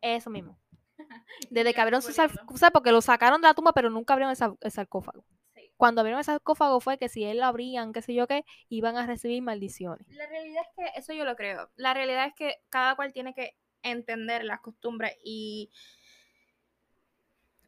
eso 0.02 0.30
mismo. 0.30 0.58
Desde 1.50 1.74
que 1.74 1.82
abrieron 1.82 2.02
su 2.02 2.14
sarcófago, 2.14 2.72
porque 2.74 2.92
lo 2.92 3.02
sacaron 3.02 3.42
de 3.42 3.48
la 3.48 3.54
tumba, 3.54 3.74
pero 3.74 3.90
nunca 3.90 4.14
abrieron 4.14 4.32
el, 4.32 4.38
sar- 4.38 4.56
el 4.62 4.72
sarcófago. 4.72 5.26
Sí. 5.56 5.72
Cuando 5.78 6.02
abrieron 6.02 6.20
el 6.20 6.26
sarcófago 6.26 6.80
fue 6.80 6.98
que 6.98 7.10
si 7.10 7.24
él 7.24 7.40
lo 7.40 7.46
abrían, 7.46 7.92
qué 7.92 8.02
sé 8.02 8.14
yo 8.14 8.28
qué, 8.28 8.46
iban 8.70 8.98
a 8.98 9.06
recibir 9.06 9.42
maldiciones. 9.42 10.08
La 10.10 10.28
realidad 10.28 10.64
es 10.64 10.70
que 10.94 11.00
eso 11.00 11.14
yo 11.14 11.26
lo 11.26 11.36
creo. 11.36 11.70
La 11.76 11.94
realidad 11.94 12.28
es 12.28 12.34
que 12.36 12.56
cada 12.70 12.96
cual 12.96 13.12
tiene 13.14 13.34
que 13.34 13.56
entender 13.84 14.44
las 14.46 14.62
costumbres 14.62 15.16
y, 15.24 15.70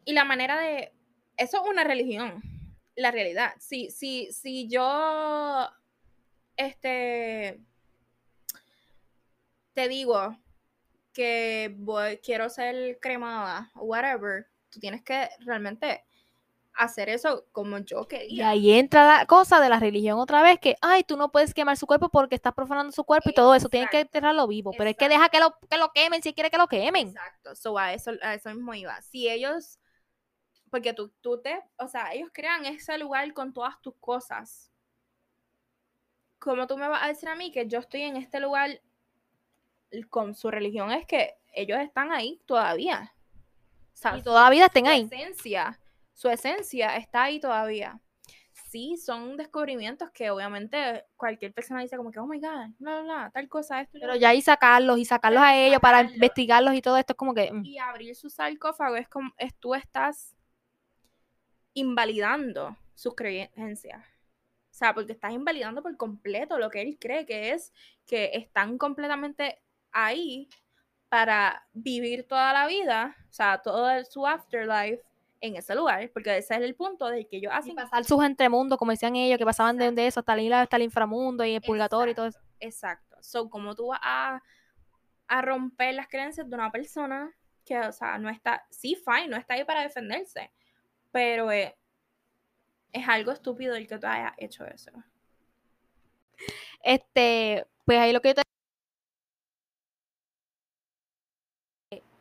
y 0.08 0.14
la 0.14 0.24
manera 0.26 0.58
de... 0.58 0.94
Eso 1.36 1.62
es 1.64 1.70
una 1.70 1.84
religión, 1.84 2.42
la 2.96 3.12
realidad. 3.12 3.54
Si, 3.60 3.92
si, 3.92 4.32
si 4.32 4.68
yo, 4.68 5.70
este, 6.56 7.60
te 9.74 9.88
digo 9.88 10.36
que 11.14 11.76
voy, 11.78 12.18
quiero 12.20 12.50
ser 12.50 13.00
cremada 13.00 13.70
o 13.76 13.84
whatever, 13.84 14.48
tú 14.70 14.80
tienes 14.80 15.04
que 15.04 15.30
realmente 15.42 16.06
hacer 16.74 17.10
eso 17.10 17.46
como 17.52 17.80
yo 17.80 18.04
Y 18.04 18.08
quería. 18.08 18.50
ahí 18.50 18.72
entra 18.74 19.06
la 19.20 19.26
cosa 19.26 19.60
de 19.60 19.70
la 19.70 19.80
religión 19.80 20.20
otra 20.20 20.42
vez, 20.42 20.60
que, 20.60 20.76
ay, 20.82 21.04
tú 21.04 21.18
no 21.18 21.32
puedes 21.32 21.54
quemar 21.54 21.76
su 21.76 21.86
cuerpo 21.88 22.10
porque 22.10 22.36
estás 22.36 22.54
profanando 22.54 22.92
su 22.92 23.04
cuerpo 23.04 23.30
y 23.30 23.34
todo 23.34 23.54
eso, 23.56 23.68
tienes 23.68 23.90
que 23.90 24.00
enterrarlo 24.00 24.48
vivo, 24.48 24.72
pero 24.78 24.90
es 24.90 24.96
que 24.96 25.10
deja 25.10 25.30
que 25.30 25.40
lo, 25.40 25.56
que 25.70 25.78
lo 25.78 25.92
quemen 25.92 26.22
si 26.24 26.34
quiere 26.34 26.50
que 26.50 26.58
lo 26.58 26.68
quemen. 26.68 27.10
Exacto, 27.10 27.56
so 27.56 27.78
a 27.78 27.94
eso, 27.94 28.12
a 28.22 28.36
eso 28.36 28.50
mismo 28.54 28.74
iba. 28.76 29.00
Si 29.02 29.28
ellos, 29.28 29.80
porque 30.70 30.94
tú, 30.94 31.10
tú 31.22 31.42
te, 31.42 31.60
o 31.78 31.88
sea, 31.88 32.14
ellos 32.14 32.30
crean 32.34 32.66
ese 32.66 32.98
lugar 32.98 33.34
con 33.34 33.54
todas 33.54 33.82
tus 33.82 33.96
cosas. 34.00 34.72
¿Cómo 36.40 36.68
tú 36.68 36.78
me 36.78 36.88
vas 36.88 37.04
a 37.04 37.08
decir 37.08 37.30
a 37.30 37.36
mí 37.36 37.52
que 37.52 37.68
yo 37.68 37.80
estoy 37.80 38.04
en 38.04 38.16
este 38.16 38.40
lugar 38.40 38.82
con 40.10 40.36
su 40.36 40.52
religión? 40.52 40.92
Es 40.92 41.06
que 41.06 41.36
ellos 41.54 41.80
están 41.80 42.12
ahí 42.12 42.40
todavía. 42.46 43.14
O 43.94 43.98
sea, 43.98 44.18
Y 44.18 44.22
todavía 44.22 44.66
estén 44.66 44.86
su 44.86 44.92
ahí. 44.92 45.02
esencia, 45.12 45.80
su 46.14 46.30
esencia 46.30 46.96
está 46.98 47.24
ahí 47.24 47.40
todavía. 47.40 48.00
Sí, 48.70 48.98
son 48.98 49.38
descubrimientos 49.38 50.12
que 50.12 50.30
obviamente 50.30 51.06
cualquier 51.16 51.54
persona 51.54 51.82
dice 51.82 51.96
como 51.98 52.12
que, 52.12 52.20
oh 52.20 52.28
my 52.28 52.40
God, 52.40 52.70
bla, 52.78 53.02
bla, 53.02 53.02
bla, 53.02 53.32
tal 53.34 53.48
cosa, 53.50 53.82
esto 53.82 53.98
y 53.98 54.02
Pero 54.02 54.14
otro". 54.14 54.22
ya 54.22 54.30
ahí 54.30 54.42
sacarlos 54.42 55.00
y 55.00 55.06
sacarlos 55.06 55.42
a 55.42 55.56
ellos 55.58 55.80
para 55.80 56.02
investigarlos 56.02 56.74
y 56.76 56.82
todo 56.82 56.98
esto 56.98 57.14
es 57.14 57.18
como 57.18 57.34
que... 57.34 57.52
mm. 57.52 57.66
y 57.66 57.80
abrir 57.80 58.16
su 58.16 58.30
sarcófago 58.30 58.96
es 58.98 59.08
como 59.10 59.32
es, 59.38 59.56
tú 59.56 59.74
estás 59.74 60.36
invalidando 61.80 62.76
sus 62.96 63.16
creencias. 63.16 64.04
O 64.72 64.74
sea, 64.78 64.94
porque 64.94 65.12
estás 65.14 65.32
invalidando 65.32 65.82
por 65.82 65.96
completo 65.98 66.58
lo 66.58 66.70
que 66.70 66.82
él 66.82 66.98
cree 67.00 67.26
que 67.26 67.52
es 67.52 67.74
que 68.06 68.32
están 68.34 68.78
completamente 68.78 69.60
ahí 69.92 70.50
para 71.10 71.68
vivir 71.74 72.28
toda 72.28 72.52
la 72.54 72.68
vida, 72.68 73.16
o 73.30 73.34
sea, 73.34 73.60
todo 73.62 73.90
el- 73.90 74.06
su 74.06 74.26
afterlife 74.28 75.02
en 75.40 75.56
ese 75.56 75.76
lugar, 75.76 76.10
porque 76.12 76.36
ese 76.38 76.56
es 76.56 76.62
el 76.62 76.76
punto 76.76 77.06
del 77.08 77.28
que 77.28 77.38
ellos 77.38 77.54
Y 77.54 77.58
hacen. 77.58 77.76
pasar 77.76 78.04
sus 78.06 78.24
entremundos, 78.24 78.78
como 78.78 78.92
decían 78.92 79.16
ellos, 79.16 79.38
que 79.38 79.46
pasaban 79.46 79.78
de, 79.78 79.86
Exacto. 79.86 80.02
de 80.02 80.08
eso 80.08 80.20
hasta 80.22 80.34
el, 80.34 80.54
hasta 80.54 80.76
el 80.78 80.82
inframundo 80.84 81.46
y 81.46 81.54
el 81.56 81.62
purgatorio 81.62 82.12
y 82.12 82.16
todo 82.16 82.26
eso. 82.28 82.40
Exacto. 82.60 83.18
So, 83.22 83.50
como 83.50 83.76
tú 83.76 83.88
vas 83.88 84.00
a, 84.02 84.42
a 85.28 85.42
romper 85.44 85.94
las 85.94 86.08
creencias 86.08 86.50
de 86.50 86.56
una 86.56 86.72
persona 86.72 87.32
que, 87.64 87.78
o 87.80 87.92
sea, 87.92 88.18
no 88.18 88.30
está, 88.30 88.66
sí, 88.72 88.96
fine, 88.96 89.28
no 89.28 89.38
está 89.38 89.54
ahí 89.56 89.64
para 89.64 89.82
defenderse, 89.82 90.52
pero 91.12 91.52
eh, 91.52 91.76
es 92.92 93.08
algo 93.08 93.32
estúpido 93.32 93.76
el 93.76 93.88
que 93.88 93.98
tú 93.98 94.08
hayas 94.08 94.34
hecho 94.38 94.66
eso. 94.66 94.92
Este, 96.84 97.66
pues 97.86 98.00
ahí 98.00 98.14
lo 98.14 98.22
que 98.22 98.30
yo 98.30 98.36
te 98.36 98.42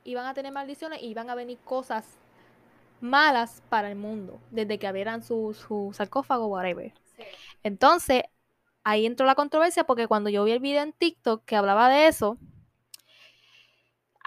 iban 0.05 0.27
a 0.27 0.35
tener 0.35 0.53
maldiciones 0.53 1.03
y 1.03 1.07
iban 1.07 1.31
a 1.31 1.35
venir 1.35 1.59
cosas 1.59 2.19
malas 3.01 3.63
para 3.69 3.91
el 3.91 3.97
mundo, 3.97 4.41
desde 4.51 4.79
que 4.79 4.87
abrieran 4.87 5.23
su, 5.23 5.55
su 5.55 5.93
sarcófago, 5.93 6.47
whatever. 6.47 6.93
Entonces, 7.63 8.23
ahí 8.85 9.05
entró 9.05 9.27
la 9.27 9.35
controversia 9.35 9.85
porque 9.85 10.07
cuando 10.07 10.31
yo 10.31 10.45
vi 10.45 10.53
el 10.53 10.61
video 10.61 10.83
en 10.83 10.93
TikTok 10.93 11.45
que 11.45 11.57
hablaba 11.57 11.89
de 11.89 12.07
eso, 12.07 12.39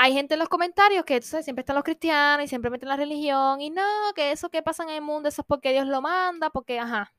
hay 0.01 0.13
gente 0.13 0.35
en 0.35 0.39
los 0.39 0.47
comentarios 0.47 1.03
que 1.03 1.21
sabes, 1.21 1.43
siempre 1.45 1.61
están 1.61 1.75
los 1.75 1.83
cristianos 1.83 2.45
y 2.45 2.47
siempre 2.47 2.71
meten 2.71 2.87
la 2.87 2.95
religión 2.95 3.59
y 3.59 3.69
no, 3.69 3.83
que 4.15 4.31
eso 4.31 4.49
que 4.49 4.63
pasa 4.63 4.83
en 4.83 4.89
el 4.91 5.01
mundo, 5.01 5.27
eso 5.27 5.41
es 5.41 5.45
porque 5.45 5.73
Dios 5.73 5.87
lo 5.87 6.01
manda, 6.01 6.49
porque, 6.49 6.79
ajá, 6.79 7.13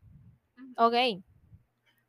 ok. 0.76 0.94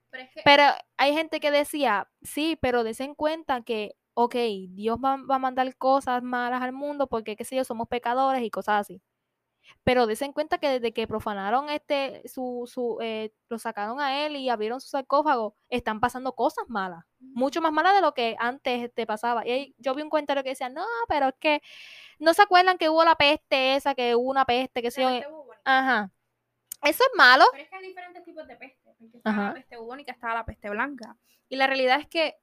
Pero 0.10 0.24
es 0.24 0.30
que, 0.34 0.42
Pero 0.46 0.64
hay 0.98 1.14
gente 1.14 1.42
que 1.42 1.52
decía, 1.52 2.10
sí, 2.22 2.58
pero 2.62 2.84
des 2.86 3.02
en 3.02 3.16
cuenta 3.16 3.62
que, 3.64 3.96
ok, 4.14 4.36
Dios 4.70 4.98
va, 5.04 5.18
va 5.18 5.36
a 5.36 5.40
mandar 5.40 5.76
cosas 5.78 6.24
malas 6.24 6.62
al 6.62 6.72
mundo 6.74 7.08
porque, 7.08 7.36
qué 7.36 7.44
sé 7.44 7.58
yo, 7.58 7.66
somos 7.66 7.88
pecadores 7.90 8.42
y 8.44 8.50
cosas 8.50 8.82
así. 8.82 9.02
Pero 9.84 10.06
des 10.08 10.22
en 10.22 10.34
cuenta 10.34 10.58
que 10.58 10.70
desde 10.70 10.94
que 10.94 11.08
profanaron 11.08 11.70
este, 11.70 12.28
su, 12.28 12.70
su, 12.72 12.98
eh, 13.02 13.34
lo 13.50 13.58
sacaron 13.58 14.00
a 14.00 14.26
él 14.26 14.36
y 14.36 14.50
abrieron 14.50 14.82
su 14.82 14.90
sarcófago, 14.90 15.56
están 15.70 16.00
pasando 16.00 16.34
cosas 16.34 16.66
malas, 16.68 17.06
mucho 17.20 17.62
más 17.62 17.72
malas 17.72 17.96
de 17.96 18.02
lo 18.02 18.14
que 18.14 18.36
antes 18.40 18.94
te 18.94 19.06
pasaba. 19.06 19.46
Y 19.48 19.52
ahí 19.52 19.76
yo 19.78 19.96
vi 19.96 20.02
un 20.02 20.10
comentario 20.10 20.44
que 20.44 20.50
decía, 20.50 20.70
no, 20.70 20.86
pero 21.08 21.30
es 21.30 21.36
que 21.40 21.62
no 22.20 22.34
se 22.34 22.44
acuerdan 22.44 22.78
que 22.78 22.90
hubo 22.90 23.04
la 23.04 23.16
peste 23.16 23.76
esa, 23.76 23.96
que 23.96 24.16
hubo 24.16 24.30
una 24.30 24.46
peste, 24.46 24.82
que 24.82 24.92
sé 24.92 25.02
yo. 25.02 25.10
Bueno, 25.10 25.46
Ajá. 25.66 26.12
Eso 26.84 27.04
es 27.04 27.10
malo. 27.16 27.46
Pero 27.52 27.64
es 27.64 27.70
que 27.70 27.76
hay 27.76 27.88
diferentes 27.88 28.24
tipos 28.24 28.48
de 28.48 28.56
peste. 28.56 28.96
Porque 28.98 29.18
estaba 29.18 29.36
Ajá. 29.36 29.48
la 29.50 29.54
peste 29.54 29.78
bubónica, 29.78 30.12
estaba 30.12 30.34
la 30.34 30.46
peste 30.46 30.70
blanca. 30.70 31.18
Y 31.50 31.56
la 31.56 31.68
realidad 31.68 32.00
es 32.00 32.08
que 32.08 32.36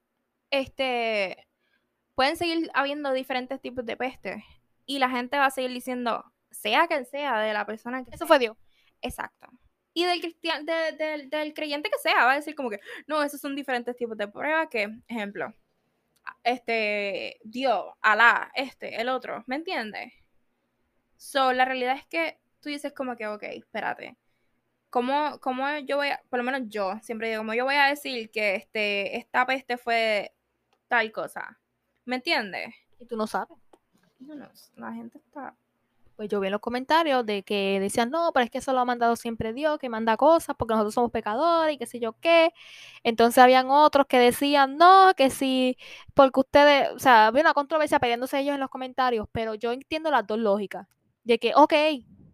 este 0.51 1.49
pueden 2.15 2.37
seguir 2.37 2.71
habiendo 2.75 3.13
diferentes 3.13 3.61
tipos 3.61 3.85
de 3.85 3.97
peste. 3.97 4.45
Y 4.87 4.99
la 4.99 5.11
gente 5.11 5.39
va 5.39 5.47
a 5.47 5.51
seguir 5.51 5.71
diciendo, 5.71 6.25
sea 6.51 6.87
quien 6.87 7.05
sea, 7.07 7.39
de 7.41 7.53
la 7.53 7.65
persona 7.67 8.03
que 8.05 8.11
Eso 8.11 8.19
sea. 8.19 8.27
fue 8.27 8.39
Dios. 8.39 8.57
Exacto. 9.03 9.49
Y 9.95 10.05
del, 10.05 10.21
cristian, 10.21 10.65
de- 10.65 10.93
del- 10.93 11.29
del 11.31 11.55
creyente 11.55 11.91
que 11.91 11.99
sea, 11.99 12.25
va 12.25 12.33
a 12.33 12.37
decir 12.37 12.55
como 12.55 12.71
que, 12.71 12.81
no, 13.07 13.23
esos 13.23 13.41
son 13.41 13.57
diferentes 13.57 13.97
tipos 13.97 14.17
de 14.17 14.29
pruebas 14.29 14.69
que, 14.69 14.89
ejemplo, 15.09 15.53
este, 16.45 17.39
Dios, 17.43 17.87
Alá, 18.01 18.51
este, 18.55 19.01
el 19.01 19.09
otro, 19.09 19.43
¿me 19.47 19.57
entiendes? 19.57 20.13
So, 21.17 21.53
la 21.53 21.65
realidad 21.65 21.97
es 21.97 22.07
que 22.07 22.39
tú 22.61 22.69
dices 22.69 22.93
como 22.93 23.17
que, 23.17 23.27
ok, 23.27 23.43
espérate, 23.45 24.17
¿cómo, 24.91 25.39
cómo 25.41 25.67
yo 25.79 25.97
voy 25.97 26.09
a, 26.11 26.21
por 26.29 26.39
lo 26.39 26.45
menos 26.45 26.63
yo, 26.69 26.99
siempre 27.03 27.29
digo, 27.31 27.41
como 27.41 27.55
yo 27.55 27.65
voy 27.65 27.75
a 27.75 27.87
decir 27.87 28.31
que 28.31 28.55
este, 28.57 29.17
esta 29.17 29.47
peste 29.47 29.79
fue 29.79 30.33
tal 30.87 31.11
cosa? 31.13 31.59
¿Me 32.05 32.17
entiendes? 32.17 32.75
Y 33.01 33.07
tú 33.07 33.17
no 33.17 33.27
sabes. 33.27 33.57
No, 34.21 34.35
no, 34.35 34.49
la 34.77 34.93
gente 34.93 35.19
está... 35.19 35.55
Pues 36.19 36.29
yo 36.31 36.41
vi 36.41 36.49
en 36.49 36.53
los 36.53 36.61
comentarios 36.61 37.25
de 37.25 37.45
que 37.45 37.79
decían, 37.79 38.11
no, 38.11 38.33
pero 38.35 38.43
es 38.43 38.51
que 38.51 38.59
eso 38.59 38.73
lo 38.73 38.81
ha 38.81 38.85
mandado 38.85 39.15
siempre 39.15 39.53
Dios, 39.53 39.79
que 39.79 39.89
manda 39.89 40.17
cosas 40.17 40.57
porque 40.59 40.75
nosotros 40.75 40.95
somos 40.95 41.13
pecadores 41.13 41.77
y 41.77 41.79
qué 41.79 41.87
sé 41.87 42.01
yo 42.01 42.15
qué. 42.21 42.53
Entonces 43.05 43.39
habían 43.39 43.71
otros 43.71 44.07
que 44.09 44.19
decían, 44.19 44.77
no, 44.79 45.13
que 45.17 45.31
si, 45.31 45.77
porque 46.15 46.41
ustedes, 46.41 46.91
o 46.93 46.99
sea, 46.99 47.29
había 47.29 47.43
una 47.43 47.55
controversia 47.55 48.01
peleándose 48.01 48.41
ellos 48.41 48.55
en 48.55 48.61
los 48.61 48.69
comentarios, 48.69 49.29
pero 49.31 49.55
yo 49.55 49.71
entiendo 49.71 50.11
las 50.11 50.27
dos 50.27 50.41
lógicas. 50.41 50.89
De 51.23 51.39
que, 51.39 51.53
ok, 51.55 51.73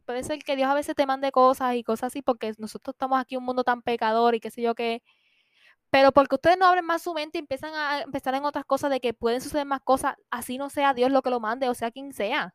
puede 0.06 0.24
ser 0.24 0.38
que 0.38 0.56
Dios 0.56 0.70
a 0.70 0.74
veces 0.74 0.94
te 0.94 1.04
mande 1.04 1.30
cosas 1.30 1.74
y 1.74 1.82
cosas 1.84 2.06
así 2.06 2.22
porque 2.22 2.54
nosotros 2.56 2.94
estamos 2.94 3.20
aquí 3.20 3.34
en 3.34 3.40
un 3.40 3.44
mundo 3.44 3.64
tan 3.64 3.82
pecador 3.82 4.34
y 4.34 4.40
qué 4.40 4.50
sé 4.50 4.62
yo 4.62 4.74
qué. 4.74 5.02
Pero 5.90 6.12
porque 6.12 6.36
ustedes 6.36 6.58
no 6.58 6.66
abren 6.66 6.86
más 6.86 7.02
su 7.02 7.14
mente 7.14 7.38
y 7.38 7.40
empiezan 7.40 7.74
a 7.74 8.02
empezar 8.02 8.34
en 8.34 8.44
otras 8.46 8.64
cosas 8.64 8.90
de 8.90 9.00
que 9.00 9.14
pueden 9.14 9.40
suceder 9.42 9.66
más 9.66 9.80
cosas, 9.82 10.16
así 10.30 10.58
no 10.58 10.70
sea 10.70 10.94
Dios 10.94 11.10
lo 11.12 11.22
que 11.22 11.30
lo 11.30 11.40
mande, 11.40 11.68
o 11.68 11.74
sea 11.74 11.90
quien 11.90 12.12
sea. 12.14 12.54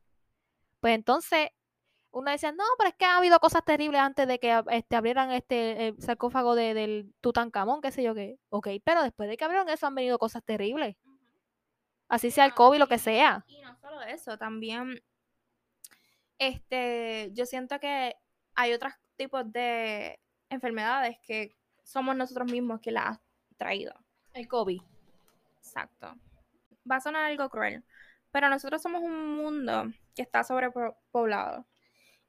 Pues 0.80 0.96
entonces, 0.96 1.50
uno 2.12 2.32
decía, 2.32 2.52
no, 2.52 2.64
pero 2.78 2.90
es 2.90 2.96
que 2.96 3.06
ha 3.06 3.18
habido 3.18 3.40
cosas 3.40 3.64
terribles 3.64 4.02
antes 4.02 4.28
de 4.28 4.40
que 4.40 4.64
este, 4.72 4.96
abrieran 4.96 5.32
este 5.32 5.88
el 5.88 6.02
sarcófago 6.02 6.56
de, 6.56 6.74
del 6.74 7.14
Tutankamón, 7.22 7.82
qué 7.82 7.92
sé 7.92 8.04
yo 8.04 8.16
qué. 8.16 8.40
Ok, 8.50 8.68
pero 8.84 9.04
después 9.04 9.30
de 9.30 9.38
que 9.38 9.46
abrieron 9.46 9.70
eso 9.70 9.88
han 9.88 9.96
venido 9.96 10.18
cosas 10.18 10.44
terribles. 10.44 10.96
Así 12.08 12.32
sea 12.32 12.46
el 12.46 12.56
COVID, 12.56 12.80
lo 12.80 12.88
que 12.88 12.98
sea. 12.98 13.46
Y 13.48 13.62
no 13.62 13.78
solo 13.78 14.02
eso, 14.02 14.38
también 14.38 15.04
este, 16.40 17.30
yo 17.34 17.46
siento 17.46 17.80
que 17.80 18.16
hay 18.56 18.74
otros 18.74 18.94
tipos 19.16 19.52
de 19.52 20.20
enfermedades 20.50 21.18
que 21.22 21.56
somos 21.84 22.16
nosotros 22.16 22.52
mismos 22.52 22.80
que 22.82 22.92
las 22.92 23.06
han 23.06 23.20
traído. 23.58 23.94
El 24.34 24.48
COVID. 24.48 24.82
Exacto. 25.58 26.16
Va 26.90 26.96
a 26.96 27.02
sonar 27.02 27.26
algo 27.26 27.50
cruel, 27.50 27.84
pero 28.32 28.50
nosotros 28.50 28.82
somos 28.82 29.04
un 29.04 29.36
mundo 29.38 29.92
que 30.20 30.24
está 30.24 30.43
sobrepoblado. 30.43 31.65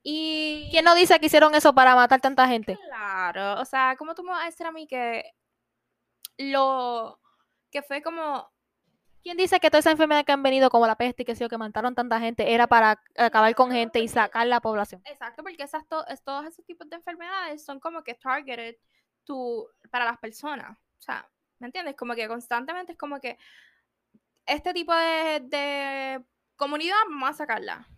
Y 0.04 0.68
¿Quién 0.70 0.84
no 0.84 0.94
dice 0.94 1.18
que 1.18 1.26
hicieron 1.26 1.56
eso 1.56 1.74
para 1.74 1.96
matar 1.96 2.20
tanta 2.20 2.46
gente? 2.46 2.78
claro, 2.86 3.60
o 3.60 3.64
sea, 3.64 3.96
¿cómo 3.98 4.14
tú 4.14 4.22
me 4.22 4.30
vas 4.30 4.42
a 4.44 4.46
decir 4.46 4.64
a 4.64 4.70
mí 4.70 4.86
que 4.86 5.24
lo 6.38 7.18
que 7.70 7.82
fue 7.82 8.00
como 8.00 8.48
¿Quién 9.22 9.36
dice 9.36 9.58
que 9.60 9.68
todas 9.70 9.82
esas 9.84 9.92
enfermedades 9.92 10.24
que 10.24 10.32
han 10.32 10.42
venido, 10.42 10.70
como 10.70 10.86
la 10.86 10.96
peste 10.96 11.22
y 11.22 11.26
que 11.26 11.34
sé 11.34 11.44
yo, 11.44 11.48
que 11.50 11.58
mataron 11.58 11.94
tanta 11.94 12.18
gente, 12.20 12.54
era 12.54 12.66
para 12.68 13.02
acabar 13.18 13.54
con 13.54 13.70
gente 13.70 13.98
y 14.00 14.08
sacar 14.08 14.46
la 14.46 14.60
población? 14.60 15.02
Exacto, 15.04 15.42
porque 15.42 15.62
esas 15.62 15.86
to- 15.88 16.06
todos 16.24 16.46
esos 16.46 16.64
tipos 16.64 16.88
de 16.88 16.96
enfermedades 16.96 17.62
son 17.62 17.80
como 17.80 18.02
que 18.02 18.14
targeted 18.14 18.76
to, 19.24 19.66
para 19.90 20.06
las 20.06 20.16
personas. 20.18 20.70
O 20.72 21.02
sea, 21.02 21.28
¿me 21.58 21.66
entiendes? 21.66 21.96
Como 21.96 22.14
que 22.14 22.28
constantemente 22.28 22.92
es 22.92 22.98
como 22.98 23.20
que 23.20 23.36
este 24.46 24.72
tipo 24.72 24.94
de, 24.94 25.40
de 25.40 26.24
comunidad 26.60 26.94
vamos 27.08 27.30
a 27.30 27.32
sacarla. 27.32 27.88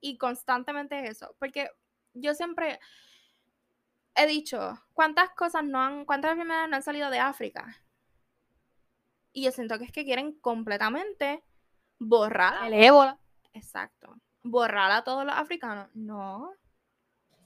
Y 0.00 0.18
constantemente 0.18 0.98
es 1.00 1.10
eso. 1.12 1.34
Porque 1.38 1.70
yo 2.12 2.34
siempre 2.34 2.80
he 4.14 4.26
dicho, 4.26 4.78
¿cuántas 4.92 5.30
cosas 5.30 5.64
no 5.64 5.80
han, 5.80 6.04
cuántas 6.04 6.32
enfermedades 6.32 6.68
no 6.68 6.76
han 6.76 6.82
salido 6.82 7.10
de 7.10 7.20
África? 7.20 7.80
Y 9.32 9.44
yo 9.44 9.52
siento 9.52 9.78
que 9.78 9.84
es 9.84 9.92
que 9.92 10.04
quieren 10.04 10.32
completamente 10.40 11.44
borrar. 11.98 12.66
El 12.66 12.74
ébola. 12.74 13.18
Exacto. 13.52 14.20
Borrar 14.42 14.90
a 14.90 15.04
todos 15.04 15.24
los 15.24 15.34
africanos. 15.34 15.88
No. 15.94 16.52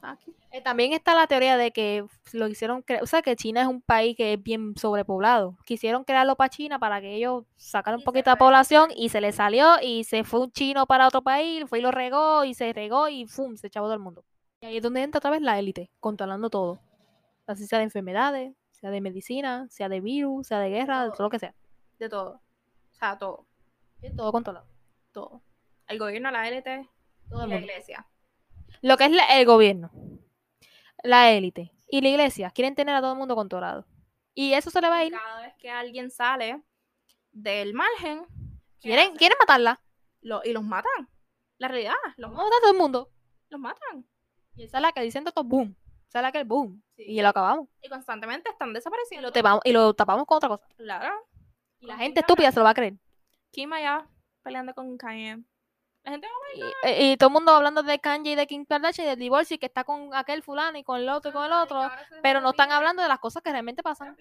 Aquí. 0.02 0.34
Eh, 0.50 0.60
también 0.60 0.92
está 0.92 1.14
la 1.14 1.28
teoría 1.28 1.56
de 1.56 1.70
que 1.70 2.04
lo 2.32 2.48
hicieron, 2.48 2.84
o 3.00 3.06
sea, 3.06 3.22
que 3.22 3.36
China 3.36 3.62
es 3.62 3.68
un 3.68 3.80
país 3.80 4.16
que 4.16 4.32
es 4.32 4.42
bien 4.42 4.76
sobrepoblado. 4.76 5.56
Quisieron 5.64 6.02
crearlo 6.02 6.34
para 6.34 6.50
China 6.50 6.80
para 6.80 7.00
que 7.00 7.14
ellos 7.14 7.44
sacaran 7.56 8.00
un 8.00 8.04
poquito 8.04 8.28
de 8.28 8.36
población 8.36 8.90
y 8.96 9.10
se 9.10 9.20
les 9.20 9.36
salió 9.36 9.76
y 9.80 10.02
se 10.02 10.24
fue 10.24 10.40
un 10.40 10.50
chino 10.50 10.86
para 10.86 11.06
otro 11.06 11.22
país, 11.22 11.64
fue 11.68 11.78
y 11.78 11.82
lo 11.82 11.92
regó 11.92 12.44
y 12.44 12.54
se 12.54 12.72
regó 12.72 13.08
y 13.08 13.26
¡fum! 13.26 13.56
se 13.56 13.68
echó 13.68 13.80
todo 13.80 13.94
el 13.94 14.00
mundo. 14.00 14.24
Y 14.60 14.66
ahí 14.66 14.76
es 14.76 14.82
donde 14.82 15.02
entra 15.02 15.18
otra 15.18 15.30
vez 15.30 15.40
la 15.40 15.58
élite, 15.58 15.90
controlando 16.00 16.50
todo. 16.50 16.80
Así 17.46 17.66
sea 17.66 17.78
de 17.78 17.84
enfermedades, 17.84 18.54
sea 18.72 18.90
de 18.90 19.00
medicina, 19.00 19.68
sea 19.70 19.88
de 19.88 20.00
virus, 20.00 20.48
sea 20.48 20.58
de 20.58 20.68
guerra, 20.68 21.04
de 21.04 21.10
todo 21.12 21.24
lo 21.24 21.30
que 21.30 21.38
sea. 21.38 21.54
De 21.98 22.08
todo. 22.08 22.40
O 22.90 22.94
sea, 22.94 23.16
todo. 23.18 23.46
Todo 24.16 24.32
controlado. 24.32 24.66
Todo. 25.12 25.42
El 25.86 25.98
gobierno, 25.98 26.30
la 26.30 26.48
élite 26.48 26.88
Todo 27.28 27.40
y 27.40 27.44
el 27.44 27.50
la 27.50 27.56
iglesia. 27.58 28.06
Lo 28.82 28.96
que 28.96 29.04
es 29.04 29.10
la- 29.12 29.38
el 29.38 29.46
gobierno, 29.46 29.90
la 31.02 31.30
élite 31.32 31.72
y 31.88 32.00
la 32.00 32.08
iglesia 32.08 32.50
quieren 32.50 32.74
tener 32.74 32.94
a 32.94 33.00
todo 33.00 33.12
el 33.12 33.18
mundo 33.18 33.34
controlado. 33.34 33.86
Y 34.34 34.52
eso 34.54 34.70
se 34.70 34.80
le 34.80 34.88
va 34.88 34.96
a 34.98 35.04
ir. 35.04 35.12
cada 35.12 35.40
vez 35.42 35.54
que 35.58 35.70
alguien 35.70 36.10
sale 36.10 36.62
del 37.32 37.74
margen, 37.74 38.24
¿qué 38.80 38.88
Quieren, 38.88 39.04
hacen? 39.06 39.16
quieren 39.16 39.36
matarla. 39.38 39.80
Lo- 40.20 40.42
y 40.44 40.52
los 40.52 40.62
matan. 40.62 41.08
La 41.58 41.68
realidad, 41.68 41.94
los, 42.16 42.30
Vamos 42.32 42.46
a 42.46 42.60
todo 42.60 42.72
el 42.72 42.78
mundo. 42.78 43.10
los 43.50 43.60
matan. 43.60 44.06
Y 44.54 44.64
esa 44.64 44.78
es 44.78 44.82
la 44.82 44.92
que 44.92 45.00
dicen 45.02 45.24
todo 45.24 45.44
boom. 45.44 45.76
Esa 46.08 46.18
es 46.18 46.22
la 46.22 46.32
que 46.32 46.40
es 46.40 46.46
boom. 46.46 46.82
Sí. 46.96 47.04
Y 47.06 47.22
lo 47.22 47.28
acabamos. 47.28 47.68
Y 47.82 47.88
constantemente 47.88 48.50
están 48.50 48.70
Y 48.70 48.74
desapareciendo. 48.74 49.30
lo, 49.30 49.60
y 49.64 49.72
lo 49.72 49.94
tapamos 49.94 50.26
con 50.26 50.36
otra 50.36 50.48
cosa. 50.50 50.66
Claro. 50.76 51.14
Y 51.80 51.86
la 51.86 51.96
gente 51.96 52.20
estúpida 52.20 52.52
se 52.52 52.58
lo 52.60 52.64
va 52.64 52.70
a 52.70 52.74
creer. 52.74 52.94
Kim 53.50 53.72
allá 53.72 54.06
peleando 54.42 54.74
con 54.74 54.96
Kanye. 54.96 55.42
La 56.04 56.10
gente, 56.12 56.26
oh 56.26 56.40
my 56.56 56.90
Y, 56.90 57.02
y- 57.02 57.12
y 57.12 57.16
todo 57.16 57.28
el 57.28 57.32
mundo 57.34 57.52
hablando 57.52 57.82
de 57.82 57.98
Kanye 58.00 58.32
y 58.32 58.34
de 58.34 58.46
Kim 58.46 58.64
Kardashian 58.64 59.06
y 59.06 59.10
del 59.10 59.18
divorcio 59.18 59.54
y 59.54 59.58
que 59.58 59.66
está 59.66 59.84
con 59.84 60.14
aquel 60.14 60.42
fulano 60.42 60.76
y 60.78 60.82
con 60.84 61.00
el 61.00 61.08
otro 61.08 61.30
y 61.30 61.32
con 61.34 61.44
el 61.44 61.52
otro. 61.52 61.90
Pero 62.22 62.40
no 62.40 62.50
están 62.50 62.72
hablando 62.72 63.02
de 63.02 63.08
las 63.08 63.18
cosas 63.20 63.42
que 63.42 63.50
realmente 63.52 63.82
pasan. 63.82 64.16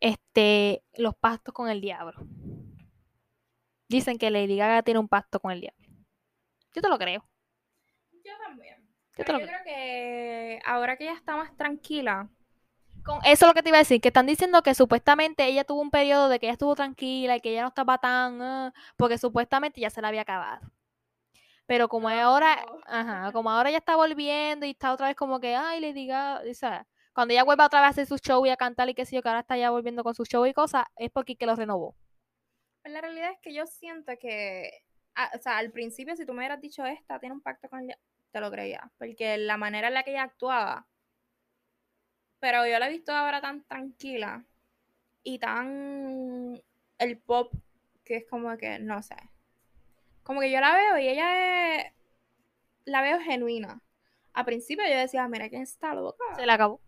Este, 0.00 0.84
los 0.94 1.14
pactos 1.16 1.52
con 1.52 1.68
el 1.68 1.80
diablo. 1.80 2.20
Dicen 3.88 4.18
que 4.18 4.30
Lady 4.30 4.56
Gaga 4.56 4.82
tiene 4.82 5.00
un 5.00 5.08
pacto 5.08 5.40
con 5.40 5.52
el 5.52 5.60
diablo. 5.60 5.84
Yo 6.74 6.82
te 6.82 6.88
lo 6.88 6.98
creo. 6.98 7.24
Yo 8.24 8.32
también. 8.44 8.76
Yo 9.16 9.24
te 9.24 9.32
lo 9.32 9.38
yo 9.40 9.46
creo 9.46 9.60
que 9.64 10.60
ahora 10.66 10.96
que 10.96 11.04
ella 11.04 11.14
está 11.14 11.36
más 11.36 11.56
tranquila, 11.56 12.28
Con 13.04 13.18
eso 13.24 13.46
es 13.46 13.48
lo 13.48 13.54
que 13.54 13.62
te 13.62 13.68
iba 13.70 13.78
a 13.78 13.80
decir, 13.80 14.00
que 14.00 14.08
están 14.08 14.26
diciendo 14.26 14.62
que 14.62 14.74
supuestamente 14.74 15.44
ella 15.46 15.64
tuvo 15.64 15.80
un 15.80 15.90
periodo 15.90 16.28
de 16.28 16.38
que 16.38 16.46
ella 16.46 16.52
estuvo 16.54 16.74
tranquila 16.74 17.36
y 17.36 17.40
que 17.40 17.50
ella 17.50 17.62
no 17.62 17.68
estaba 17.68 17.98
tan, 17.98 18.42
ah, 18.42 18.72
porque 18.96 19.16
supuestamente 19.18 19.80
ya 19.80 19.88
se 19.90 20.02
la 20.02 20.08
había 20.08 20.22
acabado. 20.22 20.60
Pero 21.66 21.88
como 21.88 22.08
ahora, 22.08 22.64
No. 22.66 22.80
ajá, 22.86 23.32
como 23.32 23.50
ahora 23.50 23.70
ella 23.70 23.78
está 23.78 23.96
volviendo 23.96 24.66
y 24.66 24.70
está 24.70 24.92
otra 24.92 25.08
vez 25.08 25.16
como 25.16 25.40
que, 25.40 25.54
ay, 25.56 25.80
le 25.80 25.92
diga, 25.92 26.42
o 26.48 26.54
sea, 26.54 26.86
cuando 27.12 27.32
ella 27.32 27.44
vuelva 27.44 27.66
otra 27.66 27.80
vez 27.80 27.88
a 27.88 27.90
hacer 27.90 28.06
su 28.06 28.18
show 28.18 28.44
y 28.46 28.50
a 28.50 28.56
cantar 28.56 28.88
y 28.88 28.94
qué 28.94 29.04
sé 29.06 29.16
yo, 29.16 29.22
que 29.22 29.28
ahora 29.28 29.40
está 29.40 29.56
ya 29.56 29.70
volviendo 29.70 30.04
con 30.04 30.14
su 30.14 30.24
show 30.24 30.46
y 30.46 30.52
cosas, 30.54 30.84
es 30.96 31.10
porque 31.10 31.36
que 31.36 31.46
lo 31.46 31.56
renovó. 31.56 31.96
Pues 32.82 32.92
la 32.94 33.00
realidad 33.00 33.32
es 33.32 33.38
que 33.40 33.52
yo 33.54 33.66
siento 33.66 34.12
que, 34.20 34.70
ah, 35.16 35.30
o 35.34 35.38
sea, 35.40 35.58
al 35.58 35.72
principio 35.72 36.14
si 36.16 36.24
tú 36.24 36.32
me 36.32 36.38
hubieras 36.40 36.60
dicho 36.60 36.84
esta, 36.86 37.18
tiene 37.18 37.34
un 37.34 37.40
pacto 37.42 37.68
con 37.68 37.80
ella, 37.84 37.98
te 38.30 38.40
lo 38.40 38.50
creía, 38.50 38.90
porque 38.98 39.36
la 39.38 39.56
manera 39.56 39.88
en 39.88 39.94
la 39.94 40.02
que 40.04 40.12
ella 40.12 40.22
actuaba, 40.24 40.86
pero 42.38 42.66
yo 42.66 42.78
la 42.78 42.88
he 42.88 42.92
visto 42.92 43.12
ahora 43.12 43.40
tan 43.40 43.64
tranquila 43.64 44.44
y 45.24 45.38
tan 45.38 46.62
el 46.98 47.18
pop 47.18 47.52
que 48.04 48.16
es 48.18 48.26
como 48.28 48.56
que, 48.56 48.78
no 48.78 49.02
sé, 49.02 49.16
como 50.26 50.40
que 50.40 50.50
yo 50.50 50.60
la 50.60 50.74
veo 50.74 50.98
y 50.98 51.08
ella 51.08 51.76
es, 51.76 51.92
la 52.84 53.00
veo 53.00 53.20
genuina. 53.20 53.80
Al 54.32 54.44
principio 54.44 54.84
yo 54.86 54.96
decía, 54.98 55.26
mira 55.28 55.48
que 55.48 55.62
está 55.62 55.94
loca. 55.94 56.24
Se 56.34 56.44
le 56.44 56.52
acabó. 56.52 56.80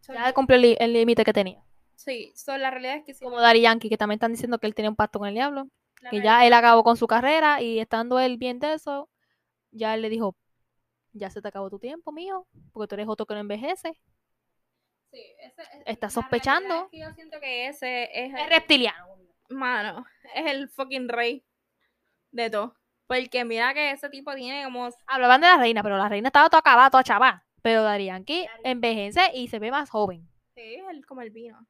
So, 0.00 0.12
Ya 0.12 0.32
cumplió 0.34 0.58
el 0.78 0.92
límite 0.92 1.24
que 1.24 1.32
tenía. 1.32 1.62
Sí, 1.96 2.32
so, 2.36 2.56
la 2.58 2.70
realidad 2.70 2.96
es 2.96 3.04
que 3.04 3.14
sí. 3.14 3.24
Como 3.24 3.40
Daddy 3.40 3.62
Yankee, 3.62 3.88
que 3.88 3.96
también 3.96 4.16
están 4.16 4.32
diciendo 4.32 4.58
que 4.58 4.66
él 4.66 4.74
tenía 4.74 4.90
un 4.90 4.96
pacto 4.96 5.18
con 5.18 5.28
el 5.28 5.34
diablo. 5.34 5.68
la 6.02 6.10
que 6.10 6.16
realidad- 6.16 6.40
ya 6.40 6.46
él 6.46 6.52
acabó 6.54 6.82
con 6.84 6.96
su 6.96 7.06
carrera 7.06 7.60
y 7.60 7.78
estando 7.78 8.18
él 8.20 8.36
bien 8.38 8.58
de 8.58 8.72
eso, 8.74 9.10
ya 9.70 9.94
él 9.94 10.00
le 10.02 10.08
dijo, 10.08 10.34
ya 11.12 11.28
se 11.30 11.42
te 11.42 11.48
acabó 11.48 11.68
tu 11.68 11.78
tiempo, 11.78 12.10
mío, 12.12 12.46
porque 12.72 12.88
tú 12.88 12.94
eres 12.94 13.06
otro 13.08 13.26
que 13.26 13.34
no 13.34 13.40
envejece. 13.40 13.92
Sí, 15.10 15.18
ese- 15.40 15.60
ese- 15.62 15.82
Está 15.84 15.84
la 15.84 15.84
realidad 15.86 16.10
sospechando. 16.10 16.84
es 16.84 16.90
que 16.90 16.98
yo 17.00 17.12
siento 17.12 17.38
que 17.40 17.66
ese 17.66 18.04
es 18.14 18.32
Es 18.32 18.40
el, 18.40 18.48
reptiliano. 18.48 19.06
mano, 19.50 20.06
es 20.34 20.46
el 20.50 20.68
fucking 20.70 21.08
rey 21.08 21.44
de 22.32 22.50
todo. 22.50 22.74
Porque 23.06 23.44
mira 23.44 23.74
que 23.74 23.90
ese 23.90 24.08
tipo 24.08 24.34
tiene 24.34 24.64
como 24.64 24.88
Hablaban 25.06 25.40
de 25.40 25.48
la 25.48 25.56
reina, 25.56 25.82
pero 25.82 25.96
la 25.96 26.08
reina 26.08 26.28
estaba 26.28 26.48
toda 26.48 26.60
acabada, 26.60 26.90
toda 26.90 27.02
chava. 27.02 27.44
Pero 27.62 27.82
Daddy 27.82 28.06
Yankee 28.06 28.46
envejece 28.64 29.20
y 29.34 29.48
se 29.48 29.58
ve 29.58 29.70
más 29.70 29.90
joven. 29.90 30.28
Sí, 30.54 30.76
es 30.76 31.06
como 31.06 31.20
el 31.20 31.30
vino. 31.30 31.66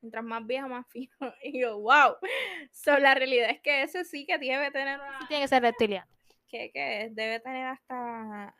Mientras 0.00 0.24
más 0.24 0.44
viejo, 0.44 0.68
más 0.68 0.86
fino. 0.88 1.12
Y 1.44 1.60
yo, 1.60 1.78
wow. 1.78 2.16
So, 2.72 2.98
la 2.98 3.14
realidad 3.14 3.50
es 3.50 3.60
que 3.60 3.82
ese 3.82 4.04
sí 4.04 4.26
que 4.26 4.36
debe 4.36 4.70
tener 4.70 4.98
una... 4.98 5.20
Sí 5.20 5.26
tiene 5.28 5.44
que 5.44 5.48
ser 5.48 5.62
reptiliano. 5.62 6.10
que, 6.48 6.70
que 6.72 7.08
debe 7.12 7.38
tener 7.40 7.66
hasta 7.68 8.54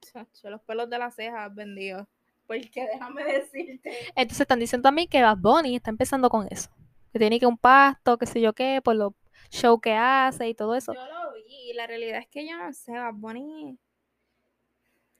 chacho, 0.00 0.50
los 0.50 0.60
pelos 0.62 0.90
de 0.90 0.98
las 0.98 1.14
cejas 1.14 1.54
vendidos. 1.54 2.06
Porque 2.46 2.86
déjame 2.92 3.24
decirte. 3.24 3.96
Entonces 4.16 4.40
están 4.40 4.58
diciendo 4.58 4.88
también 4.88 5.08
que 5.08 5.22
Bad 5.22 5.38
Bunny 5.38 5.76
está 5.76 5.90
empezando 5.90 6.28
con 6.28 6.46
eso. 6.50 6.70
Que 7.12 7.18
tiene 7.18 7.38
que 7.38 7.46
un 7.46 7.56
pasto, 7.56 8.18
qué 8.18 8.26
sé 8.26 8.40
yo 8.40 8.52
qué, 8.52 8.80
por 8.82 8.96
los 8.96 9.12
shows 9.52 9.80
que 9.80 9.92
hace 9.94 10.48
y 10.48 10.54
todo 10.54 10.74
eso. 10.74 10.92
Yo 10.94 11.06
lo 11.06 11.32
vi 11.34 11.70
y 11.70 11.74
la 11.74 11.86
realidad 11.86 12.18
es 12.20 12.28
que 12.28 12.46
yo 12.48 12.56
no 12.56 12.72
sé, 12.72 12.92
Bad 12.92 13.14
Bunny. 13.14 13.78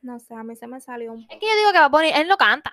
No 0.00 0.18
sé, 0.18 0.34
a 0.34 0.42
mí 0.42 0.56
se 0.56 0.66
me 0.66 0.80
salió 0.80 1.12
un 1.12 1.20
Es 1.20 1.26
poco. 1.28 1.38
que 1.40 1.46
yo 1.46 1.56
digo 1.56 1.72
que 1.72 1.78
Bad 1.78 1.90
Bunny, 1.90 2.10
él 2.10 2.26
no 2.26 2.36
canta. 2.36 2.70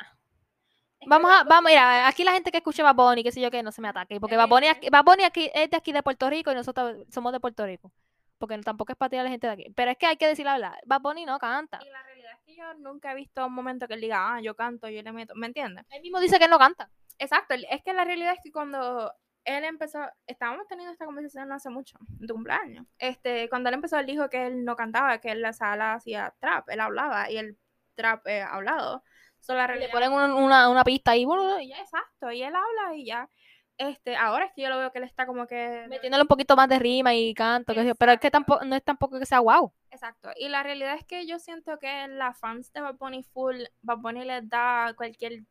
Es 0.99 1.05
que 1.05 1.09
Vamos 1.09 1.31
a, 1.31 1.43
vamos, 1.43 1.69
mira, 1.69 2.07
aquí 2.07 2.23
la 2.23 2.31
gente 2.31 2.51
que 2.51 2.57
escuche 2.57 2.81
Bad 2.81 2.95
Bunny, 2.95 3.23
qué 3.23 3.31
sé 3.31 3.39
yo 3.41 3.51
qué, 3.51 3.61
no 3.61 3.71
se 3.71 3.81
me 3.81 3.87
ataque. 3.89 4.19
Porque 4.19 4.35
Bad 4.35 4.49
Bunny, 4.49 4.67
aquí, 4.67 4.89
Bad 4.89 5.03
Bunny 5.03 5.23
aquí, 5.23 5.49
es 5.53 5.69
de 5.69 5.77
aquí 5.77 5.91
de 5.91 6.01
Puerto 6.01 6.29
Rico 6.29 6.51
y 6.51 6.55
nosotros 6.55 7.05
somos 7.11 7.31
de 7.33 7.39
Puerto 7.39 7.65
Rico. 7.65 7.91
Porque 8.39 8.57
tampoco 8.59 8.93
es 8.93 8.97
para 8.97 9.09
tirar 9.09 9.21
a 9.21 9.23
la 9.25 9.31
gente 9.31 9.47
de 9.47 9.53
aquí. 9.53 9.65
Pero 9.75 9.91
es 9.91 9.97
que 9.97 10.05
hay 10.07 10.15
que 10.17 10.25
decir 10.27 10.45
la 10.45 10.53
verdad. 10.53 10.73
Bad 10.85 11.01
Bunny 11.01 11.25
no 11.25 11.37
canta. 11.39 11.79
Y 11.85 11.89
la 11.89 12.01
realidad 12.03 12.31
es 12.33 12.39
que 12.45 12.55
yo 12.55 12.73
nunca 12.75 13.11
he 13.11 13.15
visto 13.15 13.45
un 13.45 13.53
momento 13.53 13.87
que 13.87 13.93
él 13.95 14.01
diga, 14.01 14.33
ah, 14.35 14.41
yo 14.41 14.55
canto, 14.55 14.87
yo 14.89 15.01
le 15.03 15.11
meto. 15.11 15.35
¿Me 15.35 15.47
entiendes? 15.47 15.85
Él 15.91 16.01
mismo 16.01 16.19
dice 16.19 16.37
que 16.39 16.45
él 16.45 16.49
no 16.51 16.57
canta. 16.57 16.89
Exacto, 17.17 17.53
es 17.53 17.83
que 17.83 17.93
la 17.93 18.05
realidad 18.05 18.33
es 18.33 18.39
que 18.41 18.51
cuando 18.51 19.13
él 19.57 19.63
empezó, 19.63 19.99
estábamos 20.27 20.67
teniendo 20.67 20.91
esta 20.91 21.05
conversación 21.05 21.47
no 21.47 21.55
hace 21.55 21.69
mucho, 21.69 21.97
en 22.19 22.27
tu 22.27 22.33
cumpleaños. 22.33 22.85
Este, 22.97 23.49
cuando 23.49 23.69
él 23.69 23.75
empezó, 23.75 23.97
él 23.97 24.05
dijo 24.05 24.29
que 24.29 24.47
él 24.47 24.63
no 24.65 24.75
cantaba, 24.75 25.19
que 25.19 25.31
él 25.31 25.41
la 25.41 25.53
sala 25.53 25.95
hacía 25.95 26.33
trap, 26.39 26.69
él 26.69 26.79
hablaba 26.79 27.29
y 27.31 27.37
el 27.37 27.57
trap 27.95 28.25
eh, 28.27 28.41
hablado. 28.41 29.03
So, 29.39 29.53
la 29.53 29.61
Le 29.61 29.67
realidad 29.67 29.91
ponen 29.91 30.11
un- 30.13 30.43
una, 30.43 30.69
una 30.69 30.83
pista 30.83 31.11
ahí, 31.11 31.25
bueno, 31.25 31.59
y 31.59 31.69
ya. 31.69 31.79
Exacto, 31.79 32.31
y 32.31 32.43
él 32.43 32.53
habla 32.55 32.95
y 32.95 33.05
ya. 33.05 33.29
Este, 33.77 34.17
ahora 34.17 34.43
es 34.45 34.51
que 34.53 34.61
yo 34.61 34.69
lo 34.69 34.77
veo 34.77 34.91
que 34.91 34.97
él 34.97 35.05
está 35.05 35.25
como 35.25 35.47
que. 35.47 35.85
Metiéndole 35.87 36.23
un 36.23 36.27
poquito 36.27 36.57
más 36.57 36.67
de 36.67 36.77
rima 36.79 37.15
y 37.15 37.33
canto. 37.33 37.73
Pero 37.97 38.11
es 38.11 38.19
que 38.19 38.29
tampoco, 38.29 38.65
no 38.65 38.75
es 38.75 38.83
tampoco 38.83 39.17
que 39.17 39.25
sea 39.25 39.39
guau. 39.39 39.73
Exacto. 39.89 40.31
Y 40.35 40.49
la 40.49 40.63
realidad 40.63 40.95
es 40.95 41.05
que 41.05 41.25
yo 41.25 41.39
siento 41.39 41.79
que 41.79 42.07
las 42.09 42.37
fans 42.37 42.73
de 42.73 42.81
Bad 42.81 42.95
Bunny 42.95 43.23
full, 43.23 43.55
Bad 43.81 43.99
Bunny 43.99 44.25
les 44.25 44.49
da 44.49 44.93
cualquier 44.97 45.43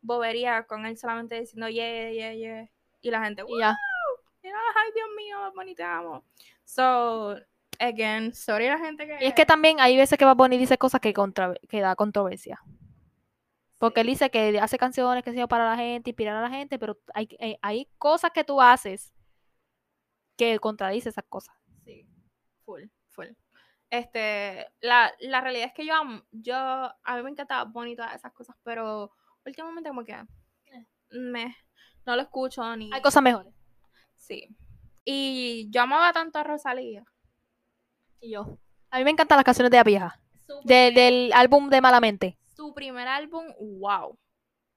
bobería 0.00 0.62
con 0.64 0.86
él 0.86 0.96
solamente 0.96 1.38
diciendo 1.38 1.68
yeah, 1.68 2.10
yeah, 2.10 2.32
yeah. 2.32 2.68
Y 3.00 3.10
la 3.10 3.24
gente, 3.24 3.42
Y 3.46 3.58
ya. 3.58 3.76
Y 4.42 4.48
no, 4.48 4.58
ay, 4.74 4.90
Dios 4.94 5.08
mío, 5.16 5.38
Bad 5.38 5.52
Bunny, 5.52 5.74
te 5.74 5.82
amo. 5.82 6.24
So, 6.64 7.36
again, 7.78 8.32
sorry 8.32 8.66
a 8.66 8.76
la 8.76 8.78
gente 8.78 9.06
que. 9.06 9.18
Y 9.20 9.26
es 9.26 9.34
que 9.34 9.44
también 9.44 9.80
hay 9.80 9.96
veces 9.96 10.18
que 10.18 10.24
Bad 10.24 10.36
Bunny 10.36 10.58
dice 10.58 10.78
cosas 10.78 11.00
que, 11.00 11.12
contra, 11.12 11.54
que 11.68 11.80
da 11.80 11.94
controversia. 11.94 12.60
Porque 13.78 14.02
él 14.02 14.08
dice 14.08 14.30
que 14.30 14.58
hace 14.60 14.78
canciones 14.78 15.24
que 15.24 15.32
sea 15.32 15.46
para 15.46 15.64
la 15.64 15.76
gente, 15.76 16.10
inspirar 16.10 16.36
a 16.36 16.42
la 16.42 16.50
gente, 16.50 16.78
pero 16.78 16.98
hay, 17.14 17.28
hay, 17.40 17.56
hay 17.62 17.88
cosas 17.96 18.30
que 18.30 18.44
tú 18.44 18.60
haces 18.60 19.14
que 20.36 20.58
contradice 20.58 21.08
esas 21.08 21.24
cosas. 21.28 21.54
Sí, 21.84 22.06
full, 22.64 22.84
full. 23.08 23.28
Este, 23.88 24.66
la, 24.80 25.12
la 25.20 25.40
realidad 25.40 25.66
es 25.66 25.72
que 25.72 25.84
yo 25.84 25.94
amo, 25.94 26.22
yo, 26.30 26.54
a 26.56 27.16
mí 27.16 27.22
me 27.22 27.30
encanta 27.30 27.64
Bunny 27.64 27.92
y 27.92 27.96
todas 27.96 28.14
esas 28.14 28.32
cosas, 28.32 28.54
pero 28.62 29.12
últimamente 29.44 29.88
como 29.88 30.04
que 30.04 30.16
me, 31.10 31.56
no 32.06 32.16
lo 32.16 32.22
escucho 32.22 32.76
ni... 32.76 32.92
Hay 32.92 33.02
cosas 33.02 33.22
mejores. 33.22 33.52
Sí. 34.16 34.48
Y 35.04 35.68
yo 35.70 35.82
amaba 35.82 36.12
tanto 36.12 36.38
a 36.38 36.44
Rosalía. 36.44 37.04
Y 38.20 38.30
yo. 38.32 38.58
A 38.90 38.98
mí 38.98 39.04
me 39.04 39.10
encantan 39.10 39.36
las 39.36 39.44
canciones 39.44 39.70
de 39.70 39.76
la 39.76 39.84
vieja. 39.84 40.20
De- 40.64 40.90
del 40.92 41.32
álbum 41.32 41.70
de 41.70 41.80
Malamente. 41.80 42.38
su 42.56 42.74
primer 42.74 43.06
álbum, 43.08 43.46
wow. 43.58 44.18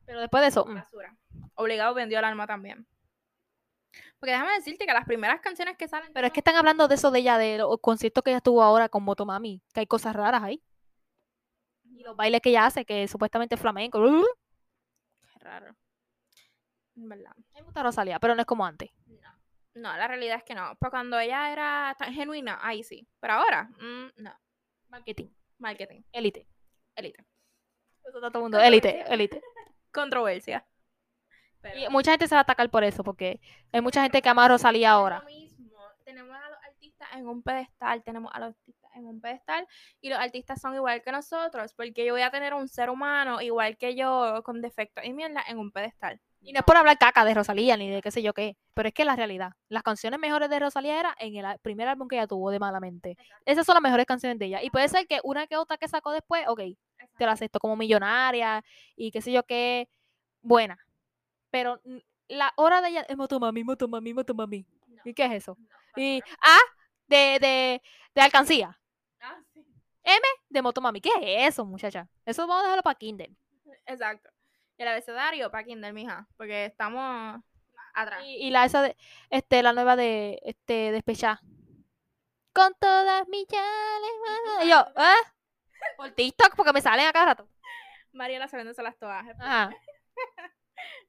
Pero 0.05 0.19
después 0.19 0.41
de 0.41 0.47
eso, 0.49 0.65
mm. 0.65 0.75
Basura. 0.75 1.17
Obligado 1.55 1.93
vendió 1.93 2.19
el 2.19 2.25
alma 2.25 2.47
también. 2.47 2.87
Porque 4.19 4.31
déjame 4.31 4.53
decirte 4.53 4.85
que 4.85 4.93
las 4.93 5.05
primeras 5.05 5.41
canciones 5.41 5.77
que 5.77 5.87
salen... 5.87 6.13
Pero 6.13 6.27
es 6.27 6.33
que 6.33 6.39
están 6.39 6.55
hablando 6.55 6.87
de 6.87 6.95
eso 6.95 7.11
de 7.11 7.19
ella, 7.19 7.37
de 7.37 7.57
los 7.57 7.77
conciertos 7.79 8.23
que 8.23 8.31
ella 8.31 8.41
tuvo 8.41 8.63
ahora 8.63 8.87
con 8.89 9.03
Motomami, 9.03 9.61
que 9.73 9.81
hay 9.81 9.87
cosas 9.87 10.15
raras 10.15 10.41
ahí. 10.43 10.63
Y 11.95 12.03
los 12.03 12.15
bailes 12.15 12.41
que 12.41 12.49
ella 12.49 12.65
hace, 12.65 12.85
que 12.85 13.07
supuestamente 13.07 13.55
es 13.55 13.61
flamenco. 13.61 13.99
Qué 14.01 15.39
raro. 15.39 15.75
Verdad. 16.95 17.36
me 17.53 17.61
gusta 17.61 17.84
Rosalía, 17.84 18.20
pero 18.20 18.36
no 18.36 18.41
es 18.41 18.45
como 18.48 18.65
antes. 18.65 18.91
No. 19.07 19.30
No, 19.76 19.98
la 19.98 20.07
realidad 20.07 20.38
es 20.38 20.44
que 20.44 20.53
no. 20.56 20.76
Pero 20.80 20.91
cuando 20.91 21.20
ella 21.20 21.52
era 21.52 21.95
tan 21.98 22.14
genuina, 22.14 22.60
ahí 22.61 22.84
sí. 22.84 23.07
Pero 23.20 23.34
ahora, 23.34 23.64
mm, 23.80 24.22
no. 24.22 24.32
Marketing, 24.90 25.30
Marketing, 25.57 26.02
élite. 26.11 26.48
élite. 26.95 27.26
Eso 28.06 28.18
está 28.18 28.30
todo 28.30 28.40
el 28.40 28.44
mundo, 28.44 28.60
élite, 28.60 29.03
élite. 29.11 29.41
Controversia. 29.91 30.65
Y 31.76 31.90
mucha 31.90 32.11
gente 32.11 32.28
se 32.28 32.36
va 32.36 32.40
a 32.40 32.44
atacar 32.44 32.70
por 32.70 32.84
eso, 32.84 33.03
porque 33.03 33.40
hay 33.72 33.82
mucha 33.82 34.02
gente 34.03 34.22
que 34.22 34.30
ama 34.30 34.45
a 34.45 34.49
Rosalía 34.49 34.91
ahora. 34.91 35.20
lo 35.20 35.26
mismo. 35.26 35.80
Tenemos 36.03 36.36
a 36.36 36.49
los 36.49 36.60
artistas 36.64 37.07
en 37.14 37.28
un 37.28 37.41
pedestal, 37.41 38.03
tenemos 38.03 38.32
a 38.36 38.40
los 38.40 38.49
artistas 38.49 38.91
en 38.95 39.06
un 39.06 39.22
pedestal 39.22 39.68
y 40.02 40.10
los 40.10 40.20
artistas 40.20 40.60
son 40.61 40.76
igual 40.76 41.02
que 41.02 41.11
nosotros, 41.11 41.74
porque 41.74 42.06
yo 42.06 42.14
voy 42.14 42.22
a 42.22 42.30
tener 42.30 42.53
un 42.53 42.68
ser 42.68 42.90
humano 42.90 43.41
igual 43.41 43.78
que 43.78 43.95
yo 43.95 44.44
con 44.44 44.61
defectos 44.61 45.03
y 45.06 45.14
mierda 45.14 45.41
en 45.48 45.57
un 45.57 45.72
pedestal. 45.72 46.20
Y 46.45 46.52
no 46.52 46.60
es 46.60 46.65
por 46.65 46.76
hablar 46.76 46.98
caca 46.98 47.24
de 47.24 47.34
Rosalía 47.34 47.78
ni 47.78 47.90
de 47.90 48.02
qué 48.02 48.11
sé 48.11 48.22
yo 48.22 48.34
qué, 48.34 48.57
pero 48.74 48.90
es 48.90 48.94
que 48.94 49.06
la 49.06 49.15
realidad, 49.15 49.52
las 49.70 49.82
canciones 49.82 50.20
mejores 50.20 50.49
de 50.49 50.60
Rosalía 50.60 50.99
era 50.99 51.15
en 51.20 51.36
el 51.36 51.60
primer 51.60 51.88
álbum 51.88 52.07
que 52.07 52.18
ella 52.18 52.28
tuvo 52.28 52.52
de 52.52 52.60
Malamente. 52.60 53.18
Esas 53.45 53.65
son 53.65 53.76
las 53.76 53.82
mejores 53.82 54.06
canciones 54.06 54.38
de 54.40 54.45
ella. 54.48 54.61
Y 54.61 54.70
puede 54.70 54.90
ser 54.90 55.07
que 55.07 55.20
una 55.24 55.48
que 55.48 55.56
otra 55.56 55.78
que 55.78 55.88
sacó 55.88 56.11
después, 56.11 56.44
ok, 56.48 56.60
te 57.18 57.26
la 57.26 57.32
acepto 57.32 57.60
como 57.60 57.76
millonaria 57.78 58.64
y 58.95 59.11
qué 59.11 59.22
sé 59.22 59.32
yo 59.32 59.44
qué, 59.44 59.88
buena. 60.41 60.78
Pero 61.49 61.80
la 62.28 62.52
hora 62.57 62.82
de 62.82 62.90
ella 62.90 63.06
es 63.07 63.15
Motomami, 63.15 63.64
Motomami, 63.64 64.14
Motomami. 64.14 64.65
No, 64.88 65.02
¿Y 65.06 65.14
qué 65.14 65.26
es 65.26 65.32
eso? 65.34 65.57
no, 65.57 66.02
Y. 66.02 66.22
A 66.41 66.57
de, 67.07 67.38
de, 67.40 67.82
de 68.15 68.22
alcancía, 68.22 68.78
Ah, 69.22 69.40
sí. 69.53 69.64
de 70.49 70.61
Motomami. 70.61 70.99
¿Qué 70.99 71.10
es 71.22 71.53
eso, 71.53 71.65
muchacha? 71.65 72.10
Eso 72.26 72.45
vamos 72.48 72.61
a 72.61 72.64
dejarlo 72.64 72.84
para 72.84 72.95
Kindle. 72.98 73.36
Exacto. 73.86 74.30
El 74.84 74.89
abecedario 74.89 75.49
para 75.49 75.64
Kindle, 75.64 75.93
mija, 75.93 76.27
porque 76.35 76.65
estamos 76.65 77.41
atrás. 77.93 78.22
Y, 78.26 78.47
y 78.47 78.51
la 78.51 78.65
esa 78.65 78.81
de, 78.81 78.97
este, 79.30 79.64
la 79.64 79.72
nueva 79.72 79.95
de, 79.95 80.41
este, 80.43 80.91
despechá. 80.91 81.39
Con 82.53 82.73
todas 82.81 83.26
mis 83.30 83.47
llales. 83.47 84.65
Y 84.65 84.69
yo, 84.69 84.85
¿eh? 85.01 85.31
Por 85.95 86.11
TikTok, 86.11 86.57
porque 86.57 86.73
me 86.73 86.81
salen 86.81 87.07
a 87.07 87.14
cada 87.14 87.27
rato. 87.27 87.47
Mariela 88.11 88.49
sabiéndose 88.49 88.84
las 88.84 88.97
todas. 88.97 89.23
Ajá. 89.39 89.72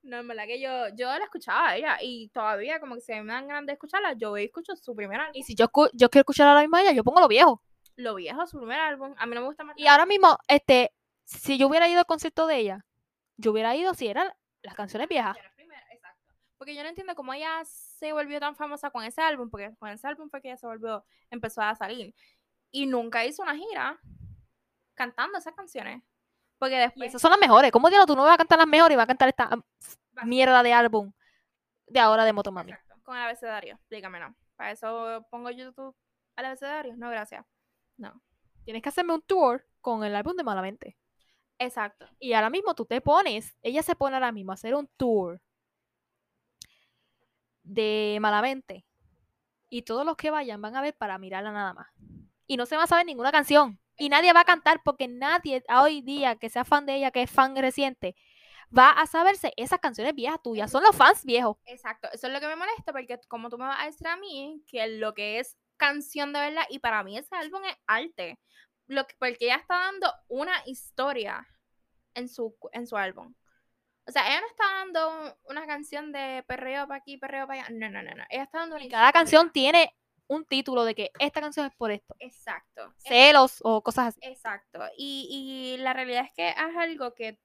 No, 0.04 0.18
en 0.18 0.28
verdad 0.28 0.44
que 0.46 0.60
yo, 0.60 0.70
yo 0.94 1.08
la 1.18 1.24
escuchaba 1.24 1.70
a 1.70 1.76
ella 1.76 1.98
y 2.00 2.28
todavía 2.28 2.78
como 2.78 2.94
que 2.94 3.00
si 3.00 3.12
me 3.12 3.32
dan 3.32 3.48
ganas 3.48 3.66
de 3.66 3.72
escucharla, 3.72 4.12
yo 4.12 4.36
escucho 4.36 4.76
su 4.76 4.94
primer 4.94 5.18
álbum. 5.18 5.32
Y 5.34 5.42
si 5.42 5.56
yo, 5.56 5.66
yo 5.94 6.10
quiero 6.10 6.20
escuchar 6.20 6.46
a 6.46 6.54
la 6.54 6.60
misma 6.60 6.80
ella, 6.80 6.92
yo 6.92 7.02
pongo 7.02 7.20
lo 7.20 7.26
viejo. 7.26 7.60
Lo 7.96 8.14
viejo, 8.14 8.46
su 8.46 8.58
primer 8.58 8.78
álbum. 8.78 9.16
A 9.18 9.26
mí 9.26 9.34
no 9.34 9.40
me 9.40 9.48
gusta 9.48 9.64
más. 9.64 9.76
Y 9.76 9.88
ahora 9.88 10.06
mismo, 10.06 10.38
este, 10.46 10.92
si 11.24 11.58
yo 11.58 11.66
hubiera 11.66 11.88
ido 11.88 11.98
al 11.98 12.06
concierto 12.06 12.46
de 12.46 12.58
ella, 12.58 12.86
yo 13.36 13.52
hubiera 13.52 13.74
ido 13.76 13.94
si 13.94 14.08
eran 14.08 14.32
las 14.62 14.74
canciones 14.74 15.08
viejas. 15.08 15.36
Exacto. 15.90 16.34
Porque 16.56 16.74
yo 16.74 16.82
no 16.82 16.88
entiendo 16.88 17.14
cómo 17.14 17.34
ella 17.34 17.62
se 17.64 18.12
volvió 18.12 18.40
tan 18.40 18.56
famosa 18.56 18.90
con 18.90 19.04
ese 19.04 19.20
álbum, 19.20 19.50
porque 19.50 19.74
con 19.78 19.88
ese 19.88 20.06
álbum 20.06 20.30
fue 20.30 20.40
que 20.40 20.48
ella 20.48 20.56
se 20.56 20.66
volvió, 20.66 21.04
empezó 21.30 21.62
a 21.62 21.74
salir. 21.74 22.14
Y 22.70 22.86
nunca 22.86 23.24
hizo 23.24 23.42
una 23.42 23.56
gira 23.56 24.00
cantando 24.94 25.38
esas 25.38 25.54
canciones. 25.54 26.02
Porque 26.58 26.76
Y 26.76 26.78
después... 26.78 27.08
esas 27.08 27.20
son 27.20 27.30
las 27.30 27.40
mejores. 27.40 27.70
¿Cómo 27.70 27.88
diablos 27.88 28.06
tú 28.06 28.16
no 28.16 28.22
vas 28.22 28.34
a 28.34 28.38
cantar 28.38 28.58
las 28.58 28.66
mejores 28.66 28.94
y 28.94 28.96
vas 28.96 29.04
a 29.04 29.08
cantar 29.08 29.28
esta 29.28 29.50
mierda 30.24 30.62
de 30.62 30.72
álbum 30.72 31.12
de 31.86 32.00
ahora 32.00 32.24
de 32.24 32.32
Motomami? 32.32 32.72
Exacto, 32.72 33.02
con 33.02 33.16
el 33.16 33.22
abecedario, 33.22 33.74
explícamelo. 33.74 34.34
Para 34.56 34.70
eso 34.70 35.26
pongo 35.30 35.50
YouTube 35.50 35.94
al 36.36 36.46
abecedario. 36.46 36.96
No, 36.96 37.10
gracias. 37.10 37.44
No. 37.96 38.22
Tienes 38.64 38.82
que 38.82 38.88
hacerme 38.88 39.14
un 39.14 39.22
tour 39.22 39.66
con 39.80 40.04
el 40.04 40.14
álbum 40.14 40.36
de 40.36 40.44
Malamente. 40.44 40.96
Exacto. 41.58 42.06
Y 42.18 42.32
ahora 42.32 42.50
mismo 42.50 42.74
tú 42.74 42.84
te 42.84 43.00
pones, 43.00 43.54
ella 43.62 43.82
se 43.82 43.94
pone 43.94 44.16
ahora 44.16 44.32
mismo 44.32 44.52
a 44.52 44.54
hacer 44.54 44.74
un 44.74 44.88
tour 44.96 45.40
de 47.62 48.18
Malamente. 48.20 48.84
Y 49.68 49.82
todos 49.82 50.06
los 50.06 50.16
que 50.16 50.30
vayan 50.30 50.62
van 50.62 50.76
a 50.76 50.82
ver 50.82 50.94
para 50.96 51.18
mirarla 51.18 51.50
nada 51.50 51.74
más. 51.74 51.88
Y 52.46 52.56
no 52.56 52.66
se 52.66 52.76
va 52.76 52.84
a 52.84 52.86
saber 52.86 53.06
ninguna 53.06 53.32
canción. 53.32 53.80
Y 53.96 54.08
nadie 54.08 54.32
va 54.32 54.40
a 54.40 54.44
cantar 54.44 54.82
porque 54.84 55.08
nadie 55.08 55.64
a 55.68 55.82
hoy 55.82 56.00
día 56.02 56.36
que 56.36 56.50
sea 56.50 56.64
fan 56.64 56.86
de 56.86 56.96
ella, 56.96 57.10
que 57.10 57.22
es 57.22 57.30
fan 57.30 57.56
reciente, 57.56 58.14
va 58.76 58.90
a 58.90 59.06
saberse 59.06 59.52
esas 59.56 59.78
canciones 59.80 60.14
viejas 60.14 60.42
tuyas. 60.42 60.70
Son 60.70 60.82
los 60.82 60.94
fans 60.94 61.24
viejos. 61.24 61.56
Exacto. 61.66 62.08
Eso 62.12 62.26
es 62.26 62.32
lo 62.32 62.40
que 62.40 62.48
me 62.48 62.56
molesta, 62.56 62.92
porque 62.92 63.18
como 63.28 63.48
tú 63.50 63.58
me 63.58 63.66
vas 63.66 63.82
a 63.82 63.86
decir 63.86 64.06
a 64.06 64.16
mí, 64.16 64.62
que 64.66 64.86
lo 64.86 65.14
que 65.14 65.38
es 65.38 65.56
canción 65.76 66.32
de 66.32 66.40
verdad, 66.40 66.64
y 66.68 66.78
para 66.78 67.02
mí 67.02 67.18
ese 67.18 67.34
álbum 67.34 67.62
es 67.64 67.76
arte. 67.86 68.38
Lo 68.86 69.06
que, 69.06 69.14
porque 69.18 69.46
ella 69.46 69.56
está 69.56 69.76
dando 69.76 70.12
una 70.28 70.62
historia 70.66 71.46
en 72.14 72.28
su, 72.28 72.56
en 72.72 72.86
su 72.86 72.96
álbum. 72.96 73.34
O 74.06 74.12
sea, 74.12 74.26
ella 74.26 74.40
no 74.40 74.46
está 74.46 74.64
dando 74.64 75.38
una 75.44 75.66
canción 75.66 76.12
de 76.12 76.44
perreo 76.46 76.86
para 76.86 76.98
aquí, 76.98 77.16
perreo 77.16 77.46
para 77.46 77.62
allá. 77.62 77.70
No, 77.70 77.88
no, 77.88 78.02
no, 78.02 78.14
no. 78.14 78.24
Ella 78.28 78.42
está 78.42 78.58
dando 78.58 78.76
una 78.76 78.84
Y 78.84 78.88
cada 78.90 79.12
canción 79.12 79.50
tiene 79.50 79.94
un 80.26 80.44
título 80.44 80.84
de 80.84 80.94
que 80.94 81.10
esta 81.18 81.40
canción 81.40 81.66
es 81.66 81.74
por 81.74 81.90
esto. 81.90 82.14
Exacto. 82.18 82.92
Celos 82.98 83.60
o 83.62 83.82
cosas 83.82 84.08
así. 84.08 84.20
Exacto. 84.22 84.80
Y, 84.96 85.76
y 85.76 85.82
la 85.82 85.94
realidad 85.94 86.24
es 86.24 86.32
que 86.34 86.48
es 86.50 86.76
algo 86.76 87.14
que 87.14 87.38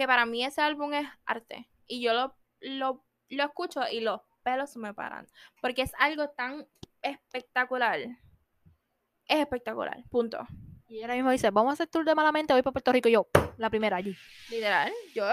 que 0.00 0.06
para 0.06 0.24
mí 0.24 0.42
ese 0.42 0.62
álbum 0.62 0.94
es 0.94 1.06
arte. 1.26 1.68
Y 1.86 2.00
yo 2.00 2.14
lo, 2.14 2.34
lo, 2.60 3.04
lo 3.28 3.44
escucho 3.44 3.82
y 3.90 4.00
los 4.00 4.22
pelos 4.42 4.74
me 4.76 4.94
paran. 4.94 5.28
Porque 5.60 5.82
es 5.82 5.92
algo 5.98 6.30
tan 6.30 6.66
espectacular. 7.02 7.98
Es 9.30 9.38
espectacular, 9.38 10.02
punto. 10.10 10.38
Y 10.88 10.96
ella 10.96 11.04
ahora 11.04 11.14
mismo 11.14 11.30
dice, 11.30 11.50
vamos 11.50 11.70
a 11.70 11.74
hacer 11.74 11.86
tour 11.86 12.04
de 12.04 12.14
malamente, 12.16 12.52
voy 12.52 12.62
para 12.62 12.72
Puerto 12.72 12.90
Rico 12.92 13.08
y 13.08 13.12
yo, 13.12 13.28
la 13.58 13.70
primera 13.70 13.96
allí. 13.96 14.16
Literal, 14.50 14.92
yo, 15.14 15.24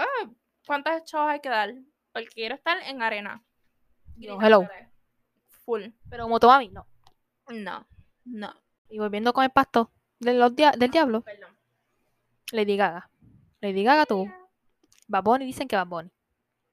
¿cuántos 0.66 1.02
shows 1.04 1.28
hay 1.30 1.40
que 1.40 1.48
dar? 1.48 1.74
Porque 2.12 2.28
quiero 2.28 2.54
estar 2.54 2.78
en 2.84 3.02
arena. 3.02 3.42
Hello. 4.20 4.66
Full. 5.64 5.82
Pero 6.08 6.24
como 6.24 6.38
tu 6.38 6.46
mami, 6.46 6.68
no. 6.68 6.86
No, 7.48 7.86
no. 8.24 8.54
Y 8.88 8.98
volviendo 8.98 9.32
con 9.32 9.42
el 9.44 9.50
pasto 9.50 9.90
de 10.20 10.34
los 10.34 10.54
dia- 10.54 10.72
del 10.78 10.90
diablo, 10.90 11.22
Perdón. 11.22 11.56
Lady 12.52 12.76
Gaga. 12.76 13.10
Lady 13.60 13.82
Gaga 13.82 14.06
tú. 14.06 14.30
Bad 15.08 15.22
Bunny, 15.24 15.44
dicen 15.44 15.66
que 15.66 15.74
Bad 15.76 15.86
Bunny. 15.88 16.10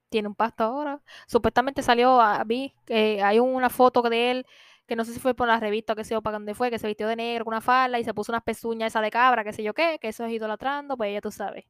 Tiene 0.09 0.27
un 0.27 0.35
pasto 0.35 0.63
ahora. 0.63 1.01
Supuestamente 1.27 1.81
salió, 1.81 2.21
a, 2.21 2.43
vi 2.43 2.73
que 2.85 3.21
hay 3.23 3.39
una 3.39 3.69
foto 3.69 4.01
de 4.03 4.31
él, 4.31 4.45
que 4.87 4.95
no 4.95 5.05
sé 5.05 5.13
si 5.13 5.19
fue 5.19 5.33
por 5.35 5.47
la 5.47 5.59
revista 5.59 5.93
o 5.93 5.95
qué 5.95 6.03
sé 6.03 6.13
yo, 6.13 6.21
para 6.21 6.37
dónde 6.37 6.53
fue, 6.55 6.69
que 6.71 6.79
se 6.79 6.87
vistió 6.87 7.07
de 7.07 7.15
negro 7.15 7.45
con 7.45 7.53
una 7.53 7.61
falda 7.61 7.99
y 7.99 8.03
se 8.03 8.13
puso 8.13 8.31
unas 8.31 8.43
pezuñas 8.43 8.87
esa 8.93 9.01
de 9.01 9.11
cabra, 9.11 9.43
qué 9.43 9.53
sé 9.53 9.63
yo 9.63 9.73
qué, 9.73 9.97
que 10.01 10.09
eso 10.09 10.25
es 10.25 10.31
idolatrando, 10.33 10.97
pues 10.97 11.13
ya 11.13 11.21
tú 11.21 11.31
sabes. 11.31 11.65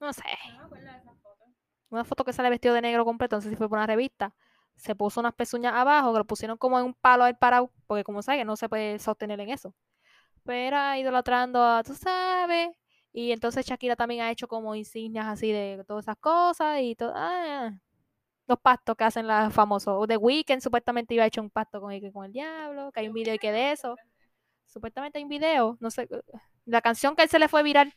No 0.00 0.12
sé. 0.12 0.22
No 0.52 0.58
me 0.58 0.64
acuerdo 0.64 0.86
de 0.86 0.96
esa 0.98 1.14
foto. 1.14 1.44
Una 1.90 2.04
foto 2.04 2.24
que 2.24 2.32
sale 2.32 2.50
vestido 2.50 2.74
de 2.74 2.82
negro 2.82 3.04
completo, 3.04 3.36
no 3.36 3.42
sé 3.42 3.50
si 3.50 3.56
fue 3.56 3.68
por 3.68 3.78
una 3.78 3.86
revista. 3.86 4.34
Se 4.76 4.94
puso 4.94 5.20
unas 5.20 5.34
pezuñas 5.34 5.74
abajo, 5.74 6.12
que 6.12 6.18
lo 6.18 6.24
pusieron 6.26 6.56
como 6.56 6.78
en 6.78 6.84
un 6.86 6.94
palo 6.94 7.24
al 7.24 7.36
parado, 7.36 7.72
porque 7.86 8.04
como 8.04 8.22
sabes, 8.22 8.46
no 8.46 8.56
se 8.56 8.68
puede 8.68 8.98
sostener 8.98 9.40
en 9.40 9.50
eso. 9.50 9.74
Pero 10.44 10.58
era 10.58 10.98
idolatrando 10.98 11.62
a, 11.62 11.82
tú 11.84 11.94
sabes. 11.94 12.70
Y 13.12 13.32
entonces 13.32 13.66
Shakira 13.66 13.96
también 13.96 14.22
ha 14.22 14.30
hecho 14.30 14.48
como 14.48 14.74
insignias 14.74 15.26
así 15.26 15.52
de 15.52 15.84
todas 15.86 16.04
esas 16.06 16.16
cosas 16.18 16.80
y 16.82 16.94
todo. 16.96 17.12
ah, 17.16 17.72
los 18.48 18.58
pactos 18.58 18.96
que 18.96 19.04
hacen 19.04 19.26
las 19.26 19.52
famosos. 19.52 20.08
The 20.08 20.16
Weeknd 20.16 20.60
supuestamente 20.60 21.14
iba 21.14 21.24
a 21.24 21.26
hecho 21.26 21.42
un 21.42 21.50
pacto 21.50 21.80
con 21.80 21.92
el, 21.92 22.12
con 22.12 22.24
el 22.24 22.32
diablo, 22.32 22.90
que 22.90 23.00
hay 23.00 23.08
un 23.08 23.14
video 23.14 23.36
que 23.38 23.52
de 23.52 23.72
eso. 23.72 23.94
Supuestamente 24.66 25.18
hay 25.18 25.24
un 25.24 25.30
video, 25.30 25.76
no 25.80 25.90
sé. 25.90 26.08
La 26.64 26.80
canción 26.80 27.14
que 27.14 27.22
él 27.22 27.28
se 27.28 27.38
le 27.38 27.48
fue 27.48 27.62
viral, 27.62 27.94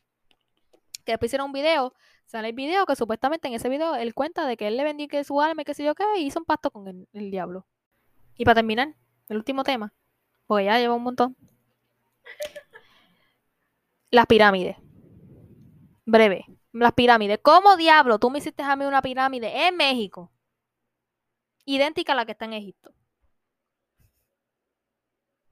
que 1.05 1.13
después 1.13 1.29
hicieron 1.29 1.47
un 1.47 1.53
video, 1.53 1.93
sale 2.25 2.49
el 2.49 2.55
video 2.55 2.85
que 2.85 2.95
supuestamente 2.95 3.47
en 3.47 3.53
ese 3.53 3.69
video 3.69 3.95
él 3.95 4.13
cuenta 4.13 4.45
de 4.45 4.57
que 4.57 4.67
él 4.67 4.77
le 4.77 4.83
vendió 4.83 5.07
que 5.07 5.23
su 5.23 5.41
alma 5.41 5.61
y 5.61 5.65
qué 5.65 5.73
sé 5.73 5.83
yo 5.83 5.95
qué, 5.95 6.03
y 6.17 6.25
hizo 6.25 6.39
un 6.39 6.45
pacto 6.45 6.69
con 6.69 6.87
el, 6.87 7.07
el 7.13 7.31
diablo. 7.31 7.65
Y 8.35 8.43
para 8.45 8.55
terminar, 8.55 8.95
el 9.29 9.37
último 9.37 9.63
tema, 9.63 9.93
porque 10.47 10.65
ya 10.65 10.77
lleva 10.79 10.95
un 10.95 11.03
montón. 11.03 11.37
Las 14.09 14.25
pirámides. 14.25 14.75
Breve. 16.05 16.45
Las 16.73 16.93
pirámides. 16.93 17.39
¿Cómo 17.41 17.77
diablo 17.77 18.19
tú 18.19 18.29
me 18.29 18.39
hiciste 18.39 18.63
a 18.63 18.75
mí 18.75 18.83
una 18.85 19.01
pirámide 19.01 19.67
en 19.67 19.77
México? 19.77 20.31
Idéntica 21.65 22.13
a 22.13 22.15
la 22.15 22.25
que 22.25 22.31
está 22.33 22.45
en 22.45 22.53
Egipto. 22.53 22.93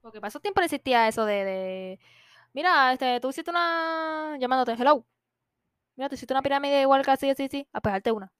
Porque 0.00 0.20
para 0.20 0.28
esos 0.28 0.42
tiempos 0.42 0.64
existía 0.64 1.08
eso 1.08 1.24
de, 1.24 1.44
de, 1.44 2.00
Mira, 2.52 2.92
este, 2.92 3.20
tú 3.20 3.30
hiciste 3.30 3.50
una. 3.50 4.36
llamándote, 4.38 4.72
hello. 4.72 5.06
Mira, 5.96 6.08
tú 6.08 6.14
hiciste 6.14 6.34
una 6.34 6.42
pirámide 6.42 6.82
igual 6.82 7.04
que 7.04 7.10
así, 7.10 7.30
así, 7.30 7.44
así. 7.44 7.68
A 7.72 7.80
pegarte 7.80 8.12
una. 8.12 8.32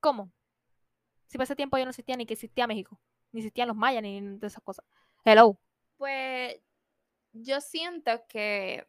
¿Cómo? 0.00 0.32
Si 1.26 1.36
para 1.38 1.44
ese 1.44 1.56
tiempo 1.56 1.78
yo 1.78 1.84
no 1.84 1.90
existía 1.90 2.16
ni 2.16 2.26
que 2.26 2.34
existía 2.34 2.66
México. 2.66 2.98
Ni 3.32 3.40
existían 3.40 3.68
los 3.68 3.76
mayas 3.76 4.02
ni 4.02 4.20
de 4.38 4.46
esas 4.46 4.62
cosas. 4.62 4.84
Hello. 5.24 5.58
Pues 5.96 6.56
yo 7.32 7.60
siento 7.60 8.24
que, 8.28 8.86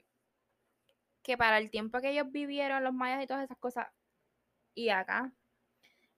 que 1.24 1.38
para 1.38 1.58
el 1.58 1.70
tiempo 1.72 2.00
que 2.00 2.12
ellos 2.12 2.32
vivieron, 2.32 2.84
los 2.84 2.94
mayas 2.94 3.24
y 3.24 3.28
todas 3.28 3.44
esas 3.44 3.58
cosas, 3.58 3.88
y 4.76 4.90
acá, 4.90 5.34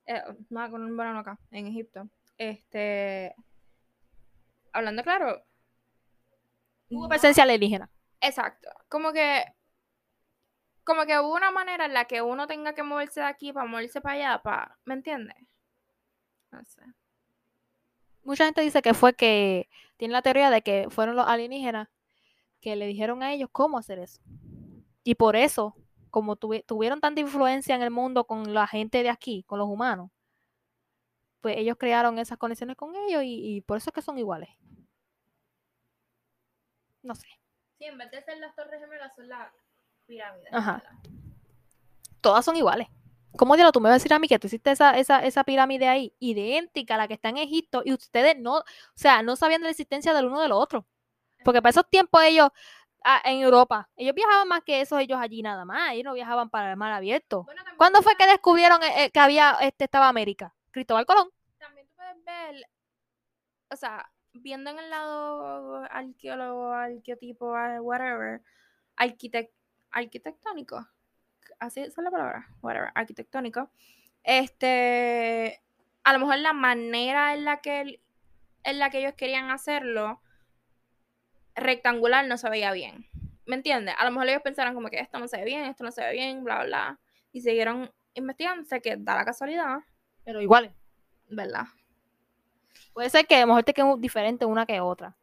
eh, 0.08 0.22
no, 0.50 0.70
con 0.70 0.82
un 0.84 0.96
verano 0.96 1.20
acá, 1.20 1.38
en 1.50 1.66
Egipto, 1.68 2.08
este, 2.38 3.34
hablando 4.72 5.02
claro, 5.02 5.42
Hubo 6.90 7.02
no- 7.02 7.08
presencia 7.08 7.42
alienígena. 7.44 7.90
exacto, 8.20 8.68
como 8.88 9.12
que, 9.12 9.44
como 10.84 11.04
que 11.04 11.18
hubo 11.18 11.34
una 11.34 11.50
manera 11.50 11.84
en 11.84 11.92
la 11.94 12.06
que 12.06 12.22
uno 12.22 12.46
tenga 12.46 12.74
que 12.74 12.82
moverse 12.82 13.20
de 13.20 13.26
aquí 13.26 13.52
para 13.52 13.66
moverse 13.66 14.00
para 14.00 14.14
allá, 14.14 14.42
para, 14.42 14.78
¿me 14.86 14.94
entiendes? 14.94 15.36
No 16.50 16.64
sé. 16.64 16.82
Mucha 18.24 18.46
gente 18.46 18.62
dice 18.62 18.80
que 18.82 18.94
fue 18.94 19.14
que. 19.14 19.68
Tiene 19.98 20.12
la 20.12 20.22
teoría 20.22 20.48
de 20.50 20.62
que 20.62 20.86
fueron 20.90 21.16
los 21.16 21.26
alienígenas 21.26 21.88
que 22.60 22.76
le 22.76 22.86
dijeron 22.86 23.22
a 23.22 23.32
ellos 23.32 23.48
cómo 23.52 23.76
hacer 23.78 23.98
eso. 23.98 24.20
Y 25.04 25.14
por 25.16 25.34
eso, 25.36 25.74
como 26.10 26.36
tuvi- 26.36 26.64
tuvieron 26.66 27.00
tanta 27.00 27.20
influencia 27.20 27.74
en 27.74 27.82
el 27.82 27.90
mundo 27.90 28.24
con 28.24 28.54
la 28.54 28.66
gente 28.66 29.02
de 29.02 29.10
aquí, 29.10 29.44
con 29.44 29.58
los 29.58 29.68
humanos, 29.68 30.10
pues 31.40 31.56
ellos 31.56 31.76
crearon 31.78 32.18
esas 32.18 32.38
conexiones 32.38 32.76
con 32.76 32.94
ellos 32.96 33.22
y, 33.22 33.56
y 33.56 33.60
por 33.60 33.78
eso 33.78 33.90
es 33.90 33.94
que 33.94 34.02
son 34.02 34.18
iguales. 34.18 34.50
No 37.02 37.14
sé. 37.14 37.28
Sí, 37.78 37.84
en 37.84 37.96
vez 37.96 38.10
de 38.10 38.22
ser 38.22 38.38
las 38.38 38.54
torres 38.56 38.80
gemelas, 38.80 39.14
son 39.14 39.28
las 39.28 39.52
pirámides. 40.06 40.52
Ajá. 40.52 40.82
Todas 42.20 42.44
son 42.44 42.56
iguales. 42.56 42.88
¿Cómo 43.36 43.54
diablo 43.54 43.70
tú 43.70 43.80
me 43.80 43.88
vas 43.88 43.94
a 43.96 43.98
decir 43.98 44.12
a 44.12 44.18
mí 44.18 44.26
que 44.26 44.38
tú 44.38 44.48
hiciste 44.48 44.72
esa, 44.72 44.98
esa, 44.98 45.24
esa 45.24 45.44
pirámide 45.44 45.86
ahí, 45.86 46.12
idéntica 46.18 46.94
a 46.94 46.98
la 46.98 47.06
que 47.06 47.14
está 47.14 47.28
en 47.28 47.36
Egipto, 47.36 47.82
y 47.84 47.92
ustedes 47.92 48.36
no, 48.36 48.56
o 48.56 48.64
sea, 48.94 49.22
no 49.22 49.36
sabían 49.36 49.60
de 49.60 49.66
la 49.66 49.70
existencia 49.70 50.12
del 50.12 50.26
uno 50.26 50.40
del 50.40 50.50
otro? 50.50 50.86
Porque 51.44 51.62
para 51.62 51.70
esos 51.70 51.88
tiempos 51.88 52.20
ellos, 52.24 52.50
ah, 53.04 53.20
en 53.24 53.40
Europa, 53.40 53.88
ellos 53.96 54.14
viajaban 54.14 54.48
más 54.48 54.62
que 54.62 54.80
esos 54.80 55.00
ellos 55.00 55.18
allí 55.20 55.42
nada 55.42 55.64
más, 55.64 55.92
ellos 55.92 56.04
no 56.04 56.14
viajaban 56.14 56.50
para 56.50 56.70
el 56.70 56.76
mar 56.76 56.92
abierto. 56.92 57.44
Bueno, 57.44 57.62
¿Cuándo 57.76 58.02
fue 58.02 58.16
que 58.16 58.26
descubrieron 58.26 58.82
eh, 58.82 59.04
eh, 59.04 59.10
que 59.10 59.20
había, 59.20 59.56
este, 59.60 59.84
estaba 59.84 60.08
América? 60.08 60.54
Cristóbal 60.70 61.06
Colón. 61.06 61.30
también 61.58 61.86
tú 61.86 61.94
puedes 61.96 62.24
ver, 62.24 62.66
o 63.70 63.76
sea, 63.76 64.10
viendo 64.32 64.70
en 64.70 64.78
el 64.78 64.90
lado 64.90 65.84
arqueólogo, 65.90 66.72
arqueotipo, 66.72 67.54
ah, 67.54 67.80
whatever, 67.80 68.42
arquitect, 68.96 69.52
arquitectónico, 69.90 70.86
así 71.58 71.80
es 71.80 71.96
la 71.96 72.10
palabra, 72.10 72.48
whatever, 72.62 72.90
arquitectónico, 72.94 73.70
este, 74.22 75.62
a 76.04 76.12
lo 76.12 76.18
mejor 76.20 76.38
la 76.38 76.52
manera 76.52 77.34
en 77.34 77.44
la 77.44 77.60
que, 77.60 78.00
en 78.64 78.78
la 78.78 78.90
que 78.90 79.00
ellos 79.00 79.14
querían 79.14 79.50
hacerlo, 79.50 80.20
rectangular 81.60 82.26
no 82.26 82.38
se 82.38 82.48
veía 82.50 82.72
bien, 82.72 83.06
¿me 83.46 83.56
entiendes? 83.56 83.94
A 83.98 84.04
lo 84.04 84.10
mejor 84.10 84.28
ellos 84.28 84.42
pensaron 84.42 84.74
como 84.74 84.88
que 84.88 85.00
esto 85.00 85.18
no 85.18 85.28
se 85.28 85.38
ve 85.38 85.44
bien, 85.44 85.64
esto 85.64 85.84
no 85.84 85.90
se 85.90 86.02
ve 86.02 86.12
bien, 86.12 86.44
bla, 86.44 86.64
bla, 86.64 87.00
y 87.32 87.40
siguieron 87.40 87.90
investigando, 88.14 88.64
sé 88.64 88.80
que 88.80 88.96
da 88.96 89.14
la 89.14 89.24
casualidad, 89.24 89.78
Pero 90.24 90.40
iguales. 90.40 90.72
¿verdad? 91.30 91.66
Puede 92.92 93.10
ser 93.10 93.26
que 93.26 93.36
a 93.36 93.40
lo 93.40 93.48
mejor 93.48 93.64
te 93.64 93.74
quede 93.74 93.86
diferente 93.98 94.44
una 94.44 94.66
que 94.66 94.80
otra. 94.80 95.16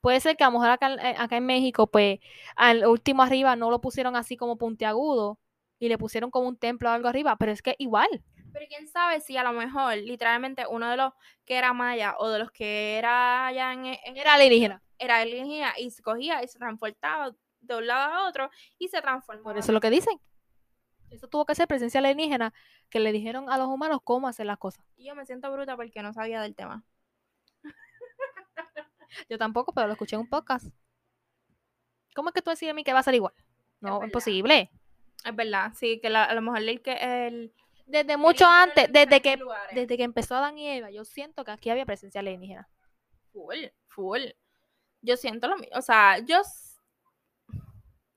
Puede 0.00 0.20
ser 0.20 0.36
que 0.36 0.44
a 0.44 0.48
lo 0.48 0.52
mejor 0.52 0.70
acá, 0.70 0.94
eh, 0.94 1.14
acá 1.18 1.36
en 1.36 1.46
México, 1.46 1.86
pues, 1.86 2.20
al 2.56 2.86
último 2.86 3.22
arriba 3.22 3.54
no 3.56 3.70
lo 3.70 3.80
pusieron 3.80 4.16
así 4.16 4.36
como 4.36 4.56
puntiagudo 4.56 5.38
y 5.78 5.88
le 5.88 5.98
pusieron 5.98 6.30
como 6.30 6.48
un 6.48 6.56
templo 6.56 6.88
o 6.88 6.92
algo 6.92 7.08
arriba, 7.08 7.36
pero 7.36 7.52
es 7.52 7.62
que 7.62 7.74
igual. 7.78 8.08
Pero 8.52 8.66
quién 8.68 8.88
sabe 8.88 9.20
si 9.20 9.36
a 9.36 9.42
lo 9.42 9.52
mejor, 9.52 9.96
literalmente, 9.96 10.64
uno 10.68 10.90
de 10.90 10.96
los 10.96 11.12
que 11.44 11.56
era 11.56 11.72
maya 11.72 12.14
o 12.18 12.28
de 12.28 12.38
los 12.40 12.50
que 12.50 12.96
era 12.98 13.46
allá 13.46 13.72
en, 13.72 13.86
en- 13.86 14.16
Era 14.16 14.34
alienígena. 14.34 14.82
era 14.98 15.18
alienígena 15.18 15.78
y 15.78 15.90
se 15.90 16.02
cogía 16.02 16.42
y 16.42 16.48
se 16.48 16.58
transportaba 16.58 17.32
de 17.60 17.76
un 17.76 17.86
lado 17.86 18.14
a 18.14 18.28
otro 18.28 18.50
y 18.78 18.88
se 18.88 19.00
transformaba. 19.02 19.44
Por 19.44 19.58
eso 19.58 19.70
es 19.70 19.74
lo 19.74 19.80
que 19.80 19.90
dicen. 19.90 20.18
Eso 21.10 21.26
tuvo 21.28 21.44
que 21.44 21.54
ser 21.54 21.66
presencia 21.66 21.98
alienígena 21.98 22.52
que 22.88 23.00
le 23.00 23.12
dijeron 23.12 23.50
a 23.50 23.58
los 23.58 23.68
humanos 23.68 24.00
cómo 24.04 24.28
hacer 24.28 24.46
las 24.46 24.58
cosas. 24.58 24.84
Y 24.96 25.06
yo 25.06 25.14
me 25.14 25.26
siento 25.26 25.50
bruta 25.52 25.76
porque 25.76 26.02
no 26.02 26.12
sabía 26.12 26.40
del 26.42 26.54
tema. 26.54 26.84
Yo 29.28 29.38
tampoco, 29.38 29.72
pero 29.72 29.86
lo 29.88 29.92
escuché 29.94 30.16
en 30.16 30.22
un 30.22 30.28
podcast. 30.28 30.66
¿Cómo 32.14 32.28
es 32.28 32.34
que 32.34 32.42
tú 32.42 32.50
decides 32.50 32.72
a 32.72 32.74
mí 32.74 32.84
que 32.84 32.92
va 32.92 33.00
a 33.00 33.02
ser 33.04 33.14
igual? 33.14 33.34
No, 33.80 33.94
verdad. 33.94 34.06
imposible. 34.06 34.70
Es 35.24 35.34
verdad, 35.36 35.72
sí, 35.74 36.00
que 36.00 36.10
la- 36.10 36.24
a 36.24 36.34
lo 36.34 36.42
mejor 36.42 36.58
el 36.60 36.80
que 36.82 36.92
el 37.26 37.52
Desde 37.90 38.16
mucho 38.16 38.46
antes, 38.46 38.90
desde 38.92 39.20
que, 39.20 39.36
lugares. 39.36 39.74
desde 39.74 39.96
que 39.96 40.02
empezó 40.04 40.36
Adán 40.36 40.56
y 40.58 40.68
Eva, 40.68 40.90
yo 40.90 41.04
siento 41.04 41.44
que 41.44 41.50
aquí 41.50 41.70
había 41.70 41.84
presencia 41.86 42.20
alienígena. 42.20 42.68
full, 43.32 43.64
full. 43.88 44.22
Yo 45.02 45.16
siento 45.16 45.48
lo 45.48 45.56
mismo, 45.56 45.76
o 45.78 45.82
sea, 45.82 46.18
yo 46.18 46.40
s- 46.40 46.78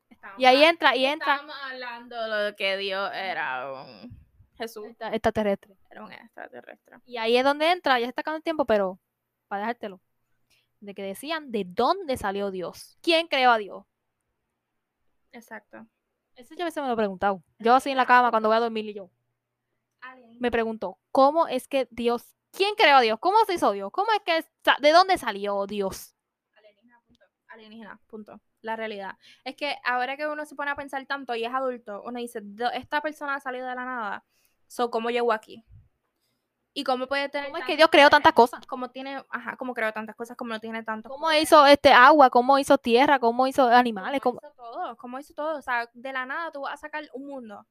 Estábamos 0.10 0.40
Y 0.42 0.46
ahí 0.46 0.64
entra, 0.64 0.96
y 0.96 1.06
entra 1.06 1.34
Estábamos 1.36 1.56
hablando 1.64 2.30
de 2.44 2.56
que 2.56 2.78
Dios 2.78 3.12
era 3.14 3.72
un 3.84 4.18
Jesús, 4.58 4.86
esta- 4.88 5.10
extraterrestre. 5.10 5.76
era 5.90 6.04
un 6.04 6.12
extraterrestre. 6.12 6.98
Y 7.06 7.18
ahí 7.18 7.36
es 7.38 7.44
donde 7.44 7.72
entra, 7.72 8.00
ya 8.00 8.08
está 8.08 8.22
acabando 8.22 8.38
el 8.38 8.44
tiempo, 8.44 8.66
pero 8.66 9.00
para 9.48 9.62
dejártelo. 9.62 10.00
De 10.80 10.94
que 10.94 11.04
decían 11.04 11.52
de 11.52 11.64
dónde 11.66 12.18
salió 12.18 12.52
Dios. 12.52 12.98
¿Quién 13.02 13.28
creó 13.28 13.52
a 13.52 13.58
Dios? 13.58 13.86
Exacto. 15.32 15.86
Eso 16.36 16.56
yo 16.56 16.64
a 16.64 16.66
veces 16.66 16.82
me 16.82 16.88
lo 16.88 16.94
he 16.94 16.98
preguntado. 16.98 17.44
Yo 17.60 17.74
así 17.76 17.90
en 17.92 17.98
la 17.98 18.06
cama 18.06 18.30
cuando 18.32 18.50
voy 18.50 18.58
a 18.58 18.62
dormir 18.62 18.86
y 18.86 18.94
yo 18.94 19.10
me 20.44 20.52
pregunto, 20.52 21.00
¿cómo 21.12 21.48
es 21.48 21.70
que 21.70 21.88
Dios, 21.90 22.36
quién 22.52 22.76
creó 22.76 22.98
a 22.98 23.02
Dios? 23.02 23.18
¿Cómo 23.22 23.38
se 23.46 23.54
hizo 23.54 23.72
Dios? 23.72 23.90
¿Cómo 23.94 24.12
es 24.12 24.20
que, 24.26 24.46
de 24.82 24.92
dónde 24.92 25.18
salió 25.18 25.66
Dios? 25.66 26.16
Alienígena, 26.58 27.00
punto. 27.08 27.24
Alienígena, 27.48 28.00
punto. 28.08 28.42
la 28.62 28.76
realidad. 28.76 29.18
Es 29.46 29.56
que 29.56 29.78
ahora 29.86 30.16
que 30.18 30.28
uno 30.28 30.46
se 30.46 30.56
pone 30.56 30.72
a 30.72 30.76
pensar 30.76 31.06
tanto 31.06 31.34
y 31.36 31.44
es 31.46 31.54
adulto, 31.54 32.02
uno 32.06 32.20
dice, 32.20 32.40
"Do- 32.42 32.72
esta 32.72 33.00
persona 33.02 33.36
ha 33.36 33.40
salido 33.40 33.68
de 33.68 33.76
la 33.76 33.84
nada, 33.86 34.26
so, 34.68 34.90
¿cómo 34.92 35.10
llegó 35.10 35.32
aquí? 35.34 35.64
¿Y 36.74 36.84
cómo 36.84 37.08
puede 37.08 37.30
tener 37.30 37.48
¿Cómo 37.52 37.58
es 37.60 37.66
que 37.66 37.76
Dios 37.78 37.90
creó 37.92 38.10
tantas 38.10 38.34
cosas? 38.34 38.66
Como 38.66 38.90
tiene, 38.90 39.24
ajá, 39.30 39.56
como 39.58 39.74
creó 39.74 39.94
tantas 39.94 40.16
cosas, 40.16 40.36
como 40.36 40.54
no 40.54 40.60
tiene 40.60 40.82
tantos 40.84 41.10
¿Cómo 41.10 41.26
poderes? 41.26 41.44
hizo 41.44 41.66
este 41.68 41.94
agua? 41.94 42.30
¿Cómo 42.30 42.58
hizo 42.58 42.78
tierra? 42.78 43.20
¿Cómo 43.20 43.48
hizo 43.48 43.64
¿Cómo 43.64 43.76
animales? 43.76 44.22
¿Cómo- 44.22 44.40
hizo 44.42 44.54
todo? 44.56 44.98
¿Cómo 44.98 45.20
hizo 45.20 45.34
todo? 45.34 45.58
O 45.58 45.62
sea, 45.62 45.90
de 45.94 46.12
la 46.14 46.26
nada 46.26 46.52
tú 46.52 46.62
vas 46.62 46.74
a 46.74 46.78
sacar 46.78 47.04
un 47.14 47.28
mundo. 47.28 47.66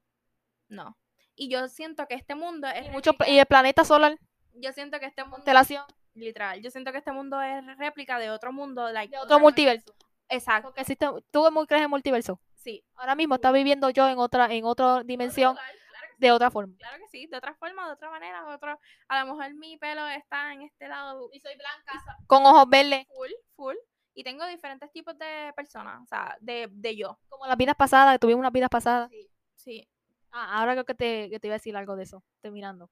No. 0.68 0.96
Y 1.34 1.48
yo 1.50 1.68
siento 1.68 2.06
que 2.06 2.14
este 2.14 2.34
mundo 2.34 2.68
es 2.68 2.86
Y, 2.86 2.90
réplica- 2.90 3.28
y 3.28 3.38
el 3.38 3.46
planeta 3.46 3.84
solar, 3.84 4.18
yo 4.54 4.72
siento 4.72 5.00
que 5.00 5.06
este 5.06 5.22
mundo 5.22 5.36
constelación, 5.36 5.84
literal, 6.14 6.60
yo 6.60 6.70
siento 6.70 6.92
que 6.92 6.98
este 6.98 7.12
mundo 7.12 7.40
es 7.40 7.64
réplica 7.78 8.18
de 8.18 8.30
otro 8.30 8.52
mundo, 8.52 8.90
like, 8.90 9.14
de 9.14 9.22
otro 9.22 9.40
multiverso. 9.40 9.94
Exacto. 10.28 10.68
Porque 10.68 10.82
existe, 10.82 11.06
tú 11.30 11.44
crees 11.66 11.82
en 11.84 11.90
multiverso. 11.90 12.40
Sí. 12.56 12.84
Ahora 12.94 13.14
mismo 13.14 13.34
está 13.36 13.50
viviendo 13.50 13.90
yo 13.90 14.08
en 14.08 14.18
otra, 14.18 14.52
en 14.52 14.64
otra 14.64 15.02
dimensión 15.02 15.54
claro 15.54 15.72
sí. 15.72 16.14
de 16.18 16.32
otra 16.32 16.50
forma. 16.50 16.74
Claro 16.78 16.98
que 16.98 17.08
sí, 17.08 17.26
de 17.26 17.36
otra 17.36 17.54
forma, 17.54 17.86
de 17.86 17.92
otra 17.94 18.10
manera, 18.10 18.44
de 18.44 18.54
otro, 18.54 18.78
a 19.08 19.24
lo 19.24 19.34
mejor 19.34 19.54
mi 19.54 19.76
pelo 19.78 20.06
está 20.08 20.52
en 20.52 20.62
este 20.62 20.86
lado 20.88 21.28
Y 21.32 21.40
soy 21.40 21.54
blanca. 21.56 22.04
Con 22.26 22.46
ojos 22.46 22.68
verdes, 22.68 23.06
full, 23.08 23.30
full, 23.56 23.76
y 24.14 24.22
tengo 24.22 24.46
diferentes 24.46 24.92
tipos 24.92 25.18
de 25.18 25.52
personas, 25.56 26.02
o 26.02 26.06
sea, 26.06 26.36
de, 26.40 26.68
de 26.70 26.96
yo. 26.96 27.18
como 27.28 27.46
las 27.46 27.56
vidas 27.56 27.74
pasadas, 27.74 28.20
tuvimos 28.20 28.40
unas 28.40 28.52
vidas 28.52 28.70
pasadas. 28.70 29.10
Sí. 29.56 29.88
Ah, 30.32 30.58
ahora 30.58 30.72
creo 30.72 30.84
que 30.84 30.94
te, 30.94 31.30
que 31.30 31.38
te 31.38 31.46
iba 31.46 31.54
a 31.54 31.58
decir 31.58 31.76
algo 31.76 31.96
de 31.96 32.04
eso. 32.04 32.22
Estoy 32.36 32.50
mirando. 32.50 32.90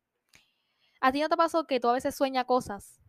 ¿A 1.01 1.13
ti 1.13 1.21
no 1.21 1.29
te 1.29 1.37
pasó 1.37 1.67
que 1.67 1.81
tú 1.81 1.89
a 1.89 1.95
veces 1.95 2.15
sueñas 2.15 2.45
cosas? 2.45 3.01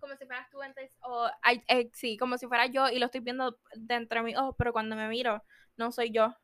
Como 0.00 0.16
si 0.16 0.26
fueras 0.26 0.50
tú 0.50 0.60
antes, 0.60 0.98
o, 1.02 1.28
ay, 1.42 1.62
eh, 1.68 1.88
sí, 1.94 2.16
como 2.16 2.36
si 2.36 2.48
fuera 2.48 2.66
yo 2.66 2.88
y 2.88 2.98
lo 2.98 3.06
estoy 3.06 3.20
viendo 3.20 3.58
dentro 3.76 4.18
de 4.18 4.24
mis 4.24 4.36
ojos, 4.36 4.56
pero 4.58 4.72
cuando 4.72 4.96
me 4.96 5.08
miro, 5.08 5.42
no 5.76 5.92
soy 5.92 6.10
yo. 6.10 6.34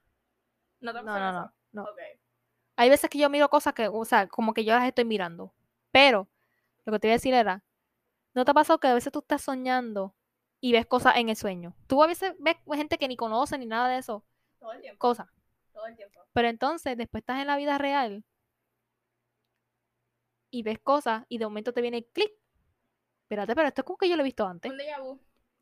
No 0.80 0.92
te 0.94 1.02
No, 1.02 1.18
no, 1.18 1.32
no, 1.32 1.52
no. 1.72 1.82
Ok. 1.82 1.98
Hay 2.76 2.88
veces 2.90 3.10
que 3.10 3.18
yo 3.18 3.28
miro 3.28 3.48
cosas 3.50 3.74
que, 3.74 3.88
o 3.88 4.04
sea, 4.04 4.28
como 4.28 4.54
que 4.54 4.64
yo 4.64 4.72
las 4.74 4.86
estoy 4.86 5.04
mirando. 5.04 5.52
Pero 5.90 6.28
lo 6.84 6.92
que 6.92 7.00
te 7.00 7.08
iba 7.08 7.14
a 7.14 7.16
decir 7.16 7.34
era, 7.34 7.64
¿no 8.34 8.44
te 8.44 8.52
ha 8.52 8.54
pasado 8.54 8.78
que 8.78 8.88
a 8.88 8.94
veces 8.94 9.12
tú 9.12 9.20
estás 9.20 9.42
soñando 9.42 10.14
y 10.60 10.72
ves 10.72 10.86
cosas 10.86 11.16
en 11.16 11.28
el 11.28 11.36
sueño? 11.36 11.74
Tú 11.88 12.02
a 12.02 12.06
veces 12.06 12.34
ves 12.38 12.56
gente 12.74 12.98
que 12.98 13.08
ni 13.08 13.16
conoce 13.16 13.58
ni 13.58 13.66
nada 13.66 13.88
de 13.88 13.98
eso, 13.98 14.24
Todo 14.60 14.72
el 14.72 14.80
tiempo, 14.82 14.98
cosas. 14.98 15.28
Todo 15.78 15.86
el 15.86 15.96
tiempo. 15.96 16.20
Pero 16.32 16.48
entonces 16.48 16.96
después 16.96 17.22
estás 17.22 17.40
en 17.40 17.46
la 17.46 17.56
vida 17.56 17.78
real 17.78 18.24
y 20.50 20.62
ves 20.62 20.78
cosas 20.78 21.24
y 21.28 21.38
de 21.38 21.44
momento 21.46 21.72
te 21.72 21.80
viene 21.80 21.98
el 21.98 22.06
clic. 22.06 22.32
Espérate, 23.22 23.55
pero 23.55 23.68
esto 23.68 23.82
es 23.82 23.84
como 23.84 23.96
que 23.98 24.09
yo 24.09 24.16
lo 24.16 24.22
he 24.22 24.24
visto 24.24 24.46
antes. 24.46 24.70
Un 24.70 24.78
déjà 24.78 24.98
vu. 25.00 25.20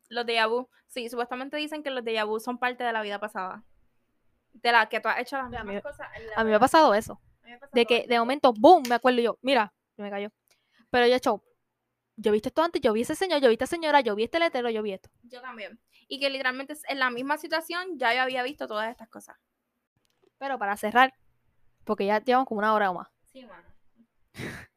Los 0.09 0.25
déjà 0.25 0.47
vu. 0.49 0.69
Sí, 0.87 1.09
supuestamente 1.09 1.57
dicen 1.57 1.83
que 1.83 1.89
los 1.89 2.03
déjà 2.03 2.25
vu 2.25 2.39
son 2.39 2.57
parte 2.57 2.83
de 2.83 2.93
la 2.93 3.01
vida 3.01 3.19
pasada. 3.19 3.63
De 4.53 4.71
la 4.71 4.87
que 4.89 4.99
tú 5.01 5.09
has 5.09 5.19
hecho 5.19 5.37
las 5.37 5.47
A 5.53 5.63
mí- 5.63 5.73
mismas 5.73 5.83
cosas. 5.93 6.07
en 6.15 6.27
la 6.27 6.33
A 6.35 6.43
mí 6.43 6.49
me 6.49 6.55
ha 6.55 6.59
pasado 6.59 6.93
eso. 6.93 7.21
De 7.73 7.85
que 7.85 8.07
de 8.07 8.19
momento, 8.19 8.53
boom, 8.53 8.83
me 8.89 8.95
acuerdo 8.95 9.21
yo, 9.21 9.37
mira, 9.41 9.73
me 9.97 10.09
cayó. 10.09 10.29
Pero 10.89 11.05
yo 11.07 11.13
he 11.13 11.17
hecho, 11.17 11.43
yo 12.15 12.31
vi 12.31 12.41
esto 12.43 12.61
antes, 12.61 12.81
yo 12.81 12.91
vi 12.93 13.01
ese 13.01 13.15
señor, 13.15 13.41
yo 13.41 13.49
vi 13.49 13.53
esta 13.53 13.67
señora, 13.67 14.01
yo 14.01 14.15
vi 14.15 14.23
este 14.23 14.39
letrero, 14.39 14.69
yo 14.69 14.81
vi 14.81 14.93
esto. 14.93 15.09
Yo 15.23 15.41
también. 15.41 15.79
Y 16.07 16.19
que 16.19 16.29
literalmente 16.29 16.73
en 16.87 16.99
la 16.99 17.09
misma 17.09 17.37
situación 17.37 17.97
ya 17.99 18.13
yo 18.15 18.21
había 18.21 18.43
visto 18.43 18.67
todas 18.67 18.89
estas 18.89 19.09
cosas. 19.09 19.37
Pero 20.37 20.57
para 20.59 20.77
cerrar, 20.77 21.13
porque 21.83 22.05
ya 22.05 22.19
llevamos 22.19 22.47
como 22.47 22.59
una 22.59 22.73
hora 22.73 22.91
o 22.91 22.93
más. 22.93 23.07
Sí, 23.25 23.45
mano. 23.45 23.67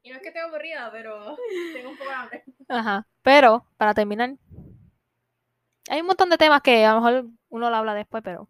Y 0.02 0.10
no 0.10 0.16
es 0.16 0.22
que 0.22 0.28
esté 0.28 0.40
aburrida, 0.40 0.90
pero 0.90 1.36
tengo 1.74 1.90
un 1.90 1.98
poco 1.98 2.08
de 2.08 2.16
hambre. 2.16 2.44
Ajá. 2.68 3.06
Pero, 3.22 3.66
para 3.76 3.94
terminar, 3.94 4.36
hay 5.90 6.00
un 6.00 6.06
montón 6.06 6.30
de 6.30 6.38
temas 6.38 6.62
que 6.62 6.84
a 6.84 6.94
lo 6.94 7.00
mejor 7.00 7.26
uno 7.48 7.70
lo 7.70 7.76
habla 7.76 7.94
después, 7.94 8.22
pero 8.22 8.48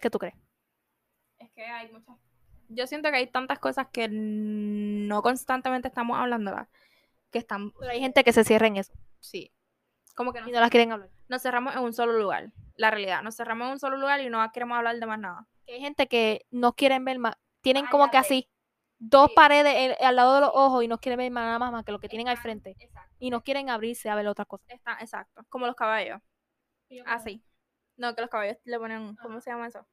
¿qué 0.00 0.10
tú 0.10 0.18
crees? 0.18 0.34
Es 1.38 1.50
que 1.52 1.64
hay 1.64 1.90
muchas. 1.92 2.16
Yo 2.68 2.86
siento 2.86 3.10
que 3.10 3.16
hay 3.16 3.26
tantas 3.26 3.58
cosas 3.58 3.88
que 3.92 4.08
no 4.08 5.22
constantemente 5.22 5.88
estamos 5.88 6.18
hablándolas. 6.18 6.68
Que 7.30 7.38
están. 7.38 7.72
Pero 7.72 7.90
hay 7.90 8.00
gente 8.00 8.24
que 8.24 8.32
se 8.32 8.44
cierra 8.44 8.66
en 8.66 8.76
eso 8.76 8.92
Sí. 9.20 9.52
Como 10.14 10.32
que 10.32 10.40
y 10.40 10.52
no 10.52 10.60
las 10.60 10.70
quieren 10.70 10.92
hablar. 10.92 11.10
Nos 11.28 11.42
cerramos 11.42 11.74
en 11.74 11.82
un 11.82 11.92
solo 11.92 12.12
lugar. 12.18 12.52
La 12.76 12.90
realidad. 12.90 13.22
Nos 13.22 13.36
cerramos 13.36 13.66
en 13.66 13.72
un 13.72 13.78
solo 13.78 13.96
lugar 13.96 14.20
y 14.20 14.28
no 14.30 14.50
queremos 14.52 14.76
hablar 14.78 14.98
de 14.98 15.06
más 15.06 15.18
nada. 15.18 15.46
Hay 15.68 15.80
gente 15.80 16.06
que 16.08 16.46
no 16.50 16.74
quieren 16.74 17.04
ver 17.04 17.18
más, 17.18 17.34
tienen 17.62 17.86
como 17.86 18.10
que 18.10 18.16
así, 18.18 18.48
dos 18.98 19.28
Sí. 19.28 19.34
paredes 19.36 19.74
el- 19.76 20.06
al 20.06 20.16
lado 20.16 20.34
de 20.34 20.40
los 20.42 20.50
ojos 20.54 20.84
y 20.84 20.88
no 20.88 20.98
quieren 20.98 21.18
ver 21.18 21.30
más 21.30 21.44
nada 21.44 21.58
más, 21.58 21.72
más 21.72 21.84
que 21.84 21.92
lo 21.92 21.98
que 22.00 22.08
tienen 22.08 22.28
al 22.28 22.36
frente. 22.36 22.76
Exacto. 22.78 23.14
Y 23.18 23.30
no 23.30 23.42
quieren 23.42 23.70
abrirse 23.70 24.08
a 24.10 24.14
ver 24.14 24.26
otras 24.26 24.46
cosas. 24.46 24.66
Está, 24.70 24.98
exacto. 25.00 25.44
Como 25.48 25.66
los 25.66 25.74
caballos. 25.76 26.20
Así. 27.06 27.42
No, 27.96 28.14
que 28.14 28.20
los 28.20 28.30
caballos 28.30 28.56
le 28.64 28.78
ponen. 28.78 29.16
¿Cómo 29.16 29.40
se 29.40 29.50
llama 29.50 29.66
eso? 29.68 29.86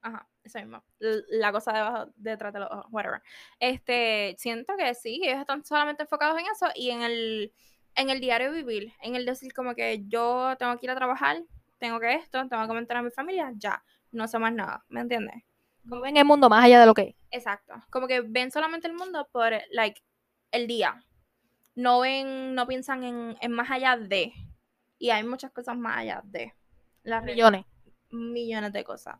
Ajá, 0.00 0.28
eso 0.42 0.58
mismo. 0.58 0.82
La 0.98 1.52
cosa 1.52 1.72
debajo, 1.72 2.12
detrás 2.16 2.52
de 2.52 2.60
los 2.60 2.70
ojos, 2.70 2.86
whatever. 2.90 3.22
Este, 3.60 4.34
siento 4.38 4.76
que 4.76 4.94
sí, 4.94 5.20
ellos 5.22 5.40
están 5.40 5.64
solamente 5.64 6.02
enfocados 6.02 6.38
en 6.40 6.46
eso 6.46 6.66
y 6.74 6.90
en 6.90 7.02
el, 7.02 7.52
en 7.94 8.10
el 8.10 8.20
diario 8.20 8.52
vivir, 8.52 8.92
en 9.02 9.14
el 9.16 9.26
decir 9.26 9.52
como 9.52 9.74
que 9.74 10.02
yo 10.06 10.54
tengo 10.58 10.76
que 10.78 10.86
ir 10.86 10.90
a 10.90 10.96
trabajar, 10.96 11.42
tengo 11.78 12.00
que 12.00 12.14
esto, 12.14 12.48
tengo 12.48 12.66
que 12.66 12.74
mantener 12.74 13.00
a 13.00 13.02
mi 13.02 13.10
familia, 13.10 13.52
ya, 13.56 13.82
no 14.12 14.28
sé 14.28 14.38
más 14.38 14.52
nada, 14.52 14.84
¿me 14.88 15.00
entiendes? 15.00 15.42
No 15.84 16.00
ven 16.00 16.16
el 16.16 16.24
mundo 16.24 16.48
más 16.48 16.64
allá 16.64 16.80
de 16.80 16.86
lo 16.86 16.94
que 16.94 17.02
es. 17.02 17.14
Exacto. 17.30 17.74
Como 17.90 18.06
que 18.06 18.20
ven 18.20 18.50
solamente 18.52 18.86
el 18.86 18.94
mundo 18.94 19.28
por, 19.32 19.52
like, 19.72 20.00
el 20.52 20.66
día. 20.68 21.04
No 21.74 22.00
ven, 22.00 22.54
no 22.54 22.66
piensan 22.66 23.02
en, 23.02 23.36
en 23.40 23.52
más 23.52 23.70
allá 23.70 23.96
de. 23.96 24.32
Y 24.98 25.10
hay 25.10 25.24
muchas 25.24 25.50
cosas 25.50 25.76
más 25.76 25.98
allá 25.98 26.20
de. 26.24 26.54
La 27.02 27.20
realidad 27.20 27.50
Millones. 27.50 27.66
millones 28.10 28.72
de 28.72 28.84
cosas. 28.84 29.16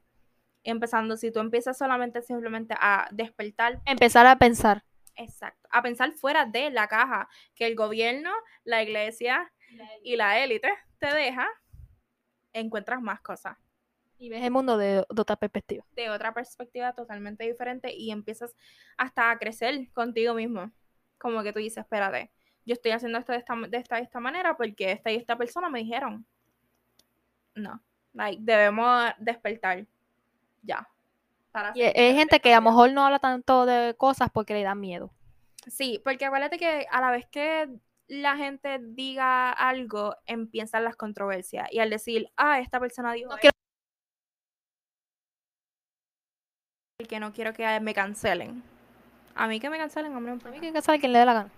Empezando, 0.63 1.17
si 1.17 1.33
tú 1.33 1.41
empiezas 1.41 1.77
solamente 1.77 2.23
simplemente 2.23 2.75
a 2.79 3.09
despertar, 3.11 3.81
Empezar 3.85 4.27
a 4.27 4.37
pensar. 4.37 4.85
Exacto, 5.17 5.69
a 5.71 5.83
pensar 5.83 6.13
fuera 6.13 6.47
de 6.47 6.71
la 6.71 6.89
caja 6.89 7.29
que 7.55 7.67
el 7.67 7.75
gobierno, 7.75 8.31
la 8.65 8.83
iglesia 8.83 9.53
y 10.03 10.17
la 10.17 10.39
élite 10.39 10.73
te 10.99 11.13
deja, 11.15 11.49
encuentras 12.53 13.01
más 13.01 13.21
cosas 13.21 13.57
Y 14.19 14.29
ves 14.29 14.43
el 14.43 14.51
mundo 14.51 14.77
de, 14.77 15.05
de 15.09 15.21
otra 15.21 15.37
perspectiva. 15.37 15.85
de 15.93 16.11
otra 16.11 16.33
perspectiva 16.35 16.93
totalmente 16.93 17.45
diferente 17.45 17.93
y 17.93 18.11
empiezas 18.11 18.55
hasta 18.97 19.31
a 19.31 19.39
crecer 19.39 19.91
contigo 19.93 20.35
mismo. 20.35 20.71
Como 21.19 21.43
que 21.43 21.53
tú 21.53 21.59
dices, 21.61 21.79
espérate, 21.79 22.31
yo 22.65 22.75
estoy 22.75 22.93
haciendo 22.93 23.19
esto 23.19 23.33
de 23.33 23.39
esta, 23.39 23.55
de 23.57 23.77
esta, 23.79 23.97
de 23.97 24.03
esta 24.03 24.21
manera 24.21 24.57
porque 24.57 24.93
esta 24.93 25.11
y 25.11 25.17
esta 25.17 25.37
persona 25.37 25.69
me 25.69 25.81
dijeron. 25.81 26.27
No, 27.55 27.83
like, 28.13 28.43
debemos 28.43 29.13
despertar 29.19 29.87
ya. 30.63 30.89
Para 31.53 31.73
Y 31.75 31.83
hacer 31.83 32.01
hay 32.01 32.15
gente 32.15 32.41
que 32.41 32.53
a 32.53 32.61
lo 32.61 32.71
mejor 32.71 32.93
no 32.93 33.05
habla 33.05 33.19
tanto 33.19 33.67
de 33.67 33.95
cosas 33.97 34.31
porque 34.33 34.55
le 34.55 34.63
da 34.63 34.75
miedo. 34.75 35.11
Sí, 35.69 36.01
porque 36.03 36.25
acuérdate 36.25 36.59
que 36.59 36.87
a 36.91 37.01
la 37.01 37.11
vez 37.11 37.27
que 37.27 37.69
la 38.09 38.37
gente 38.37 38.79
diga 38.81 39.51
algo, 39.51 40.17
empiezan 40.27 40.85
las 40.85 40.97
controversias. 40.97 41.69
Y 41.71 41.79
al 41.79 41.91
decir, 41.91 42.31
ah, 42.37 42.59
esta 42.59 42.81
persona 42.81 43.13
dijo 43.13 43.31
No 43.31 43.37
esto, 43.37 43.51
que 47.09 47.21
no 47.21 47.33
quiero 47.33 47.53
que 47.53 47.81
me 47.81 47.95
cancelen. 47.95 48.63
A 49.35 49.47
mí 49.47 49.61
que 49.61 49.71
me 49.71 49.79
cancelen, 49.79 50.15
hombre. 50.15 50.33
A 50.33 50.51
mí 50.51 50.61
que 50.61 50.83
sabe 50.83 51.01
quién 51.01 51.13
le 51.13 51.19
dé 51.21 51.25
la 51.25 51.35
gana. 51.35 51.51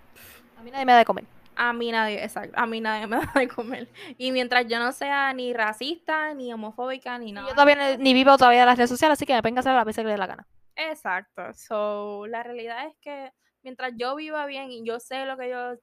A 0.57 0.63
mí 0.63 0.71
nadie 0.71 0.85
me 0.85 0.93
da 0.93 0.99
de 0.99 1.05
comer. 1.05 1.25
A 1.55 1.73
mí 1.73 1.91
nadie, 1.91 2.23
exacto, 2.23 2.53
a 2.57 2.65
mí 2.65 2.81
nadie 2.81 3.07
me 3.07 3.17
da 3.17 3.31
de 3.35 3.47
comer. 3.47 3.87
Y 4.17 4.31
mientras 4.31 4.67
yo 4.67 4.79
no 4.79 4.91
sea 4.91 5.33
ni 5.33 5.53
racista, 5.53 6.33
ni 6.33 6.51
homofóbica, 6.53 7.17
ni 7.17 7.31
nada. 7.31 7.47
yo 7.47 7.53
todavía 7.53 7.97
ni, 7.97 8.03
ni 8.03 8.13
vivo 8.13 8.37
todavía 8.37 8.61
de 8.61 8.65
las 8.65 8.77
redes 8.77 8.89
sociales, 8.89 9.17
así 9.17 9.25
que 9.25 9.33
me 9.33 9.41
venga 9.41 9.59
a 9.59 9.61
hacer 9.61 9.73
las 9.73 9.85
veces 9.85 10.03
que 10.03 10.07
le 10.07 10.11
dé 10.11 10.17
la 10.17 10.27
gana. 10.27 10.47
Exacto. 10.75 11.53
So, 11.53 12.27
la 12.27 12.43
realidad 12.43 12.87
es 12.87 12.95
que 13.01 13.31
mientras 13.63 13.93
yo 13.95 14.15
viva 14.15 14.45
bien 14.45 14.71
y 14.71 14.85
yo 14.85 14.99
sé 14.99 15.25
lo 15.25 15.37
que 15.37 15.49
yo 15.49 15.75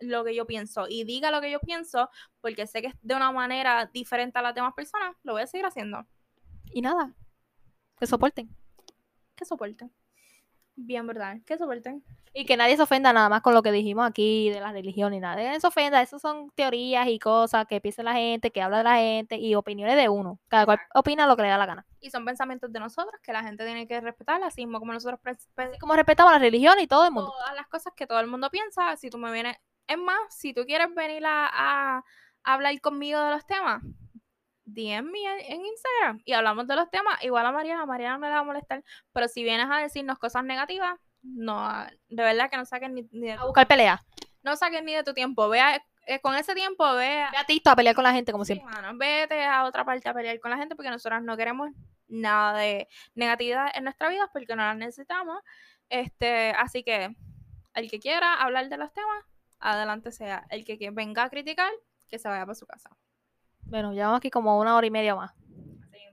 lo 0.00 0.24
que 0.24 0.34
yo 0.34 0.46
pienso 0.46 0.86
y 0.88 1.04
diga 1.04 1.30
lo 1.30 1.40
que 1.40 1.50
yo 1.50 1.60
pienso, 1.60 2.08
porque 2.40 2.66
sé 2.66 2.82
que 2.82 2.88
es 2.88 2.94
de 3.02 3.14
una 3.14 3.32
manera 3.32 3.86
diferente 3.92 4.38
a 4.38 4.42
las 4.42 4.54
demás 4.54 4.74
personas, 4.74 5.16
lo 5.22 5.32
voy 5.32 5.42
a 5.42 5.46
seguir 5.46 5.66
haciendo. 5.66 6.06
Y 6.72 6.82
nada. 6.82 7.12
Que 7.98 8.06
soporten. 8.06 8.48
Que 9.34 9.44
soporten. 9.44 9.92
Bien, 10.80 11.04
¿verdad? 11.04 11.38
Que 11.44 11.58
soporten. 11.58 12.04
Y 12.32 12.46
que 12.46 12.56
nadie 12.56 12.76
se 12.76 12.82
ofenda 12.82 13.12
nada 13.12 13.28
más 13.28 13.42
con 13.42 13.52
lo 13.52 13.64
que 13.64 13.72
dijimos 13.72 14.08
aquí 14.08 14.48
de 14.48 14.60
la 14.60 14.70
religión 14.70 15.12
y 15.12 15.18
nada. 15.18 15.42
Nadie 15.42 15.58
se 15.58 15.66
ofenda. 15.66 16.00
Eso 16.00 16.20
son 16.20 16.50
teorías 16.54 17.08
y 17.08 17.18
cosas 17.18 17.66
que 17.66 17.80
piensa 17.80 18.04
la 18.04 18.12
gente, 18.12 18.52
que 18.52 18.62
habla 18.62 18.78
de 18.78 18.84
la 18.84 18.96
gente 18.96 19.36
y 19.38 19.56
opiniones 19.56 19.96
de 19.96 20.08
uno. 20.08 20.38
Cada 20.46 20.66
cual 20.66 20.78
opina 20.94 21.26
lo 21.26 21.34
que 21.36 21.42
le 21.42 21.48
da 21.48 21.58
la 21.58 21.66
gana. 21.66 21.86
Y 22.00 22.10
son 22.10 22.24
pensamientos 22.24 22.72
de 22.72 22.78
nosotros 22.78 23.20
que 23.24 23.32
la 23.32 23.42
gente 23.42 23.64
tiene 23.64 23.88
que 23.88 24.00
respetar, 24.00 24.40
así 24.44 24.64
mismo 24.64 24.78
como 24.78 24.92
nosotros 24.92 25.18
como 25.80 25.94
respetamos 25.94 26.32
la 26.32 26.38
religión 26.38 26.78
y 26.78 26.86
todo 26.86 27.06
el 27.06 27.10
mundo. 27.10 27.32
todas 27.32 27.56
las 27.56 27.66
cosas 27.66 27.92
que 27.96 28.06
todo 28.06 28.20
el 28.20 28.28
mundo 28.28 28.48
piensa. 28.50 28.94
Si 28.96 29.10
tú 29.10 29.18
me 29.18 29.32
vienes, 29.32 29.56
es 29.88 29.98
más, 29.98 30.20
si 30.30 30.54
tú 30.54 30.64
quieres 30.64 30.94
venir 30.94 31.26
a, 31.26 31.48
a 31.52 32.04
hablar 32.44 32.80
conmigo 32.80 33.20
de 33.20 33.30
los 33.32 33.44
temas, 33.46 33.82
DM 34.74 35.10
me 35.10 35.52
en, 35.52 35.64
Instagram 35.64 36.20
y 36.24 36.32
hablamos 36.32 36.66
de 36.66 36.76
los 36.76 36.90
temas. 36.90 37.22
Igual 37.24 37.46
a 37.46 37.52
Mariana, 37.52 37.86
Mariana 37.86 38.18
me 38.18 38.28
la 38.28 38.34
va 38.34 38.40
a 38.40 38.44
molestar, 38.44 38.84
pero 39.12 39.28
si 39.28 39.42
vienes 39.42 39.66
a 39.70 39.78
decirnos 39.78 40.18
cosas 40.18 40.44
negativas, 40.44 40.98
no, 41.22 41.68
de 42.08 42.22
verdad 42.22 42.50
que 42.50 42.56
no 42.56 42.64
saquen 42.64 42.94
ni, 42.94 43.08
ni 43.12 43.26
de, 43.28 43.32
A 43.32 43.44
buscar 43.44 43.66
pelea. 43.66 44.00
no 44.42 44.56
saquen 44.56 44.84
ni 44.84 44.94
de 44.94 45.02
tu 45.04 45.14
tiempo. 45.14 45.48
Ve 45.48 45.60
a 45.60 45.82
eh, 46.06 46.20
con 46.20 46.34
ese 46.34 46.54
tiempo 46.54 46.84
ve 46.94 47.20
a, 47.22 47.30
Ve 47.30 47.36
a 47.36 47.44
TikTok 47.44 47.72
a 47.72 47.76
pelear 47.76 47.94
con 47.94 48.04
la 48.04 48.12
gente 48.12 48.32
como 48.32 48.44
Sí, 48.44 48.54
siempre. 48.54 48.74
mano, 48.74 48.96
vete 48.96 49.44
a 49.44 49.64
otra 49.64 49.84
parte 49.84 50.08
a 50.08 50.14
pelear 50.14 50.40
con 50.40 50.50
la 50.50 50.56
gente 50.56 50.74
porque 50.74 50.90
nosotras 50.90 51.22
no 51.22 51.36
queremos 51.36 51.70
nada 52.06 52.58
de 52.58 52.88
negatividad 53.14 53.70
en 53.74 53.84
nuestra 53.84 54.08
vida 54.08 54.30
porque 54.32 54.56
no 54.56 54.62
la 54.62 54.74
necesitamos. 54.74 55.42
Este, 55.90 56.50
así 56.52 56.82
que 56.82 57.14
el 57.74 57.90
que 57.90 58.00
quiera 58.00 58.34
hablar 58.34 58.68
de 58.70 58.78
los 58.78 58.92
temas, 58.92 59.24
adelante 59.60 60.10
sea. 60.10 60.46
El 60.50 60.64
que 60.64 60.78
que 60.78 60.90
venga 60.90 61.24
a 61.24 61.30
criticar, 61.30 61.70
que 62.08 62.18
se 62.18 62.28
vaya 62.28 62.46
para 62.46 62.54
su 62.54 62.66
casa. 62.66 62.90
Bueno, 63.68 63.92
llevamos 63.92 64.18
aquí 64.18 64.30
como 64.30 64.58
una 64.58 64.74
hora 64.76 64.86
y 64.86 64.90
media 64.90 65.14
más. 65.14 65.32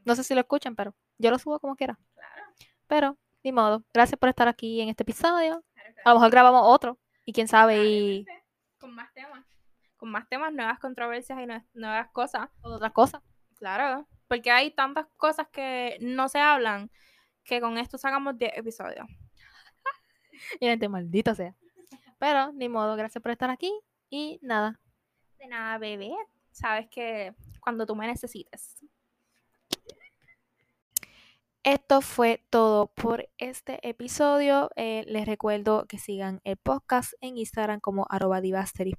No 0.04 0.16
sé 0.16 0.24
si 0.24 0.34
lo 0.34 0.42
escuchan, 0.42 0.76
pero 0.76 0.94
yo 1.18 1.32
lo 1.32 1.40
subo 1.40 1.60
como 1.60 1.76
quiera. 1.76 1.98
Claro, 2.14 2.44
Pero, 2.88 3.18
ni 3.44 3.52
modo. 3.52 3.84
Gracias 3.94 4.20
por 4.20 4.30
estar 4.30 4.48
aquí 4.48 4.82
en 4.82 4.90
este 4.90 5.04
episodio. 5.04 5.64
claro, 5.74 5.94
A 6.06 6.10
lo 6.10 6.16
mejor 6.16 6.32
grabamos 6.32 6.62
otro. 6.66 7.00
Y 7.26 7.34
quién 7.34 7.48
sabe, 7.48 7.84
y 7.86 8.26
Con 8.80 8.94
más 8.94 9.12
temas. 9.14 9.44
Con 9.98 10.12
más 10.12 10.28
temas, 10.30 10.54
nuevas 10.54 10.78
controversias 10.80 11.40
y 11.40 11.44
nue- 11.44 11.66
nuevas 11.74 12.10
cosas. 12.12 12.50
otras 12.62 12.92
cosas. 12.92 13.22
Claro, 13.58 14.08
porque 14.28 14.52
hay 14.52 14.72
tantas 14.72 15.08
cosas 15.18 15.48
que 15.48 15.98
no 16.02 16.28
se 16.30 16.40
hablan 16.40 16.92
que 17.44 17.62
con 17.62 17.78
esto 17.78 17.98
sacamos 17.98 18.38
10 18.38 18.52
episodios. 18.58 19.08
Y 20.60 20.68
gente 20.68 20.90
maldita 20.90 21.34
sea. 21.34 21.56
Pero, 22.20 22.52
ni 22.54 22.68
modo. 22.70 22.96
Gracias 22.96 23.22
por 23.22 23.32
estar 23.32 23.50
aquí. 23.50 23.72
Y 24.10 24.38
nada. 24.42 24.80
De 25.40 25.48
nada, 25.48 25.78
bebé. 25.78 26.12
Sabes 26.56 26.88
que 26.90 27.34
cuando 27.60 27.86
tú 27.86 27.98
me 27.98 28.08
necesites. 28.08 28.78
Esto 31.64 32.00
fue 32.00 32.46
todo 32.50 32.88
por 32.94 33.28
este 33.38 33.86
episodio. 33.88 34.70
Eh, 34.78 35.04
les 35.08 35.26
recuerdo 35.26 35.86
que 35.86 35.98
sigan 35.98 36.40
el 36.46 36.56
podcast 36.56 37.14
en 37.20 37.38
Instagram 37.38 37.82
como 37.82 38.06
arroba 38.10 38.40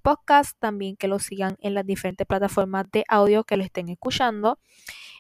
podcast. 0.03 0.59
También 0.59 0.97
que 0.97 1.09
lo 1.09 1.19
sigan 1.19 1.57
en 1.61 1.73
las 1.73 1.87
diferentes 1.87 2.27
plataformas 2.27 2.91
de 2.93 3.05
audio 3.09 3.45
que 3.45 3.57
lo 3.57 3.65
estén 3.65 3.89
escuchando. 3.89 4.59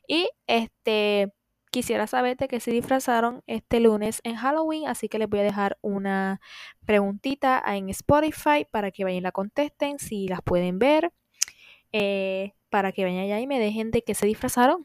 Y 0.07 0.29
este 0.47 1.33
quisiera 1.71 2.07
saber 2.07 2.37
de 2.37 2.49
qué 2.49 2.61
se 2.61 2.71
disfrazaron 2.71 3.43
este 3.47 3.81
lunes 3.81 4.21
en 4.25 4.37
Halloween. 4.37 4.89
Así 4.89 5.09
que 5.09 5.19
les 5.19 5.29
voy 5.29 5.41
a 5.41 5.45
dejar 5.45 5.79
una 5.81 6.41
preguntita 6.85 7.63
en 7.67 7.89
Spotify 7.89 8.67
para 8.71 8.91
que 8.91 9.05
vayan 9.05 9.19
y 9.19 9.21
la 9.23 9.33
contesten 9.33 9.99
si 9.99 10.29
las 10.29 10.43
pueden 10.43 10.79
ver. 10.79 11.13
Eh, 11.99 12.53
para 12.69 12.93
que 12.93 13.05
vayan 13.05 13.21
allá 13.21 13.41
y 13.41 13.47
me 13.47 13.59
dejen 13.59 13.91
de 13.91 14.03
qué 14.03 14.15
se 14.15 14.27
disfrazaron 14.27 14.85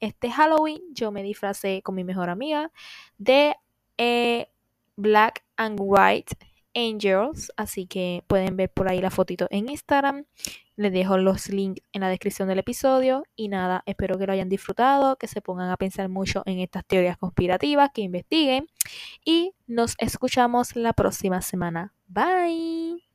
este 0.00 0.30
Halloween 0.30 0.80
yo 0.92 1.12
me 1.12 1.22
disfracé 1.22 1.82
con 1.82 1.94
mi 1.94 2.04
mejor 2.04 2.30
amiga 2.30 2.72
de 3.18 3.54
eh, 3.98 4.48
Black 4.96 5.44
and 5.56 5.78
White 5.80 6.36
Angels. 6.74 7.52
Así 7.56 7.86
que 7.86 8.24
pueden 8.26 8.56
ver 8.56 8.70
por 8.70 8.88
ahí 8.88 9.00
la 9.00 9.10
fotito 9.10 9.46
en 9.50 9.68
Instagram. 9.68 10.24
Les 10.76 10.92
dejo 10.92 11.18
los 11.18 11.50
links 11.50 11.82
en 11.92 12.00
la 12.00 12.08
descripción 12.08 12.48
del 12.48 12.60
episodio. 12.60 13.24
Y 13.36 13.48
nada, 13.48 13.82
espero 13.86 14.18
que 14.18 14.26
lo 14.26 14.32
hayan 14.32 14.48
disfrutado, 14.48 15.16
que 15.16 15.26
se 15.26 15.42
pongan 15.42 15.70
a 15.70 15.76
pensar 15.76 16.08
mucho 16.08 16.42
en 16.46 16.60
estas 16.60 16.86
teorías 16.86 17.18
conspirativas, 17.18 17.90
que 17.92 18.02
investiguen. 18.02 18.66
Y 19.24 19.52
nos 19.66 19.94
escuchamos 19.98 20.76
la 20.76 20.94
próxima 20.94 21.42
semana. 21.42 21.92
Bye. 22.06 23.09